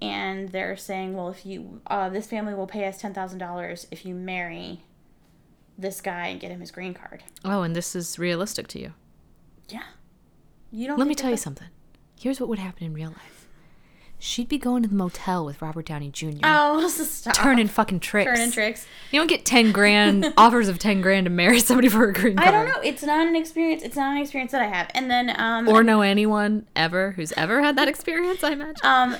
and 0.00 0.48
they're 0.50 0.76
saying 0.76 1.14
well 1.14 1.28
if 1.28 1.44
you 1.44 1.80
uh, 1.88 2.08
this 2.08 2.26
family 2.26 2.54
will 2.54 2.66
pay 2.66 2.86
us 2.86 3.02
$10000 3.02 3.86
if 3.90 4.06
you 4.06 4.14
marry 4.14 4.82
this 5.76 6.00
guy 6.00 6.28
and 6.28 6.40
get 6.40 6.50
him 6.50 6.60
his 6.60 6.70
green 6.70 6.94
card 6.94 7.22
Oh, 7.44 7.62
and 7.62 7.74
this 7.76 7.94
is 7.96 8.18
realistic 8.18 8.68
to 8.68 8.80
you. 8.80 8.92
yeah 9.68 9.82
you 10.70 10.86
don't 10.86 10.98
Let 10.98 11.06
me 11.08 11.14
tell 11.14 11.30
you 11.30 11.36
something. 11.36 11.68
Here's 12.18 12.40
what 12.40 12.48
would 12.48 12.58
happen 12.58 12.84
in 12.84 12.92
real 12.94 13.10
life. 13.10 13.48
She'd 14.18 14.48
be 14.48 14.56
going 14.56 14.82
to 14.82 14.88
the 14.88 14.94
motel 14.94 15.44
with 15.44 15.60
Robert 15.60 15.84
Downey 15.84 16.08
Jr. 16.10 16.38
oh 16.44 16.88
stop 16.88 17.34
turning 17.34 17.68
fucking 17.68 18.00
tricks. 18.00 18.30
turning 18.30 18.50
tricks 18.52 18.86
You 19.10 19.20
don't 19.20 19.26
get 19.26 19.44
10 19.44 19.72
grand, 19.72 20.32
offers 20.38 20.68
of 20.68 20.78
10 20.78 21.02
grand 21.02 21.26
to 21.26 21.30
marry 21.30 21.60
somebody 21.60 21.88
for 21.90 22.08
a 22.08 22.12
green 22.12 22.36
card. 22.36 22.48
i 22.48 22.50
don't 22.50 22.66
know 22.66 22.80
it's 22.82 23.02
not 23.02 23.26
an 23.26 23.36
experience 23.36 23.82
it's 23.82 23.96
not 23.96 24.12
an 24.16 24.22
experience 24.22 24.52
that 24.52 24.62
i 24.62 24.66
have 24.66 24.88
and 24.94 25.10
then 25.10 25.34
um 25.38 25.68
Or 25.68 25.82
know 25.82 26.00
anyone 26.00 26.66
ever 26.74 27.10
who's 27.12 27.32
ever 27.32 27.60
had 27.62 27.76
that 27.76 27.88
experience, 27.88 28.42
I 28.42 28.52
imagine. 28.52 28.76
Um, 28.82 29.16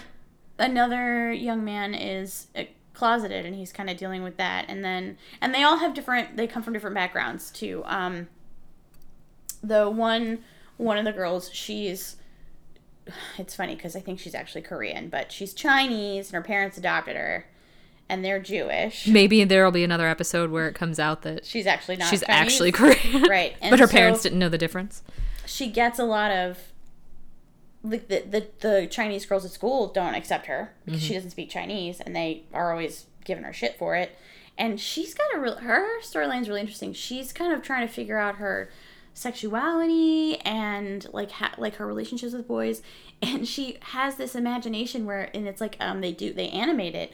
another 0.58 1.30
young 1.32 1.64
man 1.64 1.94
is 1.94 2.46
uh, 2.56 2.62
closeted, 2.94 3.44
and 3.44 3.54
he's 3.56 3.72
kind 3.72 3.90
of 3.90 3.96
dealing 3.98 4.22
with 4.22 4.36
that. 4.38 4.66
And 4.68 4.82
then, 4.84 5.18
and 5.40 5.52
they 5.52 5.64
all 5.64 5.78
have 5.78 5.92
different. 5.94 6.36
They 6.36 6.46
come 6.46 6.62
from 6.62 6.72
different 6.72 6.94
backgrounds 6.94 7.50
too. 7.50 7.82
Um, 7.86 8.28
the 9.62 9.90
one, 9.90 10.38
one 10.78 10.96
of 10.96 11.04
the 11.04 11.12
girls, 11.12 11.50
she's. 11.52 12.16
It's 13.38 13.54
funny 13.54 13.74
because 13.74 13.94
I 13.96 14.00
think 14.00 14.18
she's 14.18 14.34
actually 14.34 14.62
Korean, 14.62 15.08
but 15.08 15.30
she's 15.30 15.52
Chinese, 15.52 16.28
and 16.28 16.34
her 16.34 16.42
parents 16.42 16.78
adopted 16.78 17.16
her, 17.16 17.46
and 18.08 18.24
they're 18.24 18.40
Jewish. 18.40 19.06
Maybe 19.06 19.44
there'll 19.44 19.70
be 19.70 19.84
another 19.84 20.08
episode 20.08 20.50
where 20.50 20.68
it 20.68 20.74
comes 20.74 20.98
out 20.98 21.22
that 21.22 21.44
She's 21.44 21.66
actually 21.66 21.96
not. 21.96 22.08
she's 22.08 22.22
Chinese. 22.22 22.52
actually 22.52 22.72
Korean. 22.72 23.22
Right, 23.28 23.56
and 23.62 23.70
but 23.70 23.78
her 23.80 23.86
so- 23.86 23.92
parents 23.92 24.22
didn't 24.22 24.38
know 24.38 24.48
the 24.48 24.58
difference. 24.58 25.02
she 25.46 25.68
gets 25.70 25.98
a 25.98 26.04
lot 26.04 26.30
of 26.30 26.58
like 27.82 28.08
the, 28.08 28.20
the 28.20 28.46
the 28.60 28.86
Chinese 28.86 29.26
girls 29.26 29.44
at 29.44 29.50
school 29.50 29.88
don't 29.88 30.14
accept 30.14 30.46
her 30.46 30.72
because 30.84 31.00
she 31.02 31.08
mm-hmm. 31.08 31.16
doesn't 31.16 31.30
speak 31.30 31.50
Chinese 31.50 32.00
and 32.00 32.16
they 32.16 32.44
are 32.52 32.70
always 32.70 33.06
giving 33.24 33.44
her 33.44 33.52
shit 33.52 33.76
for 33.78 33.94
it. 33.94 34.16
And 34.56 34.80
she's 34.80 35.12
got 35.14 35.26
a 35.34 35.38
real 35.38 35.56
her 35.56 36.00
storyline's 36.00 36.48
really 36.48 36.60
interesting. 36.60 36.92
She's 36.94 37.32
kind 37.32 37.52
of 37.52 37.62
trying 37.62 37.86
to 37.86 37.92
figure 37.92 38.18
out 38.18 38.36
her 38.36 38.70
sexuality 39.14 40.38
and 40.40 41.06
like 41.12 41.30
ha- 41.30 41.54
like 41.56 41.76
her 41.76 41.86
relationships 41.86 42.32
with 42.32 42.46
boys. 42.46 42.82
And 43.22 43.48
she 43.48 43.78
has 43.80 44.16
this 44.16 44.34
imagination 44.34 45.06
where 45.06 45.30
and 45.32 45.48
it's 45.48 45.60
like 45.60 45.78
um 45.80 46.02
they 46.02 46.12
do 46.12 46.34
they 46.34 46.48
animate 46.48 46.94
it. 46.94 47.10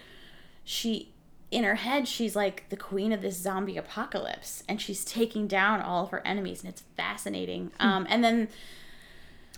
She 0.65 1.13
in 1.53 1.63
her 1.63 1.77
head 1.77 2.09
she's 2.09 2.35
like 2.35 2.69
the 2.69 2.77
queen 2.77 3.13
of 3.13 3.23
this 3.23 3.37
zombie 3.37 3.77
apocalypse. 3.77 4.65
And 4.69 4.81
she's 4.81 5.05
taking 5.05 5.47
down 5.47 5.81
all 5.81 6.05
of 6.05 6.11
her 6.11 6.27
enemies. 6.27 6.65
And 6.65 6.73
it's 6.73 6.83
fascinating. 6.97 7.71
Um 7.79 8.07
and 8.11 8.25
then 8.25 8.49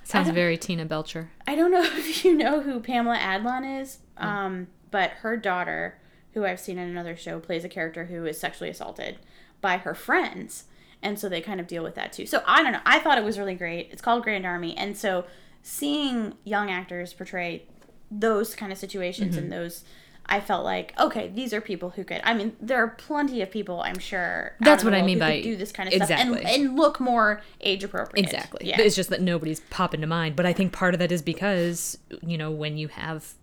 Sounds 0.05 0.29
very 0.31 0.59
Tina 0.59 0.85
Belcher. 0.85 1.31
I 1.47 1.55
don't 1.55 1.71
know 1.71 1.83
if 1.85 2.25
you 2.25 2.35
know 2.35 2.61
who 2.61 2.81
Pamela 2.81 3.17
Adlon 3.17 3.81
is, 3.81 3.99
um, 4.17 4.67
but 4.91 5.11
her 5.11 5.37
daughter, 5.37 5.99
who 6.35 6.45
I've 6.45 6.61
seen 6.61 6.79
in 6.79 6.89
another 6.89 7.17
show, 7.17 7.39
plays 7.39 7.65
a 7.65 7.69
character 7.69 8.07
who 8.07 8.27
is 8.27 8.39
sexually 8.39 8.69
assaulted 8.69 9.19
by 9.61 9.79
her 9.79 9.95
friends. 9.95 10.65
And 11.03 11.19
so 11.19 11.29
they 11.29 11.41
kind 11.41 11.61
of 11.61 11.67
deal 11.67 11.83
with 11.83 11.95
that 11.97 12.13
too. 12.13 12.27
So 12.27 12.43
I 12.47 12.63
don't 12.63 12.73
know. 12.73 12.81
I 12.87 12.99
thought 13.01 13.19
it 13.19 13.25
was 13.25 13.39
really 13.39 13.55
great. 13.55 13.89
It's 13.91 14.01
called 14.03 14.23
Grand 14.23 14.47
Army. 14.47 14.77
And 14.77 14.97
so 14.97 15.25
seeing 15.63 16.35
young 16.45 16.71
actors 16.71 17.13
portray 17.13 17.65
those 18.11 18.55
kind 18.55 18.71
of 18.73 18.79
situations 18.79 19.35
Mm-hmm. 19.35 19.45
and 19.45 19.53
those. 19.53 19.85
I 20.25 20.39
felt 20.39 20.65
like 20.65 20.95
okay, 21.01 21.27
these 21.35 21.53
are 21.53 21.61
people 21.61 21.91
who 21.91 22.05
could. 22.05 22.21
I 22.23 22.33
mean, 22.33 22.55
there 22.61 22.79
are 22.81 22.89
plenty 22.91 23.43
of 23.43 23.51
people 23.51 23.81
I'm 23.81 23.99
sure. 23.99 24.55
That's 24.61 24.85
what 24.85 24.95
I 24.95 25.03
mean 25.03 25.19
by- 25.19 25.43
do 25.43 25.57
this 25.57 25.73
kind 25.73 25.89
of 25.89 25.95
stuff 25.97 26.11
and, 26.13 26.39
and 26.39 26.77
look 26.77 27.01
more 27.01 27.43
age 27.61 27.83
appropriate. 27.83 28.25
Exactly. 28.25 28.69
Yeah. 28.69 28.81
It's 28.81 28.95
just 28.95 29.11
that 29.11 29.21
nobody's 29.21 29.59
popping 29.71 30.01
to 30.03 30.07
mind. 30.07 30.37
But 30.37 30.47
I 30.47 30.53
think 30.53 30.73
part 30.73 30.95
of 30.95 31.01
that 31.01 31.11
is 31.11 31.23
because, 31.23 31.99
you 32.25 32.39
know, 32.39 32.53
when 32.53 32.79
you 32.79 32.87
have 32.87 33.35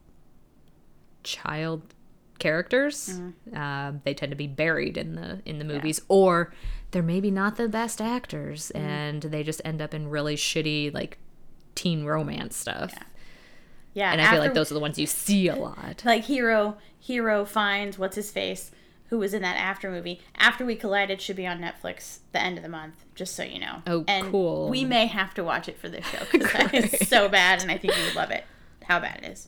child 1.23 1.93
characters, 2.39 3.19
uh, 3.53 3.91
they 4.05 4.13
tend 4.13 4.31
to 4.31 4.35
be 4.37 4.47
buried 4.47 4.97
in 4.97 5.15
the 5.15 5.41
in 5.45 5.59
the 5.59 5.65
movies, 5.65 6.01
or 6.07 6.53
they're 6.91 7.03
maybe 7.03 7.29
not 7.31 7.55
the 7.57 7.67
best 7.69 8.01
actors, 8.01 8.71
and 8.71 9.21
they 9.21 9.43
just 9.43 9.61
end 9.63 9.81
up 9.81 9.93
in 9.93 10.09
really 10.09 10.35
shitty 10.35 10.93
like 10.93 11.17
teen 11.75 12.03
romance 12.05 12.55
stuff. 12.55 12.93
yeah. 13.93 14.11
And 14.11 14.21
I 14.21 14.29
feel 14.31 14.39
like 14.39 14.53
those 14.53 14.71
are 14.71 14.73
the 14.75 14.79
ones 14.79 14.97
you 14.99 15.07
see 15.07 15.47
a 15.47 15.55
lot. 15.55 16.01
like 16.05 16.25
hero 16.25 16.77
Hero 16.99 17.45
Fiennes 17.45 17.97
what's 17.97 18.15
his 18.15 18.29
face 18.31 18.71
who 19.07 19.17
was 19.17 19.33
in 19.33 19.41
that 19.41 19.55
after 19.57 19.89
movie 19.89 20.19
after 20.37 20.65
we 20.65 20.75
collided 20.75 21.19
should 21.21 21.35
be 21.37 21.47
on 21.47 21.59
netflix 21.59 22.19
the 22.33 22.41
end 22.41 22.57
of 22.57 22.63
the 22.63 22.69
month 22.69 23.05
just 23.15 23.35
so 23.35 23.41
you 23.43 23.57
know 23.59 23.81
Oh, 23.87 24.03
and 24.07 24.29
cool. 24.31 24.69
we 24.69 24.83
may 24.83 25.07
have 25.07 25.33
to 25.35 25.43
watch 25.43 25.67
it 25.69 25.79
for 25.79 25.87
this 25.89 26.05
show 26.05 26.19
because 26.31 26.51
that 26.51 26.73
is 26.73 27.07
so 27.07 27.27
bad 27.29 27.61
and 27.61 27.71
i 27.71 27.77
think 27.77 27.97
you 27.97 28.03
would 28.03 28.15
love 28.15 28.29
it 28.31 28.43
how 28.83 28.99
bad 28.99 29.21
it 29.23 29.31
is 29.31 29.47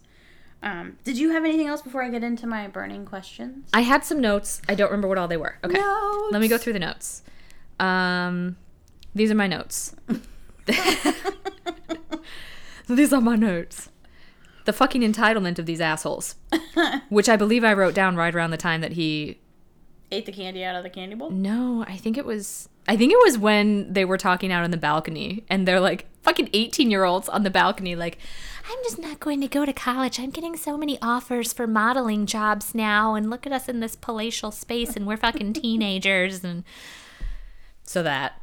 um, 0.64 0.98
did 1.04 1.18
you 1.18 1.32
have 1.32 1.44
anything 1.44 1.68
else 1.68 1.82
before 1.82 2.02
i 2.04 2.10
get 2.10 2.24
into 2.24 2.48
my 2.48 2.68
burning 2.68 3.06
questions 3.06 3.70
I 3.74 3.82
had 3.82 4.04
some 4.06 4.22
notes. 4.22 4.62
I 4.70 4.74
don't 4.76 4.90
remember 4.90 5.08
what 5.10 5.18
all 5.18 5.28
they 5.28 5.38
were. 5.38 5.58
Okay. 5.64 5.80
Let 6.32 6.40
me 6.42 6.48
go 6.48 6.58
through 6.58 6.74
the 6.74 6.80
notes. 6.80 7.24
Um, 7.82 8.58
these 9.16 9.32
are 9.32 9.36
my 9.36 9.48
notes. 9.48 9.96
these 12.88 13.12
are 13.12 13.22
my 13.22 13.36
notes. 13.36 13.90
The 14.66 14.74
fucking 14.74 15.02
entitlement 15.02 15.58
of 15.58 15.66
these 15.66 15.82
assholes, 15.82 16.36
which 17.10 17.28
I 17.28 17.36
believe 17.36 17.64
I 17.64 17.74
wrote 17.74 17.96
down 17.96 18.16
right 18.16 18.34
around 18.34 18.52
the 18.52 18.58
time 18.58 18.82
that 18.82 18.92
he. 18.94 19.40
ate 20.12 20.28
the 20.28 20.32
candy 20.32 20.64
out 20.64 20.76
of 20.76 20.84
the 20.84 20.90
candy 20.90 21.16
bowl 21.16 21.32
No, 21.32 21.84
I 21.88 21.98
think 21.98 22.18
it 22.18 22.26
was. 22.26 22.70
I 22.88 22.96
think 22.98 23.12
it 23.12 23.20
was 23.24 23.38
when 23.38 23.92
they 23.92 24.06
were 24.06 24.18
talking 24.18 24.52
out 24.52 24.64
on 24.64 24.72
the 24.72 24.78
balcony, 24.78 25.44
and 25.50 25.68
they're 25.68 25.80
like 25.80 26.06
fucking 26.22 26.50
eighteen-year-olds 26.54 27.28
on 27.30 27.42
the 27.44 27.50
balcony, 27.50 27.96
like, 27.96 28.20
"I'm 28.70 28.78
just 28.84 29.00
not 29.00 29.20
going 29.20 29.42
to 29.42 29.48
go 29.48 29.66
to 29.66 29.74
college. 29.74 30.20
I'm 30.20 30.30
getting 30.30 30.56
so 30.56 30.78
many 30.78 31.00
offers 31.02 31.52
for 31.54 31.66
modeling 31.66 32.28
jobs 32.28 32.76
now, 32.76 33.16
and 33.16 33.32
look 33.32 33.48
at 33.48 33.52
us 33.52 33.68
in 33.68 33.80
this 33.80 33.96
palatial 33.96 34.52
space, 34.52 34.96
and 34.96 35.08
we're 35.08 35.18
fucking 35.18 35.54
teenagers." 35.54 36.44
And 36.44 36.64
so 37.92 38.02
that. 38.04 38.42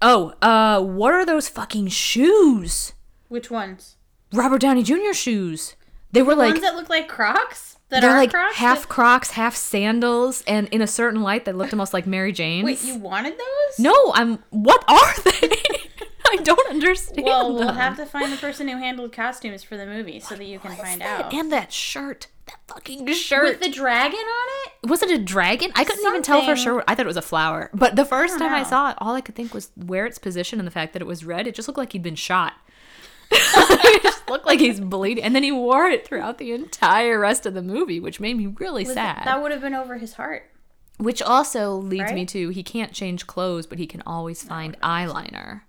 Oh, 0.00 0.34
uh, 0.42 0.80
what 0.80 1.12
are 1.12 1.26
those 1.26 1.48
fucking 1.48 1.88
shoes? 1.88 2.92
which 3.28 3.50
ones 3.50 3.96
Robert 4.32 4.60
Downey 4.60 4.82
Jr. 4.82 5.12
shoes. 5.12 5.74
They 6.12 6.22
were 6.22 6.34
like 6.36 6.52
ones 6.52 6.60
that 6.60 6.76
look 6.76 6.88
like 6.88 7.08
crocs 7.08 7.78
that 7.88 8.00
they're 8.00 8.10
like 8.12 8.30
crocs 8.30 8.56
half 8.56 8.88
Crocs, 8.88 9.30
half 9.30 9.56
sandals, 9.56 10.42
and 10.46 10.68
in 10.68 10.80
a 10.82 10.86
certain 10.86 11.22
light, 11.22 11.44
they 11.44 11.52
looked 11.52 11.72
almost 11.72 11.92
like 11.92 12.06
Mary 12.06 12.32
Jane's. 12.32 12.64
wait 12.64 12.84
you 12.84 12.96
wanted 12.96 13.32
those 13.34 13.78
No, 13.78 14.12
I'm. 14.14 14.38
What 14.50 14.84
are 14.88 15.14
they? 15.22 15.50
I 16.30 16.36
don't 16.36 16.70
understand. 16.70 17.24
well 17.26 17.52
we'll 17.54 17.66
them. 17.66 17.76
have 17.76 17.96
to 17.96 18.06
find 18.06 18.32
the 18.32 18.36
person 18.36 18.68
who 18.68 18.76
handled 18.78 19.12
costumes 19.12 19.62
for 19.62 19.76
the 19.76 19.86
movie 19.86 20.20
so 20.20 20.34
that 20.36 20.44
you 20.44 20.58
can 20.58 20.76
find 20.76 21.02
out 21.02 21.32
And 21.34 21.50
that 21.52 21.72
shirt, 21.72 22.28
that 22.46 22.58
fucking 22.68 23.06
shirt. 23.14 23.44
with 23.44 23.60
the 23.60 23.70
dragon 23.70 24.18
on 24.18 24.48
it 24.82 24.88
was 24.88 25.02
it 25.02 25.10
a 25.10 25.18
dragon? 25.18 25.72
I 25.74 25.84
couldn't 25.84 26.06
even 26.06 26.22
tell 26.22 26.44
for 26.44 26.56
sure. 26.56 26.84
I 26.86 26.94
thought 26.94 27.06
it 27.06 27.08
was 27.08 27.16
a 27.16 27.22
flower. 27.22 27.70
But 27.72 27.96
the 27.96 28.04
first 28.04 28.38
don't 28.38 28.48
time 28.50 28.52
I 28.54 28.64
saw 28.64 28.90
it, 28.90 28.96
all 28.98 29.14
I 29.14 29.20
could 29.22 29.34
think 29.34 29.54
was 29.54 29.70
where 29.76 30.04
its 30.04 30.18
position 30.18 30.58
and 30.58 30.66
the 30.66 30.70
fact 30.72 30.92
that 30.92 31.00
it 31.00 31.06
was 31.06 31.24
red. 31.24 31.46
It 31.46 31.54
just 31.54 31.68
looked 31.68 31.78
like 31.78 31.92
he'd 31.92 32.02
been 32.02 32.14
shot. 32.16 32.52
it 33.30 34.02
just 34.02 34.28
looked 34.28 34.44
like 34.46 34.60
he's 34.60 34.80
bleeding. 34.80 35.24
And 35.24 35.34
then 35.34 35.42
he 35.42 35.50
wore 35.52 35.86
it 35.86 36.06
throughout 36.06 36.36
the 36.36 36.52
entire 36.52 37.18
rest 37.18 37.46
of 37.46 37.54
the 37.54 37.62
movie, 37.62 37.98
which 37.98 38.20
made 38.20 38.36
me 38.36 38.46
really 38.46 38.82
Was 38.82 38.90
it- 38.90 38.94
sad. 38.94 39.22
That 39.24 39.42
would 39.42 39.50
have 39.52 39.62
been 39.62 39.74
over 39.74 39.96
his 39.96 40.12
heart. 40.14 40.50
which 40.98 41.22
also 41.22 41.72
leads 41.72 42.12
me 42.12 42.26
to 42.26 42.50
he 42.50 42.62
can't 42.62 42.92
change 42.92 43.26
clothes, 43.26 43.66
but 43.66 43.78
he 43.78 43.86
can 43.86 44.02
always 44.06 44.42
find 44.42 44.78
eyeliner. 44.80 45.62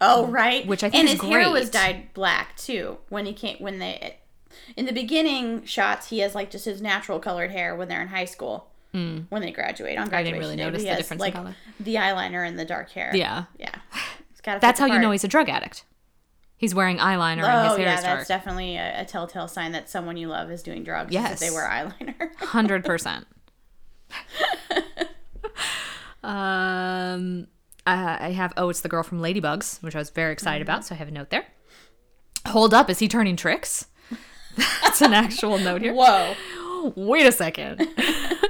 Oh, 0.00 0.26
right. 0.26 0.66
Which 0.66 0.84
I 0.84 0.90
think 0.90 1.00
and 1.00 1.08
is 1.08 1.20
his 1.20 1.30
hair 1.30 1.50
was 1.50 1.70
dyed 1.70 2.12
black 2.12 2.56
too 2.56 2.98
when 3.08 3.24
he 3.24 3.32
came 3.32 3.56
when 3.60 3.78
they 3.78 4.18
in 4.76 4.86
the 4.86 4.92
beginning 4.92 5.64
shots 5.64 6.08
he 6.08 6.20
has 6.20 6.34
like 6.34 6.50
just 6.50 6.64
his 6.64 6.80
natural 6.82 7.18
colored 7.18 7.50
hair 7.50 7.74
when 7.74 7.88
they're 7.88 8.02
in 8.02 8.08
high 8.08 8.24
school. 8.26 8.68
When 8.92 9.26
they 9.30 9.52
graduate 9.52 9.96
on 9.96 10.08
Hmm. 10.08 10.14
I 10.14 10.22
graduation 10.22 10.24
didn't 10.34 10.40
really 10.40 10.56
day, 10.56 10.64
notice 10.64 10.82
the 10.82 10.88
has, 10.90 10.98
difference 10.98 11.24
in 11.24 11.32
color. 11.32 11.56
The 11.80 11.94
eyeliner 11.94 12.46
and 12.46 12.58
the 12.58 12.66
dark 12.66 12.90
hair. 12.90 13.10
Yeah. 13.14 13.44
yeah. 13.58 13.74
That's 14.44 14.78
how 14.78 14.84
you 14.84 14.98
know 14.98 15.12
he's 15.12 15.24
a 15.24 15.28
drug 15.28 15.48
addict. 15.48 15.84
He's 16.58 16.74
wearing 16.74 16.98
eyeliner 16.98 17.42
and 17.42 17.62
his 17.64 17.72
Oh 17.72 17.76
hair 17.76 17.86
yeah, 17.86 17.96
is 17.96 18.02
that's 18.02 18.28
definitely 18.28 18.76
a, 18.76 19.00
a 19.00 19.04
telltale 19.06 19.48
sign 19.48 19.72
that 19.72 19.88
someone 19.88 20.18
you 20.18 20.28
love 20.28 20.50
is 20.50 20.62
doing 20.62 20.84
drugs. 20.84 21.10
Yes. 21.10 21.40
they 21.40 21.50
wear 21.50 21.66
eyeliner. 21.66 22.34
Hundred 22.36 22.84
percent. 22.90 23.26
Um, 26.24 27.48
uh, 27.84 28.16
I 28.20 28.30
have 28.30 28.52
oh, 28.56 28.68
it's 28.68 28.80
the 28.80 28.88
girl 28.88 29.02
from 29.02 29.20
Ladybugs, 29.20 29.82
which 29.82 29.96
I 29.96 29.98
was 29.98 30.10
very 30.10 30.32
excited 30.32 30.62
about, 30.62 30.84
so 30.84 30.94
I 30.94 30.98
have 30.98 31.08
a 31.08 31.10
note 31.10 31.30
there. 31.30 31.46
Hold 32.46 32.72
up, 32.74 32.88
is 32.88 33.00
he 33.00 33.08
turning 33.08 33.34
tricks? 33.36 33.86
That's 34.82 35.00
an 35.00 35.14
actual 35.14 35.58
note 35.58 35.82
here. 35.82 35.94
Whoa. 35.94 36.34
Wait 36.96 37.26
a 37.26 37.32
second. 37.32 37.86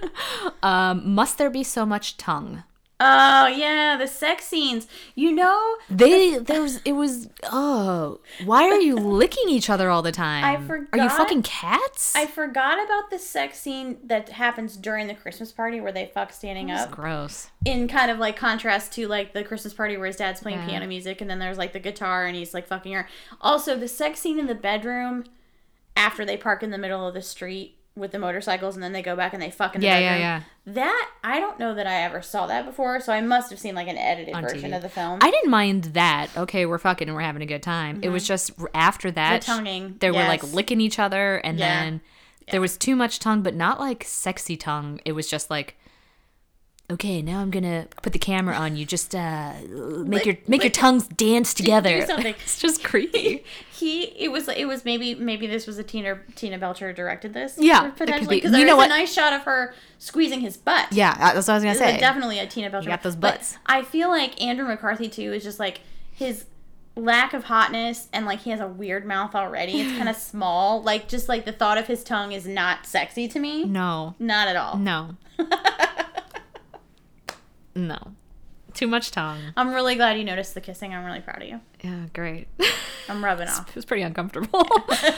um, 0.63 1.15
must 1.15 1.39
there 1.39 1.51
be 1.51 1.63
so 1.63 1.85
much 1.85 2.17
tongue? 2.17 2.65
Oh 3.05 3.49
yeah, 3.49 3.97
the 3.97 4.07
sex 4.07 4.45
scenes. 4.45 4.87
You 5.17 5.33
know, 5.33 5.77
They 5.91 6.39
there 6.39 6.63
was 6.63 6.81
it 6.85 6.93
was 6.93 7.29
oh 7.51 8.21
why 8.45 8.63
are 8.69 8.79
you 8.81 8.95
licking 8.97 9.49
each 9.49 9.69
other 9.69 9.91
all 9.91 10.03
the 10.03 10.13
time? 10.13 10.45
I 10.45 10.65
forgot. 10.65 10.89
Are 11.01 11.03
you 11.03 11.11
fucking 11.11 11.43
cats? 11.43 12.15
I 12.15 12.27
forgot 12.27 12.75
about 12.85 13.11
the 13.11 13.19
sex 13.19 13.59
scene 13.59 13.99
that 14.05 14.29
happens 14.29 14.77
during 14.77 15.09
the 15.09 15.15
Christmas 15.15 15.51
party 15.51 15.81
where 15.81 15.91
they 15.91 16.13
fuck 16.15 16.33
standing 16.33 16.69
That's 16.69 16.85
up. 16.85 16.93
gross. 16.93 17.51
In 17.65 17.89
kind 17.89 18.09
of 18.09 18.19
like 18.19 18.37
contrast 18.37 18.93
to 18.93 19.09
like 19.09 19.33
the 19.33 19.43
Christmas 19.43 19.75
party 19.75 19.97
where 19.97 20.07
his 20.07 20.17
dad's 20.17 20.41
playing 20.41 20.59
Yeah. 20.59 20.69
piano 20.69 20.87
music 20.87 21.21
and 21.21 21.29
then 21.29 21.41
there's 21.41 21.59
like 21.59 21.73
the 21.73 21.81
guitar 21.81 22.25
and 22.27 22.37
he's 22.37 22.55
like 22.55 22.69
fucking 22.69 22.93
her. 22.93 23.09
Also, 23.41 23.77
the 23.77 23.89
sex 23.89 24.21
scene 24.21 24.39
in 24.39 24.47
the 24.47 24.55
bedroom 24.55 25.25
after 25.97 26.25
they 26.25 26.37
park 26.37 26.63
in 26.63 26.71
the 26.71 26.79
middle 26.79 27.07
of 27.07 27.15
the 27.15 27.23
street 27.23 27.79
with 27.95 28.11
the 28.13 28.19
motorcycles 28.19 28.75
and 28.75 28.83
then 28.83 28.93
they 28.93 29.03
go 29.03 29.15
back 29.15 29.35
and 29.35 29.43
they 29.43 29.51
fuck 29.51 29.75
in 29.75 29.83
the 29.83 29.87
Yeah, 29.87 29.99
yeah, 29.99 30.09
bedroom. 30.13 30.21
yeah. 30.23 30.43
That 30.75 31.11
I 31.23 31.41
don't 31.41 31.59
know 31.59 31.75
that 31.75 31.87
I 31.87 32.03
ever 32.05 32.23
saw 32.23 32.47
that 32.47 32.65
before, 32.65 33.01
so 33.01 33.13
I 33.13 33.21
must 33.21 33.51
have 33.51 33.59
seen 33.59 33.75
like 33.75 33.89
an 33.89 33.99
edited 33.99 34.35
On 34.35 34.43
version 34.43 34.71
TV. 34.71 34.77
of 34.77 34.83
the 34.83 34.89
film. 34.89 35.19
I 35.21 35.31
didn't 35.31 35.51
mind 35.51 35.85
that. 35.93 36.29
Okay, 36.37 36.65
we're 36.65 36.79
fucking 36.79 37.09
and 37.09 37.15
we're 37.15 37.23
having 37.23 37.43
a 37.43 37.47
good 37.47 37.63
time. 37.63 38.01
It 38.03 38.09
was 38.09 38.27
just 38.27 38.53
after 38.73 39.11
that, 39.11 39.43
Mm-hmm. 39.43 39.51
The 39.53 39.57
tonguing, 39.57 39.97
They 40.01 40.11
were 40.11 40.19
like 40.27 40.43
licking 40.55 40.81
each 40.81 40.99
other, 40.99 41.37
and 41.37 41.59
Yeah. 41.59 41.83
then 41.83 42.01
there 42.51 42.61
was 42.63 42.79
too 42.79 42.97
much 42.97 43.19
tongue, 43.19 43.43
but 43.43 43.55
not 43.55 43.79
like 43.79 44.05
sexy 44.05 44.57
tongue. 44.57 44.99
It 45.05 45.13
was 45.13 45.29
just 45.29 45.51
like, 45.51 45.77
okay, 46.93 47.23
now 47.23 47.41
I'm 47.41 47.51
gonna 47.51 47.87
put 48.03 48.13
the 48.13 48.19
camera 48.19 48.55
on 48.55 48.77
you. 48.77 48.85
Just 48.87 49.15
uh, 49.15 49.53
make 49.61 50.25
Lick- 50.25 50.27
your 50.27 50.37
make 50.49 50.63
your 50.63 50.71
tongues 50.71 51.07
dance 51.09 51.53
together. 51.55 52.05
something. 52.07 52.35
it's 52.45 52.59
just 52.61 52.83
creepy. 52.85 53.45
he 53.73 54.03
it 54.23 54.31
was 54.31 54.49
it 54.49 54.67
was 54.67 54.85
maybe 54.85 55.15
maybe 55.15 55.47
this 55.47 55.67
was 55.67 55.79
a 55.79 55.83
Tina 55.83 56.19
Tina 56.35 56.59
Belcher 56.59 56.93
directed 56.93 57.35
this. 57.35 57.55
Yeah, 57.59 57.91
potentially 57.91 58.37
be. 58.37 58.41
because 58.43 58.59
You 58.59 58.65
know 58.65 58.77
what? 58.77 58.87
a 58.87 58.89
nice 58.91 59.13
shot 59.13 59.33
of 59.33 59.43
her 59.43 59.75
squeezing 59.99 60.41
his 60.41 60.57
butt. 60.57 60.93
yeah, 60.93 61.15
that's 61.17 61.47
what 61.49 61.51
I 61.51 61.55
was 61.57 61.63
gonna 61.65 61.71
It's 61.73 61.79
say. 61.81 61.99
definitely 61.99 62.39
a 62.39 62.47
Tina 62.47 62.71
Belcher. 62.71 62.89
got 62.89 63.03
those 63.03 63.17
but 63.17 63.35
butts. 63.35 63.57
I 63.67 63.83
feel 63.83 64.09
like 64.09 64.41
Andrew 64.43 64.67
McCarthy 64.67 65.09
too 65.09 65.33
is 65.33 65.43
just 65.43 65.59
like 65.59 65.81
his 66.13 66.45
lack 66.95 67.33
of 67.33 67.45
hotness 67.45 68.09
and 68.13 68.27
like 68.27 68.41
he 68.41 68.51
has 68.51 68.61
a 68.61 68.67
weird 68.67 69.07
mouth 69.07 69.35
already. 69.35 69.81
It's 69.81 69.97
kind 69.97 70.09
of 70.11 70.17
small. 70.33 70.83
Like 70.83 71.09
just 71.09 71.29
like 71.29 71.45
the 71.47 71.53
thought 71.53 71.79
of 71.79 71.87
his 71.87 72.05
tongue 72.05 72.33
is 72.33 72.47
not 72.47 72.85
sexy 72.87 73.27
to 73.29 73.39
me. 73.41 73.65
No, 73.65 74.15
Not 74.19 74.47
at 74.49 74.57
all. 74.57 74.77
no, 74.77 75.17
no. 77.75 78.15
Too 78.75 78.87
much 78.87 79.11
tongue. 79.11 79.39
I'm 79.57 79.75
really 79.75 79.97
glad 79.97 80.17
you 80.17 80.25
noticed 80.25 80.55
the 80.55 80.61
kissing. 80.61 80.95
I'm 80.95 81.05
really 81.05 81.21
proud 81.21 81.43
of 81.43 81.49
you. 81.49 81.61
Yeah, 81.83 82.07
great. 82.15 82.49
I'm 83.09 83.23
rubbing 83.23 83.49
off. 83.49 83.69
It 83.69 83.75
was 83.75 83.85
pretty 83.85 84.03
uncomfortable. 84.03 84.67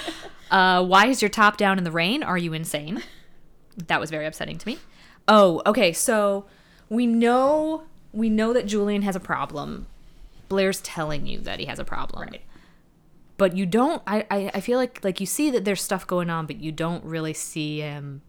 uh, 0.50 0.84
why 0.84 1.07
is 1.07 1.22
your 1.22 1.28
top 1.28 1.57
down 1.57 1.78
in 1.78 1.84
the 1.84 1.92
rain? 1.92 2.22
Are 2.22 2.38
you 2.38 2.52
insane? 2.52 3.02
That 3.86 4.00
was 4.00 4.11
very 4.11 4.26
upsetting 4.26 4.59
to 4.59 4.66
me. 4.66 4.78
Oh, 5.28 5.62
okay. 5.66 5.92
So 5.92 6.46
we 6.88 7.07
know 7.07 7.84
we 8.12 8.28
know 8.28 8.52
that 8.52 8.66
Julian 8.66 9.02
has 9.02 9.16
a 9.16 9.20
problem. 9.20 9.86
Blair's 10.48 10.80
telling 10.80 11.26
you 11.26 11.40
that 11.40 11.61
he 11.61 11.66
has 11.66 11.78
a 11.78 11.84
problem. 11.84 12.28
Right. 12.28 12.42
But 13.36 13.57
you 13.57 13.66
don't. 13.66 14.02
I, 14.07 14.26
I 14.30 14.50
I 14.55 14.61
feel 14.61 14.78
like 14.78 15.00
like 15.05 15.20
you 15.20 15.26
see 15.26 15.50
that 15.50 15.64
there's 15.64 15.82
stuff 15.82 16.07
going 16.07 16.28
on, 16.28 16.46
but 16.46 16.57
you 16.57 16.72
don't 16.72 17.05
really 17.05 17.34
see 17.34 17.80
him 17.80 18.22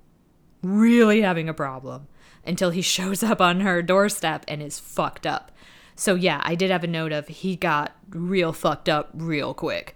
really 0.61 1.21
having 1.21 1.49
a 1.49 1.53
problem 1.53 2.07
until 2.45 2.69
he 2.69 2.81
shows 2.95 3.23
up 3.23 3.41
on 3.41 3.61
her 3.61 3.81
doorstep 3.81 4.45
and 4.47 4.61
is 4.61 4.79
fucked 4.79 5.25
up. 5.25 5.51
So 5.95 6.15
yeah, 6.15 6.41
I 6.43 6.55
did 6.55 6.71
have 6.71 6.83
a 6.83 6.87
note 6.87 7.11
of 7.11 7.27
he 7.27 7.55
got 7.55 7.95
real 8.09 8.53
fucked 8.53 8.89
up 8.89 9.09
real 9.13 9.53
quick. 9.53 9.95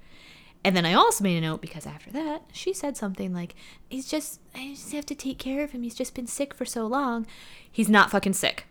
And 0.64 0.76
then 0.76 0.86
I 0.86 0.94
also 0.94 1.24
made 1.24 1.38
a 1.38 1.42
note 1.42 1.62
because 1.62 1.86
after 1.86 2.12
that, 2.12 2.44
she 2.52 2.74
said 2.74 2.98
something 2.98 3.34
like, 3.34 3.56
He's 3.90 4.10
just, 4.10 4.42
I 4.54 4.70
just 4.72 4.92
have 4.92 5.06
to 5.08 5.16
take 5.16 5.38
care 5.38 5.64
of 5.64 5.72
him. 5.72 5.84
He's 5.84 5.96
just 5.96 6.14
been 6.14 6.28
sick 6.28 6.54
for 6.54 6.66
so 6.66 6.86
long. 6.86 7.26
He's 7.72 7.90
not 7.90 8.12
fucking 8.12 8.34
sick. 8.34 8.66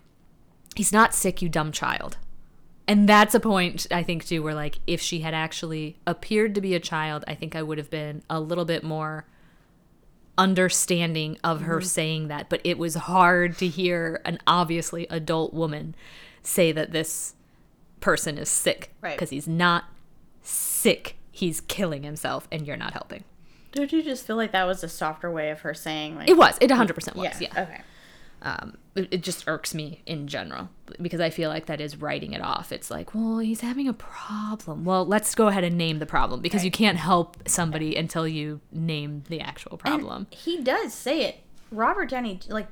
He's 0.76 0.92
not 0.92 1.14
sick, 1.14 1.40
you 1.40 1.48
dumb 1.48 1.72
child. 1.72 2.18
And 2.86 3.08
that's 3.08 3.34
a 3.34 3.40
point, 3.40 3.86
I 3.90 4.02
think, 4.02 4.24
too, 4.24 4.42
where, 4.42 4.54
like, 4.54 4.78
if 4.86 5.00
she 5.00 5.20
had 5.20 5.34
actually 5.34 5.98
appeared 6.06 6.54
to 6.54 6.60
be 6.60 6.74
a 6.74 6.80
child, 6.80 7.24
I 7.26 7.34
think 7.34 7.54
I 7.56 7.62
would 7.62 7.78
have 7.78 7.90
been 7.90 8.22
a 8.30 8.40
little 8.40 8.64
bit 8.64 8.82
more 8.82 9.26
understanding 10.38 11.36
of 11.44 11.62
her 11.62 11.78
mm-hmm. 11.78 11.86
saying 11.86 12.28
that. 12.28 12.48
But 12.48 12.60
it 12.64 12.78
was 12.78 12.94
hard 12.94 13.58
to 13.58 13.66
hear 13.68 14.22
an 14.24 14.38
obviously 14.46 15.06
adult 15.10 15.52
woman 15.52 15.94
say 16.42 16.72
that 16.72 16.92
this 16.92 17.34
person 18.00 18.38
is 18.38 18.48
sick. 18.48 18.94
Right. 19.00 19.16
Because 19.16 19.30
he's 19.30 19.48
not 19.48 19.84
sick. 20.42 21.16
He's 21.30 21.60
killing 21.60 22.02
himself, 22.02 22.48
and 22.50 22.66
you're 22.66 22.76
not 22.76 22.94
helping. 22.94 23.24
Did 23.72 23.92
you 23.92 24.02
just 24.02 24.26
feel 24.26 24.36
like 24.36 24.52
that 24.52 24.66
was 24.66 24.82
a 24.82 24.88
softer 24.88 25.30
way 25.30 25.50
of 25.50 25.60
her 25.60 25.74
saying 25.74 26.16
like 26.16 26.28
It 26.28 26.36
was. 26.36 26.56
It 26.60 26.70
100% 26.70 27.14
was. 27.14 27.24
yeah, 27.24 27.36
Yeah. 27.40 27.62
okay. 27.62 27.80
Um, 28.42 28.78
it, 28.94 29.08
it 29.10 29.22
just 29.22 29.48
irks 29.48 29.74
me 29.74 30.02
in 30.06 30.28
general 30.28 30.68
because 31.00 31.20
I 31.20 31.30
feel 31.30 31.48
like 31.48 31.66
that 31.66 31.80
is 31.80 31.96
writing 31.96 32.32
it 32.32 32.40
off. 32.40 32.70
It's 32.72 32.90
like, 32.90 33.14
well, 33.14 33.38
he's 33.38 33.60
having 33.62 33.88
a 33.88 33.92
problem. 33.92 34.84
Well, 34.84 35.04
let's 35.04 35.34
go 35.34 35.48
ahead 35.48 35.64
and 35.64 35.76
name 35.76 35.98
the 35.98 36.06
problem 36.06 36.40
because 36.40 36.64
you 36.64 36.70
can't 36.70 36.98
help 36.98 37.48
somebody 37.48 37.96
until 37.96 38.28
you 38.28 38.60
name 38.72 39.24
the 39.28 39.40
actual 39.40 39.76
problem. 39.76 40.26
And 40.30 40.40
he 40.40 40.62
does 40.62 40.94
say 40.94 41.22
it. 41.24 41.40
Robert 41.70 42.08
Downey, 42.10 42.40
like, 42.48 42.68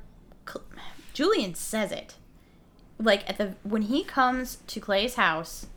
Cl- 0.47 0.65
Julian 1.13 1.53
says 1.53 1.91
it. 1.91 2.15
Like 2.99 3.29
at 3.29 3.37
the 3.37 3.55
when 3.61 3.83
he 3.83 4.03
comes 4.03 4.57
to 4.67 4.79
Clay's 4.79 5.15
house, 5.15 5.67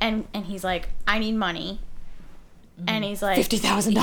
and 0.00 0.26
and 0.32 0.46
he's 0.46 0.64
like, 0.64 0.88
I 1.06 1.18
need 1.18 1.34
money. 1.34 1.80
And 2.88 3.04
he's 3.04 3.20
like 3.20 3.38
$50,000. 3.38 3.38
Fifty 3.44 3.58
thousand 3.58 3.94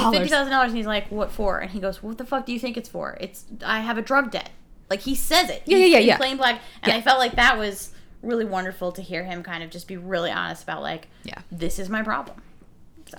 dollars, 0.52 0.68
and 0.68 0.78
he's 0.78 0.86
like, 0.86 1.10
"What 1.10 1.32
for?" 1.32 1.58
And 1.58 1.72
he 1.72 1.80
goes, 1.80 2.04
"What 2.04 2.20
the 2.20 2.26
fuck 2.26 2.46
do 2.46 2.54
you 2.54 2.60
think 2.60 2.78
it's 2.78 2.88
for? 2.88 3.18
It's 3.20 3.46
I 3.66 3.80
have 3.80 3.98
a 3.98 4.02
drug 4.02 4.30
debt." 4.30 4.52
Like 4.90 5.02
he 5.02 5.16
says 5.16 5.50
it. 5.50 5.62
Yeah, 5.66 5.78
He's 5.78 5.90
yeah, 5.92 5.98
yeah, 6.00 6.06
yeah. 6.06 6.18
Plain 6.18 6.38
black, 6.38 6.62
and 6.84 6.92
Yeah. 6.92 6.98
I 6.98 7.02
felt 7.02 7.20
like 7.20 7.36
that 7.36 7.58
was 7.58 7.92
really 8.22 8.46
wonderful 8.46 8.92
to 8.94 9.02
hear 9.02 9.24
him 9.24 9.44
kind 9.44 9.64
of 9.64 9.70
just 9.70 9.88
be 9.88 9.96
really 9.98 10.32
honest 10.32 10.64
about 10.64 10.82
like, 10.82 11.08
Yeah. 11.24 11.40
this 11.52 11.80
is 11.80 11.90
my 11.90 12.02
problem. 12.04 12.42
So. 13.08 13.18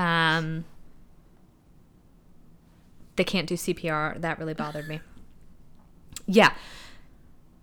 Um, 0.00 0.64
they 3.16 3.24
can't 3.24 3.46
do 3.46 3.54
CPR. 3.56 4.20
That 4.20 4.38
really 4.38 4.54
bothered 4.54 4.88
me. 4.88 5.00
Yeah. 6.26 6.52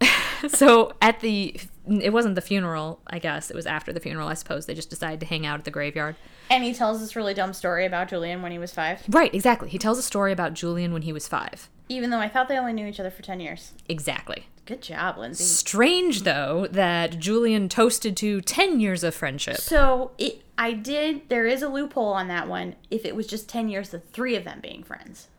so 0.50 0.94
at 1.02 1.22
the, 1.22 1.58
it 1.88 2.12
wasn't 2.12 2.36
the 2.36 2.42
funeral, 2.42 3.00
I 3.08 3.18
guess. 3.18 3.50
It 3.50 3.56
was 3.56 3.66
after 3.66 3.94
the 3.94 4.02
funeral, 4.02 4.28
I 4.28 4.34
suppose. 4.34 4.66
They 4.66 4.74
just 4.74 4.90
decided 4.90 5.22
to 5.22 5.26
hang 5.26 5.46
out 5.46 5.58
at 5.60 5.64
the 5.66 5.72
graveyard. 5.72 6.18
And 6.50 6.66
he 6.66 6.74
tells 6.74 7.00
this 7.00 7.16
really 7.16 7.34
dumb 7.34 7.54
story 7.54 7.86
about 7.86 8.10
Julian 8.10 8.42
when 8.42 8.52
he 8.52 8.60
was 8.60 8.74
five. 8.74 9.02
Right, 9.08 9.34
exactly. 9.34 9.70
He 9.70 9.78
tells 9.78 9.98
a 9.98 10.04
story 10.04 10.34
about 10.34 10.54
Julian 10.54 10.92
when 10.92 11.04
he 11.04 11.14
was 11.14 11.30
five. 11.30 11.70
Even 11.90 12.10
though 12.10 12.20
I 12.20 12.28
thought 12.28 12.48
they 12.48 12.58
only 12.58 12.74
knew 12.74 12.86
each 12.88 13.00
other 13.00 13.12
for 13.12 13.22
10 13.22 13.40
years. 13.40 13.74
Exactly. 13.88 14.48
Good 14.66 14.82
job, 14.82 15.18
Lindsay. 15.18 15.46
Strange, 15.46 16.24
though, 16.24 16.68
that 16.72 17.20
Julian 17.20 17.70
toasted 17.70 18.18
to 18.18 18.42
10 18.42 18.82
years 18.82 19.04
of 19.04 19.16
friendship. 19.16 19.58
So 19.58 20.12
it, 20.18 20.42
I 20.58 20.74
did. 20.74 21.30
There 21.30 21.46
is 21.46 21.62
a 21.62 21.70
loophole 21.70 22.12
on 22.12 22.28
that 22.28 22.50
one. 22.50 22.76
If 22.92 23.06
it 23.06 23.16
was 23.16 23.28
just 23.28 23.48
10 23.48 23.70
years, 23.70 23.90
the 23.90 24.00
three 24.00 24.36
of 24.36 24.44
them 24.44 24.60
being 24.60 24.84
friends. 24.84 25.30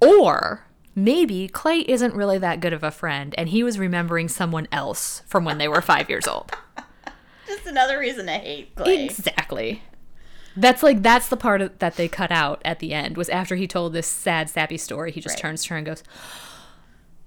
Or 0.00 0.64
maybe 0.94 1.48
Clay 1.48 1.80
isn't 1.80 2.14
really 2.14 2.38
that 2.38 2.60
good 2.60 2.72
of 2.72 2.82
a 2.82 2.90
friend 2.90 3.34
and 3.36 3.50
he 3.50 3.62
was 3.62 3.78
remembering 3.78 4.28
someone 4.28 4.66
else 4.72 5.22
from 5.26 5.44
when 5.44 5.58
they 5.58 5.68
were 5.68 5.82
five 5.82 6.08
years 6.08 6.26
old. 6.26 6.50
Just 7.46 7.66
another 7.66 7.98
reason 7.98 8.26
to 8.26 8.32
hate 8.32 8.74
Clay. 8.74 9.04
Exactly. 9.04 9.82
That's 10.56 10.82
like 10.82 11.02
that's 11.02 11.28
the 11.28 11.36
part 11.36 11.60
of, 11.62 11.78
that 11.78 11.96
they 11.96 12.08
cut 12.08 12.32
out 12.32 12.60
at 12.64 12.80
the 12.80 12.92
end 12.92 13.16
was 13.16 13.28
after 13.28 13.56
he 13.56 13.66
told 13.66 13.92
this 13.92 14.06
sad 14.06 14.50
sappy 14.50 14.76
story. 14.76 15.12
He 15.12 15.20
just 15.20 15.34
Right. 15.36 15.40
turns 15.42 15.62
to 15.64 15.70
her 15.70 15.76
and 15.76 15.86
goes, 15.86 16.02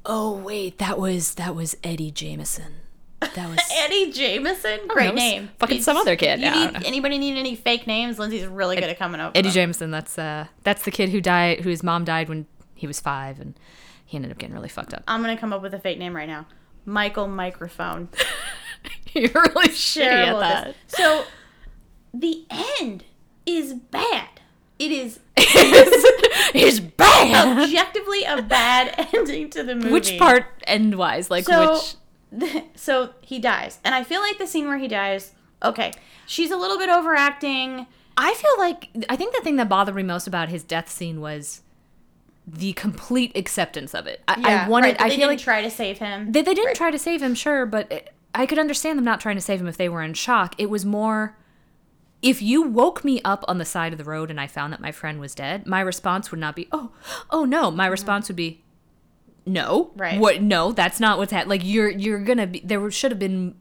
"Oh 0.06 0.34
wait, 0.34 0.78
that 0.80 1.00
was 1.00 1.36
that 1.36 1.56
was 1.56 1.76
Eddie 1.84 2.12
Jameson. 2.12 2.74
That 3.22 3.50
was 3.50 3.60
Eddie 3.74 4.12
Jameson, 4.12 4.82
great 4.90 5.14
was 5.14 5.20
name. 5.20 5.50
fucking 5.58 5.82
some 5.82 5.96
other 5.96 6.16
kid, 6.18 6.40
You 6.42 6.46
yeah, 6.48 6.72
need, 6.72 6.84
anybody 6.86 7.18
need 7.18 7.38
any 7.38 7.56
fake 7.56 7.88
names? 7.88 8.20
Lindsay's 8.20 8.46
really 8.46 8.76
good 8.76 8.84
at 8.86 9.00
coming 9.00 9.22
up. 9.22 9.32
Eddie. 9.36 9.50
Jameson. 9.52 9.92
That's 9.92 10.20
uh 10.20 10.48
that's 10.64 10.84
the 10.84 10.92
kid 10.92 11.10
who 11.10 11.22
died 11.22 11.62
whose 11.62 11.82
mom 11.84 12.04
died 12.04 12.28
when 12.28 12.46
he 12.76 12.86
was 12.88 13.00
five 13.00 13.40
and 13.40 13.58
he 14.06 14.18
ended 14.18 14.32
up 14.32 14.38
getting 14.38 14.54
really 14.54 14.68
fucked 14.70 14.94
up. 14.94 15.04
I'm 15.08 15.22
gonna 15.22 15.38
come 15.38 15.54
up 15.54 15.62
with 15.62 15.74
a 15.74 15.80
fake 15.80 15.98
name 15.98 16.14
right 16.16 16.28
now. 16.28 16.46
Michael 16.86 17.30
Microphone. 17.30 18.10
You're 19.14 19.30
really 19.32 19.70
shitty 19.70 20.04
at 20.06 20.28
at 20.36 20.40
that. 20.40 20.66
this. 20.66 20.98
So 21.00 21.24
the 22.14 22.46
end 22.52 23.06
is 23.46 23.74
bad. 23.74 24.28
It 24.80 24.92
is 24.92 25.20
is 26.54 26.80
bad. 26.80 27.58
objectively 27.64 28.24
a 28.24 28.42
bad 28.42 29.08
ending 29.14 29.50
to 29.52 29.64
the 29.64 29.76
movie. 29.76 29.92
Which 29.92 30.18
part 30.18 30.46
end 30.66 30.96
wise? 30.96 31.30
Like 31.30 31.46
So, 31.46 31.80
which? 32.32 32.64
so 32.76 33.12
he 33.22 33.40
dies, 33.40 33.80
and 33.84 33.94
I 33.96 34.04
feel 34.04 34.22
like 34.22 34.38
the 34.38 34.48
scene 34.48 34.68
where 34.68 34.78
he 34.78 34.88
dies. 34.88 35.32
Okay, 35.64 35.92
she's 36.26 36.52
a 36.52 36.58
little 36.58 36.78
bit 36.78 36.90
overacting. 36.90 37.86
I 38.18 38.34
feel 38.34 38.56
like 38.58 38.90
I 39.10 39.16
think 39.16 39.34
the 39.36 39.42
thing 39.42 39.56
that 39.58 39.70
bothered 39.70 39.96
me 39.96 40.04
most 40.04 40.28
about 40.28 40.50
his 40.50 40.64
death 40.64 40.90
scene 40.90 41.22
was 41.22 41.62
the 42.46 42.74
complete 42.74 43.36
acceptance 43.38 43.94
of 43.94 44.06
it. 44.08 44.22
I, 44.28 44.66
I 44.66 44.68
wanted. 44.70 44.88
right, 44.88 45.02
I 45.02 45.10
feel 45.10 45.18
didn't 45.20 45.30
like 45.30 45.40
try 45.40 45.62
to 45.62 45.72
save 45.72 46.00
him. 46.00 46.32
they, 46.32 46.42
they 46.42 46.54
didn't 46.54 46.68
Right. 46.68 46.76
try 46.76 46.92
to 46.92 47.00
save 47.00 47.22
him, 47.24 47.36
sure, 47.36 47.66
but 47.66 47.90
it, 47.92 48.14
I 48.36 48.46
could 48.46 48.60
understand 48.60 48.98
them 48.98 49.06
not 49.06 49.22
trying 49.22 49.36
to 49.36 49.42
save 49.42 49.62
him 49.62 49.68
if 49.68 49.78
they 49.78 49.88
were 49.88 50.04
in 50.04 50.14
shock. 50.14 50.56
It 50.58 50.70
was 50.70 50.84
more 50.86 51.38
if 52.24 52.42
you 52.42 52.62
woke 52.62 53.04
me 53.04 53.22
up 53.24 53.44
on 53.50 53.58
the 53.58 53.66
side 53.66 53.92
of 53.92 53.98
the 54.00 54.06
road 54.06 54.32
and 54.32 54.40
I 54.40 54.48
found 54.48 54.72
that 54.72 54.80
my 54.80 54.94
friend 54.94 55.20
was 55.20 55.36
dead, 55.36 55.68
my 55.68 55.82
response 55.82 56.32
would 56.32 56.40
not 56.40 56.56
be, 56.56 56.70
"Oh, 56.72 56.92
oh 57.30 57.44
no." 57.44 57.70
My 57.70 57.84
mm-hmm. 57.84 57.92
response 57.92 58.30
would 58.30 58.38
be, 58.38 58.64
"No, 59.46 59.92
Right. 59.96 60.20
What? 60.20 60.42
No, 60.42 60.72
that's 60.72 61.02
not 61.02 61.18
what's 61.18 61.34
happening. 61.34 61.50
Like 61.50 61.66
you're 61.66 61.90
you're 61.90 62.24
gonna 62.24 62.48
be. 62.48 62.62
There 62.62 62.90
should 62.90 63.12
have 63.12 63.20
been. 63.20 63.56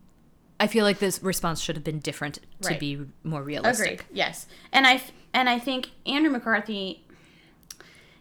I 0.61 0.69
feel 0.69 0.85
like 0.85 1.01
this 1.01 1.21
response 1.25 1.61
should 1.61 1.75
have 1.75 1.85
been 1.85 1.99
different 1.99 2.39
to 2.61 2.71
Right. 2.71 2.79
be 2.79 3.01
more 3.25 3.43
realistic. 3.43 4.03
Agreed. 4.03 4.17
Yes, 4.17 4.47
and 4.73 4.87
I 4.87 5.03
and 5.35 5.49
I 5.49 5.59
think 5.59 5.91
Andrew 6.07 6.31
McCarthy, 6.31 7.05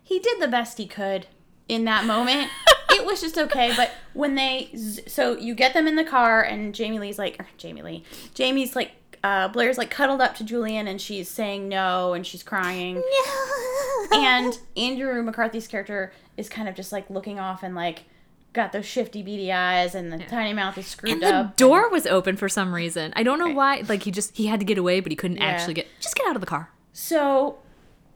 he 0.03 0.17
did 0.17 0.41
the 0.41 0.47
best 0.47 0.79
he 0.79 0.87
could 0.87 1.27
in 1.69 1.85
that 1.85 2.05
moment. 2.05 2.49
it 2.89 3.05
was 3.05 3.21
just 3.21 3.37
okay, 3.37 3.73
but 3.77 3.91
when 4.13 4.33
they 4.33 4.71
so 5.05 5.37
you 5.37 5.53
get 5.53 5.75
them 5.75 5.87
in 5.87 5.95
the 5.95 6.03
car 6.03 6.41
and 6.41 6.73
Jamie 6.73 6.97
Lee's 6.97 7.19
like 7.19 7.39
or 7.39 7.47
Jamie 7.57 7.83
Lee, 7.83 8.03
Jamie's 8.33 8.75
like. 8.75 8.93
Uh, 9.23 9.47
Blair's 9.49 9.77
like 9.77 9.89
cuddled 9.91 10.19
up 10.21 10.35
to 10.35 10.43
Julian 10.43 10.87
and 10.87 10.99
she's 10.99 11.29
saying 11.29 11.69
no 11.69 12.13
and 12.13 12.25
she's 12.25 12.41
crying. 12.43 13.03
and 14.13 14.57
Andrew 14.75 15.21
McCarthy's 15.23 15.67
character 15.67 16.11
is 16.37 16.49
kind 16.49 16.67
of 16.67 16.75
just 16.75 16.91
like 16.91 17.09
looking 17.09 17.39
off 17.39 17.63
and 17.63 17.75
like 17.75 18.03
got 18.53 18.71
those 18.71 18.85
shifty 18.85 19.21
beady 19.23 19.51
eyes 19.51 19.95
and 19.95 20.11
the 20.11 20.17
tiny 20.17 20.53
mouth 20.53 20.77
is 20.77 20.87
screwed 20.87 21.11
up. 21.11 21.13
And 21.13 21.23
the 21.23 21.35
up. 21.49 21.57
door 21.57 21.89
was 21.89 22.05
open 22.07 22.35
for 22.35 22.49
some 22.49 22.73
reason. 22.73 23.13
I 23.15 23.23
don't 23.23 23.39
know 23.39 23.45
Right. 23.45 23.55
why. 23.55 23.83
Like 23.87 24.03
he 24.03 24.11
just 24.11 24.35
he 24.35 24.47
had 24.47 24.59
to 24.59 24.65
get 24.65 24.77
away, 24.77 24.99
but 24.99 25.11
he 25.11 25.15
couldn't 25.15 25.37
Yeah. 25.37 25.45
actually 25.45 25.75
get. 25.75 25.87
Just 25.99 26.15
get 26.15 26.27
out 26.27 26.35
of 26.35 26.41
the 26.41 26.47
car. 26.47 26.69
So 26.91 27.59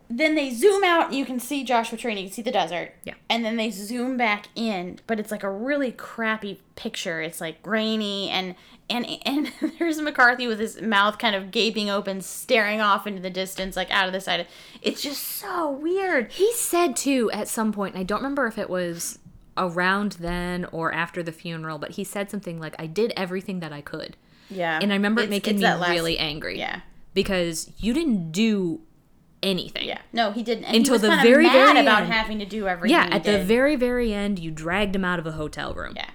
then 0.09 0.35
they 0.35 0.51
zoom 0.51 0.83
out 0.83 1.07
and 1.07 1.15
you 1.15 1.25
can 1.25 1.39
see 1.39 1.63
Joshua 1.63 1.97
Tree 1.97 2.11
and 2.11 2.19
you 2.19 2.27
can 2.27 2.33
see 2.33 2.41
the 2.41 2.51
desert. 2.51 2.93
Yeah. 3.05 3.13
And 3.29 3.43
then 3.45 3.55
they 3.57 3.71
zoom 3.71 4.17
back 4.17 4.47
in, 4.55 4.99
but 5.07 5.19
it's 5.19 5.31
like 5.31 5.43
a 5.43 5.49
really 5.49 5.91
crappy 5.91 6.59
picture. 6.75 7.21
It's 7.21 7.39
like 7.41 7.63
grainy 7.63 8.29
and 8.29 8.55
and 8.89 9.05
and 9.25 9.51
there's 9.79 9.99
McCarthy 10.01 10.47
with 10.47 10.59
his 10.59 10.81
mouth 10.81 11.17
kind 11.17 11.35
of 11.35 11.51
gaping 11.51 11.89
open, 11.89 12.21
staring 12.21 12.81
off 12.81 13.07
into 13.07 13.21
the 13.21 13.29
distance, 13.29 13.75
like 13.75 13.89
out 13.91 14.07
of 14.07 14.13
the 14.13 14.21
side. 14.21 14.47
It's 14.81 15.01
just 15.01 15.21
so 15.23 15.71
weird. 15.71 16.31
He 16.31 16.51
said 16.53 16.95
too 16.95 17.29
at 17.31 17.47
some 17.47 17.71
point, 17.71 17.95
and 17.95 18.01
I 18.01 18.03
don't 18.03 18.19
remember 18.19 18.45
if 18.47 18.57
it 18.57 18.69
was 18.69 19.19
around 19.57 20.13
then 20.13 20.65
or 20.71 20.91
after 20.91 21.23
the 21.23 21.31
funeral, 21.31 21.77
but 21.77 21.91
he 21.91 22.03
said 22.03 22.29
something 22.29 22.59
like, 22.59 22.75
"I 22.77 22.85
did 22.87 23.13
everything 23.15 23.59
that 23.61 23.71
I 23.73 23.81
could," 23.81 24.17
Yeah. 24.49 24.79
and 24.81 24.91
I 24.91 24.95
remember 24.95 25.21
it 25.21 25.29
making 25.29 25.57
me 25.57 25.63
last- 25.63 25.89
really 25.89 26.17
angry. 26.19 26.57
Yeah. 26.59 26.81
because 27.13 27.71
you 27.77 27.93
didn't 27.93 28.31
do 28.33 28.81
anything. 29.41 29.87
Yeah. 29.87 29.99
No, 30.11 30.31
he 30.31 30.43
didn't. 30.43 30.65
And 30.65 30.75
Until 30.77 30.95
he 30.95 31.01
the 31.07 31.15
very, 31.21 31.47
very 31.47 31.79
about 31.79 32.03
end. 32.03 32.11
having 32.11 32.39
to 32.39 32.45
do 32.45 32.67
everything. 32.67 32.97
Yeah, 32.97 33.07
at 33.09 33.23
the 33.23 33.41
very, 33.43 33.75
very 33.77 34.11
end, 34.13 34.37
you 34.39 34.51
dragged 34.51 34.95
him 34.95 35.05
out 35.05 35.17
of 35.19 35.25
a 35.25 35.31
hotel 35.33 35.73
room. 35.73 35.93
Yeah. 35.95 36.09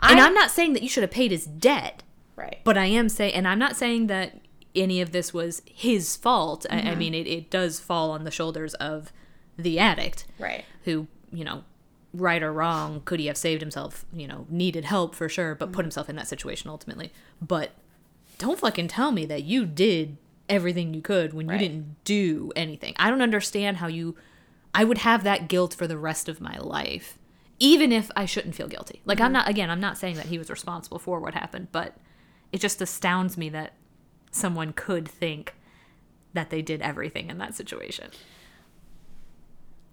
And 0.00 0.18
I'm 0.20 0.34
not 0.34 0.50
saying 0.50 0.72
that 0.74 0.82
you 0.82 0.88
should 0.88 1.02
have 1.04 1.10
paid 1.12 1.30
his 1.30 1.46
debt, 1.46 2.02
right. 2.36 2.58
but 2.64 2.76
I 2.78 2.86
am 2.86 3.08
saying, 3.08 3.34
and 3.34 3.46
I'm 3.48 3.58
not 3.58 3.76
saying 3.76 4.06
that 4.08 4.38
any 4.74 5.00
of 5.00 5.12
this 5.12 5.34
was 5.34 5.62
his 5.66 6.16
fault. 6.16 6.64
I, 6.70 6.76
Mm-hmm. 6.76 6.88
I 6.88 6.94
mean, 6.94 7.14
it, 7.14 7.26
it 7.26 7.50
does 7.50 7.78
fall 7.80 8.10
on 8.10 8.24
the 8.24 8.30
shoulders 8.30 8.74
of 8.74 9.12
the 9.58 9.78
addict. 9.78 10.24
Right. 10.38 10.64
who, 10.84 11.06
you 11.32 11.44
know, 11.44 11.64
right 12.14 12.42
or 12.42 12.52
wrong, 12.52 13.02
could 13.04 13.20
he 13.20 13.26
have 13.26 13.36
saved 13.36 13.60
himself? 13.60 14.04
You 14.14 14.26
know, 14.26 14.46
needed 14.48 14.84
help 14.86 15.14
for 15.14 15.28
sure, 15.28 15.54
but 15.54 15.66
Mm-hmm. 15.66 15.74
put 15.74 15.84
himself 15.84 16.08
in 16.08 16.16
that 16.16 16.28
situation 16.28 16.70
ultimately. 16.70 17.12
But 17.40 17.70
don't 18.38 18.58
fucking 18.58 18.88
tell 18.88 19.12
me 19.12 19.26
that 19.26 19.44
you 19.44 19.66
did 19.66 20.16
everything 20.48 20.92
you 20.94 21.02
could 21.02 21.32
when 21.34 21.46
Right. 21.46 21.60
you 21.60 21.68
didn't 21.68 22.04
do 22.04 22.50
anything. 22.56 22.94
I 22.98 23.08
don't 23.10 23.22
understand 23.22 23.76
how 23.78 23.86
you. 23.88 24.16
I 24.74 24.84
would 24.84 24.98
have 24.98 25.22
that 25.24 25.48
guilt 25.48 25.74
for 25.74 25.86
the 25.86 25.98
rest 25.98 26.28
of 26.30 26.40
my 26.40 26.56
life, 26.58 27.18
even 27.58 27.92
if 27.92 28.10
I 28.16 28.24
shouldn't 28.24 28.54
feel 28.54 28.68
guilty. 28.68 29.02
Like 29.04 29.18
Mm-hmm. 29.18 29.24
I'm 29.26 29.32
not. 29.32 29.48
Again, 29.48 29.70
I'm 29.70 29.80
not 29.80 29.98
saying 29.98 30.16
that 30.16 30.26
he 30.26 30.38
was 30.38 30.48
responsible 30.50 30.98
for 30.98 31.20
what 31.20 31.34
happened, 31.34 31.68
but 31.72 31.94
it 32.52 32.60
just 32.60 32.80
astounds 32.82 33.36
me 33.38 33.48
that 33.48 33.72
someone 34.30 34.72
could 34.72 35.08
think 35.08 35.54
that 36.34 36.50
they 36.50 36.62
did 36.62 36.80
everything 36.82 37.28
in 37.30 37.38
that 37.38 37.54
situation. 37.54 38.10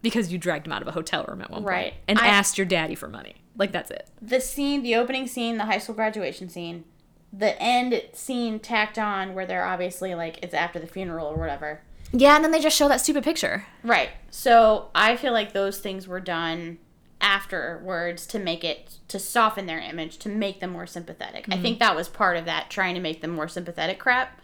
Because 0.01 0.31
you 0.31 0.37
dragged 0.37 0.65
him 0.65 0.71
out 0.73 0.81
of 0.81 0.87
a 0.87 0.91
hotel 0.93 1.25
room 1.27 1.41
at 1.41 1.49
one 1.51 1.63
Right. 1.63 1.93
and 2.07 2.17
I- 2.19 2.27
asked 2.27 2.57
your 2.57 2.65
daddy 2.65 2.95
for 2.95 3.07
money. 3.09 3.35
Like 3.57 3.71
that's 3.73 3.91
it. 3.91 4.07
the 4.21 4.39
scene, 4.39 4.83
the 4.83 4.95
opening 4.95 5.27
scene, 5.27 5.57
the 5.57 5.65
high 5.65 5.79
school 5.79 5.95
graduation 5.95 6.47
scene, 6.47 6.85
the 7.33 7.61
end 7.61 8.01
scene 8.13 8.59
tacked 8.59 8.97
on 8.97 9.33
where 9.35 9.45
they're 9.45 9.65
obviously 9.65 10.15
like 10.15 10.39
it's 10.41 10.53
after 10.53 10.79
the 10.79 10.87
funeral 10.87 11.27
or 11.27 11.35
whatever. 11.35 11.81
Yeah, 12.13 12.35
and 12.35 12.43
then 12.43 12.51
they 12.51 12.61
just 12.61 12.77
show 12.77 12.87
that 12.87 13.01
stupid 13.01 13.23
picture. 13.25 13.65
Right. 13.83 14.09
So 14.31 14.89
I 14.95 15.17
feel 15.17 15.33
like 15.33 15.51
those 15.51 15.79
things 15.79 16.07
were 16.07 16.21
done 16.21 16.77
afterwards 17.21 18.25
to 18.27 18.39
make 18.39 18.63
it 18.63 18.97
to 19.07 19.19
soften 19.19 19.65
their 19.65 19.79
image 19.79 20.17
to 20.19 20.29
make 20.29 20.59
them 20.59 20.71
more 20.71 20.87
sympathetic. 20.87 21.45
I 21.51 21.57
think 21.57 21.79
that 21.79 21.95
was 21.95 22.07
part 22.07 22.37
of 22.37 22.45
that 22.45 22.69
trying 22.69 22.95
to 22.95 23.01
make 23.01 23.21
them 23.21 23.31
more 23.31 23.47
sympathetic 23.47 23.99
crap. 23.99 24.39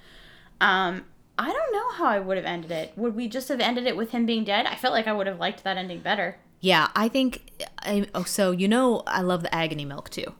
Um 0.59 1.05
I 1.37 1.51
don't 1.51 1.73
know 1.73 1.91
how 1.91 2.05
I 2.05 2.19
would 2.19 2.37
have 2.37 2.45
ended 2.45 2.71
it. 2.71 2.93
Would 2.95 3.15
we 3.15 3.27
just 3.27 3.49
have 3.49 3.59
ended 3.59 3.85
it 3.87 3.97
with 3.97 4.11
him 4.11 4.25
being 4.25 4.43
dead? 4.45 4.65
I 4.65 4.75
felt 4.75 4.93
like 4.93 5.07
I 5.07 5.13
would 5.13 5.27
have 5.27 5.39
liked 5.39 5.63
that 5.63 5.77
ending 5.77 5.99
better. 5.99 6.37
Yeah, 6.61 6.87
I 6.95 7.09
think. 7.09 7.51
I, 7.79 8.07
oh, 8.15 8.23
so 8.23 8.51
you 8.51 8.67
know, 8.67 9.03
I 9.05 9.21
love 9.21 9.43
the 9.43 9.53
agony 9.53 9.83
milk 9.85 10.09
too. 10.09 10.33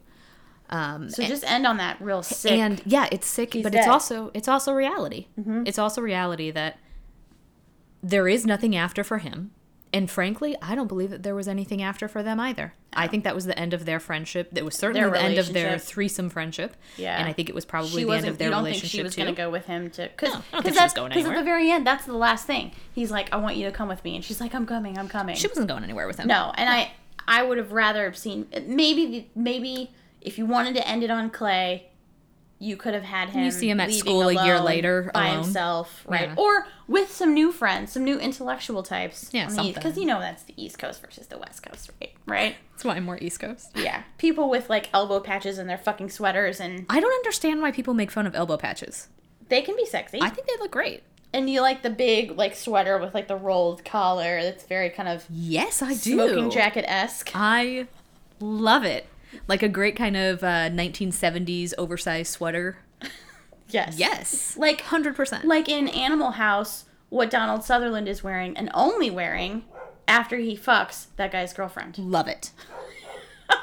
Um, 0.70 1.10
So 1.10 1.22
just 1.24 1.44
end 1.44 1.66
on 1.66 1.76
that 1.76 2.00
real 2.00 2.22
sick. 2.22 2.52
and 2.52 2.82
yeah, 2.86 3.08
it's 3.12 3.26
sick, 3.26 3.52
He's 3.52 3.62
but 3.62 3.74
it's 3.74 3.86
also 3.86 4.30
it's 4.34 4.48
also 4.48 4.72
reality. 4.72 5.26
Mm-hmm. 5.38 5.64
It's 5.66 5.78
also 5.78 6.00
reality 6.00 6.50
that 6.50 6.78
there 8.02 8.26
is 8.26 8.46
nothing 8.46 8.74
after 8.74 9.04
for 9.04 9.18
him, 9.18 9.50
and 9.92 10.10
frankly, 10.10 10.56
I 10.60 10.74
don't 10.74 10.88
believe 10.88 11.10
that 11.10 11.22
there 11.22 11.34
was 11.34 11.48
anything 11.48 11.82
after 11.82 12.08
for 12.08 12.22
them 12.22 12.40
either. 12.40 12.74
I 12.92 13.06
think 13.08 13.24
that 13.24 13.34
was 13.34 13.44
the 13.44 13.58
end 13.58 13.74
of 13.74 13.84
their 13.84 14.00
friendship. 14.00 14.50
That 14.52 14.64
was 14.64 14.74
certainly 14.74 15.08
the 15.08 15.22
end 15.22 15.38
of 15.38 15.52
their 15.52 15.78
threesome 15.78 16.30
friendship. 16.30 16.76
Yeah. 16.96 17.18
and 17.18 17.28
I 17.28 17.32
think 17.32 17.48
it 17.48 17.54
was 17.54 17.64
probably 17.64 17.90
she 17.90 18.04
the 18.04 18.12
end 18.12 18.26
of 18.26 18.38
their 18.38 18.48
you 18.48 18.54
don't 18.54 18.64
relationship 18.64 18.90
think 18.90 18.98
she 18.98 19.02
was 19.02 19.16
going 19.16 19.34
to 19.34 19.34
go 19.34 19.50
with 19.50 19.66
him 19.66 19.90
to 19.90 20.02
because 20.08 20.32
No, 20.32 20.36
I 20.36 20.40
don't 20.52 20.62
think 20.62 20.64
she 20.64 20.68
was 20.68 20.76
that's 20.76 20.94
going 20.94 21.10
because 21.10 21.26
at 21.26 21.36
the 21.36 21.44
very 21.44 21.70
end 21.70 21.86
that's 21.86 22.06
the 22.06 22.16
last 22.16 22.46
thing. 22.46 22.72
He's 22.94 23.10
like, 23.10 23.32
"I 23.32 23.36
want 23.36 23.56
you 23.56 23.66
to 23.66 23.72
come 23.72 23.88
with 23.88 24.02
me," 24.02 24.16
and 24.16 24.24
she's 24.24 24.40
like, 24.40 24.54
"I'm 24.54 24.66
coming, 24.66 24.98
I'm 24.98 25.08
coming." 25.08 25.36
She 25.36 25.46
wasn't 25.46 25.68
going 25.68 25.84
anywhere 25.84 26.06
with 26.06 26.18
him. 26.18 26.26
no, 26.28 26.52
and 26.56 26.68
I 26.68 26.92
I 27.28 27.42
would 27.42 27.58
have 27.58 27.72
rather 27.72 28.04
have 28.04 28.16
seen 28.16 28.46
maybe 28.66 29.30
maybe 29.34 29.90
if 30.20 30.38
you 30.38 30.46
wanted 30.46 30.74
to 30.74 30.86
end 30.88 31.02
it 31.04 31.10
on 31.10 31.30
Clay, 31.30 31.88
you 32.58 32.76
could 32.76 32.94
have 32.94 33.02
had 33.04 33.28
him. 33.30 33.44
You 33.44 33.50
see 33.50 33.68
him 33.68 33.80
at 33.80 33.92
school 33.92 34.28
a 34.28 34.44
year 34.46 34.58
later, 34.60 35.10
by 35.12 35.26
alone. 35.28 35.42
himself, 35.44 36.02
right? 36.06 36.28
Yeah. 36.28 36.34
Or 36.36 36.66
with 36.88 37.10
some 37.12 37.34
new 37.34 37.52
friends, 37.52 37.92
some 37.92 38.02
new 38.04 38.18
intellectual 38.18 38.82
types. 38.82 39.28
Yeah, 39.32 39.48
because 39.74 39.98
you 39.98 40.06
know 40.06 40.20
that's 40.20 40.42
the 40.44 40.54
East 40.56 40.78
Coast 40.78 41.02
versus 41.02 41.26
the 41.26 41.36
West 41.38 41.62
Coast, 41.62 41.90
right? 42.00 42.12
Right? 42.26 42.56
That's 42.72 42.84
why 42.84 42.96
I'm 42.96 43.04
more 43.04 43.18
East 43.20 43.40
Coast. 43.40 43.70
Yeah, 43.74 44.02
people 44.18 44.48
with 44.48 44.70
like 44.70 44.88
elbow 44.94 45.20
patches 45.20 45.58
and 45.58 45.68
their 45.68 45.78
fucking 45.78 46.10
sweaters, 46.10 46.60
and 46.60 46.86
I 46.88 46.98
don't 47.00 47.12
understand 47.12 47.60
why 47.60 47.72
people 47.72 47.92
make 47.94 48.10
fun 48.10 48.26
of 48.26 48.34
elbow 48.34 48.56
patches. 48.56 49.08
they 49.48 49.62
can 49.62 49.76
be 49.76 49.84
sexy. 49.86 50.18
I 50.22 50.30
think 50.30 50.46
they 50.46 50.54
look 50.58 50.70
great. 50.70 51.02
And 51.32 51.50
you 51.50 51.60
like 51.60 51.82
the 51.82 51.90
big 51.90 52.38
like 52.38 52.54
sweater 52.54 52.96
with 52.98 53.12
like 53.12 53.28
the 53.28 53.36
rolled 53.36 53.84
collar 53.84 54.40
that's 54.42 54.64
very 54.64 54.88
kind 54.88 55.08
of 55.08 55.26
Yes, 55.28 55.82
I 55.82 55.88
do. 55.92 56.14
smoking 56.14 56.50
jacket 56.50 56.86
esque. 56.88 57.30
I 57.34 57.86
love 58.40 58.84
it. 58.84 59.06
Like 59.48 59.62
a 59.62 59.68
great 59.68 59.96
kind 59.96 60.16
of 60.16 60.42
uh, 60.42 60.70
1970s 60.70 61.72
oversized 61.78 62.32
sweater. 62.32 62.78
Yes. 63.68 63.98
Yes. 63.98 64.56
Like 64.56 64.82
100%. 64.82 65.44
like 65.44 65.68
in 65.68 65.88
Animal 65.88 66.32
House, 66.32 66.84
what 67.08 67.30
Donald 67.30 67.64
Sutherland 67.64 68.08
is 68.08 68.22
wearing 68.22 68.56
and 68.56 68.70
only 68.74 69.10
wearing 69.10 69.64
after 70.08 70.36
he 70.36 70.56
fucks 70.56 71.06
that 71.16 71.32
guy's 71.32 71.52
girlfriend. 71.52 71.98
love 71.98 72.28
it. 72.28 72.52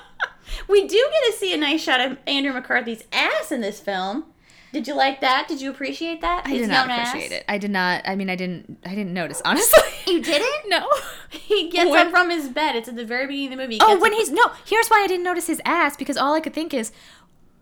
We 0.68 0.88
do 0.88 0.96
get 1.12 1.32
to 1.32 1.38
see 1.38 1.54
a 1.54 1.58
nice 1.58 1.82
shot 1.82 2.00
of 2.00 2.18
Andrew 2.28 2.54
McCarthy's 2.54 3.04
ass 3.12 3.52
in 3.52 3.62
this 3.62 3.80
film. 3.80 4.26
Did 4.74 4.88
you 4.88 4.96
like 4.96 5.22
that? 5.22 5.46
Did 5.48 5.62
you 5.62 5.70
appreciate 5.70 6.20
that? 6.22 6.46
I 6.46 6.58
did 6.58 6.68
not 6.68 6.90
appreciate 6.90 7.32
ass? 7.32 7.40
it. 7.40 7.46
I 7.48 7.58
did 7.60 7.72
not. 7.72 8.02
I 8.06 8.16
mean, 8.16 8.30
I 8.30 8.36
didn't. 8.36 8.80
I 8.86 8.90
didn't 8.90 9.14
notice. 9.14 9.42
Honestly, 9.46 9.82
You 10.08 10.22
didn't? 10.22 10.68
no. 10.70 10.88
He 11.30 11.70
gets 11.70 11.90
When- 11.92 12.08
up 12.08 12.12
from 12.12 12.30
his 12.32 12.50
bed. 12.50 12.76
It's 12.76 12.90
at 12.90 12.96
the 12.96 13.06
very 13.06 13.28
beginning 13.28 13.54
of 13.54 13.58
the 13.60 13.64
movie. 13.64 13.76
He 13.76 13.82
Oh, 13.84 14.00
when 14.00 14.12
he's 14.14 14.32
no. 14.32 14.52
Here's 14.66 14.88
why 14.90 15.02
I 15.04 15.08
didn't 15.08 15.24
notice 15.24 15.48
his 15.48 15.62
ass 15.64 15.96
because 15.96 16.18
all 16.18 16.34
I 16.34 16.40
could 16.40 16.54
think 16.56 16.74
is, 16.74 16.92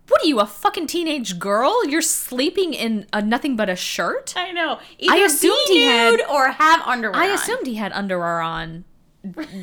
what 0.07 0.21
are 0.23 0.25
you, 0.25 0.39
a 0.39 0.45
fucking 0.45 0.87
teenage 0.87 1.37
girl? 1.37 1.85
You're 1.85 2.01
sleeping 2.01 2.73
in 2.73 3.05
a 3.13 3.21
nothing 3.21 3.55
but 3.57 3.69
a 3.69 3.75
shirt. 3.75 4.33
I 4.37 4.51
know. 4.53 4.79
Either 4.97 5.13
I 5.13 5.17
assumed 5.17 5.67
he 5.67 5.81
had- 5.83 6.21
or 6.29 6.49
have 6.51 6.81
underwear. 6.85 7.21
I 7.21 7.27
on. 7.29 7.35
assumed 7.35 7.67
he 7.67 7.75
had 7.75 7.91
underwear 7.91 8.39
on. 8.41 8.85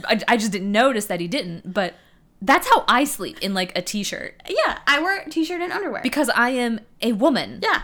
I, 0.06 0.20
I 0.28 0.36
just 0.36 0.52
didn't 0.52 0.70
notice 0.70 1.06
that 1.06 1.18
he 1.20 1.26
didn't. 1.28 1.72
But 1.72 1.94
that's 2.40 2.68
how 2.68 2.84
I 2.88 3.04
sleep 3.04 3.38
in 3.42 3.52
like 3.54 3.76
a 3.76 3.82
t-shirt 3.82 4.40
Yeah, 4.48 4.78
I 4.86 5.00
wear 5.00 5.20
a 5.22 5.28
t-shirt 5.30 5.60
and 5.60 5.72
underwear. 5.72 6.02
because 6.02 6.28
I 6.30 6.50
am 6.50 6.80
a 7.02 7.12
woman. 7.12 7.60
yeah. 7.62 7.82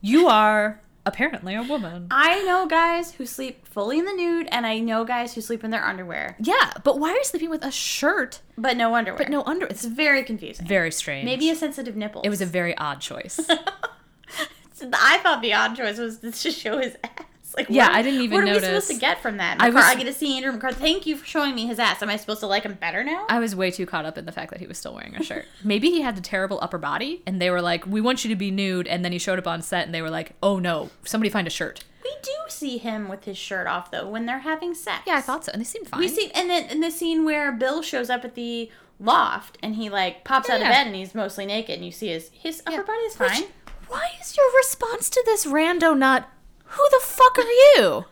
You 0.00 0.26
are 0.28 0.80
apparently 1.06 1.54
a 1.54 1.62
woman. 1.62 2.06
I 2.10 2.42
know 2.44 2.66
guys 2.66 3.12
who 3.12 3.26
sleep 3.26 3.66
fully 3.66 3.98
in 3.98 4.04
the 4.04 4.12
nude, 4.12 4.48
and 4.52 4.64
I 4.66 4.78
know 4.78 5.04
guys 5.04 5.34
who 5.34 5.40
sleep 5.40 5.64
in 5.64 5.70
their 5.70 5.84
underwear, 5.84 6.36
Yeah, 6.40 6.72
but 6.84 6.98
why 7.00 7.10
are 7.10 7.16
you 7.16 7.24
sleeping 7.24 7.50
with 7.50 7.64
a 7.64 7.70
shirt 7.72 8.40
but 8.58 8.76
no 8.76 8.94
underwear. 8.94 9.18
but 9.18 9.28
no 9.28 9.42
under? 9.44 9.66
It's 9.66 9.84
It's 9.84 9.92
very 9.94 10.22
confusing. 10.24 10.66
very 10.66 10.90
strange. 10.92 11.24
Maybe 11.24 11.50
a 11.50 11.56
sensitive 11.56 11.96
nipple. 11.96 12.22
it 12.22 12.28
was 12.28 12.40
a 12.40 12.46
very 12.46 12.76
odd 12.78 13.00
choice. 13.00 13.40
I 14.92 15.18
thought 15.18 15.42
the 15.42 15.54
odd 15.54 15.76
choice 15.76 15.98
was 15.98 16.18
to 16.18 16.50
show 16.50 16.78
his 16.78 16.96
ass. 17.04 17.10
Like, 17.56 17.66
Yeah, 17.68 17.88
what- 17.88 17.96
I 17.96 18.02
didn't 18.02 18.20
even 18.22 18.30
know. 18.30 18.36
What 18.36 18.42
are 18.42 18.46
we 18.46 18.60
notice. 18.60 18.84
supposed 18.86 19.00
to 19.00 19.06
get 19.06 19.20
from 19.22 19.36
that? 19.36 19.60
I 19.60 19.66
I, 19.66 19.70
was- 19.70 19.84
I 19.84 19.94
get 19.94 20.04
to 20.04 20.12
see 20.12 20.36
Andrew 20.36 20.52
McCarthy. 20.52 20.80
Thank 20.80 21.06
you 21.06 21.16
for 21.16 21.26
showing 21.26 21.54
me 21.54 21.66
his 21.66 21.78
ass. 21.78 22.02
Am 22.02 22.08
I 22.08 22.16
supposed 22.16 22.40
to 22.40 22.46
like 22.46 22.62
him 22.64 22.74
better 22.74 23.04
now? 23.04 23.26
I 23.28 23.38
was 23.38 23.54
way 23.54 23.70
too 23.70 23.86
caught 23.86 24.04
up 24.04 24.16
in 24.18 24.24
the 24.24 24.32
fact 24.32 24.50
that 24.50 24.60
he 24.60 24.66
was 24.66 24.78
still 24.78 24.94
wearing 24.94 25.14
a 25.16 25.22
shirt. 25.22 25.44
Maybe 25.64 25.90
he 25.90 26.00
had 26.02 26.16
the 26.16 26.20
terrible 26.22 26.58
upper 26.62 26.78
body, 26.78 27.22
and 27.26 27.40
they 27.40 27.50
were 27.50 27.60
like, 27.62 27.86
"We 27.86 28.00
want 28.00 28.24
you 28.24 28.30
to 28.30 28.36
be 28.36 28.50
nude," 28.50 28.86
and 28.86 29.04
then 29.04 29.12
he 29.12 29.18
showed 29.18 29.38
up 29.38 29.46
on 29.46 29.60
set, 29.62 29.84
and 29.86 29.94
they 29.94 30.02
were 30.02 30.10
like, 30.10 30.32
"Oh 30.42 30.58
no, 30.58 30.90
somebody 31.04 31.30
find 31.30 31.46
a 31.46 31.50
shirt." 31.50 31.84
we 32.04 32.10
do 32.22 32.32
see 32.48 32.78
him 32.78 33.08
with 33.08 33.24
his 33.24 33.36
shirt 33.38 33.66
off 33.68 33.90
though 33.92 34.08
when 34.08 34.26
they're 34.26 34.40
having 34.40 34.74
sex. 34.74 35.02
Yeah, 35.06 35.14
I 35.14 35.20
thought 35.20 35.44
so, 35.44 35.52
and 35.52 35.60
they 35.60 35.64
seem 35.64 35.84
fine. 35.84 36.00
We 36.00 36.08
see, 36.08 36.30
and 36.34 36.50
then 36.50 36.64
in 36.68 36.80
the 36.80 36.90
scene 36.90 37.24
where 37.24 37.52
Bill 37.52 37.80
shows 37.80 38.10
up 38.10 38.24
at 38.24 38.34
the 38.34 38.70
loft 38.98 39.56
and 39.62 39.76
he 39.76 39.88
like 39.88 40.24
pops 40.24 40.48
Yeah, 40.48 40.56
out 40.56 40.60
yeah. 40.60 40.66
of 40.68 40.72
bed 40.72 40.86
and 40.88 40.96
he's 40.96 41.14
mostly 41.14 41.46
naked 41.46 41.76
and 41.76 41.84
you 41.84 41.90
see 41.92 42.08
his 42.08 42.30
his 42.32 42.62
upper 42.66 42.82
body 42.82 42.98
is 43.00 43.18
Which- 43.18 43.30
fine. 43.30 43.42
why 43.88 44.08
is 44.20 44.36
your 44.36 44.46
response 44.56 45.10
to 45.10 45.22
this 45.26 45.44
rando 45.46 45.96
not, 45.96 46.28
"Who 46.72 46.82
the 46.90 47.00
fuck 47.04 47.38
are 47.38 47.42
you"? 47.76 48.04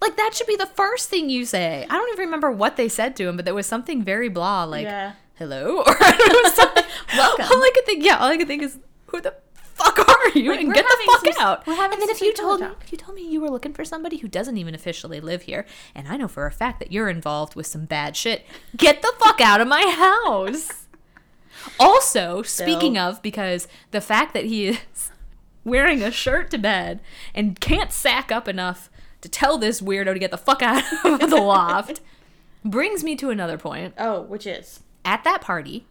Like 0.00 0.16
that 0.16 0.34
should 0.34 0.46
be 0.48 0.56
the 0.56 0.66
first 0.66 1.08
thing 1.08 1.30
you 1.30 1.44
say. 1.46 1.86
I 1.88 1.94
don't 1.96 2.08
even 2.12 2.24
remember 2.26 2.50
what 2.50 2.76
they 2.76 2.88
said 2.88 3.14
to 3.16 3.28
him, 3.28 3.36
but 3.36 3.44
there 3.44 3.54
was 3.54 3.66
something 3.66 4.02
very 4.02 4.28
blah, 4.28 4.64
like 4.64 4.84
Yeah. 4.84 5.12
"Hello" 5.34 5.78
or 5.86 5.94
something. 6.50 6.84
Welcome. 7.16 7.44
All 7.46 7.62
I 7.62 7.70
could 7.74 7.86
think, 7.86 8.04
yeah, 8.04 8.16
all 8.18 8.28
I 8.28 8.36
could 8.36 8.48
think 8.48 8.62
is, 8.62 8.78
"Who 9.06 9.20
the 9.20 9.34
fuck 9.74 9.98
are 9.98 10.28
you?" 10.38 10.50
Like, 10.50 10.60
and 10.60 10.74
get 10.74 10.84
the 10.84 11.02
fuck 11.06 11.34
some- 11.34 11.46
out. 11.46 11.66
And 11.68 12.00
then 12.02 12.10
if 12.10 12.20
you 12.20 12.32
told 12.34 12.60
me, 12.60 12.66
talk. 12.66 12.82
if 12.84 12.90
you 12.92 12.98
told 12.98 13.14
me 13.16 13.22
you 13.28 13.40
were 13.40 13.50
looking 13.50 13.72
for 13.72 13.84
somebody 13.84 14.16
who 14.18 14.26
doesn't 14.28 14.56
even 14.56 14.74
officially 14.74 15.20
live 15.20 15.42
here, 15.42 15.64
and 15.94 16.08
I 16.08 16.16
know 16.16 16.28
for 16.28 16.46
a 16.46 16.52
fact 16.52 16.80
that 16.80 16.90
you're 16.92 17.08
involved 17.08 17.54
with 17.54 17.66
some 17.66 17.84
bad 17.84 18.16
shit, 18.16 18.44
get 18.76 19.02
the 19.02 19.12
fuck 19.20 19.40
out 19.40 19.60
of 19.60 19.68
my 19.68 19.82
house. 19.86 20.72
Also, 21.78 22.42
speaking 22.42 22.98
of, 22.98 23.22
because 23.22 23.68
the 23.92 24.00
fact 24.00 24.34
that 24.34 24.46
he 24.46 24.66
is 24.68 25.11
wearing 25.64 26.02
a 26.02 26.10
shirt 26.10 26.50
to 26.50 26.58
bed 26.58 27.00
and 27.34 27.60
can't 27.60 27.92
sack 27.92 28.32
up 28.32 28.48
enough 28.48 28.90
to 29.20 29.28
tell 29.28 29.58
this 29.58 29.80
weirdo 29.80 30.12
to 30.12 30.18
get 30.18 30.30
the 30.30 30.38
fuck 30.38 30.62
out 30.62 30.82
of 31.04 31.30
the 31.30 31.36
loft 31.36 32.00
brings 32.64 33.04
me 33.04 33.16
to 33.16 33.30
another 33.30 33.58
point. 33.58 33.94
Oh, 33.98 34.22
which 34.22 34.46
is 34.46 34.80
At 35.04 35.24
that 35.24 35.40
party, 35.40 35.86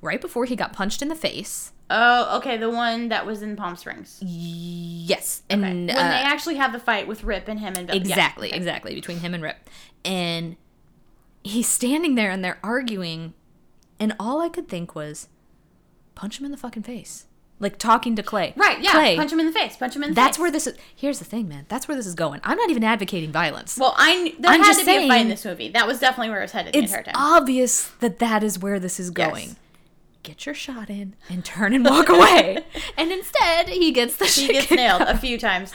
right 0.00 0.20
before 0.20 0.44
he 0.44 0.56
got 0.56 0.72
punched 0.72 1.02
in 1.02 1.08
the 1.08 1.14
face, 1.14 1.72
oh 1.88 2.38
okay 2.38 2.56
the 2.56 2.68
one 2.70 3.08
that 3.10 3.24
was 3.24 3.42
in 3.42 3.54
Palm 3.56 3.76
Springs. 3.76 4.18
yes, 4.22 5.42
and 5.48 5.62
when 5.62 5.90
uh, 5.90 5.94
they 5.94 6.00
actually 6.00 6.56
have 6.56 6.72
the 6.72 6.80
fight 6.80 7.06
with 7.06 7.22
Rip 7.24 7.48
and 7.48 7.60
him 7.60 7.74
and 7.76 7.86
Bill. 7.86 7.96
Yeah, 7.96 8.02
Exactly, 8.02 8.48
okay. 8.48 8.56
exactly. 8.56 8.94
Between 8.94 9.18
him 9.20 9.34
and 9.34 9.42
Rip. 9.42 9.56
And 10.04 10.56
he's 11.42 11.68
standing 11.68 12.14
there 12.16 12.30
and 12.30 12.44
they're 12.44 12.58
arguing. 12.62 13.34
And 13.98 14.14
all 14.20 14.40
I 14.40 14.48
could 14.50 14.68
think 14.68 14.94
was, 14.94 15.28
punch 16.14 16.38
him 16.38 16.44
in 16.44 16.50
the 16.50 16.56
fucking 16.58 16.82
face. 16.82 17.26
Like 17.58 17.78
talking 17.78 18.14
to 18.16 18.22
Clay. 18.22 18.52
Right, 18.54 18.80
yeah. 18.82 18.90
Clay, 18.90 19.16
Punch 19.16 19.32
him 19.32 19.40
in 19.40 19.46
the 19.46 19.52
face. 19.52 19.76
Punch 19.78 19.96
him 19.96 20.02
in 20.02 20.10
the 20.10 20.14
that's 20.14 20.26
face. 20.26 20.30
That's 20.36 20.38
where 20.38 20.50
this 20.50 20.66
is. 20.66 20.76
Here's 20.94 21.18
the 21.18 21.24
thing, 21.24 21.48
man. 21.48 21.64
That's 21.68 21.88
where 21.88 21.96
this 21.96 22.06
is 22.06 22.14
going. 22.14 22.40
I'm 22.44 22.58
not 22.58 22.68
even 22.68 22.84
advocating 22.84 23.32
violence. 23.32 23.78
Well, 23.78 23.94
I 23.96 24.34
there 24.38 24.50
I'm 24.50 24.60
had 24.60 24.66
just 24.66 24.80
to 24.80 24.84
be 24.86 24.92
a 24.92 24.94
fight 25.00 25.08
saying- 25.10 25.22
in 25.22 25.28
this 25.30 25.44
movie. 25.44 25.70
That 25.70 25.86
was 25.86 25.98
definitely 25.98 26.28
where 26.30 26.40
it 26.40 26.44
was 26.44 26.52
headed 26.52 26.74
the 26.74 26.78
it's 26.80 26.92
entire 26.92 27.04
time. 27.04 27.14
obvious 27.16 27.88
that 28.00 28.18
that 28.18 28.42
is 28.44 28.58
where 28.58 28.78
this 28.78 29.00
is 29.00 29.10
Yes. 29.16 29.30
going. 29.30 29.56
Get 30.22 30.44
your 30.44 30.54
shot 30.54 30.90
in 30.90 31.14
and 31.30 31.44
turn 31.44 31.72
and 31.72 31.82
walk 31.84 32.08
away. 32.10 32.58
and 32.96 33.10
instead, 33.10 33.68
he 33.70 33.90
gets 33.90 34.16
the 34.16 34.26
he 34.26 34.48
gets 34.52 34.70
nailed 34.70 35.00
out 35.02 35.08
a 35.14 35.16
few 35.16 35.38
times. 35.38 35.72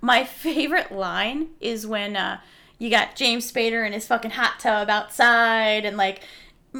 My 0.00 0.24
favorite 0.24 0.90
line 0.90 1.48
is 1.60 1.86
when 1.86 2.16
uh, 2.16 2.40
you 2.78 2.88
got 2.88 3.14
James 3.14 3.50
Spader 3.52 3.86
in 3.86 3.92
his 3.92 4.06
fucking 4.06 4.30
hot 4.30 4.58
tub 4.58 4.88
outside, 4.88 5.84
and 5.84 5.98
like 5.98 6.22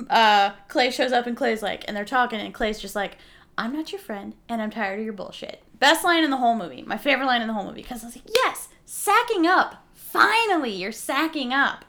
uh, 0.08 0.52
Clay 0.68 0.90
shows 0.90 1.12
up, 1.12 1.26
and 1.26 1.36
Clay's 1.36 1.62
like, 1.62 1.84
and 1.88 1.94
they're 1.96 2.04
talking, 2.06 2.40
and 2.40 2.54
Clay's 2.54 2.78
just 2.80 2.94
like, 2.94 3.18
"I'm 3.60 3.72
not 3.72 3.92
your 3.92 4.00
friend, 4.00 4.34
and 4.48 4.60
I'm 4.62 4.70
tired 4.70 4.98
of 4.98 5.04
your 5.04 5.14
bullshit." 5.14 5.62
Best 5.78 6.04
line 6.04 6.24
in 6.24 6.30
the 6.30 6.36
whole 6.38 6.56
movie. 6.56 6.82
My 6.82 6.96
favorite 6.98 7.26
line 7.26 7.42
in 7.42 7.48
the 7.48 7.54
whole 7.54 7.64
movie 7.64 7.82
because 7.82 8.02
I 8.02 8.06
was 8.06 8.16
like, 8.16 8.28
"Yes, 8.34 8.68
sacking 8.84 9.46
up. 9.46 9.86
Finally, 9.94 10.74
you're 10.74 10.92
sacking 10.92 11.52
up." 11.52 11.84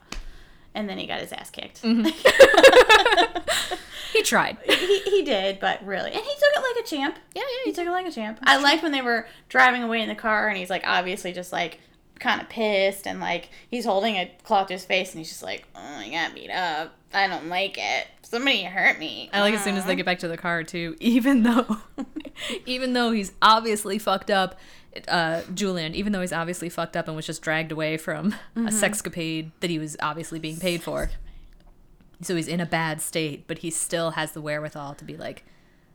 And 0.74 0.88
then 0.88 0.98
he 0.98 1.06
got 1.06 1.20
his 1.20 1.32
ass 1.32 1.50
kicked. 1.50 1.82
Mm-hmm. 1.82 2.08
He 4.12 4.22
tried. 4.22 4.58
he, 4.64 5.00
he 5.00 5.22
did, 5.22 5.58
but 5.58 5.84
really, 5.86 6.10
and 6.10 6.20
he 6.20 6.20
took 6.20 6.52
it 6.54 6.76
like 6.76 6.84
a 6.84 6.86
champ. 6.86 7.18
Yeah, 7.34 7.42
yeah. 7.42 7.64
He 7.64 7.72
took 7.72 7.86
it 7.86 7.90
like 7.90 8.06
a 8.06 8.10
champ. 8.10 8.38
I 8.42 8.58
liked 8.58 8.82
when 8.82 8.92
they 8.92 9.00
were 9.00 9.26
driving 9.48 9.82
away 9.82 10.02
in 10.02 10.08
the 10.08 10.14
car, 10.14 10.48
and 10.48 10.58
he's 10.58 10.68
like 10.68 10.82
obviously 10.86 11.32
just 11.32 11.50
like 11.50 11.80
kind 12.22 12.40
of 12.40 12.48
pissed, 12.48 13.06
and 13.06 13.20
like 13.20 13.50
he's 13.68 13.84
holding 13.84 14.16
a 14.16 14.32
cloth 14.44 14.68
to 14.68 14.74
his 14.74 14.84
face, 14.84 15.10
and 15.10 15.18
he's 15.18 15.28
just 15.28 15.42
like, 15.42 15.64
"Oh, 15.74 15.80
I 15.80 16.08
got 16.08 16.34
beat 16.34 16.50
up. 16.50 16.94
I 17.12 17.26
don't 17.26 17.48
like 17.48 17.76
it. 17.76 18.06
Somebody 18.22 18.62
hurt 18.62 18.98
me." 18.98 19.28
I 19.32 19.40
like 19.40 19.54
as 19.54 19.64
soon 19.64 19.76
as 19.76 19.84
they 19.84 19.96
get 19.96 20.06
back 20.06 20.20
to 20.20 20.28
the 20.28 20.36
car 20.36 20.62
too, 20.62 20.96
even 21.00 21.42
though 21.42 21.78
even 22.66 22.92
though 22.92 23.10
he's 23.12 23.32
obviously 23.42 23.98
fucked 23.98 24.30
up, 24.30 24.58
uh, 25.08 25.42
Julian, 25.52 25.94
even 25.94 26.12
though 26.12 26.20
he's 26.20 26.32
obviously 26.32 26.68
fucked 26.68 26.96
up 26.96 27.08
and 27.08 27.16
was 27.16 27.26
just 27.26 27.42
dragged 27.42 27.72
away 27.72 27.96
from 27.96 28.34
a 28.56 28.70
sexcapade 28.70 29.50
that 29.60 29.70
he 29.70 29.78
was 29.78 29.96
obviously 30.00 30.38
being 30.38 30.58
paid 30.58 30.82
for. 30.82 31.10
So 32.20 32.36
he's 32.36 32.46
in 32.48 32.60
a 32.60 32.66
bad 32.66 33.00
state, 33.00 33.48
but 33.48 33.58
he 33.58 33.70
still 33.70 34.12
has 34.12 34.30
the 34.30 34.40
wherewithal 34.40 34.94
to 34.94 35.04
be 35.04 35.16
like, 35.16 35.44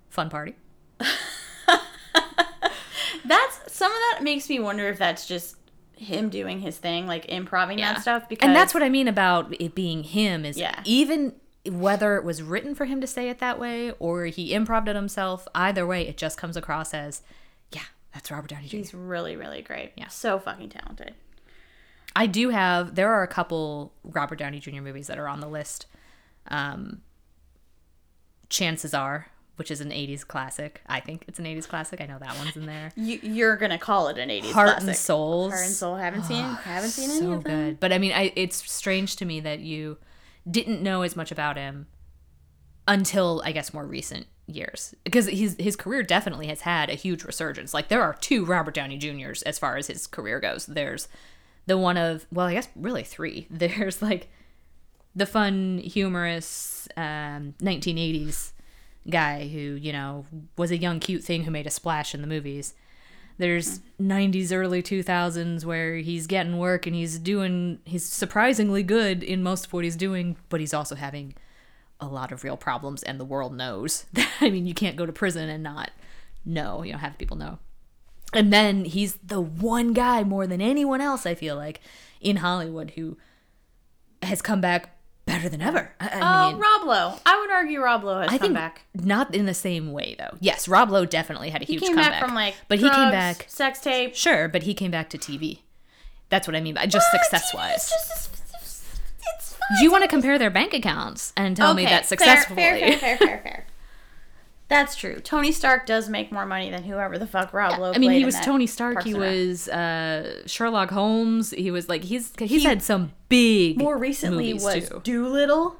fun 0.09 0.29
party. 0.29 0.55
That's 3.25 3.73
some 3.73 3.91
of 3.91 3.97
that 4.11 4.23
makes 4.23 4.49
me 4.49 4.59
wonder 4.59 4.87
if 4.87 4.97
that's 4.97 5.27
just 5.27 5.56
him 5.97 6.29
doing 6.29 6.59
his 6.61 6.77
thing, 6.77 7.07
like 7.07 7.25
improving 7.25 7.77
that 7.77 8.01
stuff. 8.01 8.27
Because 8.29 8.45
and 8.47 8.55
that's 8.55 8.73
what 8.73 8.83
I 8.83 8.89
mean 8.89 9.07
about 9.07 9.53
it 9.59 9.75
being 9.75 10.03
him 10.03 10.45
is 10.45 10.57
Yeah. 10.57 10.81
even 10.85 11.33
whether 11.69 12.15
it 12.15 12.23
was 12.23 12.41
written 12.41 12.73
for 12.75 12.85
him 12.85 13.01
to 13.01 13.07
say 13.07 13.29
it 13.29 13.39
that 13.39 13.59
way 13.59 13.91
or 13.99 14.25
he 14.25 14.53
improved 14.53 14.87
it 14.87 14.95
himself, 14.95 15.47
either 15.53 15.85
way, 15.85 16.07
it 16.07 16.15
just 16.17 16.37
comes 16.37 16.55
across 16.55 16.93
as, 16.93 17.21
yeah, 17.71 17.81
that's 18.13 18.31
Robert 18.31 18.49
Downey 18.49 18.67
Jr. 18.67 18.77
he's 18.77 18.93
really, 18.93 19.35
really 19.35 19.61
great. 19.61 19.91
Yeah. 19.95 20.07
so 20.07 20.39
fucking 20.39 20.69
talented. 20.69 21.13
I 22.15 22.25
do 22.25 22.49
have. 22.49 22.95
There 22.95 23.11
are 23.11 23.21
a 23.21 23.27
couple 23.27 23.93
Robert 24.03 24.39
Downey 24.39 24.59
Jr. 24.59 24.81
movies 24.81 25.07
that 25.07 25.19
are 25.19 25.27
on 25.27 25.39
the 25.39 25.47
list. 25.47 25.85
Um, 26.47 27.01
Chances 28.49 28.93
are, 28.93 29.27
which 29.57 29.69
is 29.69 29.81
an 29.81 29.89
'80s 29.89 30.25
classic. 30.25 30.81
I 30.87 30.99
think 30.99 31.25
it's 31.27 31.37
an 31.37 31.45
'80s 31.45 31.67
classic. 31.67 31.99
I 32.01 32.05
know 32.05 32.17
that 32.19 32.37
one's 32.37 32.55
in 32.55 32.65
there. 32.65 32.91
You, 32.95 33.19
you're 33.21 33.57
gonna 33.57 33.77
call 33.77 34.07
it 34.07 34.17
an 34.17 34.29
'80s 34.29 34.51
Heart 34.53 34.69
classic. 34.69 34.87
and 34.87 34.97
Souls. 34.97 35.53
Heart 35.53 35.65
and 35.65 35.73
Soul. 35.75 35.95
Haven't 35.97 36.23
seen. 36.23 36.43
haven't 36.43 36.89
seen 36.89 37.11
any 37.11 37.33
of 37.33 37.43
them. 37.43 37.65
good. 37.65 37.79
But 37.79 37.91
I 37.91 37.97
mean, 37.97 38.13
I, 38.13 38.31
it's 38.35 38.71
strange 38.71 39.17
to 39.17 39.25
me 39.25 39.39
that 39.41 39.59
you 39.59 39.97
didn't 40.49 40.81
know 40.81 41.01
as 41.01 41.15
much 41.15 41.31
about 41.31 41.57
him 41.57 41.87
until 42.87 43.41
I 43.43 43.51
guess 43.51 43.73
more 43.73 43.85
recent 43.85 44.27
years 44.49 44.95
because 45.03 45.27
his 45.27 45.57
his 45.59 45.75
career 45.75 46.03
definitely 46.03 46.47
has 46.47 46.61
had 46.61 46.89
a 46.89 46.93
huge 46.93 47.23
resurgence. 47.23 47.73
Like 47.73 47.89
there 47.89 48.01
are 48.01 48.15
two 48.21 48.45
Robert 48.45 48.73
Downey 48.73 48.97
Juniors 48.97 49.41
as 49.43 49.59
far 49.59 49.75
as 49.77 49.87
his 49.87 50.07
career 50.07 50.39
goes. 50.39 50.65
There's 50.65 51.07
the 51.65 51.77
one 51.77 51.97
of 51.97 52.25
well, 52.31 52.47
I 52.47 52.53
guess 52.53 52.69
really 52.75 53.03
three. 53.03 53.47
There's 53.51 54.01
like 54.01 54.29
the 55.15 55.25
fun, 55.25 55.79
humorous 55.79 56.87
um, 56.95 57.55
1980s 57.59 58.51
guy 59.09 59.47
who 59.47 59.59
you 59.59 59.93
know 59.93 60.25
was 60.57 60.71
a 60.71 60.77
young, 60.77 60.99
cute 60.99 61.23
thing 61.23 61.43
who 61.43 61.51
made 61.51 61.67
a 61.67 61.71
splash 61.71 62.13
in 62.13 62.21
the 62.21 62.27
movies. 62.27 62.73
There's 63.39 63.81
90s, 64.01 64.51
early 64.51 64.81
2000s 64.81 65.63
where 65.63 65.97
he's 65.97 66.25
getting 66.25 66.57
work 66.57 66.87
and 66.87 66.95
he's 66.95 67.19
doing, 67.19 67.79
he's 67.85 68.03
surprisingly 68.03 68.81
good 68.81 69.21
in 69.21 69.43
most 69.43 69.67
of 69.67 69.73
what 69.73 69.83
he's 69.83 69.95
doing, 69.95 70.37
but 70.49 70.59
he's 70.59 70.73
also 70.73 70.95
having 70.95 71.35
a 71.99 72.07
lot 72.07 72.31
of 72.31 72.43
real 72.43 72.57
problems 72.57 73.03
and 73.03 73.19
the 73.19 73.25
world 73.25 73.55
knows. 73.55 74.05
I 74.41 74.49
mean, 74.49 74.65
you 74.65 74.73
can't 74.73 74.95
go 74.95 75.05
to 75.05 75.13
prison 75.13 75.49
and 75.49 75.61
not 75.61 75.91
know, 76.45 76.81
you 76.81 76.93
know, 76.93 76.97
have 76.97 77.17
people 77.19 77.37
know. 77.37 77.59
And 78.33 78.51
then 78.51 78.85
he's 78.85 79.17
the 79.17 79.39
one 79.39 79.93
guy 79.93 80.23
more 80.23 80.47
than 80.47 80.59
anyone 80.59 80.99
else, 80.99 81.25
I 81.25 81.35
feel 81.35 81.55
like, 81.55 81.79
in 82.19 82.37
Hollywood 82.37 82.91
who 82.91 83.17
has 84.23 84.41
come 84.41 84.61
back 84.61 84.96
better 85.37 85.49
than 85.49 85.61
ever. 85.61 85.91
I, 85.99 86.07
I 86.07 86.19
Oh, 86.47 86.51
mean, 86.51 86.59
Rob 86.59 86.83
Lowe. 86.87 87.13
I 87.25 87.39
would 87.39 87.51
argue 87.51 87.79
Rob 87.81 88.03
Lowe 88.03 88.21
has 88.21 88.29
I 88.29 88.37
come 88.37 88.39
think 88.39 88.53
back. 88.55 88.81
not 88.95 89.33
in 89.35 89.45
the 89.45 89.53
same 89.53 89.91
way 89.91 90.15
though. 90.17 90.35
Yes, 90.39 90.67
Rob 90.67 90.89
Lowe 90.89 91.05
definitely 91.05 91.49
had 91.51 91.61
a 91.61 91.65
He 91.65 91.73
huge 91.73 91.83
comeback. 91.83 92.11
back 92.11 92.21
from 92.25 92.33
like, 92.33 92.55
but 92.67 92.79
he 92.79 92.89
came 92.89 93.11
back 93.11 93.45
sex 93.47 93.79
tape. 93.79 94.15
Sure, 94.15 94.47
but 94.47 94.63
he 94.63 94.73
came 94.73 94.89
back 94.91 95.09
to 95.11 95.17
TV. 95.17 95.59
That's 96.29 96.47
what 96.47 96.55
I 96.55 96.61
mean 96.61 96.73
by 96.75 96.87
just 96.87 97.09
success 97.11 97.53
wise. 97.53 97.91
Do 99.77 99.83
you 99.83 99.91
want 99.91 100.03
to 100.03 100.07
compare 100.07 100.39
their 100.39 100.49
bank 100.49 100.73
accounts 100.73 101.33
and 101.35 101.55
tell 101.55 101.73
me 101.73 101.83
that 101.85 102.05
successfully? 102.05 102.55
Fair, 102.55 102.79
fair, 102.79 102.97
fair, 102.97 103.17
fair, 103.17 103.39
fair. 103.43 103.65
That's 104.69 104.95
true. 104.97 105.19
Tony 105.21 105.53
Stark 105.53 105.85
does 105.85 106.09
make 106.09 106.29
more 106.31 106.45
money 106.45 106.69
than 106.69 106.83
whoever 106.83 107.17
the 107.17 107.25
fuck 107.27 107.53
Rob 107.53 107.79
Lowe. 107.79 107.93
I 107.93 107.99
mean, 107.99 108.11
he 108.11 108.25
was 108.25 108.37
Tony 108.41 108.67
Stark. 108.67 109.03
He 109.03 109.13
was 109.13 109.69
uh, 109.69 110.45
Sherlock 110.45 110.89
Holmes. 110.91 111.51
He 111.51 111.71
was 111.71 111.87
like 111.87 112.03
he's 112.03 112.33
he's 112.37 112.63
had 112.63 112.83
some 112.83 113.13
big 113.29 113.77
more 113.77 113.97
recently 113.97 114.53
was 114.53 114.89
too. 114.89 115.01
Dolittle. 115.03 115.77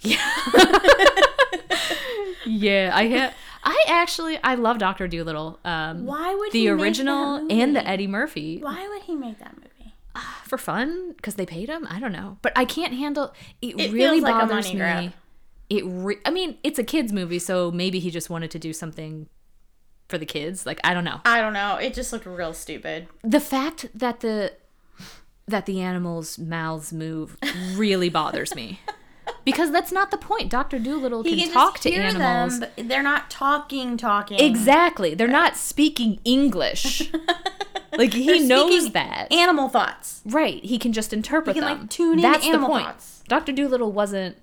Yeah, 0.00 0.18
yeah, 2.46 2.92
I 2.94 3.08
ha- 3.08 3.34
I 3.64 3.84
actually 3.88 4.38
I 4.42 4.54
love 4.54 4.78
Doctor 4.78 5.08
Dolittle. 5.08 5.58
Um, 5.64 6.06
Why 6.06 6.34
would 6.34 6.52
the 6.52 6.60
he 6.60 6.70
make 6.70 6.80
original 6.80 7.36
and 7.50 7.74
the? 7.74 7.86
Eddie 7.86 8.06
Murphy 8.06 8.58
Why 8.58 8.88
would 8.88 9.02
he 9.02 9.14
make 9.14 9.38
that 9.40 9.56
movie? 9.56 9.64
for 10.44 10.58
fun 10.58 11.12
because 11.16 11.34
they 11.34 11.46
paid 11.46 11.68
him. 11.68 11.86
I 11.90 12.00
don't 12.00 12.12
know, 12.12 12.38
but 12.42 12.52
I 12.56 12.64
can't 12.64 12.92
handle. 12.94 13.32
It, 13.60 13.78
It 13.78 13.92
really 13.92 14.20
like 14.20 14.34
a 14.34 14.46
bothers 14.46 14.66
money 14.66 14.74
me. 14.74 14.78
grab. 14.78 15.12
It. 15.70 15.82
Re- 15.86 16.18
I 16.24 16.30
mean, 16.30 16.56
it's 16.62 16.78
a 16.78 16.84
kids 16.84 17.12
movie, 17.12 17.38
so 17.38 17.70
maybe 17.70 17.98
he 17.98 18.10
just 18.10 18.30
wanted 18.30 18.50
to 18.52 18.58
do 18.58 18.72
something 18.72 19.28
for 20.08 20.16
the 20.18 20.26
kids. 20.26 20.64
Like 20.66 20.80
I 20.84 20.94
don't 20.94 21.04
know. 21.04 21.20
I 21.24 21.40
don't 21.40 21.52
know. 21.52 21.76
It 21.76 21.94
just 21.94 22.12
looked 22.12 22.26
real 22.26 22.54
stupid. 22.54 23.08
The 23.22 23.40
fact 23.40 23.86
that 23.94 24.20
the 24.20 24.52
that 25.46 25.66
the 25.66 25.80
animals' 25.80 26.38
mouths 26.38 26.92
move 26.92 27.36
really 27.74 28.08
bothers 28.08 28.54
me. 28.54 28.80
Because 29.44 29.70
that's 29.70 29.92
not 29.92 30.10
the 30.10 30.16
point. 30.18 30.50
Doctor 30.50 30.78
Dolittle 30.78 31.22
He 31.22 31.36
can, 31.36 31.44
can 31.46 31.52
talk 31.54 31.78
to 31.80 31.90
hear 31.90 32.02
animals. 32.02 32.60
them, 32.60 32.70
but 32.76 32.88
they're 32.88 33.02
not 33.02 33.30
talking, 33.30 33.96
talking. 33.98 34.38
Exactly. 34.40 35.14
They're 35.14 35.26
not 35.28 35.56
speaking 35.56 36.18
English. 36.24 37.10
like 37.98 38.12
he 38.14 38.40
knows 38.40 38.92
that. 38.92 39.30
Animal 39.32 39.68
thoughts. 39.68 40.22
right. 40.26 40.62
He 40.64 40.78
can 40.78 40.92
just 40.94 41.12
interpret 41.14 41.56
He 41.56 41.60
can, 41.60 41.68
them. 41.68 41.80
like, 41.82 41.90
tune 41.90 42.18
into 42.18 42.22
That's 42.22 42.42
the 42.44 42.48
animal 42.50 42.68
point. 42.68 42.86
thoughts. 42.86 43.22
Dr. 43.28 43.52
Dolittle 43.52 43.92
wasn't 43.92 44.36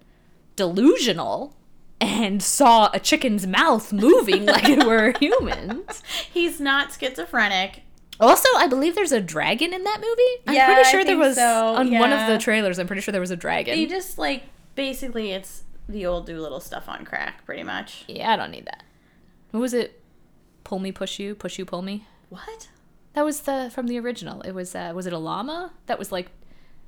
delusional 0.55 1.55
and 2.01 2.41
saw 2.43 2.89
a 2.93 2.99
chicken's 2.99 3.47
mouth 3.47 3.93
moving 3.93 4.45
like 4.45 4.67
it 4.67 4.85
were 4.85 5.13
humans. 5.19 6.03
He's 6.31 6.59
not 6.59 6.91
schizophrenic. 6.99 7.81
Also, 8.19 8.47
I 8.57 8.67
believe 8.67 8.95
there's 8.95 9.11
a 9.11 9.19
dragon 9.21 9.73
in 9.73 9.83
that 9.83 9.99
movie. 9.99 10.43
I'm 10.47 10.53
Yeah, 10.55 10.73
pretty 10.73 10.89
sure 10.89 11.03
there 11.05 11.17
was 11.17 11.35
so, 11.35 11.75
on 11.75 11.91
one 11.91 12.13
of 12.13 12.27
the 12.27 12.37
trailers. 12.37 12.79
I'm 12.79 12.87
pretty 12.87 13.01
sure 13.01 13.11
there 13.11 13.21
was 13.21 13.31
a 13.31 13.35
dragon. 13.35 13.75
He 13.77 13.87
just 13.87 14.17
like 14.17 14.43
basically 14.75 15.31
it's 15.31 15.63
the 15.89 16.05
old 16.05 16.25
Dolittle 16.25 16.59
stuff 16.61 16.87
on 16.87 17.05
crack, 17.05 17.45
pretty 17.45 17.63
much. 17.63 18.05
yeah, 18.07 18.31
I 18.31 18.35
don't 18.37 18.51
need 18.51 18.65
that. 18.65 18.83
What 19.51 19.59
was 19.59 19.73
it? 19.73 20.01
Pull 20.63 20.79
me, 20.79 20.91
push 20.91 21.19
you, 21.19 21.35
push 21.35 21.59
you, 21.59 21.65
pull 21.65 21.81
me. 21.81 22.05
What? 22.29 22.69
That 23.13 23.23
was 23.23 23.41
the 23.41 23.69
from 23.73 23.87
the 23.87 23.99
original. 23.99 24.41
It 24.41 24.51
was 24.53 24.75
uh, 24.75 24.91
was 24.95 25.05
it 25.05 25.13
a 25.13 25.17
llama? 25.17 25.71
That 25.85 25.99
was 25.99 26.11
like 26.11 26.29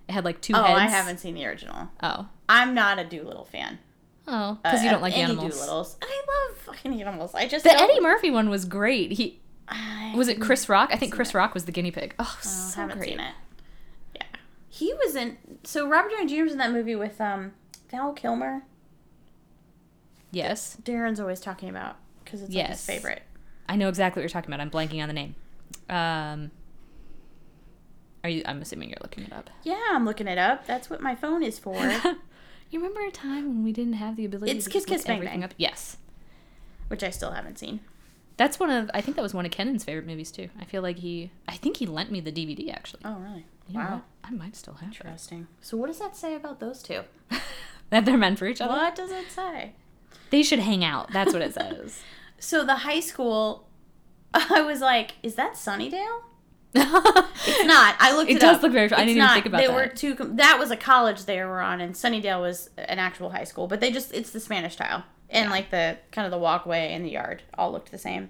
it 0.07 0.13
had 0.13 0.25
like 0.25 0.41
two 0.41 0.53
Oh, 0.55 0.63
heads. 0.63 0.79
I 0.79 0.87
haven't 0.87 1.19
seen 1.19 1.35
the 1.35 1.45
original. 1.45 1.89
Oh, 2.01 2.27
I'm 2.49 2.73
not 2.73 2.99
a 2.99 3.03
Dolittle 3.03 3.45
fan. 3.45 3.79
oh, 4.27 4.57
because 4.63 4.81
you 4.83 4.89
Uh, 4.89 4.93
don't 4.93 5.01
like 5.01 5.17
animals. 5.17 5.55
Dolittles. 5.59 5.95
I 6.01 6.21
love 6.49 6.57
fucking 6.59 7.01
animals. 7.01 7.33
I 7.35 7.47
just 7.47 7.63
The 7.63 7.71
don't- 7.71 7.89
Eddie 7.89 7.99
Murphy 8.01 8.29
one 8.31 8.49
was 8.49 8.65
great. 8.65 9.11
He 9.13 9.39
I 9.69 10.13
was 10.15 10.27
it 10.29 10.39
Chris 10.39 10.69
Rock? 10.69 10.89
I 10.93 10.95
think 10.97 11.13
Chris 11.13 11.29
it. 11.29 11.35
Rock 11.35 11.53
was 11.53 11.65
the 11.65 11.71
guinea 11.73 11.91
pig. 11.91 12.15
Oh, 12.19 12.23
Oh, 12.23 12.39
so 12.41 12.81
haven't 12.81 12.97
great. 12.99 13.09
seen 13.09 13.19
it. 13.19 13.33
Yeah, 14.15 14.23
he 14.69 14.93
was 14.93 15.15
in. 15.15 15.37
So 15.63 15.87
Robert 15.87 16.11
Downey 16.11 16.27
Jr. 16.27 16.43
was 16.43 16.51
in 16.53 16.57
that 16.59 16.71
movie 16.71 16.95
with 16.95 17.19
um 17.19 17.51
Val 17.91 18.13
Kilmer. 18.13 18.63
Yes, 20.31 20.77
Darren's 20.83 21.19
always 21.19 21.39
talking 21.39 21.69
about 21.69 21.95
because 22.23 22.41
it's 22.41 22.53
like 22.53 22.67
his 22.67 22.85
favorite. 22.85 23.23
I 23.69 23.75
know 23.75 23.89
exactly 23.89 24.19
what 24.21 24.23
you're 24.23 24.29
talking 24.29 24.49
about. 24.53 24.61
I'm 24.61 24.69
blanking 24.71 25.01
on 25.01 25.07
the 25.07 25.13
name. 25.13 25.35
Um, 25.89 26.51
are 28.23 28.29
you? 28.29 28.41
I'm 28.45 28.61
assuming 28.61 28.89
you're 28.89 28.97
looking 29.01 29.23
it 29.23 29.33
up. 29.33 29.49
Yeah, 29.63 29.81
I'm 29.91 30.05
looking 30.05 30.27
it 30.27 30.37
up. 30.37 30.65
That's 30.67 30.89
what 30.89 31.01
my 31.01 31.15
phone 31.15 31.43
is 31.43 31.59
for. 31.59 31.75
You 32.69 32.79
remember 32.79 33.01
a 33.07 33.11
time 33.11 33.47
when 33.47 33.63
we 33.63 33.71
didn't 33.71 33.93
have 33.93 34.15
the 34.15 34.25
ability 34.25 34.51
It's 34.51 34.65
to 34.65 34.71
Kiss 34.71 34.83
just 34.83 34.89
look 34.89 34.97
Kiss 34.97 35.05
Bang 35.05 35.15
everything 35.17 35.39
Bang. 35.41 35.43
up? 35.45 35.53
Yes. 35.57 35.97
which 36.89 37.03
I 37.03 37.09
still 37.09 37.31
haven't 37.31 37.59
seen. 37.59 37.79
That's 38.37 38.59
one 38.59 38.69
of 38.69 38.91
I 38.93 39.01
think 39.01 39.15
that 39.15 39.23
was 39.23 39.33
one 39.33 39.45
of 39.45 39.51
Kennan's 39.51 39.83
favorite 39.83 40.05
movies 40.05 40.31
too. 40.31 40.49
I 40.59 40.65
feel 40.65 40.81
like 40.81 40.97
he 40.99 41.31
I 41.47 41.55
think 41.55 41.77
he 41.77 41.85
lent 41.85 42.11
me 42.11 42.19
the 42.19 42.31
DVD 42.31 42.71
actually. 42.73 43.01
Oh, 43.03 43.15
really? 43.15 43.45
You 43.67 43.79
wow. 43.79 44.01
I 44.23 44.31
might 44.31 44.55
still 44.55 44.75
have 44.75 44.89
it. 44.91 44.95
Interesting. 44.95 45.47
So, 45.61 45.75
what 45.77 45.87
does 45.87 45.99
that 45.99 46.15
say 46.15 46.35
about 46.35 46.59
those 46.59 46.83
two? 46.83 47.01
that 47.89 48.05
they're 48.05 48.17
meant 48.17 48.37
for 48.39 48.45
each 48.45 48.61
other. 48.61 48.73
What 48.73 48.95
does 48.95 49.11
it 49.11 49.31
say? 49.31 49.73
They 50.29 50.43
should 50.43 50.59
hang 50.59 50.83
out. 50.83 51.11
That's 51.11 51.33
what 51.33 51.41
it 51.41 51.53
says. 51.53 52.01
So, 52.39 52.63
the 52.63 52.75
high 52.75 52.99
school, 52.99 53.67
I 54.35 54.61
was 54.61 54.79
like, 54.79 55.13
is 55.23 55.33
that 55.35 55.53
Sunnydale? 55.53 56.21
It's 56.75 57.65
not. 57.65 57.95
I 57.99 58.13
looked 58.15 58.29
It 58.29 58.37
it, 58.37 58.39
does 58.41 58.57
up. 58.57 58.63
look 58.63 58.71
very- 58.73 58.83
I 58.83 58.85
It's 58.85 58.95
didn't 58.97 59.09
even 59.17 59.29
think 59.29 59.45
about 59.45 59.57
they 59.61 59.67
that. 59.67 59.75
were 59.75 59.87
two. 59.87 60.13
That 60.15 60.57
was 60.59 60.69
a 60.71 60.75
college 60.77 61.25
they 61.25 61.39
were 61.43 61.61
on, 61.61 61.79
and 61.81 61.93
Sunnydale 61.95 62.41
was 62.41 62.69
an 62.77 62.99
actual 62.99 63.29
high 63.31 63.45
school. 63.45 63.67
But 63.67 63.79
they 63.79 63.91
just 63.91 64.13
it's 64.13 64.31
the 64.31 64.39
Spanish 64.39 64.75
tile, 64.75 65.03
and 65.29 65.49
like 65.49 65.69
the 65.71 65.97
kind 66.11 66.25
of 66.25 66.31
the 66.31 66.37
walkway 66.37 66.91
and 66.93 67.05
the 67.05 67.09
yard 67.11 67.43
all 67.57 67.71
looked 67.71 67.91
the 67.91 67.97
same. 67.97 68.29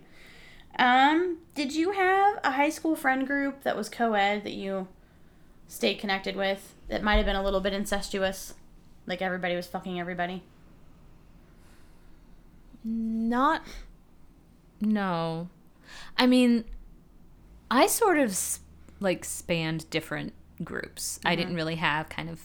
Um, 0.78 1.40
did 1.56 1.74
you 1.74 1.92
have 1.92 2.40
a 2.44 2.52
high 2.52 2.70
school 2.70 2.96
friend 2.96 3.26
group 3.26 3.64
that 3.64 3.76
was 3.76 3.90
co-ed 3.90 4.44
that 4.44 4.54
you 4.54 4.88
stayed 5.68 5.96
connected 5.96 6.36
with 6.36 6.76
that 6.88 7.02
might 7.02 7.16
have 7.16 7.26
been 7.26 7.36
a 7.36 7.44
little 7.44 7.62
bit 7.62 7.74
incestuous, 7.74 8.54
like 9.08 9.22
everybody 9.22 9.56
was 9.56 9.66
fucking 9.66 10.00
everybody? 10.00 10.44
Not 12.84 13.64
No. 14.80 15.50
I 16.18 16.28
mean 16.28 16.64
I 17.70 17.88
sort 17.88 18.18
of 18.18 18.38
like 19.00 19.26
spanned 19.26 19.90
different 19.90 20.34
groups. 20.64 21.20
I 21.26 21.36
didn't 21.36 21.50
mm-hmm. 21.50 21.56
really 21.58 21.76
have 21.76 22.10
kind 22.10 22.30
of 22.30 22.42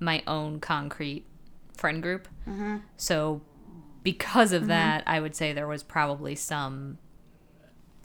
my 0.00 0.22
own 0.26 0.60
concrete 0.60 1.24
friend 1.76 2.02
group. 2.02 2.28
Mm-hmm. 2.48 2.78
So 2.96 3.42
because 4.02 4.52
of 4.52 4.62
mm-hmm. 4.62 4.68
that, 4.68 5.04
I 5.06 5.20
would 5.20 5.34
say 5.34 5.52
there 5.52 5.68
was 5.68 5.82
probably 5.82 6.34
some 6.34 6.98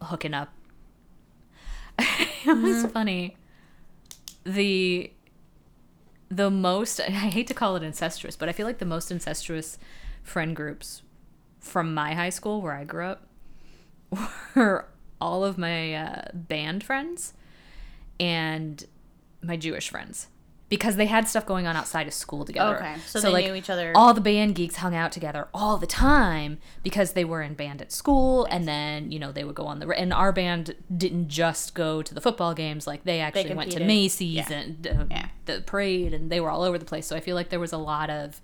hooking 0.01 0.33
up. 0.33 0.49
it 1.99 2.57
was 2.57 2.85
funny. 2.91 3.35
The 4.43 5.11
the 6.29 6.49
most 6.51 6.99
I 6.99 7.09
hate 7.09 7.47
to 7.47 7.53
call 7.53 7.75
it 7.75 7.83
incestuous, 7.83 8.35
but 8.35 8.49
I 8.49 8.51
feel 8.51 8.65
like 8.65 8.77
the 8.77 8.85
most 8.85 9.11
incestuous 9.11 9.77
friend 10.23 10.55
groups 10.55 11.01
from 11.59 11.93
my 11.93 12.13
high 12.13 12.29
school 12.29 12.61
where 12.61 12.73
I 12.73 12.83
grew 12.83 13.05
up 13.05 13.27
were 14.55 14.87
all 15.21 15.43
of 15.43 15.57
my 15.57 15.93
uh, 15.93 16.21
band 16.33 16.83
friends 16.83 17.33
and 18.19 18.85
my 19.41 19.55
Jewish 19.57 19.89
friends 19.89 20.27
because 20.67 20.97
they 20.97 21.07
had 21.07 21.27
stuff 21.27 21.45
going 21.47 21.65
on 21.65 21.75
outside 21.75 22.05
of 22.07 22.13
school 22.13 22.45
together. 22.45 22.77
Okay, 22.77 22.95
so 23.07 23.19
they 23.19 23.47
knew 23.47 23.55
each 23.55 23.69
other. 23.71 23.91
All 23.95 24.13
the 24.13 24.21
band 24.21 24.53
geeks 24.53 24.75
hung 24.77 24.95
out 24.95 25.11
together 25.11 25.47
all 25.53 25.77
the 25.77 25.87
time 25.87 26.59
because 26.83 27.13
they 27.13 27.25
were 27.25 27.41
in 27.41 27.55
band 27.55 27.81
at 27.81 27.91
school, 27.91 28.45
and 28.51 28.67
then 28.67 29.11
you 29.11 29.17
know 29.19 29.31
they 29.31 29.43
would 29.43 29.55
go 29.55 29.65
on 29.65 29.79
the. 29.79 29.87
And 29.89 30.13
our 30.13 30.31
band 30.31 30.75
didn't 30.95 31.27
just 31.29 31.73
go 31.73 32.01
to 32.03 32.13
the 32.13 32.21
football 32.21 32.53
games; 32.53 32.85
like 32.85 33.03
they 33.03 33.19
actually 33.19 33.55
went 33.55 33.71
to. 33.71 33.83
Macy's 33.83 34.35
Yeah. 34.35 34.51
and 34.53 34.87
uh, 34.87 35.05
Yeah. 35.09 35.27
the 35.45 35.61
parade, 35.65 36.13
and 36.13 36.31
they 36.31 36.39
were 36.39 36.51
all 36.51 36.61
over 36.61 36.77
the 36.77 36.85
place. 36.85 37.07
So 37.07 37.15
I 37.15 37.19
feel 37.19 37.35
like 37.35 37.49
there 37.49 37.59
was 37.59 37.73
a 37.73 37.77
lot 37.77 38.09
of 38.11 38.39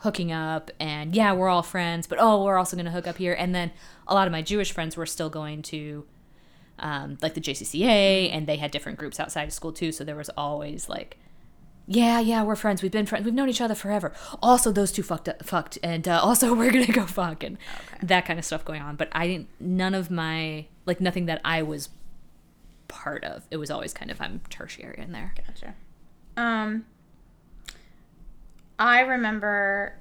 hooking 0.00 0.32
up 0.32 0.70
and 0.80 1.14
yeah 1.14 1.32
we're 1.32 1.48
all 1.48 1.62
friends 1.62 2.06
but 2.06 2.18
oh 2.20 2.42
we're 2.44 2.56
also 2.56 2.76
going 2.76 2.86
to 2.86 2.92
hook 2.92 3.06
up 3.06 3.16
here. 3.16 3.34
And 3.34 3.54
then 3.54 3.70
a 4.06 4.14
lot 4.14 4.26
of 4.26 4.32
my 4.32 4.42
jewish 4.42 4.72
friends 4.72 4.96
were 4.96 5.06
still 5.06 5.30
going 5.30 5.62
to 5.62 6.04
um, 6.78 7.18
like 7.20 7.34
the 7.34 7.40
jcca 7.40 8.32
and 8.32 8.46
they 8.46 8.56
had 8.56 8.70
different 8.70 8.98
groups 8.98 9.20
outside 9.20 9.42
of 9.44 9.52
school 9.52 9.72
too 9.72 9.92
so 9.92 10.02
there 10.02 10.16
was 10.16 10.30
always 10.30 10.88
like 10.88 11.18
yeah 11.86 12.20
yeah 12.20 12.42
we're 12.42 12.56
friends. 12.56 12.82
We've 12.82 12.92
been 12.92 13.06
friends. 13.06 13.24
We've 13.24 13.34
known 13.34 13.48
each 13.48 13.60
other 13.60 13.74
forever. 13.74 14.12
Also 14.42 14.70
those 14.70 14.92
two 14.92 15.02
fucked 15.02 15.28
up, 15.28 15.44
fucked 15.44 15.76
and 15.82 16.06
uh, 16.06 16.20
also 16.22 16.54
we're 16.60 16.70
gonna 16.70 16.86
go 16.86 17.04
fuck 17.04 17.42
and 17.42 17.58
that 18.02 18.24
kind 18.24 18.38
of 18.38 18.44
stuff 18.44 18.64
going 18.64 18.80
on. 18.80 18.96
But 18.96 19.08
i 19.12 19.26
didn't 19.26 19.48
none 19.58 19.94
of 19.94 20.10
my 20.10 20.66
like 20.86 21.00
nothing 21.00 21.26
that 21.26 21.40
i 21.44 21.62
was 21.62 21.90
part 22.88 23.24
of. 23.24 23.46
It 23.50 23.56
was 23.56 23.70
always 23.70 23.92
kind 23.92 24.10
of 24.10 24.20
i'm 24.20 24.40
tertiary 24.48 24.98
in 24.98 25.12
there. 25.12 25.34
Gotcha. 25.46 25.74
Um, 26.36 26.86
I 28.80 29.00
remember 29.00 29.94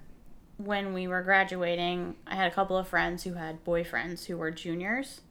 when 0.57 0.93
we 0.93 1.07
were 1.07 1.21
graduating, 1.21 2.15
I 2.25 2.35
had 2.35 2.51
a 2.51 2.55
couple 2.55 2.77
of 2.77 2.87
friends 2.87 3.23
who 3.23 3.33
had 3.33 3.63
boyfriends 3.65 4.25
who 4.25 4.37
were 4.37 4.51
juniors. 4.51 5.21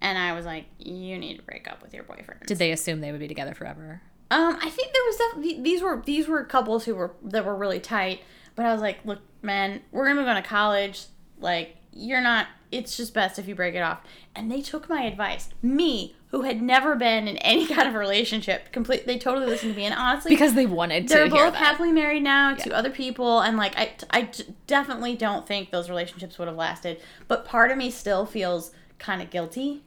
And 0.00 0.16
I 0.16 0.32
was 0.34 0.46
like, 0.46 0.66
you 0.78 1.18
need 1.18 1.36
to 1.36 1.42
break 1.42 1.68
up 1.70 1.82
with 1.82 1.92
your 1.92 2.04
boyfriend. 2.04 2.42
did 2.46 2.58
they 2.58 2.72
assume 2.72 3.00
they 3.00 3.10
would 3.10 3.20
be 3.20 3.28
together 3.28 3.54
forever 3.54 4.02
Um, 4.30 4.58
I 4.62 4.70
think 4.70 4.92
there 4.92 5.02
was 5.04 5.16
definitely 5.16 5.62
these 5.62 5.82
were 5.82 6.02
these 6.04 6.28
were 6.28 6.44
couples 6.44 6.84
who 6.84 6.94
were 6.94 7.14
that 7.22 7.44
were 7.44 7.56
really 7.56 7.80
tight, 7.80 8.20
but 8.54 8.64
I 8.66 8.72
was 8.72 8.80
like, 8.82 8.98
look, 9.04 9.20
man, 9.42 9.82
we're 9.92 10.06
gonna 10.06 10.20
be 10.20 10.24
going 10.24 10.42
to 10.42 10.48
college. 10.48 11.06
Like, 11.40 11.76
you're 11.92 12.20
not. 12.20 12.46
It's 12.70 12.96
just 12.96 13.14
best 13.14 13.38
if 13.38 13.48
you 13.48 13.54
break 13.54 13.74
it 13.74 13.80
off. 13.82 14.00
And 14.34 14.50
they 14.50 14.60
took 14.60 14.88
my 14.88 15.02
advice. 15.02 15.48
Me, 15.62 16.14
who 16.34 16.42
had 16.42 16.60
never 16.60 16.96
been 16.96 17.28
in 17.28 17.36
any 17.38 17.64
kind 17.74 17.86
of 17.86 17.94
relationship, 17.94 18.72
complete. 18.72 19.06
They 19.06 19.18
totally 19.18 19.46
listened 19.46 19.72
to 19.72 19.76
me, 19.78 19.84
and 19.84 19.94
honestly, 19.94 20.30
because 20.30 20.54
they 20.54 20.66
wanted 20.66 21.06
to 21.06 21.14
they're 21.14 21.28
both 21.30 21.54
happily 21.54 21.92
married 21.92 22.24
now 22.24 22.54
to 22.56 22.72
other 22.74 22.90
people, 22.90 23.38
and 23.40 23.56
like 23.56 23.76
I, 23.78 23.92
I 24.10 24.30
definitely 24.66 25.14
don't 25.14 25.46
think 25.46 25.70
those 25.70 25.88
relationships 25.88 26.36
would 26.38 26.48
have 26.48 26.56
lasted. 26.56 27.00
But 27.28 27.44
part 27.44 27.70
of 27.70 27.78
me 27.78 27.88
still 27.90 28.26
feels 28.26 28.72
kind 28.98 29.22
of 29.22 29.30
guilty. 29.30 29.82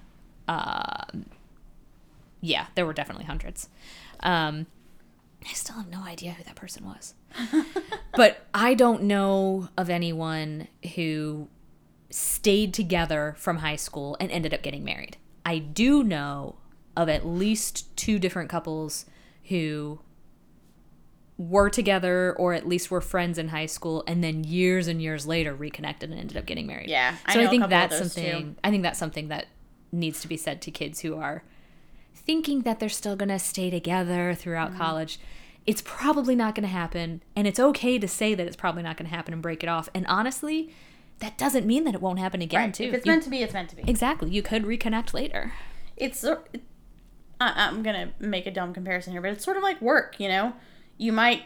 um, 0.47 1.25
yeah, 2.41 2.65
there 2.75 2.85
were 2.85 2.93
definitely 2.93 3.25
hundreds. 3.25 3.69
Um, 4.21 4.67
I 5.47 5.53
still 5.53 5.75
have 5.75 5.87
no 5.89 6.01
idea 6.03 6.31
who 6.31 6.43
that 6.43 6.55
person 6.55 6.85
was. 6.85 7.13
but 8.15 8.45
I 8.53 8.73
don't 8.73 9.03
know 9.03 9.69
of 9.77 9.89
anyone 9.89 10.67
who 10.95 11.47
stayed 12.09 12.73
together 12.73 13.35
from 13.37 13.57
high 13.57 13.75
school 13.75 14.17
and 14.19 14.31
ended 14.31 14.53
up 14.53 14.61
getting 14.61 14.83
married. 14.83 15.17
I 15.45 15.59
do 15.59 16.03
know 16.03 16.55
of 16.95 17.07
at 17.09 17.25
least 17.25 17.95
two 17.95 18.17
different 18.19 18.49
couples 18.49 19.05
who 19.49 19.99
were 21.37 21.69
together 21.69 22.33
or 22.39 22.53
at 22.53 22.67
least 22.67 22.89
were 22.89 23.01
friends 23.01 23.37
in 23.37 23.49
high 23.49 23.65
school 23.67 24.03
and 24.07 24.23
then 24.23 24.43
years 24.43 24.87
and 24.87 25.01
years 25.01 25.27
later 25.27 25.53
reconnected 25.53 26.09
and 26.09 26.19
ended 26.19 26.35
up 26.37 26.45
getting 26.47 26.65
married. 26.65 26.89
Yeah, 26.89 27.15
I 27.25 27.33
so 27.33 27.39
know 27.39 27.43
I 27.45 27.47
a 27.47 27.49
think 27.51 27.69
that's 27.69 27.99
those, 27.99 28.15
too. 28.15 28.21
something 28.21 28.55
I 28.63 28.69
think 28.71 28.83
that's 28.83 28.97
something 28.99 29.27
that 29.27 29.45
needs 29.91 30.19
to 30.21 30.27
be 30.27 30.35
said 30.37 30.61
to 30.63 30.71
kids 30.71 31.01
who 31.01 31.15
are 31.15 31.43
thinking 32.15 32.61
that 32.61 32.79
they're 32.79 32.89
still 32.89 33.15
going 33.15 33.29
to 33.29 33.39
stay 33.39 33.69
together 33.69 34.33
throughout 34.33 34.69
Mm-hmm. 34.71 34.79
college. 34.79 35.19
It's 35.65 35.81
probably 35.85 36.35
not 36.35 36.55
going 36.55 36.63
to 36.63 36.73
happen. 36.73 37.21
And 37.35 37.45
it's 37.45 37.59
okay 37.59 37.99
to 37.99 38.07
say 38.07 38.33
that 38.33 38.47
it's 38.47 38.55
probably 38.55 38.83
not 38.83 38.97
going 38.97 39.09
to 39.09 39.15
happen 39.15 39.33
and 39.33 39.41
break 39.43 39.63
it 39.63 39.69
off. 39.69 39.89
And 39.93 40.05
honestly, 40.07 40.73
that 41.19 41.37
doesn't 41.37 41.65
mean 41.67 41.83
that 41.83 41.93
it 41.93 42.01
won't 42.01 42.19
happen 42.19 42.41
again, 42.41 42.61
Right. 42.65 42.73
too. 42.73 42.83
If 42.85 42.93
it's 42.95 43.05
You- 43.05 43.11
meant 43.11 43.23
to 43.23 43.29
be, 43.29 43.41
it's 43.43 43.53
meant 43.53 43.69
to 43.69 43.75
be. 43.75 43.83
exactly. 43.85 44.29
You 44.29 44.41
could 44.41 44.63
reconnect 44.63 45.13
later. 45.13 45.53
it's 45.97 46.23
I, 46.25 46.37
I'm 47.39 47.83
gonna 47.83 48.11
make 48.19 48.47
a 48.47 48.51
dumb 48.51 48.73
comparison 48.73 49.11
here, 49.13 49.21
but 49.21 49.31
it's 49.31 49.43
sort 49.43 49.57
of 49.57 49.63
like 49.63 49.79
work. 49.81 50.19
You 50.19 50.27
know, 50.29 50.53
you 50.97 51.11
might 51.11 51.43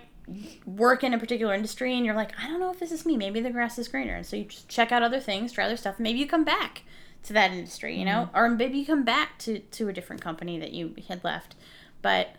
work 0.65 1.03
in 1.03 1.13
a 1.13 1.19
particular 1.19 1.53
industry, 1.53 1.95
and 1.95 2.05
you're 2.05 2.15
like, 2.15 2.31
I 2.39 2.47
don't 2.47 2.59
know 2.59 2.71
if 2.71 2.79
this 2.79 2.91
is 2.91 3.05
me. 3.05 3.17
Maybe 3.17 3.41
the 3.41 3.49
grass 3.49 3.77
is 3.77 3.87
greener, 3.87 4.15
and 4.15 4.25
so 4.25 4.35
you 4.35 4.45
just 4.45 4.69
check 4.69 4.91
out 4.91 5.03
other 5.03 5.19
things, 5.19 5.51
try 5.51 5.65
other 5.65 5.77
stuff. 5.77 5.99
Maybe 5.99 6.19
you 6.19 6.27
come 6.27 6.43
back 6.43 6.83
to 7.23 7.33
that 7.33 7.51
industry, 7.51 7.97
you 7.97 8.05
know, 8.05 8.29
or 8.33 8.49
maybe 8.49 8.79
you 8.79 8.85
come 8.85 9.03
back 9.03 9.37
to 9.39 9.59
to 9.59 9.89
a 9.89 9.93
different 9.93 10.21
company 10.21 10.59
that 10.59 10.71
you 10.71 10.95
had 11.07 11.23
left. 11.23 11.55
But 12.01 12.29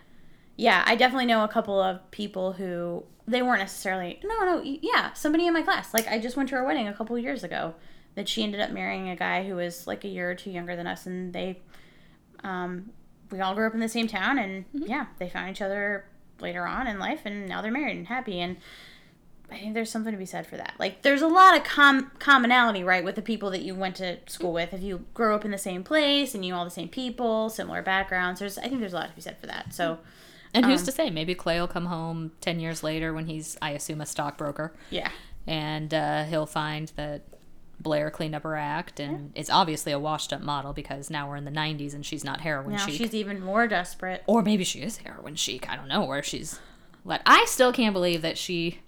yeah, 0.56 0.82
I 0.86 0.97
definitely 0.97 1.26
know 1.26 1.44
a 1.44 1.48
couple 1.48 1.80
of 1.80 2.10
people 2.10 2.52
who 2.52 3.05
they 3.26 3.43
weren't 3.43 3.60
necessarily 3.60 4.20
no 4.24 4.44
no 4.44 4.60
yeah 4.62 5.12
somebody 5.12 5.47
in 5.47 5.52
my 5.52 5.62
class 5.62 5.94
like 5.94 6.09
I 6.09 6.18
just 6.18 6.36
went 6.36 6.48
to 6.51 6.56
her 6.56 6.64
wedding 6.64 6.89
a 6.89 6.93
couple 6.93 7.16
of 7.16 7.22
years 7.22 7.44
ago 7.44 7.74
that 8.14 8.28
she 8.28 8.43
ended 8.43 8.60
up 8.60 8.70
marrying 8.70 9.09
a 9.09 9.16
guy 9.16 9.47
who 9.47 9.55
was 9.55 9.86
like 9.86 10.05
a 10.05 10.09
year 10.09 10.30
or 10.30 10.34
two 10.34 10.51
younger 10.51 10.76
than 10.76 10.86
us 10.86 11.06
and 11.06 11.32
they 11.32 11.60
um 12.43 12.90
we 13.30 13.40
all 13.40 13.55
grew 13.55 13.66
up 13.66 13.74
in 13.74 13.80
the 13.80 13.89
same 13.89 14.09
town 14.09 14.39
and 14.39 14.64
yeah 14.72 15.06
they 15.18 15.28
found 15.28 15.51
each 15.51 15.62
other 15.62 16.05
later 16.43 16.66
on 16.66 16.86
in 16.86 16.98
life 16.98 17.20
and 17.24 17.48
now 17.48 17.62
they're 17.62 17.70
married 17.73 17.97
and 17.97 18.09
happy 18.09 18.40
and 18.40 18.56
I 19.51 19.59
think 19.59 19.74
there's 19.74 19.90
something 19.90 20.12
to 20.12 20.19
be 20.19 20.24
said 20.24 20.47
for 20.47 20.56
that. 20.56 20.73
Like, 20.78 21.02
there's 21.02 21.20
a 21.20 21.27
lot 21.28 21.55
of 21.55 21.62
com- 21.62 22.10
commonality, 22.19 22.82
right, 22.82 23.05
with 23.05 23.16
the 23.16 23.23
people 23.23 23.51
that 23.51 23.60
you 23.60 23.74
went 23.74 23.97
to 23.97 24.16
school 24.27 24.51
with. 24.55 24.73
If 24.73 24.81
you 24.82 25.05
grow 25.12 25.35
up 25.35 25.44
in 25.44 25.51
the 25.51 25.59
same 25.59 25.85
place 25.85 26.35
and 26.35 26.43
you 26.43 26.55
all 26.55 26.64
the 26.64 26.70
same 26.70 26.89
people, 26.89 27.51
similar 27.51 27.82
backgrounds, 27.82 28.40
there's 28.40 28.56
I 28.56 28.62
think 28.69 28.81
there's 28.81 28.94
a 28.94 28.97
lot 28.97 29.10
to 29.10 29.14
be 29.14 29.20
said 29.20 29.36
for 29.36 29.47
that. 29.48 29.74
So, 29.74 29.98
And 30.55 30.64
Um, 30.64 30.70
who's 30.70 30.85
to 30.85 30.90
say? 30.93 31.10
Maybe 31.10 31.35
Clay 31.35 31.60
will 31.60 31.69
come 31.69 31.85
home 31.85 32.32
10 32.40 32.60
years 32.60 32.82
later 32.82 33.12
when 33.12 33.27
he's, 33.27 33.59
I 33.60 33.73
assume, 33.73 34.01
a 34.01 34.06
stockbroker. 34.06 34.73
yeah, 34.89 35.10
And 35.47 35.93
uh, 35.93 36.24
he'll 36.24 36.47
find 36.47 36.90
that 36.97 37.20
Blair 37.82 38.10
cleaned 38.10 38.34
up 38.34 38.44
her 38.44 38.56
act 38.56 39.00
and 39.00 39.32
is 39.34 39.50
obviously 39.50 39.90
a 39.92 39.98
washed 39.98 40.32
up 40.32 40.40
model 40.40 40.72
because 40.72 41.10
now 41.10 41.28
we're 41.28 41.36
in 41.36 41.44
the 41.44 41.50
90s 41.50 41.94
and 41.94 42.06
she's 42.06 42.22
not 42.24 42.40
heroin 42.42 42.72
now 42.76 42.86
chic. 42.86 42.94
she's 42.96 43.14
even 43.14 43.40
more 43.42 43.66
desperate. 43.66 44.22
or 44.26 44.42
maybe 44.42 44.62
she 44.64 44.80
is 44.80 44.98
heroin 44.98 45.34
chic. 45.34 45.68
I 45.68 45.76
don't 45.76 45.88
know 45.88 46.04
where 46.04 46.22
she's. 46.22 46.60
But 47.04 47.20
I 47.26 47.44
still 47.48 47.72
can't 47.72 47.92
believe 47.92 48.22
that 48.22 48.38
she 48.38 48.78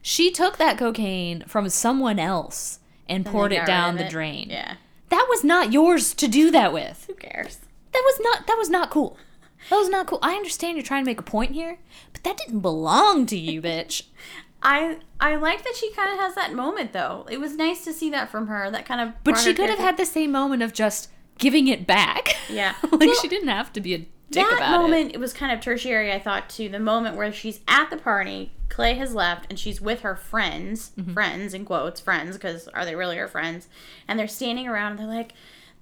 she 0.00 0.32
took 0.32 0.56
that 0.56 0.78
cocaine 0.78 1.44
from 1.46 1.68
someone 1.68 2.18
else 2.18 2.80
and 3.08 3.24
poured 3.24 3.52
They 3.52 3.60
it 3.60 3.66
down 3.66 3.96
the 3.96 4.06
it. 4.06 4.10
drain. 4.10 4.48
Yeah, 4.50 4.74
That 5.10 5.26
was 5.30 5.44
not 5.44 5.72
yours 5.72 6.12
to 6.14 6.26
do 6.26 6.50
that 6.50 6.72
with. 6.72 7.04
who 7.06 7.14
cares? 7.14 7.58
That 7.92 8.02
was 8.04 8.18
not 8.22 8.46
that 8.48 8.56
was 8.58 8.68
not 8.70 8.90
cool. 8.90 9.16
That 9.70 9.76
was 9.76 9.88
not 9.88 10.08
cool. 10.08 10.18
I 10.22 10.32
understand 10.34 10.76
you're 10.76 10.84
trying 10.84 11.04
to 11.04 11.08
make 11.08 11.20
a 11.20 11.22
point 11.22 11.52
here, 11.52 11.78
but 12.12 12.24
that 12.24 12.36
didn't 12.38 12.60
belong 12.60 13.26
to 13.26 13.36
you, 13.38 13.62
bitch. 13.62 14.02
I 14.62 14.98
I 15.20 15.34
like 15.36 15.64
that 15.64 15.74
she 15.76 15.92
kind 15.92 16.12
of 16.12 16.18
has 16.18 16.34
that 16.36 16.54
moment 16.54 16.92
though. 16.92 17.26
It 17.30 17.38
was 17.40 17.56
nice 17.56 17.84
to 17.84 17.92
see 17.92 18.10
that 18.10 18.30
from 18.30 18.46
her. 18.46 18.70
That 18.70 18.86
kind 18.86 19.00
of. 19.00 19.14
But 19.24 19.36
she 19.38 19.54
could 19.54 19.70
have 19.70 19.78
had 19.78 19.96
the 19.96 20.06
same 20.06 20.30
moment 20.32 20.62
of 20.62 20.72
just 20.72 21.08
giving 21.38 21.68
it 21.68 21.86
back. 21.86 22.36
Yeah. 22.50 22.74
like 22.82 23.00
Well, 23.00 23.14
she 23.14 23.28
didn't 23.28 23.48
have 23.48 23.72
to 23.72 23.80
be 23.80 23.94
a 23.94 23.98
dick 23.98 24.44
about 24.44 24.44
it. 24.44 24.50
that 24.50 24.68
about 24.68 24.82
moment 24.82 25.08
it. 25.10 25.14
it. 25.14 25.20
was 25.20 25.32
kind 25.32 25.52
of 25.52 25.60
tertiary 25.60 26.10
i 26.12 26.18
thought 26.18 26.48
too 26.50 26.68
the 26.68 26.78
moment 26.80 27.16
where 27.16 27.32
she's 27.32 27.60
at 27.68 27.88
the 27.90 27.96
party 27.96 28.52
clay 28.68 28.94
has 28.94 29.14
left 29.14 29.46
and 29.50 29.58
she's 29.58 29.80
with 29.80 30.00
her 30.00 30.16
friends 30.16 30.90
Mm-hmm. 30.98 31.12
friends 31.14 31.54
in 31.54 31.64
quotes 31.64 32.00
friends 32.00 32.36
because 32.36 32.66
are 32.68 32.84
they 32.84 32.94
really 32.94 33.16
her 33.18 33.28
friends 33.28 33.68
and 34.08 34.18
they're 34.18 34.28
standing 34.28 34.66
around 34.68 34.92
and 34.92 35.00
they're 35.00 35.06
like 35.06 35.32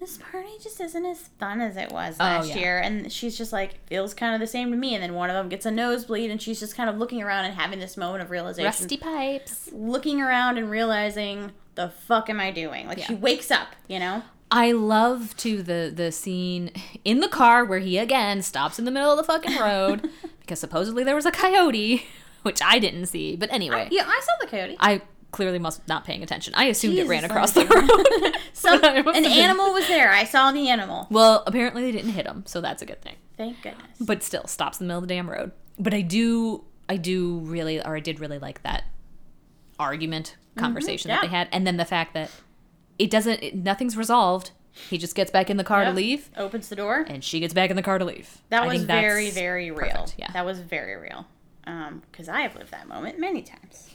this 0.00 0.16
party 0.16 0.48
just 0.62 0.80
isn't 0.80 1.04
as 1.04 1.18
fun 1.38 1.60
as 1.60 1.76
it 1.76 1.92
was 1.92 2.16
oh, 2.18 2.24
last 2.24 2.46
Oh, 2.46 2.48
yeah. 2.48 2.56
year. 2.58 2.78
And 2.78 3.12
she's 3.12 3.36
just 3.36 3.52
like 3.52 3.86
feels 3.86 4.14
kind 4.14 4.34
of 4.34 4.40
the 4.40 4.46
same 4.46 4.70
to 4.70 4.76
me. 4.76 4.94
And 4.94 5.02
then 5.02 5.14
one 5.14 5.28
of 5.30 5.36
them 5.36 5.48
gets 5.50 5.66
a 5.66 5.70
nosebleed 5.70 6.30
and 6.30 6.40
she's 6.40 6.58
just 6.58 6.74
kind 6.74 6.88
of 6.88 6.96
looking 6.96 7.22
around 7.22 7.44
and 7.44 7.54
having 7.54 7.78
this 7.78 7.96
moment 7.98 8.22
of 8.22 8.30
realization. 8.30 8.64
Rusty 8.66 8.96
pipes. 8.96 9.68
looking 9.72 10.20
around 10.20 10.56
and 10.58 10.70
realizing 10.70 11.52
the 11.74 11.88
fuck 11.90 12.28
am 12.30 12.40
i 12.40 12.50
doing? 12.50 12.86
Like 12.86 12.98
she 12.98 13.14
wakes 13.14 13.50
up 13.50 13.68
you 13.88 13.98
know? 13.98 14.22
I 14.50 14.72
love 14.72 15.36
to 15.38 15.62
the 15.62 15.92
the 15.94 16.10
scene 16.10 16.72
in 17.04 17.20
the 17.20 17.28
car 17.28 17.64
where 17.64 17.78
he 17.78 17.98
again 17.98 18.42
stops 18.42 18.78
in 18.78 18.84
the 18.84 18.90
middle 18.90 19.10
of 19.12 19.16
the 19.18 19.22
fucking 19.22 19.56
road 19.58 20.10
because 20.40 20.58
supposedly 20.58 21.04
there 21.04 21.14
was 21.14 21.26
a 21.26 21.30
coyote, 21.30 22.06
which 22.42 22.60
I 22.64 22.78
didn't 22.80 23.06
see. 23.06 23.36
But 23.36 23.52
anyway, 23.52 23.82
uh, 23.86 23.88
yeah 23.92 24.04
i 24.08 24.20
saw 24.24 24.32
the 24.40 24.46
coyote. 24.48 24.76
I 24.80 25.02
clearly 25.30 25.58
must 25.58 25.86
not 25.88 26.04
paying 26.04 26.22
attention. 26.22 26.52
I 26.56 26.64
assumed 26.64 26.98
it 26.98 27.06
ran 27.06 27.24
across 27.24 27.52
the 27.52 27.64
road. 27.66 28.36
Some, 28.52 28.80
But 28.80 29.16
an 29.16 29.24
animal 29.24 29.72
was 29.72 29.86
there 29.88 30.10
i 30.10 30.24
saw 30.24 30.50
the 30.52 30.68
animal 30.68 31.06
Well, 31.10 31.42
apparently 31.46 31.82
they 31.82 31.92
didn't 31.92 32.10
hit 32.12 32.26
him, 32.26 32.42
so 32.46 32.60
that's 32.60 32.82
a 32.82 32.86
good 32.86 33.00
thing. 33.00 33.14
Thank 33.36 33.62
goodness. 33.62 33.86
But 34.00 34.22
still, 34.22 34.46
stops 34.46 34.80
in 34.80 34.86
the 34.86 34.88
middle 34.92 35.02
of 35.02 35.08
the 35.08 35.14
damn 35.14 35.30
road. 35.30 35.52
But 35.78 35.94
I 35.94 36.02
do, 36.02 36.64
I 36.88 36.96
do 36.96 37.38
really, 37.38 37.80
or 37.82 37.96
I 37.96 38.00
did 38.00 38.20
really 38.20 38.38
like 38.38 38.62
that 38.64 38.84
argument 39.78 40.36
conversation 40.56 41.08
that 41.08 41.16
Mm-hmm. 41.22 41.24
yeah. 41.24 41.30
they 41.30 41.36
had, 41.36 41.48
and 41.52 41.66
then 41.66 41.76
the 41.76 41.84
fact 41.84 42.12
that 42.14 42.30
it 42.98 43.10
doesn't, 43.10 43.42
it, 43.42 43.56
nothing's 43.56 43.96
resolved. 43.96 44.50
He 44.88 44.98
just 44.98 45.14
gets 45.14 45.30
back 45.30 45.48
in 45.50 45.56
the 45.56 45.64
car 45.64 45.82
Yeah. 45.82 45.90
to 45.90 45.94
leave, 45.96 46.30
Opens 46.36 46.68
the 46.68 46.76
door. 46.76 47.04
and 47.08 47.24
she 47.24 47.40
gets 47.40 47.54
back 47.54 47.70
in 47.70 47.76
the 47.76 47.82
car 47.82 47.98
to 47.98 48.04
leave. 48.04 48.38
That 48.50 48.62
I 48.64 48.66
was 48.66 48.84
very, 48.84 49.30
very 49.30 49.70
real. 49.70 49.90
perfect, 49.90 50.14
Yeah. 50.18 50.30
That 50.32 50.44
was 50.44 50.60
very 50.60 50.96
real. 50.96 51.26
Um, 51.64 52.02
because 52.10 52.28
I 52.28 52.40
have 52.42 52.54
lived 52.56 52.70
that 52.72 52.88
moment 52.88 53.18
many 53.18 53.42
times. 53.42 53.89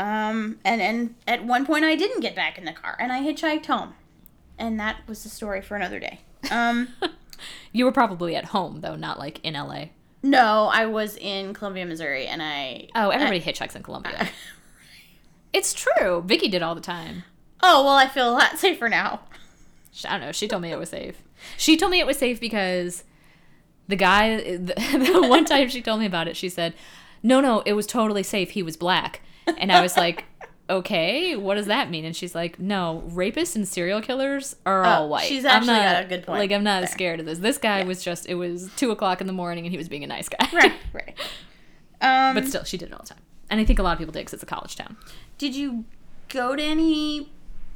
Um, 0.00 0.58
and 0.64 0.80
and 0.80 1.14
at 1.28 1.44
one 1.44 1.66
point 1.66 1.84
I 1.84 1.94
didn't 1.94 2.20
get 2.20 2.34
back 2.34 2.56
in 2.58 2.64
the 2.64 2.72
car, 2.72 2.96
and 2.98 3.12
I 3.12 3.20
hitchhiked 3.22 3.66
home, 3.66 3.94
and 4.58 4.80
that 4.80 5.06
was 5.06 5.22
the 5.22 5.28
story 5.28 5.60
for 5.60 5.76
another 5.76 5.98
day. 5.98 6.20
Um, 6.50 6.88
You 7.72 7.84
were 7.84 7.92
probably 7.92 8.36
at 8.36 8.46
home 8.46 8.80
though, 8.80 8.96
not 8.96 9.18
like 9.18 9.40
in 9.42 9.54
LA. 9.54 9.86
no, 10.22 10.68
I 10.72 10.86
was 10.86 11.16
in 11.16 11.54
Columbia, 11.54 11.86
Missouri, 11.86 12.26
and 12.26 12.42
I. 12.42 12.88
Oh, 12.94 13.10
everybody 13.10 13.40
hitchhikes 13.40 13.76
in 13.76 13.82
Colombia. 13.82 14.28
it's 15.52 15.72
true. 15.72 16.22
Vicky 16.26 16.48
did 16.48 16.62
all 16.62 16.74
the 16.74 16.80
time. 16.80 17.24
Oh 17.62 17.84
well, 17.84 17.94
I 17.94 18.08
feel 18.08 18.30
a 18.30 18.32
lot 18.32 18.58
safer 18.58 18.88
now. 18.88 19.20
I 20.04 20.12
don't 20.12 20.20
know. 20.20 20.32
She 20.32 20.48
told 20.48 20.62
me 20.62 20.72
it 20.72 20.78
was 20.78 20.90
safe. 20.90 21.22
She 21.56 21.76
told 21.76 21.90
me 21.92 22.00
it 22.00 22.06
was 22.06 22.18
safe 22.18 22.40
because 22.40 23.04
the 23.88 23.96
guy, 23.96 24.36
the, 24.56 24.74
the 25.12 25.26
one 25.28 25.44
time 25.44 25.68
she 25.68 25.82
told 25.82 26.00
me 26.00 26.06
about 26.06 26.28
it, 26.28 26.36
she 26.36 26.48
said, 26.48 26.74
"No, 27.22 27.40
no, 27.40 27.60
it 27.66 27.72
was 27.72 27.86
totally 27.86 28.22
safe. 28.22 28.50
He 28.50 28.62
was 28.62 28.76
black." 28.76 29.20
And 29.58 29.70
I 29.72 29.80
was 29.80 29.96
like, 29.96 30.24
"Okay, 30.68 31.36
what 31.36 31.54
does 31.56 31.66
that 31.66 31.90
mean?" 31.90 32.04
And 32.04 32.14
she's 32.14 32.34
like, 32.34 32.58
"No, 32.58 33.02
rapists 33.10 33.56
and 33.56 33.66
serial 33.66 34.00
killers 34.00 34.56
are 34.66 34.84
all 34.84 35.08
white." 35.08 35.24
Oh, 35.24 35.28
she's 35.28 35.44
I'm 35.44 35.50
actually 35.62 35.74
not- 35.74 35.92
got 35.94 36.04
a 36.04 36.08
good 36.08 36.26
point 36.26 36.38
Like 36.40 36.52
I'm 36.52 36.64
not 36.64 36.80
there. 36.80 36.88
scared 36.88 37.20
of 37.20 37.26
this. 37.26 37.38
This 37.38 37.58
guy 37.58 37.82
was 37.84 38.02
just. 38.04 38.26
It 38.28 38.34
was 38.36 38.70
two 38.76 38.90
o'clock 38.90 39.20
in 39.20 39.26
the 39.26 39.32
morning, 39.32 39.64
and 39.66 39.72
he 39.72 39.78
was 39.78 39.88
being 39.88 40.04
a 40.04 40.06
nice 40.06 40.28
guy. 40.28 40.48
Right, 40.52 40.72
right. 40.92 41.14
Um, 42.00 42.34
but 42.34 42.46
still, 42.46 42.64
she 42.64 42.76
did 42.78 42.88
it 42.88 42.92
all 42.92 43.00
the 43.02 43.08
time. 43.14 43.22
And 43.50 43.60
I 43.60 43.64
think 43.64 43.78
a 43.78 43.82
lot 43.82 43.92
of 43.92 43.98
people 43.98 44.12
did 44.12 44.20
because 44.20 44.34
it's 44.34 44.42
a 44.42 44.46
college 44.46 44.76
town. 44.76 44.96
Did 45.36 45.54
you 45.56 45.84
go 46.28 46.54
to 46.54 46.62
any 46.62 47.30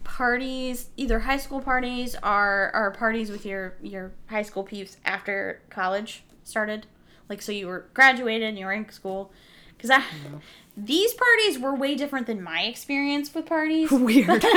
parties, 0.04 0.90
either 0.96 1.20
high 1.20 1.36
school 1.36 1.60
parties 1.60 2.14
or, 2.22 2.70
or 2.74 2.90
parties 2.92 3.30
with 3.30 3.44
your, 3.44 3.74
your 3.82 4.12
high 4.28 4.42
school 4.42 4.62
peeps 4.62 4.96
after 5.04 5.60
college 5.70 6.22
started? 6.44 6.86
Like, 7.28 7.42
so 7.42 7.52
you 7.52 7.66
were 7.66 7.86
graduated 7.94 8.48
and 8.48 8.58
you 8.58 8.66
were 8.66 8.72
in 8.72 8.88
school? 8.90 9.32
Because 9.76 9.90
I. 9.90 10.02
These 10.76 11.14
parties 11.14 11.58
were 11.58 11.74
way 11.74 11.94
different 11.94 12.26
than 12.26 12.42
my 12.42 12.62
experience 12.62 13.32
with 13.34 13.46
parties. 13.46 13.90
Weird. 13.92 14.44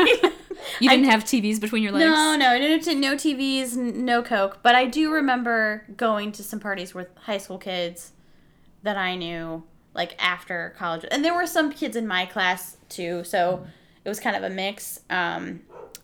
You 0.80 0.90
didn't 0.90 1.06
have 1.06 1.24
TVs 1.24 1.62
between 1.62 1.84
your 1.84 1.92
legs. 1.92 2.06
No, 2.06 2.36
no, 2.36 2.58
no, 2.58 2.68
no, 2.78 2.94
no 2.94 3.16
TVs, 3.16 3.76
no 3.76 4.24
Coke. 4.24 4.60
But 4.64 4.74
I 4.74 4.86
do 4.86 5.12
remember 5.14 5.86
going 5.96 6.32
to 6.34 6.44
some 6.44 6.60
parties 6.60 6.96
with 6.96 7.10
high 7.16 7.38
school 7.38 7.60
kids 7.60 8.12
that 8.82 8.98
I 8.98 9.16
knew, 9.16 9.64
like 9.94 10.16
after 10.20 10.74
college, 10.76 11.06
and 11.12 11.24
there 11.24 11.34
were 11.36 11.46
some 11.46 11.72
kids 11.72 11.96
in 11.96 12.08
my 12.08 12.26
class 12.26 12.78
too. 12.90 13.24
So 13.24 13.68
it 14.04 14.10
was 14.10 14.20
kind 14.20 14.36
of 14.36 14.42
a 14.44 14.50
mix. 14.50 15.02
Um, 15.12 15.62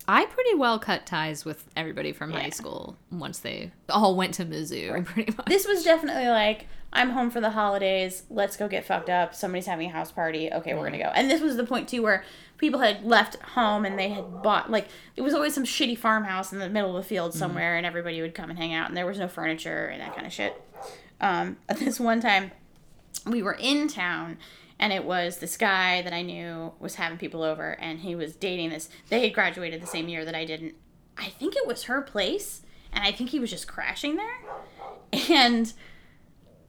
I 0.07 0.25
pretty 0.27 0.53
well 0.53 0.77
cut 0.77 1.07
ties 1.07 1.43
with 1.45 1.65
everybody 1.75 2.11
from 2.13 2.31
Yeah. 2.31 2.41
high 2.41 2.49
school 2.51 2.95
once 3.11 3.39
they 3.39 3.71
all 3.89 4.15
went 4.15 4.35
to 4.35 4.45
Mizzou, 4.45 5.03
pretty 5.05 5.33
much. 5.35 5.47
this 5.47 5.67
was 5.67 5.83
definitely 5.83 6.27
like 6.29 6.67
I'm 6.93 7.09
home 7.09 7.31
for 7.31 7.41
the 7.41 7.49
holidays. 7.49 8.23
Let's 8.29 8.55
go 8.55 8.67
get 8.67 8.85
fucked 8.85 9.09
up. 9.09 9.33
Somebody's 9.33 9.65
having 9.65 9.89
a 9.89 9.91
house 9.91 10.11
party. 10.11 10.51
Okay, 10.53 10.75
we're 10.75 10.85
gonna 10.85 10.99
go. 10.99 11.11
And 11.15 11.29
this 11.29 11.41
was 11.41 11.57
the 11.57 11.65
point 11.65 11.89
too 11.89 12.03
where 12.03 12.23
people 12.57 12.79
had 12.79 13.03
left 13.03 13.35
home 13.41 13.83
and 13.83 13.97
they 13.97 14.09
had 14.09 14.43
bought 14.43 14.69
like 14.69 14.87
it 15.15 15.21
was 15.21 15.33
always 15.33 15.55
some 15.55 15.65
shitty 15.65 15.97
farmhouse 15.97 16.53
in 16.53 16.59
the 16.59 16.69
middle 16.69 16.95
of 16.95 17.03
the 17.03 17.09
field 17.09 17.33
somewhere, 17.33 17.75
and 17.75 17.85
everybody 17.85 18.21
would 18.21 18.35
come 18.35 18.49
and 18.49 18.59
hang 18.59 18.73
out, 18.73 18.87
and 18.87 18.95
there 18.95 19.07
was 19.07 19.19
no 19.19 19.27
furniture 19.27 19.87
and 19.87 20.01
that 20.01 20.13
kind 20.15 20.27
of 20.27 20.31
shit. 20.31 20.61
Um, 21.19 21.57
this 21.79 21.99
one 21.99 22.21
time, 22.21 22.51
we 23.25 23.41
were 23.41 23.57
in 23.59 23.87
town. 23.87 24.37
And 24.79 24.91
it 24.91 25.05
was 25.05 25.37
this 25.37 25.55
guy 25.55 26.01
that 26.01 26.11
I 26.11 26.23
knew 26.23 26.73
was 26.79 26.95
having 26.95 27.17
people 27.17 27.41
over, 27.41 27.79
and 27.79 27.99
he 27.99 28.15
was 28.15 28.35
dating 28.35 28.71
this. 28.71 28.89
They 29.07 29.21
had 29.21 29.33
graduated 29.33 29.81
the 29.81 29.87
same 29.87 30.09
year 30.09 30.25
that 30.25 30.35
I 30.35 30.43
didn't. 30.43 30.73
I 31.17 31.29
think 31.29 31.55
it 31.55 31.65
was 31.65 31.83
her 31.83 32.01
place, 32.01 32.63
and 32.91 33.03
I 33.03 33.11
think 33.11 33.29
he 33.29 33.39
was 33.39 33.49
just 33.49 33.67
crashing 33.67 34.17
there. 34.17 35.29
And 35.29 35.71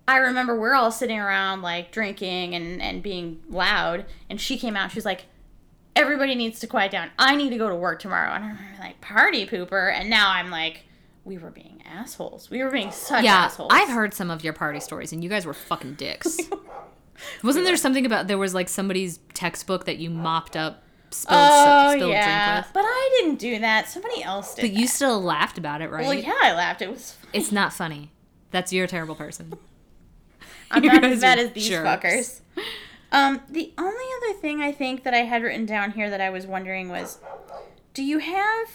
I 0.07 0.19
remember 0.19 0.59
we're 0.59 0.75
all 0.75 0.91
sitting 0.91 1.19
around 1.19 1.63
like 1.63 1.91
drinking 1.91 2.55
and, 2.55 2.83
and 2.83 3.03
being 3.03 3.41
loud, 3.49 4.05
and 4.29 4.41
she 4.41 4.59
came 4.59 4.77
out. 4.77 4.91
She 4.91 4.97
was 4.97 5.05
like, 5.05 5.25
everybody 5.97 6.35
needs 6.35 6.61
to 6.61 6.67
quiet 6.67 6.91
down. 6.93 7.11
I 7.19 7.37
need 7.37 7.51
to 7.51 7.57
go 7.59 7.69
to 7.69 7.75
work 7.75 8.01
tomorrow. 8.01 8.33
And 8.33 8.45
I 8.45 8.49
remember 8.49 8.79
like 8.81 9.01
party 9.01 9.47
pooper, 9.47 9.93
and 9.93 10.11
now 10.11 10.31
I'm 10.31 10.51
like, 10.51 10.83
we 11.25 11.39
were 11.39 11.51
being 11.51 11.83
assholes. 11.87 12.51
We 12.51 12.63
were 12.63 12.71
being 12.71 12.91
such 12.91 13.25
Yeah, 13.25 13.45
assholes. 13.45 13.71
I've 13.73 13.89
heard 13.89 14.13
some 14.13 14.31
of 14.31 14.45
your 14.45 14.53
party 14.53 14.81
stories, 14.81 15.13
and 15.13 15.23
you 15.25 15.31
guys 15.31 15.47
were 15.47 15.55
fucking 15.55 15.95
dicks. 15.95 16.39
Wasn't 17.43 17.65
there 17.65 17.77
something 17.77 18.05
about 18.05 18.27
there 18.27 18.37
was 18.39 18.55
like 18.55 18.69
somebody's 18.69 19.21
textbook 19.33 19.85
that 19.87 19.99
you 19.99 20.11
mopped 20.11 20.57
up, 20.57 20.83
spilled, 21.11 21.41
Oh 21.41 21.93
spilled 21.95 22.11
yeah, 22.11 22.53
drink 22.55 22.67
with? 22.67 22.75
but 22.75 22.85
I 22.85 23.19
didn't 23.21 23.39
do 23.39 23.59
that. 23.61 23.89
Somebody 23.89 24.23
else 24.23 24.55
did. 24.55 24.63
But 24.63 24.73
you 24.73 24.87
that. 24.87 24.93
still 24.93 25.23
laughed 25.23 25.57
about 25.57 25.81
it, 25.81 25.91
right? 25.91 26.05
well, 26.05 26.13
yeah, 26.13 26.35
I 26.43 26.53
laughed. 26.53 26.83
It 26.83 26.91
was. 26.91 27.13
Funny. 27.13 27.31
It's 27.39 27.53
not 27.53 27.73
funny. 27.73 28.11
That's 28.51 28.73
you're 28.73 28.85
a 28.85 28.89
terrible 28.89 29.15
person. 29.15 29.55
I'm 30.71 30.83
You 30.85 30.93
not 30.93 31.05
as 31.05 31.21
bad 31.21 31.39
as 31.39 31.53
these 31.53 31.69
jerks. 31.69 31.89
fuckers. 31.89 32.41
Um, 33.13 33.41
the 33.49 33.73
only 33.79 34.05
other 34.17 34.39
thing 34.41 34.61
I 34.61 34.73
think 34.73 35.05
that 35.05 35.15
I 35.15 35.19
had 35.19 35.43
written 35.43 35.67
down 35.67 35.93
here 35.93 36.11
that 36.11 36.21
I 36.21 36.31
was 36.31 36.47
wondering 36.47 36.89
was, 36.89 37.19
do 37.93 38.03
you 38.03 38.19
have? 38.19 38.69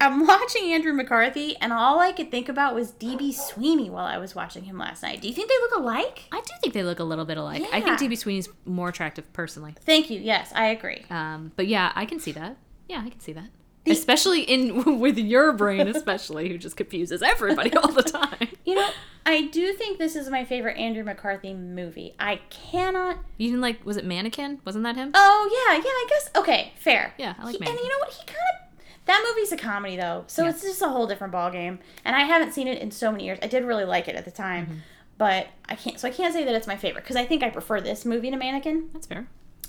I'm 0.00 0.26
watching 0.26 0.72
Andrew 0.72 0.92
McCarthy, 0.92 1.56
and 1.60 1.72
all 1.72 1.98
I 2.00 2.12
could 2.12 2.30
think 2.30 2.48
about 2.48 2.74
was 2.74 2.92
DB 2.92 3.32
Sweeney 3.32 3.90
while 3.90 4.04
I 4.04 4.18
was 4.18 4.34
watching 4.34 4.64
him 4.64 4.76
last 4.78 5.02
night. 5.02 5.20
Do 5.20 5.28
you 5.28 5.34
think 5.34 5.48
they 5.48 5.58
look 5.62 5.74
alike? 5.76 6.24
I 6.30 6.40
do 6.40 6.52
think 6.60 6.74
they 6.74 6.82
look 6.82 6.98
a 7.00 7.04
little 7.04 7.24
bit 7.24 7.38
alike. 7.38 7.62
I 7.72 7.80
think 7.80 7.98
DB 7.98 8.16
Sweeney's 8.18 8.48
more 8.64 8.88
attractive 8.90 9.32
personally. 9.32 9.74
Thank 9.80 10.10
you. 10.10 10.20
Yes, 10.20 10.52
I 10.54 10.66
agree. 10.66 11.04
Um, 11.10 11.52
but 11.56 11.66
yeah, 11.66 11.92
I 11.94 12.04
can 12.06 12.20
see 12.20 12.32
that. 12.32 12.56
Yeah, 12.88 13.02
I 13.04 13.08
can 13.08 13.20
see 13.20 13.32
that. 13.32 13.48
Especially 13.86 14.42
in 14.42 14.98
with 15.00 15.18
your 15.18 15.52
brain, 15.52 15.86
especially 15.88 16.48
who 16.48 16.58
just 16.58 16.76
confuses 16.76 17.22
everybody 17.22 17.72
all 17.74 17.90
the 17.92 18.02
time. 18.02 18.48
You 18.66 18.76
know, 18.76 18.88
I 19.26 19.42
do 19.42 19.74
think 19.74 19.98
this 19.98 20.16
is 20.16 20.30
my 20.30 20.46
favorite 20.46 20.78
Andrew 20.78 21.04
McCarthy 21.04 21.52
movie. 21.52 22.14
I 22.18 22.36
cannot 22.48 23.18
You 23.36 23.48
didn't 23.48 23.60
like? 23.60 23.84
Was 23.84 23.98
it 23.98 24.06
Mannequin? 24.06 24.60
Wasn't 24.64 24.82
that 24.84 24.96
him? 24.96 25.10
Oh 25.12 25.50
yeah, 25.68 25.76
yeah. 25.76 25.82
I 25.84 26.06
guess 26.08 26.30
okay, 26.34 26.72
fair. 26.78 27.12
Yeah, 27.18 27.34
I 27.38 27.44
like 27.44 27.56
He- 27.58 27.66
And 27.66 27.78
you 27.78 27.88
know 27.90 27.98
what? 27.98 28.10
He 28.14 28.24
kind 28.24 28.38
of 28.54 28.86
that 29.04 29.22
movie's 29.28 29.52
a 29.52 29.58
comedy 29.58 29.96
though, 29.96 30.24
so 30.28 30.44
Yeah. 30.44 30.48
it's 30.50 30.62
just 30.62 30.80
a 30.80 30.88
whole 30.88 31.06
different 31.06 31.34
ballgame. 31.34 31.76
And 32.06 32.16
I 32.16 32.20
haven't 32.20 32.52
seen 32.54 32.66
it 32.68 32.78
in 32.78 32.90
so 32.90 33.12
many 33.12 33.26
years. 33.26 33.38
I 33.42 33.48
did 33.48 33.64
really 33.64 33.84
like 33.84 34.08
it 34.08 34.14
at 34.16 34.24
the 34.24 34.30
time, 34.30 34.82
but 35.18 35.48
I 35.68 35.74
can't. 35.74 36.00
So 36.00 36.08
I 36.08 36.10
can't 36.10 36.32
say 36.32 36.46
that 36.46 36.54
it's 36.54 36.66
my 36.66 36.76
favorite 36.78 37.02
because 37.04 37.16
I 37.16 37.26
think 37.26 37.42
I 37.42 37.50
prefer 37.50 37.82
this 37.82 38.06
movie 38.06 38.30
to 38.30 38.36
Mannequin. 38.38 38.88
That's 38.94 39.06
fair. 39.06 39.26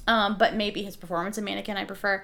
Um, 0.07 0.37
but 0.37 0.55
maybe 0.55 0.83
his 0.83 0.95
performance 0.95 1.37
in 1.37 1.43
Mannequin 1.43 1.75
I 1.75 1.83
prefer. 1.83 2.23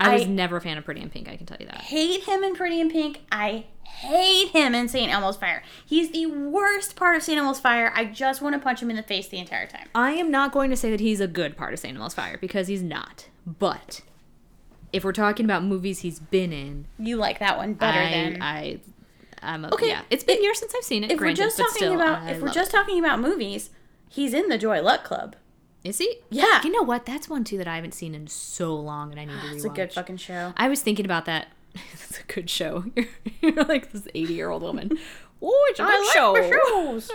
I 0.00 0.12
was 0.14 0.22
I- 0.22 0.26
never 0.26 0.56
a 0.56 0.60
fan 0.60 0.76
of 0.78 0.84
Pretty 0.84 1.00
in 1.00 1.10
Pink. 1.10 1.28
I 1.28 1.36
can 1.36 1.46
tell 1.46 1.56
you 1.60 1.66
that. 1.66 1.80
Hate 1.82 2.24
him 2.24 2.42
in 2.44 2.54
Pretty 2.54 2.80
in 2.80 2.90
Pink. 2.90 3.22
I 3.30 3.66
hate 3.84 4.48
him 4.48 4.74
in 4.74 4.88
St. 4.88 5.10
Elmo's 5.12 5.36
Fire. 5.36 5.62
He's 5.86 6.10
the 6.10 6.26
worst 6.26 6.96
part 6.96 7.16
of 7.16 7.22
St. 7.22 7.38
Elmo's 7.38 7.60
Fire. 7.60 7.92
I 7.94 8.04
just 8.06 8.42
want 8.42 8.54
to 8.54 8.58
punch 8.58 8.82
him 8.82 8.90
in 8.90 8.96
the 8.96 9.02
face 9.02 9.28
the 9.28 9.38
entire 9.38 9.66
time. 9.66 9.88
I 9.94 10.12
am 10.12 10.30
not 10.30 10.52
going 10.52 10.70
to 10.70 10.76
say 10.76 10.90
that 10.90 11.00
he's 11.00 11.20
a 11.20 11.28
good 11.28 11.56
part 11.56 11.72
of 11.72 11.78
St. 11.78 11.96
Elmo's 11.96 12.14
Fire 12.14 12.36
because 12.40 12.66
he's 12.66 12.82
not. 12.82 13.28
But 13.46 14.00
if 14.92 15.04
we're 15.04 15.12
talking 15.12 15.44
about 15.44 15.62
movies 15.64 16.00
he's 16.00 16.18
been 16.18 16.52
in, 16.52 16.86
You 16.98 17.16
like 17.16 17.38
that 17.38 17.56
one 17.56 17.74
better 17.74 17.98
I, 18.00 18.10
than 18.10 18.42
I, 18.42 18.80
I'm 19.42 19.64
a, 19.64 19.72
Okay, 19.74 19.88
yeah. 19.88 20.02
It's 20.10 20.24
been 20.24 20.42
years 20.42 20.58
since 20.58 20.74
I've 20.74 20.84
seen 20.84 21.04
it. 21.04 21.10
if 21.12 21.18
granted, 21.18 21.40
we're 21.40 21.46
just 21.46 21.56
talking 21.58 21.74
still, 21.74 21.94
about 21.94 22.22
I 22.22 22.30
if 22.32 22.42
we're 22.42 22.50
just 22.52 22.70
talking 22.72 22.98
about 22.98 23.20
movies, 23.20 23.70
he's 24.08 24.34
in 24.34 24.48
the 24.48 24.58
Joy 24.58 24.82
Luck 24.82 25.04
Club. 25.04 25.36
Is 25.84 25.98
he? 25.98 26.18
Yeah. 26.30 26.62
You 26.64 26.72
know 26.72 26.82
what? 26.82 27.04
That's 27.06 27.28
one 27.28 27.44
too 27.44 27.58
that 27.58 27.68
I 27.68 27.76
haven't 27.76 27.94
seen 27.94 28.14
in 28.14 28.26
so 28.26 28.74
long, 28.74 29.10
and 29.10 29.20
I 29.20 29.26
need 29.26 29.32
to 29.40 29.46
rewatch. 29.46 29.54
It's 29.54 29.64
a 29.64 29.68
good 29.68 29.92
fucking 29.92 30.16
show. 30.16 30.54
I 30.56 30.68
was 30.68 30.80
thinking 30.80 31.04
about 31.04 31.26
that. 31.26 31.48
it's 31.92 32.18
a 32.18 32.22
good 32.32 32.48
show. 32.48 32.84
You're, 32.96 33.06
you're 33.42 33.64
like 33.64 33.92
this 33.92 34.08
80 34.14 34.34
year 34.34 34.50
old 34.50 34.62
woman. 34.62 34.98
Oh, 35.46 35.66
it's 35.68 35.78
a 35.78 35.82
good 35.82 36.06
show. 36.14 36.50
shows. 36.50 37.10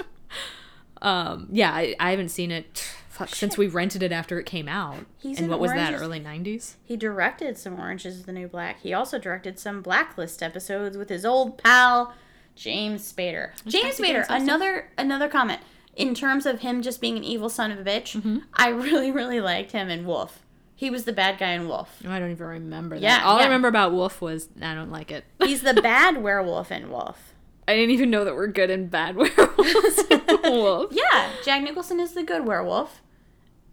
Um, 1.02 1.48
yeah, 1.52 1.72
I, 1.74 1.96
I 2.00 2.12
haven't 2.12 2.30
seen 2.30 2.52
it. 2.52 2.88
Fuck, 3.10 3.30
since 3.30 3.58
we 3.58 3.66
rented 3.66 4.04
it 4.04 4.12
after 4.12 4.40
it 4.40 4.46
came 4.46 4.68
out. 4.68 4.98
He's 5.18 5.38
and 5.38 5.46
in 5.46 5.50
what 5.50 5.60
was 5.60 5.72
that? 5.72 5.96
Early 5.96 6.20
90s. 6.20 6.76
He 6.84 6.96
directed 6.96 7.58
some 7.58 7.80
Orange 7.80 8.06
is 8.06 8.26
the 8.26 8.32
New 8.32 8.48
Black. 8.48 8.82
He 8.82 8.94
also 8.94 9.18
directed 9.18 9.58
some 9.58 9.82
Blacklist 9.82 10.44
episodes 10.44 10.96
with 10.96 11.10
his 11.10 11.26
old 11.26 11.58
pal 11.58 12.14
James 12.56 13.12
Spader. 13.12 13.52
James 13.66 13.98
Spader, 13.98 14.26
another 14.30 14.90
another 14.98 15.28
comment. 15.28 15.62
In 15.96 16.16
terms 16.16 16.46
of 16.46 16.62
him 16.62 16.82
just 16.82 17.02
being 17.02 17.18
an 17.18 17.24
evil 17.24 17.50
son 17.50 17.72
of 17.72 17.80
a 17.80 17.84
bitch, 17.84 18.16
Mm-hmm. 18.16 18.38
I 18.54 18.70
really, 18.70 19.12
really 19.12 19.42
liked 19.42 19.72
him 19.72 19.90
in 19.90 20.06
Wolf. 20.06 20.40
He 20.76 20.90
was 20.90 21.04
the 21.04 21.12
bad 21.12 21.38
guy 21.38 21.52
in 21.52 21.68
Wolf. 21.68 22.02
Oh, 22.06 22.10
I 22.12 22.20
don't 22.20 22.32
even 22.32 22.48
remember 22.48 22.96
that. 22.96 23.02
Yeah, 23.02 23.22
All 23.26 23.38
I 23.38 23.44
remember 23.44 23.68
about 23.68 23.92
Wolf 23.92 24.22
was 24.22 24.48
I 24.62 24.74
don't 24.74 24.92
like 24.92 25.12
it. 25.12 25.26
He's 25.44 25.62
the 25.62 25.74
bad 25.74 26.24
werewolf 26.24 26.72
in 26.72 26.90
Wolf. 26.90 27.34
I 27.68 27.76
didn't 27.76 27.92
even 27.92 28.10
know 28.10 28.24
that 28.24 28.34
we're 28.36 28.48
good 28.48 28.70
and 28.70 28.90
bad 28.90 29.16
werewolves. 29.18 30.04
Wolf. 30.46 30.92
Yeah, 30.94 31.30
Jack 31.44 31.64
Nicholson 31.64 32.00
is 32.00 32.14
the 32.14 32.24
good 32.24 32.46
werewolf, 32.48 33.02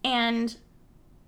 and 0.03 0.55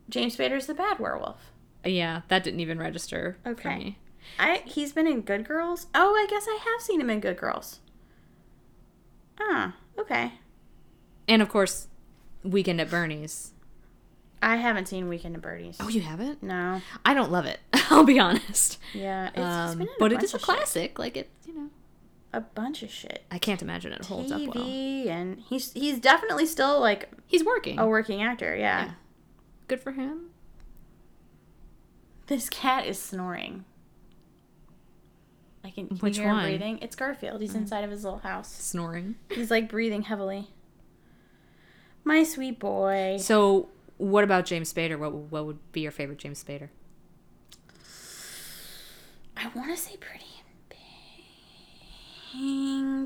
James 0.10 0.36
Spader's 0.36 0.66
the 0.68 0.74
bad 0.74 1.00
werewolf. 1.00 1.52
Yeah, 1.86 2.22
that 2.28 2.44
didn't 2.44 2.60
even 2.60 2.78
register 2.78 3.38
for 3.44 3.52
Okay. 3.52 3.76
me. 3.78 3.98
I 4.38 4.64
he's 4.66 4.92
been 4.92 5.08
in 5.08 5.22
Good 5.22 5.48
Girls. 5.48 5.88
Oh, 5.96 6.14
I 6.14 6.28
guess 6.30 6.46
I 6.48 6.60
have 6.62 6.82
seen 6.82 7.00
him 7.00 7.10
in 7.10 7.22
Good 7.22 7.38
Girls. 7.38 7.80
Ah, 9.40 9.76
okay. 9.98 10.34
And 11.30 11.42
of 11.42 11.48
course, 11.48 11.88
Weekend 12.44 12.82
at 12.82 12.90
Bernie's. 12.90 13.54
I 14.42 14.56
haven't 14.58 14.88
seen 14.88 15.08
Weekend 15.08 15.36
at 15.36 15.42
Bernie's. 15.42 15.78
Oh, 15.80 15.88
you 15.90 16.02
haven't? 16.02 16.42
No. 16.44 16.82
I 17.06 17.14
don't 17.14 17.32
love 17.32 17.46
it. 17.46 17.60
I'll 17.90 18.04
be 18.06 18.20
honest. 18.20 18.80
Yeah, 18.94 19.28
it's, 19.28 19.36
he's 19.38 19.46
Um, 19.46 19.88
but 20.00 20.12
it 20.12 20.24
is 20.24 20.34
a 20.34 20.38
of 20.38 20.42
shit. 20.42 20.46
classic. 20.46 21.00
Like 21.00 21.16
it, 21.18 21.30
you 21.46 21.54
know. 21.54 21.70
A 22.34 22.42
bunch 22.42 22.84
of 22.84 22.92
shit. 22.92 23.24
I 23.32 23.38
can't 23.40 23.62
imagine 23.62 23.92
it 23.92 24.06
holds 24.06 24.32
up 24.32 24.40
well. 24.42 24.52
TV 24.66 25.08
and 25.08 25.40
he's 25.50 25.72
he's 25.74 26.00
definitely 26.00 26.46
still 26.46 26.80
like 26.80 27.10
He's 27.26 27.44
working. 27.44 27.80
a 27.80 27.88
working 27.88 28.22
actor. 28.22 28.56
Yeah. 28.56 28.86
Yeah. 28.86 28.92
Good 29.68 29.80
for 29.82 29.92
him. 29.94 30.30
This 32.28 32.48
cat 32.50 32.86
is 32.86 33.00
snoring. 33.02 33.66
I 35.64 35.72
can, 35.72 35.88
can 35.88 35.98
Which 35.98 36.18
you 36.18 36.24
hear 36.24 36.32
one? 36.34 36.46
him 36.46 36.50
breathing. 36.52 36.80
It's 36.82 36.96
Garfield. 36.96 37.42
He's 37.42 37.56
inside 37.56 37.84
of 37.84 37.92
his 37.92 38.04
little 38.04 38.20
house. 38.20 38.52
Snoring. 38.52 39.16
He's 39.32 39.50
like 39.52 39.68
breathing 39.70 40.04
heavily. 40.04 40.50
My 42.04 42.24
sweet 42.24 42.60
boy. 42.60 43.18
So, 43.20 43.70
what 43.98 44.24
about 44.24 44.46
James 44.46 44.72
Spader? 44.74 44.98
What 44.98 45.14
what 45.14 45.46
would 45.46 45.60
be 45.72 45.82
your 45.82 45.92
favorite 45.92 46.18
James 46.20 46.44
Spader? 46.44 46.70
I 49.38 49.48
want 49.56 49.70
to 49.72 49.78
say 49.78 49.96
pretty 49.98 50.26
in 50.40 50.76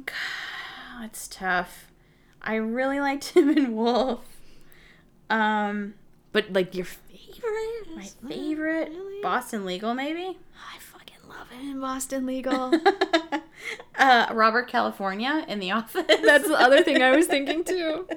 pink. 0.01 0.11
Oh, 0.99 1.03
it's 1.05 1.27
tough. 1.27 1.87
I 2.41 2.55
really 2.55 2.99
liked 2.99 3.29
him 3.29 3.49
in 3.49 3.75
Wolf. 3.75 4.21
Um, 5.29 5.93
But 6.31 6.51
like 6.51 6.73
your 6.75 6.85
favorite? 6.85 7.95
my 7.95 8.03
favorite 8.29 8.89
Really? 8.89 9.21
Boston 9.21 9.65
Legal, 9.65 9.93
maybe. 9.93 10.37
I 10.55 10.79
fucking 10.79 11.17
love 11.29 11.49
him 11.49 11.71
in 11.71 11.79
Boston 11.79 12.25
Legal. 12.25 12.71
uh, 13.97 14.27
Robert 14.33 14.67
California 14.67 15.45
in 15.47 15.59
The 15.59 15.71
Office. 15.71 16.05
That's 16.07 16.47
the 16.47 16.59
other 16.59 16.81
thing 16.83 17.01
I 17.01 17.15
was 17.15 17.27
thinking 17.27 17.63
too. 17.73 18.07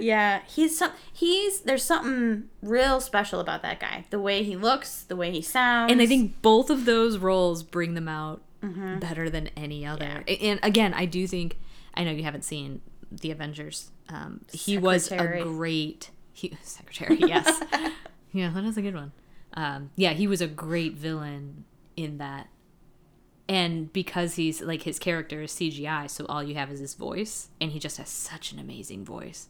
Yeah, 0.00 0.42
he's 0.46 0.76
some. 0.78 0.92
He's 1.12 1.60
there's 1.62 1.82
something 1.84 2.48
real 2.62 3.00
special 3.00 3.40
about 3.40 3.62
that 3.62 3.80
guy. 3.80 4.06
The 4.10 4.20
way 4.20 4.42
he 4.42 4.56
looks, 4.56 5.02
the 5.02 5.16
way 5.16 5.30
he 5.30 5.42
sounds. 5.42 5.92
And 5.92 6.00
I 6.00 6.06
think 6.06 6.40
both 6.42 6.70
of 6.70 6.84
those 6.84 7.18
roles 7.18 7.62
bring 7.62 7.94
them 7.94 8.08
out 8.08 8.42
better 8.62 9.30
than 9.30 9.48
any 9.56 9.86
other. 9.86 10.22
A- 10.28 10.36
And 10.38 10.60
again, 10.62 10.92
I 10.94 11.06
do 11.06 11.26
think 11.26 11.58
I 11.94 12.04
know 12.04 12.10
you 12.10 12.22
haven't 12.24 12.44
seen 12.44 12.80
the 13.10 13.30
Avengers. 13.30 13.90
Um, 14.08 14.44
he 14.52 14.76
was 14.78 15.10
a 15.10 15.42
great 15.42 16.10
he, 16.32 16.56
secretary. 16.62 17.18
Yes, 17.18 17.62
yeah, 18.32 18.50
that 18.50 18.64
is 18.64 18.76
a 18.76 18.82
good 18.82 18.94
one. 18.94 19.12
Um, 19.54 19.90
yeah, 19.96 20.12
he 20.12 20.26
was 20.26 20.40
a 20.40 20.46
great 20.46 20.94
villain 20.94 21.64
in 21.96 22.18
that. 22.18 22.48
And 23.50 23.92
because 23.92 24.36
he's 24.36 24.60
like 24.62 24.82
his 24.82 25.00
character 25.00 25.42
is 25.42 25.50
CGI, 25.52 26.08
so 26.08 26.24
all 26.28 26.40
you 26.42 26.54
have 26.54 26.70
is 26.70 26.78
his 26.78 26.94
voice, 26.94 27.48
and 27.60 27.72
he 27.72 27.80
just 27.80 27.96
has 27.96 28.08
such 28.08 28.52
an 28.52 28.60
amazing 28.60 29.04
voice. 29.04 29.48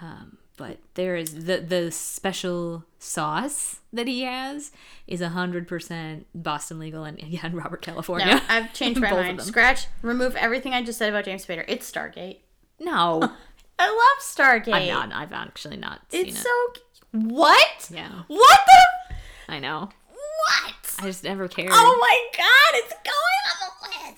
Um, 0.00 0.38
but 0.56 0.78
there 0.94 1.14
is 1.14 1.44
the 1.44 1.58
the 1.58 1.92
special 1.92 2.84
sauce 2.98 3.78
that 3.92 4.08
he 4.08 4.22
has 4.22 4.72
is 5.06 5.22
hundred 5.22 5.68
percent 5.68 6.26
Boston 6.34 6.80
legal 6.80 7.04
and 7.04 7.20
yeah, 7.22 7.40
and 7.44 7.54
Robert 7.54 7.80
California. 7.82 8.26
no, 8.26 8.40
I've 8.48 8.72
changed 8.72 9.00
my 9.06 9.10
mind. 9.12 9.40
Scratch, 9.40 9.86
remove 10.02 10.34
everything 10.34 10.74
I 10.74 10.82
just 10.82 10.98
said 10.98 11.08
about 11.08 11.24
James 11.24 11.46
Spader. 11.46 11.64
It's 11.68 11.88
Stargate. 11.90 12.38
No, 12.80 13.20
I 13.78 13.88
love 13.88 14.18
Stargate. 14.20 14.72
I'm 14.74 14.88
not. 14.88 15.12
I've 15.12 15.32
actually 15.32 15.76
not 15.76 16.00
seen 16.10 16.26
It's 16.26 16.40
it. 16.40 16.42
so. 16.42 16.80
What? 17.12 17.88
yeah, 17.92 18.22
What 18.26 18.60
the? 18.66 19.14
I 19.52 19.58
know. 19.60 19.90
What? 20.38 20.94
I 20.98 21.06
just 21.06 21.24
never 21.24 21.48
cared. 21.48 21.70
Oh 21.72 21.98
my 22.00 22.36
god! 22.36 22.80
It's 22.84 22.92
going 22.92 23.44
on 23.50 23.70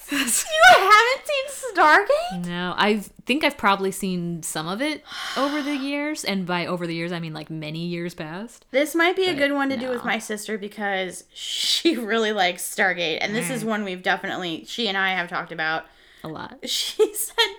the 0.09 0.15
list. 0.15 0.47
you 0.47 0.89
haven't 0.89 1.27
seen 1.27 1.74
Stargate? 1.74 2.47
No, 2.47 2.74
I 2.77 2.99
think 3.27 3.43
I've 3.43 3.57
probably 3.57 3.91
seen 3.91 4.43
some 4.43 4.69
of 4.69 4.82
it 4.82 5.03
over 5.36 5.62
the 5.62 5.77
years, 5.77 6.24
and 6.24 6.47
by 6.47 6.66
over 6.66 6.86
the 6.86 6.95
years 6.95 7.12
I 7.12 7.20
mean 7.20 7.32
like 7.32 7.51
many 7.51 7.86
years 7.86 8.15
past. 8.15 8.65
This 8.70 8.95
might 8.95 9.16
be 9.16 9.27
a 9.27 9.35
good 9.35 9.53
one 9.53 9.69
to 9.70 9.77
do 9.77 9.89
with 9.89 10.05
my 10.05 10.19
sister 10.19 10.59
because 10.59 11.24
she 11.32 11.97
really 11.99 12.32
likes 12.32 12.62
Stargate, 12.62 13.19
and 13.20 13.35
this 13.35 13.51
is 13.51 13.65
one 13.65 13.85
we've 13.85 14.03
definitely 14.03 14.65
she 14.66 14.89
and 14.89 14.97
I 14.97 15.11
have 15.11 15.28
talked 15.28 15.53
about. 15.53 15.86
A 16.23 16.28
lot. 16.28 16.59
She 16.66 17.15
said 17.15 17.55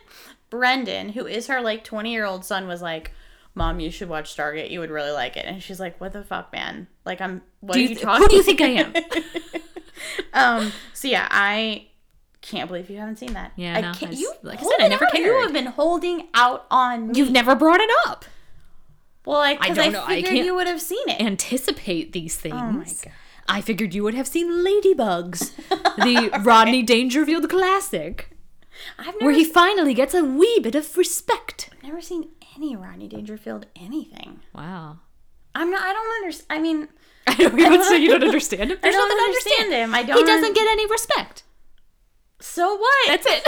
Brendan, 0.49 1.09
who 1.09 1.25
is 1.25 1.47
her 1.47 1.61
like 1.61 1.83
20 1.83 2.11
year 2.11 2.25
old 2.25 2.45
son, 2.45 2.67
was 2.67 2.81
like, 2.81 3.11
"Mom, 3.55 3.79
you 3.79 3.89
should 3.89 4.09
watch 4.09 4.35
Stargate. 4.35 4.69
You 4.69 4.79
would 4.81 4.91
really 4.91 5.11
like 5.11 5.35
it." 5.37 5.45
And 5.45 5.63
she's 5.63 5.79
like, 5.79 5.99
"What 5.99 6.13
the 6.13 6.23
fuck, 6.23 6.51
man? 6.53 6.87
Like, 7.05 7.19
I'm 7.21 7.41
what 7.61 7.73
Do 7.73 7.79
are 7.79 7.81
you 7.81 7.87
th- 7.89 8.01
talking? 8.01 8.21
who 8.21 8.27
do 8.29 8.35
you 8.35 8.43
think 8.43 8.61
I 8.61 8.67
am? 8.67 8.93
um. 10.33 10.71
So 10.93 11.07
yeah, 11.07 11.27
I 11.31 11.87
can't 12.41 12.67
believe 12.67 12.89
you 12.89 12.97
haven't 12.99 13.17
seen 13.17 13.33
that. 13.33 13.51
Yeah, 13.55 13.77
I 13.77 13.81
no, 13.81 13.87
can't. 13.93 14.11
it's- 14.13 14.19
You 14.19 14.33
like 14.43 14.59
I 14.59 14.63
said, 14.63 14.71
I 14.81 14.87
never 14.87 15.05
out. 15.05 15.13
You 15.17 15.23
cared. 15.23 15.41
have 15.43 15.53
been 15.53 15.65
holding 15.67 16.27
out 16.33 16.65
on 16.69 17.07
me. 17.07 17.13
You've 17.17 17.31
never 17.31 17.55
brought 17.55 17.79
it 17.79 17.89
up. 18.07 18.25
well, 19.25 19.39
like 19.39 19.59
I 19.63 19.67
I, 19.67 19.73
don't 19.73 19.93
know, 19.93 20.03
I 20.03 20.15
figured 20.15 20.33
can't- 20.33 20.45
you 20.45 20.53
would 20.55 20.67
have 20.67 20.81
seen 20.81 21.07
it. 21.09 21.19
Anticipate 21.21 22.11
these 22.13 22.35
things. 22.35 22.55
Oh 22.55 22.71
my 22.71 22.83
God. 22.85 23.13
I 23.47 23.61
figured 23.61 23.93
you 23.93 24.03
would 24.03 24.15
have 24.15 24.27
seen 24.27 24.51
Ladybugs, 24.65 25.55
the 25.69 26.41
Rodney 26.43 26.81
Dangerfield 26.81 27.47
classic, 27.47 28.31
I've 28.97 29.05
never, 29.05 29.17
where 29.25 29.33
he 29.35 29.43
finally 29.45 29.93
gets 29.93 30.15
a 30.15 30.23
wee 30.23 30.59
bit 30.63 30.73
of 30.73 30.97
respect. 30.97 31.69
never 31.83 32.01
seen 32.01 32.29
any 32.55 32.75
Rodney 32.75 33.07
Dangerfield 33.07 33.65
anything. 33.75 34.39
Wow. 34.53 34.99
I'm 35.53 35.71
not. 35.71 35.81
I 35.81 35.93
don't 35.93 36.15
understand. 36.23 36.47
I 36.49 36.61
mean, 36.61 36.87
I 37.27 37.35
don't 37.35 37.59
even 37.59 37.83
say 37.89 37.97
you 37.99 38.09
don't 38.09 38.23
understand 38.23 38.71
him. 38.71 38.77
I 38.83 38.91
don't 38.91 39.09
nothing 39.09 39.17
to 39.17 39.23
understand 39.23 39.73
him. 39.73 39.95
I 39.95 40.01
He 40.01 40.07
don't. 40.07 40.17
He 40.17 40.23
doesn't 40.23 40.53
get 40.55 40.67
any 40.67 40.85
respect. 40.87 41.43
So 42.41 42.75
what? 42.75 43.07
That's 43.07 43.25
it. 43.27 43.43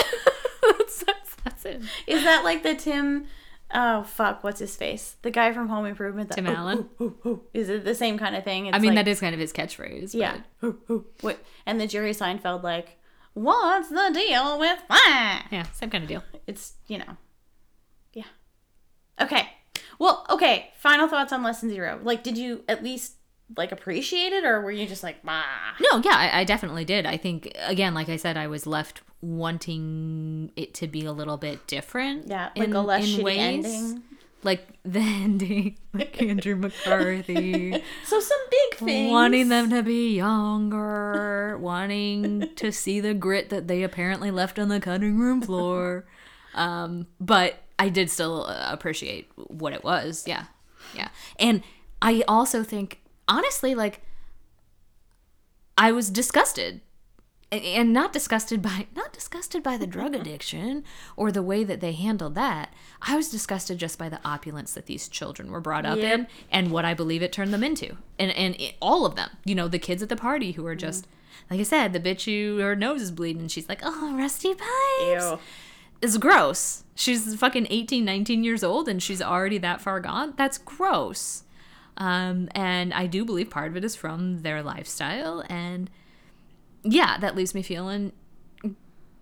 that's, 0.77 1.03
that's, 1.03 1.35
that's 1.43 1.65
it. 1.65 1.81
Is 2.07 2.23
that 2.23 2.43
like 2.43 2.63
the 2.63 2.75
Tim? 2.75 3.25
Oh 3.73 4.03
fuck! 4.03 4.43
What's 4.45 4.59
his 4.61 4.77
face? 4.77 5.17
The 5.23 5.31
guy 5.31 5.51
from 5.51 5.67
Home 5.67 5.85
Improvement. 5.85 6.29
That, 6.29 6.35
Tim 6.35 6.47
"Ooh, 6.47 6.51
Allen? 6.51 6.89
ooh, 7.01 7.03
ooh, 7.03 7.29
ooh." 7.29 7.41
Is 7.53 7.67
it 7.67 7.83
the 7.83 7.95
same 7.95 8.17
kind 8.17 8.33
of 8.35 8.45
thing? 8.45 8.67
It's 8.67 8.75
I 8.75 8.79
mean, 8.79 8.95
like, 8.95 9.03
that 9.05 9.11
is 9.11 9.19
kind 9.19 9.33
of 9.33 9.41
his 9.41 9.51
catchphrase. 9.51 10.13
yeah. 10.13 10.37
but- 10.61 10.67
ooh. 10.89 11.05
What? 11.19 11.43
And 11.65 11.79
the 11.79 11.85
Jerry 11.87 12.11
Seinfeld 12.11 12.63
like, 12.63 12.97
what's 13.33 13.89
the 13.89 14.09
deal 14.13 14.57
with 14.57 14.79
that? 14.87 15.47
Yeah, 15.51 15.63
same 15.73 15.89
kind 15.89 16.05
of 16.05 16.07
deal. 16.07 16.23
It's 16.47 16.73
you 16.87 16.99
know. 16.99 17.17
Okay. 19.21 19.49
Well, 19.99 20.25
okay. 20.29 20.71
Final 20.77 21.07
thoughts 21.07 21.33
on 21.33 21.41
Less 21.43 21.61
Than 21.61 21.69
Zero. 21.69 21.99
Like, 22.03 22.23
did 22.23 22.37
you 22.37 22.63
at 22.67 22.83
least 22.83 23.13
like 23.55 23.71
appreciate 23.71 24.33
it, 24.33 24.43
or 24.43 24.59
were 24.61 24.71
you 24.71 24.85
just 24.85 25.03
like, 25.03 25.23
bah? 25.23 25.41
No, 25.79 25.99
yeah, 26.03 26.15
I, 26.15 26.41
I 26.41 26.43
definitely 26.43 26.83
did. 26.85 27.05
I 27.05 27.17
think 27.17 27.51
again, 27.61 27.93
like 27.93 28.09
I 28.09 28.17
said, 28.17 28.35
I 28.37 28.47
was 28.47 28.67
left 28.67 29.01
wanting 29.21 30.51
it 30.55 30.73
to 30.75 30.87
be 30.87 31.05
a 31.05 31.11
little 31.11 31.37
bit 31.37 31.65
different. 31.67 32.27
Yeah, 32.27 32.49
like 32.55 32.67
in- 32.69 32.75
a 32.75 32.81
less 32.81 33.05
in 33.05 33.19
shitty 33.19 33.23
ways. 33.23 33.65
ending. 33.65 34.03
Like 34.43 34.67
the 34.85 34.99
ending, 34.99 35.77
like 35.93 36.21
Andrew 36.21 36.55
McCarthy, 36.57 37.71
So 38.05 38.19
some 38.19 38.37
big 38.51 38.79
things. 38.79 39.11
wanting 39.11 39.49
them 39.49 39.69
to 39.71 39.81
be 39.81 40.15
younger, 40.15 41.57
wanting 41.59 42.49
to 42.55 42.71
see 42.71 42.99
the 42.99 43.13
grit 43.15 43.49
that 43.49 43.67
they 43.67 43.81
apparently 43.83 44.29
left 44.31 44.59
on 44.59 44.67
the 44.69 44.79
cutting 44.79 45.17
room 45.17 45.41
floor. 45.41 46.05
Um, 46.55 47.05
but 47.19 47.53
I 47.79 47.89
did 47.89 48.09
still 48.09 48.45
uh, 48.47 48.67
appreciate 48.71 49.29
what 49.35 49.73
it 49.73 49.83
was. 49.83 50.23
Yeah, 50.27 50.45
yeah, 50.95 51.09
and 51.39 51.61
I 52.01 52.23
also 52.27 52.63
think 52.63 53.01
honestly, 53.27 53.75
like 53.75 54.01
I 55.77 55.91
was 55.91 56.09
disgusted. 56.09 56.81
And 57.49 57.93
not 57.93 58.11
disgusted 58.11 58.61
by 58.61 58.87
not 58.93 59.13
disgusted 59.13 59.63
by 59.63 59.77
the 59.77 59.87
drug 59.87 60.13
addiction 60.13 60.83
or 61.15 61.31
the 61.31 61.41
way 61.41 61.63
that 61.63 61.79
they 61.79 61.93
handled 61.93 62.35
that. 62.35 62.73
I 63.01 63.15
was 63.15 63.29
disgusted 63.29 63.77
just 63.77 63.97
by 63.97 64.09
the 64.09 64.19
opulence 64.27 64.73
that 64.73 64.85
these 64.87 65.07
children 65.07 65.49
were 65.49 65.61
brought 65.61 65.85
up 65.85 65.97
Yep. 65.97 66.13
in 66.19 66.27
and 66.51 66.71
what 66.71 66.83
i 66.83 66.93
believe 66.93 67.21
it 67.23 67.31
turned 67.31 67.53
them 67.53 67.63
into. 67.63 67.95
And 68.19 68.31
and 68.31 68.59
it, 68.59 68.75
all 68.81 69.05
of 69.05 69.15
them. 69.15 69.29
You 69.45 69.55
know 69.55 69.69
the 69.69 69.79
kids 69.79 70.03
at 70.03 70.09
the 70.09 70.17
party 70.17 70.51
who 70.51 70.65
are 70.65 70.75
just 70.75 71.07
like 71.49 71.61
i 71.61 71.63
said 71.63 71.93
the 71.93 72.01
bitch 72.01 72.25
who 72.25 72.57
her 72.57 72.75
nose 72.75 73.01
is 73.01 73.11
bleeding 73.11 73.43
and 73.43 73.51
she's 73.51 73.69
like 73.69 73.79
oh 73.81 74.13
rusty 74.17 74.53
pipes. 74.53 75.23
Ew. 75.31 75.39
is 76.01 76.17
gross. 76.17 76.83
She's 76.97 77.35
fucking 77.35 77.67
18, 77.69 78.03
19 78.03 78.43
years 78.43 78.63
old 78.63 78.89
and 78.89 79.01
she's 79.01 79.21
already 79.21 79.59
that 79.59 79.81
far 79.81 79.99
gone. 79.99 80.33
That's 80.35 80.57
gross. 80.57 81.43
Um, 81.95 82.49
and 82.51 82.93
I 82.93 83.05
do 83.05 83.23
believe 83.23 83.49
part 83.49 83.69
of 83.69 83.77
it 83.77 83.83
is 83.85 83.95
from 83.95 84.41
their 84.41 84.63
lifestyle. 84.63 85.43
And 85.47 85.89
yeah, 86.83 87.17
that 87.19 87.35
leaves 87.35 87.53
me 87.53 87.61
feeling 87.61 88.13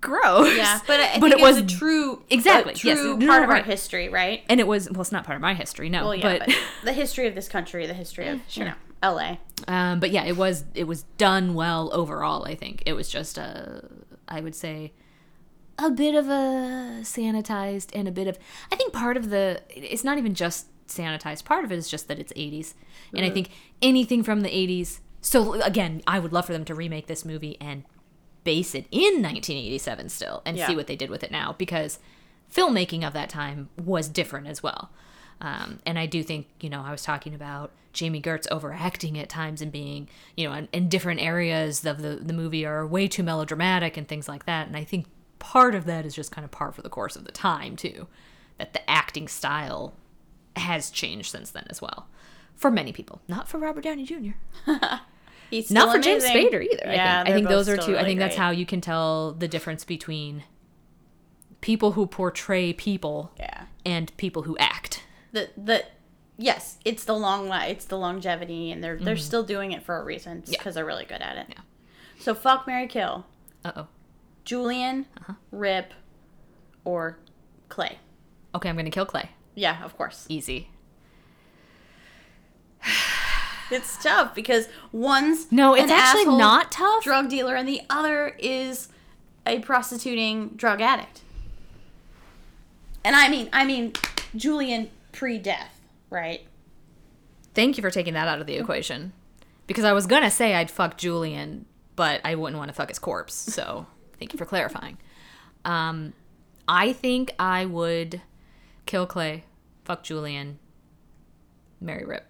gross. 0.01 0.55
Yeah, 0.55 0.79
but 0.87 0.99
I, 0.99 1.19
But 1.19 1.31
think 1.31 1.41
it 1.41 1.43
was- 1.43 1.57
a 1.57 1.65
true, 1.65 2.21
exactly, 2.29 2.73
a 2.73 2.75
true 2.75 2.91
yes, 2.91 3.27
part 3.27 3.41
no, 3.41 3.43
of 3.43 3.49
our 3.49 3.63
history, 3.63 4.07
right? 4.09 4.43
And 4.47 4.59
it 4.59 4.67
was, 4.67 4.89
well, 4.89 5.01
it's 5.01 5.11
not 5.11 5.25
part 5.25 5.35
of 5.35 5.41
my 5.41 5.53
history, 5.53 5.89
no. 5.89 6.03
Well, 6.05 6.15
yeah, 6.15 6.37
but, 6.39 6.47
but, 6.47 6.55
the 6.85 6.93
history 6.93 7.27
of 7.27 7.35
this 7.35 7.47
country, 7.49 7.85
the 7.87 7.93
history 7.93 8.27
of 8.27 8.39
you 8.51 8.65
know 8.65 8.73
L.A. 9.03 9.39
um, 9.67 9.99
but 9.99 10.11
yeah, 10.11 10.23
it 10.25 10.37
was, 10.37 10.63
it 10.73 10.85
was 10.85 11.03
done 11.17 11.53
well 11.55 11.89
overall, 11.93 12.45
I 12.45 12.55
think. 12.55 12.83
It 12.85 12.93
was 12.93 13.09
just 13.09 13.37
a, 13.37 13.83
I 14.27 14.41
would 14.41 14.55
say, 14.55 14.93
a 15.77 15.89
bit 15.91 16.15
of 16.15 16.27
a 16.27 16.99
sanitized 17.01 17.89
and 17.93 18.07
a 18.07 18.11
bit 18.11 18.27
of 18.27 18.37
I 18.71 18.75
think 18.75 18.93
part 18.93 19.17
of 19.17 19.29
the 19.29 19.61
it's 19.69 20.03
not 20.03 20.17
even 20.17 20.33
just 20.33 20.67
sanitized 20.87 21.45
part 21.45 21.65
of 21.65 21.71
it 21.71 21.77
is 21.77 21.89
just 21.89 22.07
that 22.07 22.19
it's 22.19 22.31
80s 22.33 22.73
and 23.13 23.25
I 23.25 23.29
think 23.29 23.49
anything 23.81 24.23
from 24.23 24.41
the 24.41 24.49
80s 24.49 24.99
so 25.21 25.53
again 25.61 26.01
I 26.07 26.19
would 26.19 26.31
love 26.31 26.45
for 26.45 26.53
them 26.53 26.65
to 26.65 26.75
remake 26.75 27.07
this 27.07 27.25
movie 27.25 27.57
and 27.59 27.83
base 28.43 28.75
it 28.75 28.85
in 28.91 29.21
1987 29.23 30.09
still 30.09 30.41
and 30.45 30.55
Yeah. 30.57 30.67
see 30.67 30.75
what 30.75 30.87
they 30.87 30.95
did 30.95 31.09
with 31.09 31.23
it 31.23 31.31
now 31.31 31.55
because 31.57 31.99
filmmaking 32.53 33.05
of 33.05 33.13
that 33.13 33.29
time 33.29 33.69
was 33.83 34.07
different 34.07 34.47
as 34.47 34.61
well. 34.61 34.91
Um, 35.41 35.79
and 35.85 35.99
I 35.99 36.05
do 36.05 36.23
think 36.23 36.47
you 36.61 36.69
know 36.69 36.81
I 36.81 36.91
was 36.91 37.03
talking 37.03 37.33
about 37.33 37.71
Jami 37.91 38.21
Gertz 38.21 38.47
overacting 38.51 39.17
at 39.19 39.27
times 39.27 39.61
and 39.61 39.71
being 39.71 40.07
you 40.37 40.47
know 40.47 40.53
in, 40.53 40.69
in 40.71 40.87
different 40.87 41.21
areas 41.21 41.83
of 41.85 42.01
the, 42.01 42.15
the 42.21 42.31
movie 42.33 42.65
are 42.65 42.85
way 42.87 43.07
too 43.07 43.23
melodramatic 43.23 43.97
and 43.97 44.07
things 44.07 44.29
like 44.29 44.45
that. 44.45 44.67
And 44.67 44.77
I 44.77 44.83
think 44.85 45.07
part 45.53 45.75
of 45.75 45.85
that 45.85 46.05
is 46.05 46.15
just 46.15 46.31
kind 46.31 46.43
of 46.45 46.51
par 46.51 46.71
for 46.71 46.81
the 46.81 46.89
course 46.89 47.15
of 47.15 47.23
the 47.23 47.31
time 47.31 47.75
too 47.75 48.07
that 48.57 48.73
the 48.73 48.89
acting 48.89 49.27
style 49.27 49.93
has 50.55 50.89
changed 50.89 51.29
since 51.31 51.51
then 51.51 51.65
as 51.69 51.81
well 51.81 52.07
for 52.55 52.71
many 52.71 52.91
people 52.91 53.21
not 53.27 53.47
for 53.47 53.57
Robert 53.59 53.83
Downey 53.83 54.05
Jr. 54.05 54.31
He's 55.51 55.69
not 55.69 55.91
for 55.93 55.99
James. 56.01 56.23
Spader 56.23 56.63
either 56.63 56.91
Yeah, 56.91 57.21
I 57.21 57.23
think 57.25 57.29
I 57.29 57.33
think 57.35 57.47
those 57.49 57.69
are 57.69 57.77
two 57.77 57.97
I 57.97 58.03
think 58.03 58.19
that's 58.19 58.35
great. 58.35 58.43
how 58.43 58.49
you 58.51 58.65
can 58.65 58.81
tell 58.81 59.33
the 59.33 59.47
difference 59.47 59.83
between 59.83 60.43
people 61.61 61.91
who 61.93 62.07
portray 62.07 62.73
people 62.73 63.31
Yeah. 63.37 63.65
and 63.85 64.15
people 64.17 64.43
who 64.43 64.57
act 64.57 65.03
The 65.31 65.49
the 65.57 65.83
yes, 66.37 66.77
it's 66.85 67.03
the 67.05 67.13
long 67.15 67.51
it's 67.51 67.85
the 67.85 67.97
longevity, 67.97 68.71
and 68.71 68.83
they're 68.83 68.97
they're 68.97 69.17
still 69.17 69.43
doing 69.43 69.71
it 69.71 69.83
for 69.83 69.97
a 69.99 70.03
reason 70.03 70.41
Mm-hmm. 70.41 70.51
Yeah. 70.51 70.57
because 70.59 70.75
they're 70.75 70.85
really 70.85 71.05
good 71.05 71.21
at 71.21 71.37
it. 71.37 71.45
Yeah. 71.49 71.61
So 72.19 72.33
fuck 72.33 72.65
Mary 72.67 72.87
Kill, 72.87 73.25
uh-oh 73.63 73.87
Julian, 74.45 75.05
Uh-huh. 75.21 75.33
Rip, 75.51 75.93
or 76.85 77.17
Clay. 77.69 77.97
okay 78.53 78.69
I'm 78.69 78.75
gonna 78.77 78.89
kill 78.91 79.05
Clay 79.05 79.29
Yeah, 79.55 79.83
of 79.83 79.97
course. 79.97 80.25
easy 80.29 80.69
It's 83.71 84.01
tough 84.03 84.35
because 84.35 84.67
one's 84.91 85.51
no 85.51 85.73
it's 85.73 85.91
actually 85.91 86.25
not 86.37 86.71
tough 86.71 87.03
drug 87.03 87.29
dealer, 87.29 87.55
and 87.55 87.67
the 87.67 87.81
other 87.89 88.35
is 88.37 88.89
a 89.47 89.57
prostituting 89.59 90.49
drug 90.49 90.81
addict. 90.81 91.21
And 93.03 93.15
I 93.15 93.27
mean, 93.27 93.49
I 93.51 93.65
mean, 93.65 93.93
Julian 94.35 94.91
pre-death, 95.13 95.81
right? 96.11 96.41
Thank 97.55 97.77
you 97.77 97.81
for 97.81 97.89
taking 97.89 98.13
that 98.13 98.27
out 98.27 98.39
of 98.39 98.45
the 98.45 98.55
equation. 98.55 99.13
Because 99.65 99.83
I 99.83 99.93
was 99.93 100.05
gonna 100.05 100.29
say 100.29 100.53
I'd 100.53 100.69
fuck 100.69 100.95
Julian, 100.95 101.65
but 101.95 102.21
I 102.23 102.35
wouldn't 102.35 102.59
want 102.59 102.69
to 102.69 102.73
fuck 102.75 102.89
his 102.89 102.99
corpse. 102.99 103.33
So 103.33 103.87
thank 104.19 104.33
you 104.33 104.37
for 104.37 104.45
clarifying. 104.45 104.97
Um, 105.63 106.13
I 106.67 106.93
think 106.93 107.33
I 107.39 107.65
would 107.65 108.21
kill 108.85 109.05
Clay, 109.05 109.43
fuck 109.83 110.03
Julian, 110.03 110.59
marry 111.81 112.05
Rip. 112.05 112.25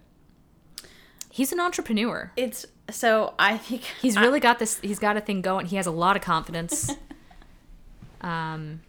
He's 1.30 1.52
an 1.52 1.60
entrepreneur. 1.60 2.32
It's 2.36 2.64
so 2.90 3.34
I 3.38 3.58
think 3.58 3.82
He's 4.02 4.16
I- 4.16 4.22
really 4.22 4.40
got 4.40 4.58
this. 4.58 4.78
He's 4.80 4.98
got 4.98 5.16
a 5.16 5.20
thing 5.20 5.42
going. 5.42 5.66
He 5.66 5.76
has 5.76 5.86
a 5.86 5.90
lot 5.90 6.16
of 6.16 6.22
confidence. 6.22 6.90
um, 8.22 8.80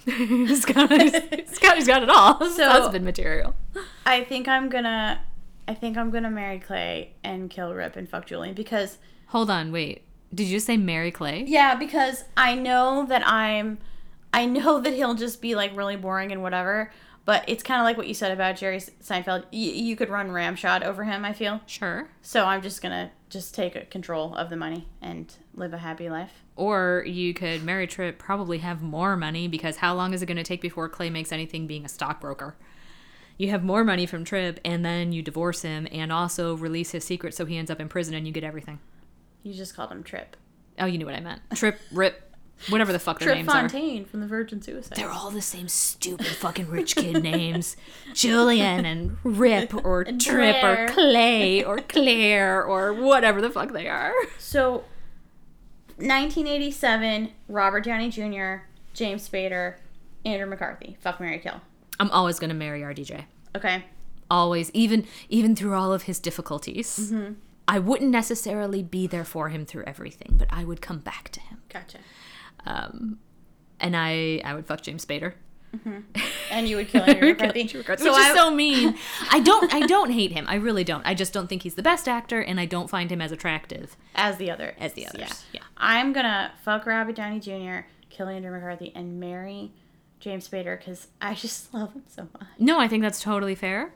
he's 0.04 0.64
got. 0.64 0.90
He's 0.90 1.58
got. 1.58 1.76
He's 1.76 1.86
got 1.86 2.02
it 2.02 2.08
all. 2.10 2.34
This 2.38 2.56
So- 2.56 2.68
husband 2.68 3.04
material. 3.04 3.54
I 4.04 4.24
think 4.24 4.48
I'm 4.48 4.68
gonna 4.68 5.20
I 5.68 5.74
think 5.74 5.96
I'm 5.96 6.10
gonna 6.10 6.30
marry 6.30 6.58
Clay 6.58 7.12
and 7.22 7.48
kill 7.50 7.72
Rip 7.74 7.96
and 7.96 8.08
fuck 8.08 8.26
Julian 8.26 8.54
because 8.54 8.98
Hold 9.28 9.48
on, 9.50 9.70
wait. 9.72 10.02
Did 10.34 10.46
you 10.46 10.60
say 10.60 10.76
Mary 10.76 11.10
Clay? 11.10 11.44
yeah, 11.46 11.74
because 11.74 12.24
I 12.36 12.54
know 12.54 13.04
that 13.08 13.26
I'm 13.26 13.78
I 14.32 14.46
know 14.46 14.80
that 14.80 14.94
he'll 14.94 15.14
just 15.14 15.40
be 15.42 15.54
like 15.54 15.76
really 15.76 15.96
boring 15.96 16.30
and 16.30 16.42
whatever, 16.42 16.92
but 17.24 17.44
it's 17.48 17.62
kind 17.64 17.80
of 17.80 17.84
like 17.84 17.96
what 17.96 18.06
you 18.06 18.14
said 18.14 18.30
about 18.30 18.56
Jerry 18.56 18.78
Seinfeld. 18.78 19.42
Y- 19.52 19.58
you 19.58 19.96
could 19.96 20.08
run 20.08 20.30
ramshot 20.30 20.84
over 20.84 21.02
him, 21.04 21.24
I 21.24 21.32
feel. 21.32 21.60
Sure. 21.66 22.08
So 22.22 22.44
I'm 22.44 22.62
just 22.62 22.80
gonna 22.80 23.10
just 23.28 23.54
take 23.54 23.90
control 23.90 24.34
of 24.36 24.50
the 24.50 24.56
money 24.56 24.86
and 25.02 25.32
live 25.54 25.72
a 25.72 25.78
happy 25.78 26.08
life. 26.08 26.44
Or 26.56 27.04
you 27.06 27.32
could 27.32 27.64
marry 27.64 27.86
Trip, 27.86 28.18
probably 28.18 28.58
have 28.58 28.82
more 28.82 29.16
money 29.16 29.48
because 29.48 29.76
how 29.78 29.94
long 29.94 30.12
is 30.12 30.20
it 30.22 30.26
going 30.26 30.36
to 30.36 30.42
take 30.42 30.60
before 30.60 30.88
Clay 30.90 31.08
makes 31.08 31.32
anything 31.32 31.66
being 31.66 31.84
a 31.84 31.88
stockbroker? 31.88 32.54
You 33.38 33.48
have 33.50 33.64
more 33.64 33.82
money 33.84 34.04
from 34.04 34.24
Trip, 34.24 34.60
and 34.62 34.84
then 34.84 35.12
you 35.12 35.22
divorce 35.22 35.62
him 35.62 35.88
and 35.90 36.12
also 36.12 36.56
release 36.56 36.90
his 36.90 37.04
secret 37.04 37.32
so 37.34 37.46
he 37.46 37.56
ends 37.56 37.70
up 37.70 37.80
in 37.80 37.88
prison 37.88 38.12
and 38.14 38.26
you 38.26 38.32
get 38.32 38.44
everything. 38.44 38.78
You 39.42 39.54
just 39.54 39.74
called 39.74 39.90
him 39.90 40.02
Trip. 40.02 40.36
Oh, 40.78 40.86
you 40.86 40.98
knew 40.98 41.06
what 41.06 41.14
I 41.14 41.20
meant. 41.20 41.40
Trip, 41.54 41.78
Rip, 41.92 42.22
whatever 42.68 42.92
the 42.92 42.98
fuck 42.98 43.18
their 43.18 43.26
Trip 43.28 43.36
names 43.38 43.48
are. 43.48 43.68
Fontaine 43.68 44.04
from 44.04 44.20
the 44.20 44.26
Virgin 44.26 44.60
Suicide. 44.62 44.96
They're 44.96 45.10
all 45.10 45.30
the 45.30 45.42
same 45.42 45.68
stupid 45.68 46.26
fucking 46.26 46.68
rich 46.68 46.96
kid 46.96 47.22
names. 47.22 47.76
Julian 48.14 48.84
and 48.86 49.16
Rip 49.24 49.74
or 49.84 50.02
And 50.02 50.20
Trip 50.20 50.60
Blair. 50.60 50.84
or 50.84 50.88
Clay 50.88 51.64
or 51.64 51.78
Claire 51.80 52.64
or 52.64 52.92
whatever 52.92 53.40
the 53.40 53.50
fuck 53.50 53.72
they 53.72 53.88
are. 53.88 54.12
So, 54.38 54.84
1987, 55.96 57.30
Robert 57.48 57.84
Downey 57.84 58.08
Jr., 58.10 58.64
James 58.94 59.28
Spader, 59.28 59.76
Andrew 60.24 60.46
McCarthy. 60.48 60.96
Fuck 61.00 61.20
Mary 61.20 61.38
Kill. 61.38 61.60
I'm 61.98 62.10
always 62.10 62.38
gonna 62.38 62.54
marry 62.54 62.80
RDJ. 62.80 63.24
Okay. 63.56 63.84
Always, 64.30 64.70
even 64.72 65.06
even 65.28 65.54
through 65.54 65.74
all 65.74 65.92
of 65.92 66.02
his 66.04 66.18
difficulties. 66.18 66.98
Mm-hmm. 67.12 67.32
I 67.70 67.78
wouldn't 67.78 68.10
necessarily 68.10 68.82
be 68.82 69.06
there 69.06 69.24
for 69.24 69.48
him 69.48 69.64
through 69.64 69.84
everything, 69.86 70.34
but 70.36 70.48
I 70.50 70.64
would 70.64 70.80
come 70.80 70.98
back 70.98 71.28
to 71.30 71.40
him. 71.40 71.62
Gotcha. 71.68 71.98
Um, 72.66 73.20
and 73.78 73.96
I 73.96 74.40
I 74.44 74.54
would 74.54 74.66
fuck 74.66 74.80
James 74.82 75.06
Spader. 75.06 75.34
And 76.50 76.68
you 76.68 76.74
would 76.76 76.88
kill 76.92 77.02
Andrew 77.02 77.28
McCarthy. 77.28 77.62
Which 77.62 77.74
is 77.76 78.02
So 78.02 78.12
I, 78.12 78.34
so 78.34 78.50
mean. 78.50 78.98
I 79.30 79.38
don't 79.38 79.72
I 79.72 79.86
don't 79.86 80.10
hate 80.10 80.32
him. 80.32 80.46
I 80.48 80.56
really 80.56 80.82
don't. 80.82 81.06
I 81.06 81.14
just 81.14 81.32
don't 81.32 81.46
think 81.46 81.62
he's 81.62 81.76
the 81.76 81.82
best 81.82 82.08
actor, 82.08 82.40
and 82.40 82.58
I 82.58 82.64
don't 82.64 82.90
find 82.90 83.08
him 83.10 83.22
as 83.22 83.30
attractive 83.30 83.96
as 84.16 84.36
the 84.38 84.50
other. 84.50 84.74
as 84.80 84.94
the 84.94 85.06
others. 85.06 85.44
Yeah. 85.52 85.60
yeah. 85.60 85.62
I'm 85.76 86.12
gonna 86.12 86.50
fuck 86.64 86.86
Robert 86.86 87.14
Downey 87.14 87.38
Jr., 87.38 87.86
kill 88.08 88.26
Andrew 88.28 88.50
McCarthy, 88.50 88.90
and 88.96 89.20
marry 89.20 89.70
James 90.18 90.48
Spader 90.48 90.76
because 90.76 91.06
I 91.20 91.34
just 91.34 91.72
love 91.74 91.92
him 91.92 92.02
so 92.08 92.22
much. 92.32 92.48
No, 92.58 92.80
I 92.80 92.88
think 92.88 93.04
that's 93.04 93.22
totally 93.22 93.54
fair. 93.54 93.92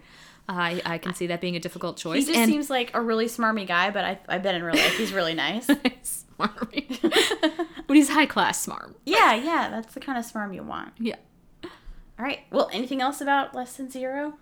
I 0.49 0.83
I 0.85 0.99
can 0.99 1.15
see 1.15 1.27
that 1.29 1.41
being 1.41 1.57
a 1.57 1.61
difficult 1.61 1.97
choice. 1.97 2.27
He 2.27 2.33
just 2.33 2.39
and 2.39 2.51
seems 2.51 2.69
like 2.71 2.91
a 2.95 3.01
really 3.01 3.27
smarmy 3.27 3.67
guy, 3.67 3.91
but 3.91 4.05
I, 4.05 4.19
I 4.29 4.39
bet 4.39 4.55
in 4.55 4.63
real 4.63 4.75
life 4.75 4.97
he's 4.97 5.13
really 5.13 5.35
nice. 5.35 5.67
smart. 6.03 6.69
but 7.87 7.97
he's 7.97 8.09
high 8.11 8.27
class 8.27 8.61
smart. 8.61 8.97
yeah, 9.07 9.35
yeah, 9.35 9.71
that's 9.71 9.95
the 9.95 10.01
kind 10.01 10.19
of 10.19 10.25
smarm 10.25 10.55
you 10.55 10.63
want. 10.63 10.93
Yeah. 10.99 11.17
All 11.65 12.25
right. 12.25 12.41
Well, 12.51 12.69
anything 12.73 13.01
else 13.01 13.21
about 13.21 13.55
Less 13.55 13.77
Than 13.77 13.91
Zero? 13.91 14.35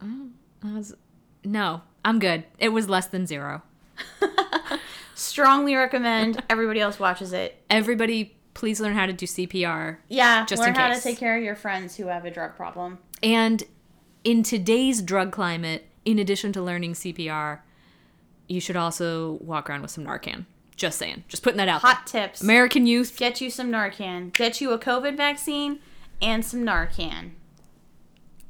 Um, 0.00 0.34
was- 0.62 0.94
no, 1.44 1.82
I'm 2.04 2.18
good. 2.18 2.44
It 2.58 2.70
was 2.70 2.88
less 2.88 3.06
than 3.06 3.26
zero. 3.26 3.62
Strongly 5.14 5.74
recommend 5.74 6.42
everybody 6.50 6.80
else 6.80 6.98
watches 6.98 7.32
it. 7.32 7.62
Everybody, 7.70 8.36
please 8.54 8.80
learn 8.80 8.94
how 8.94 9.06
to 9.06 9.12
do 9.12 9.26
CPR. 9.26 9.98
Yeah, 10.08 10.44
Just 10.44 10.60
learn 10.60 10.74
how 10.74 10.92
to 10.92 11.00
take 11.00 11.18
care 11.18 11.36
of 11.36 11.42
your 11.42 11.54
friends 11.54 11.96
who 11.96 12.08
have 12.08 12.24
a 12.24 12.30
drug 12.30 12.56
problem. 12.56 12.98
And 13.22 13.62
in 14.26 14.42
today's 14.42 15.02
drug 15.02 15.30
climate, 15.30 15.86
in 16.04 16.18
addition 16.18 16.52
to 16.52 16.60
learning 16.60 16.94
CPR, 16.94 17.60
you 18.48 18.60
should 18.60 18.74
also 18.74 19.34
walk 19.40 19.70
around 19.70 19.82
with 19.82 19.92
some 19.92 20.04
Narcan. 20.04 20.46
Just 20.74 20.98
saying. 20.98 21.22
Just 21.28 21.44
putting 21.44 21.58
that 21.58 21.68
out 21.68 21.80
Hot 21.82 22.10
there. 22.10 22.26
tips. 22.26 22.42
American 22.42 22.88
youth. 22.88 23.16
Get 23.16 23.40
you 23.40 23.50
some 23.50 23.70
Narcan. 23.70 24.32
Get 24.32 24.60
you 24.60 24.72
a 24.72 24.78
COVID 24.80 25.16
vaccine 25.16 25.78
and 26.20 26.44
some 26.44 26.64
Narcan. 26.64 27.30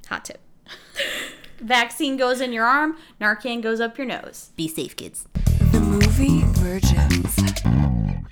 Hot 0.08 0.24
tip. 0.24 0.40
Vaccine 1.60 2.16
goes 2.16 2.40
in 2.40 2.52
your 2.52 2.64
arm, 2.64 2.96
Narcan 3.20 3.62
goes 3.62 3.80
up 3.80 3.96
your 3.98 4.06
nose. 4.06 4.50
Be 4.56 4.68
safe, 4.68 4.94
kids. 4.96 5.26
The 5.72 5.80
movie 5.80 6.42
Virgins. 6.60 7.36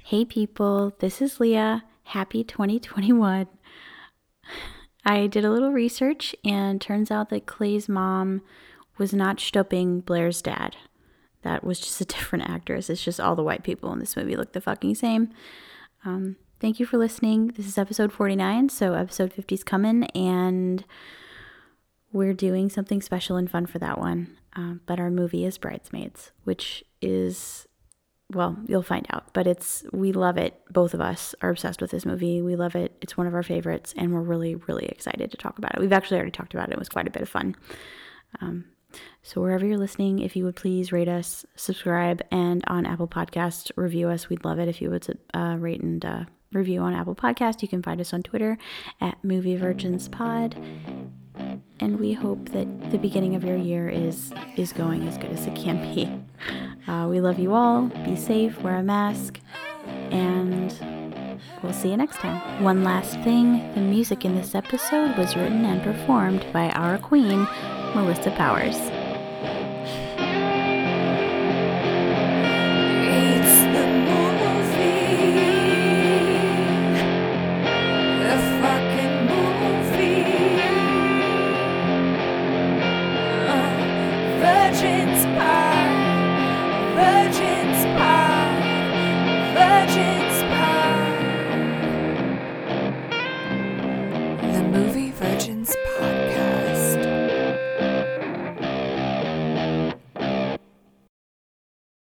Hey 0.02 0.24
people, 0.24 0.94
this 0.98 1.20
is 1.22 1.40
Leah. 1.40 1.84
Happy 2.04 2.42
2021. 2.44 3.46
I 5.04 5.26
did 5.26 5.44
a 5.44 5.50
little 5.50 5.72
research 5.72 6.34
and 6.44 6.80
turns 6.80 7.10
out 7.10 7.28
that 7.30 7.46
Clay's 7.46 7.88
mom 7.88 8.42
was 8.96 9.12
not 9.12 9.40
Stopping 9.40 10.00
Blair's 10.00 10.40
dad. 10.40 10.76
That 11.42 11.62
was 11.62 11.78
just 11.78 12.00
a 12.00 12.04
different 12.06 12.48
actress. 12.48 12.88
It's 12.88 13.04
just 13.04 13.20
all 13.20 13.36
the 13.36 13.42
white 13.42 13.64
people 13.64 13.92
in 13.92 13.98
this 13.98 14.16
movie 14.16 14.36
look 14.36 14.52
the 14.52 14.60
fucking 14.60 14.94
same. 14.94 15.30
Um, 16.04 16.36
thank 16.60 16.80
you 16.80 16.86
for 16.86 16.96
listening. 16.96 17.48
This 17.48 17.66
is 17.66 17.78
episode 17.78 18.12
49, 18.12 18.68
so 18.70 18.94
episode 18.94 19.32
50 19.32 19.54
is 19.54 19.64
coming, 19.64 20.04
and 20.14 20.84
we're 22.12 22.34
doing 22.34 22.70
something 22.70 23.02
special 23.02 23.36
and 23.36 23.50
fun 23.50 23.66
for 23.66 23.78
that 23.78 23.98
one. 23.98 24.36
Um, 24.56 24.80
but 24.86 25.00
our 25.00 25.10
movie 25.10 25.44
is 25.44 25.58
Bridesmaids, 25.58 26.30
which 26.44 26.84
is 27.02 27.66
well, 28.32 28.56
you'll 28.66 28.82
find 28.82 29.06
out, 29.10 29.32
but 29.34 29.46
it's 29.46 29.84
we 29.92 30.12
love 30.12 30.38
it. 30.38 30.60
Both 30.70 30.94
of 30.94 31.00
us 31.00 31.34
are 31.42 31.50
obsessed 31.50 31.80
with 31.80 31.90
this 31.90 32.06
movie. 32.06 32.40
We 32.40 32.56
love 32.56 32.74
it. 32.74 32.96
It's 33.00 33.16
one 33.16 33.26
of 33.26 33.34
our 33.34 33.42
favorites, 33.42 33.92
and 33.96 34.12
we're 34.12 34.22
really, 34.22 34.54
really 34.54 34.86
excited 34.86 35.30
to 35.30 35.36
talk 35.36 35.58
about 35.58 35.74
it. 35.74 35.80
We've 35.80 35.92
actually 35.92 36.16
already 36.16 36.30
talked 36.30 36.54
about 36.54 36.68
it. 36.68 36.72
It 36.72 36.78
was 36.78 36.88
quite 36.88 37.06
a 37.06 37.10
bit 37.10 37.22
of 37.22 37.28
fun. 37.28 37.54
Um, 38.40 38.64
so 39.22 39.40
wherever 39.40 39.66
you're 39.66 39.78
listening, 39.78 40.20
if 40.20 40.36
you 40.36 40.44
would 40.44 40.56
please 40.56 40.92
rate 40.92 41.08
us, 41.08 41.44
subscribe, 41.56 42.22
and 42.30 42.64
on 42.66 42.86
Apple 42.86 43.08
Podcasts, 43.08 43.70
review 43.76 44.08
us. 44.08 44.28
We'd 44.28 44.44
love 44.44 44.58
it 44.58 44.68
if 44.68 44.80
you 44.80 44.90
would 44.90 45.06
uh, 45.34 45.56
rate 45.58 45.82
and 45.82 46.04
uh, 46.04 46.24
review 46.52 46.80
on 46.80 46.94
Apple 46.94 47.14
Podcast. 47.14 47.60
You 47.60 47.68
can 47.68 47.82
find 47.82 48.00
us 48.00 48.12
on 48.14 48.22
Twitter 48.22 48.56
at 49.00 49.22
Movie 49.22 49.56
Virgins 49.56 50.08
Pod 50.08 50.56
and 51.80 51.98
we 51.98 52.12
hope 52.12 52.48
that 52.50 52.90
the 52.90 52.98
beginning 52.98 53.34
of 53.34 53.44
your 53.44 53.56
year 53.56 53.88
is 53.88 54.32
is 54.56 54.72
going 54.72 55.06
as 55.08 55.18
good 55.18 55.30
as 55.30 55.46
it 55.46 55.54
can 55.54 55.94
be. 55.94 56.10
Uh, 56.86 57.06
we 57.08 57.18
love 57.18 57.38
you 57.38 57.54
all. 57.54 57.86
Be 58.04 58.14
safe. 58.14 58.60
Wear 58.60 58.76
a 58.76 58.82
mask, 58.82 59.40
and 60.10 60.70
we'll 61.62 61.72
see 61.72 61.88
you 61.88 61.96
next 61.96 62.16
time. 62.16 62.62
One 62.62 62.84
last 62.84 63.18
thing: 63.20 63.72
the 63.72 63.80
music 63.80 64.26
in 64.26 64.34
this 64.34 64.54
episode 64.54 65.16
was 65.16 65.34
written 65.34 65.64
and 65.64 65.82
performed 65.82 66.44
by 66.52 66.68
our 66.72 66.98
queen, 66.98 67.48
Melissa 67.94 68.32
Powers. 68.32 68.76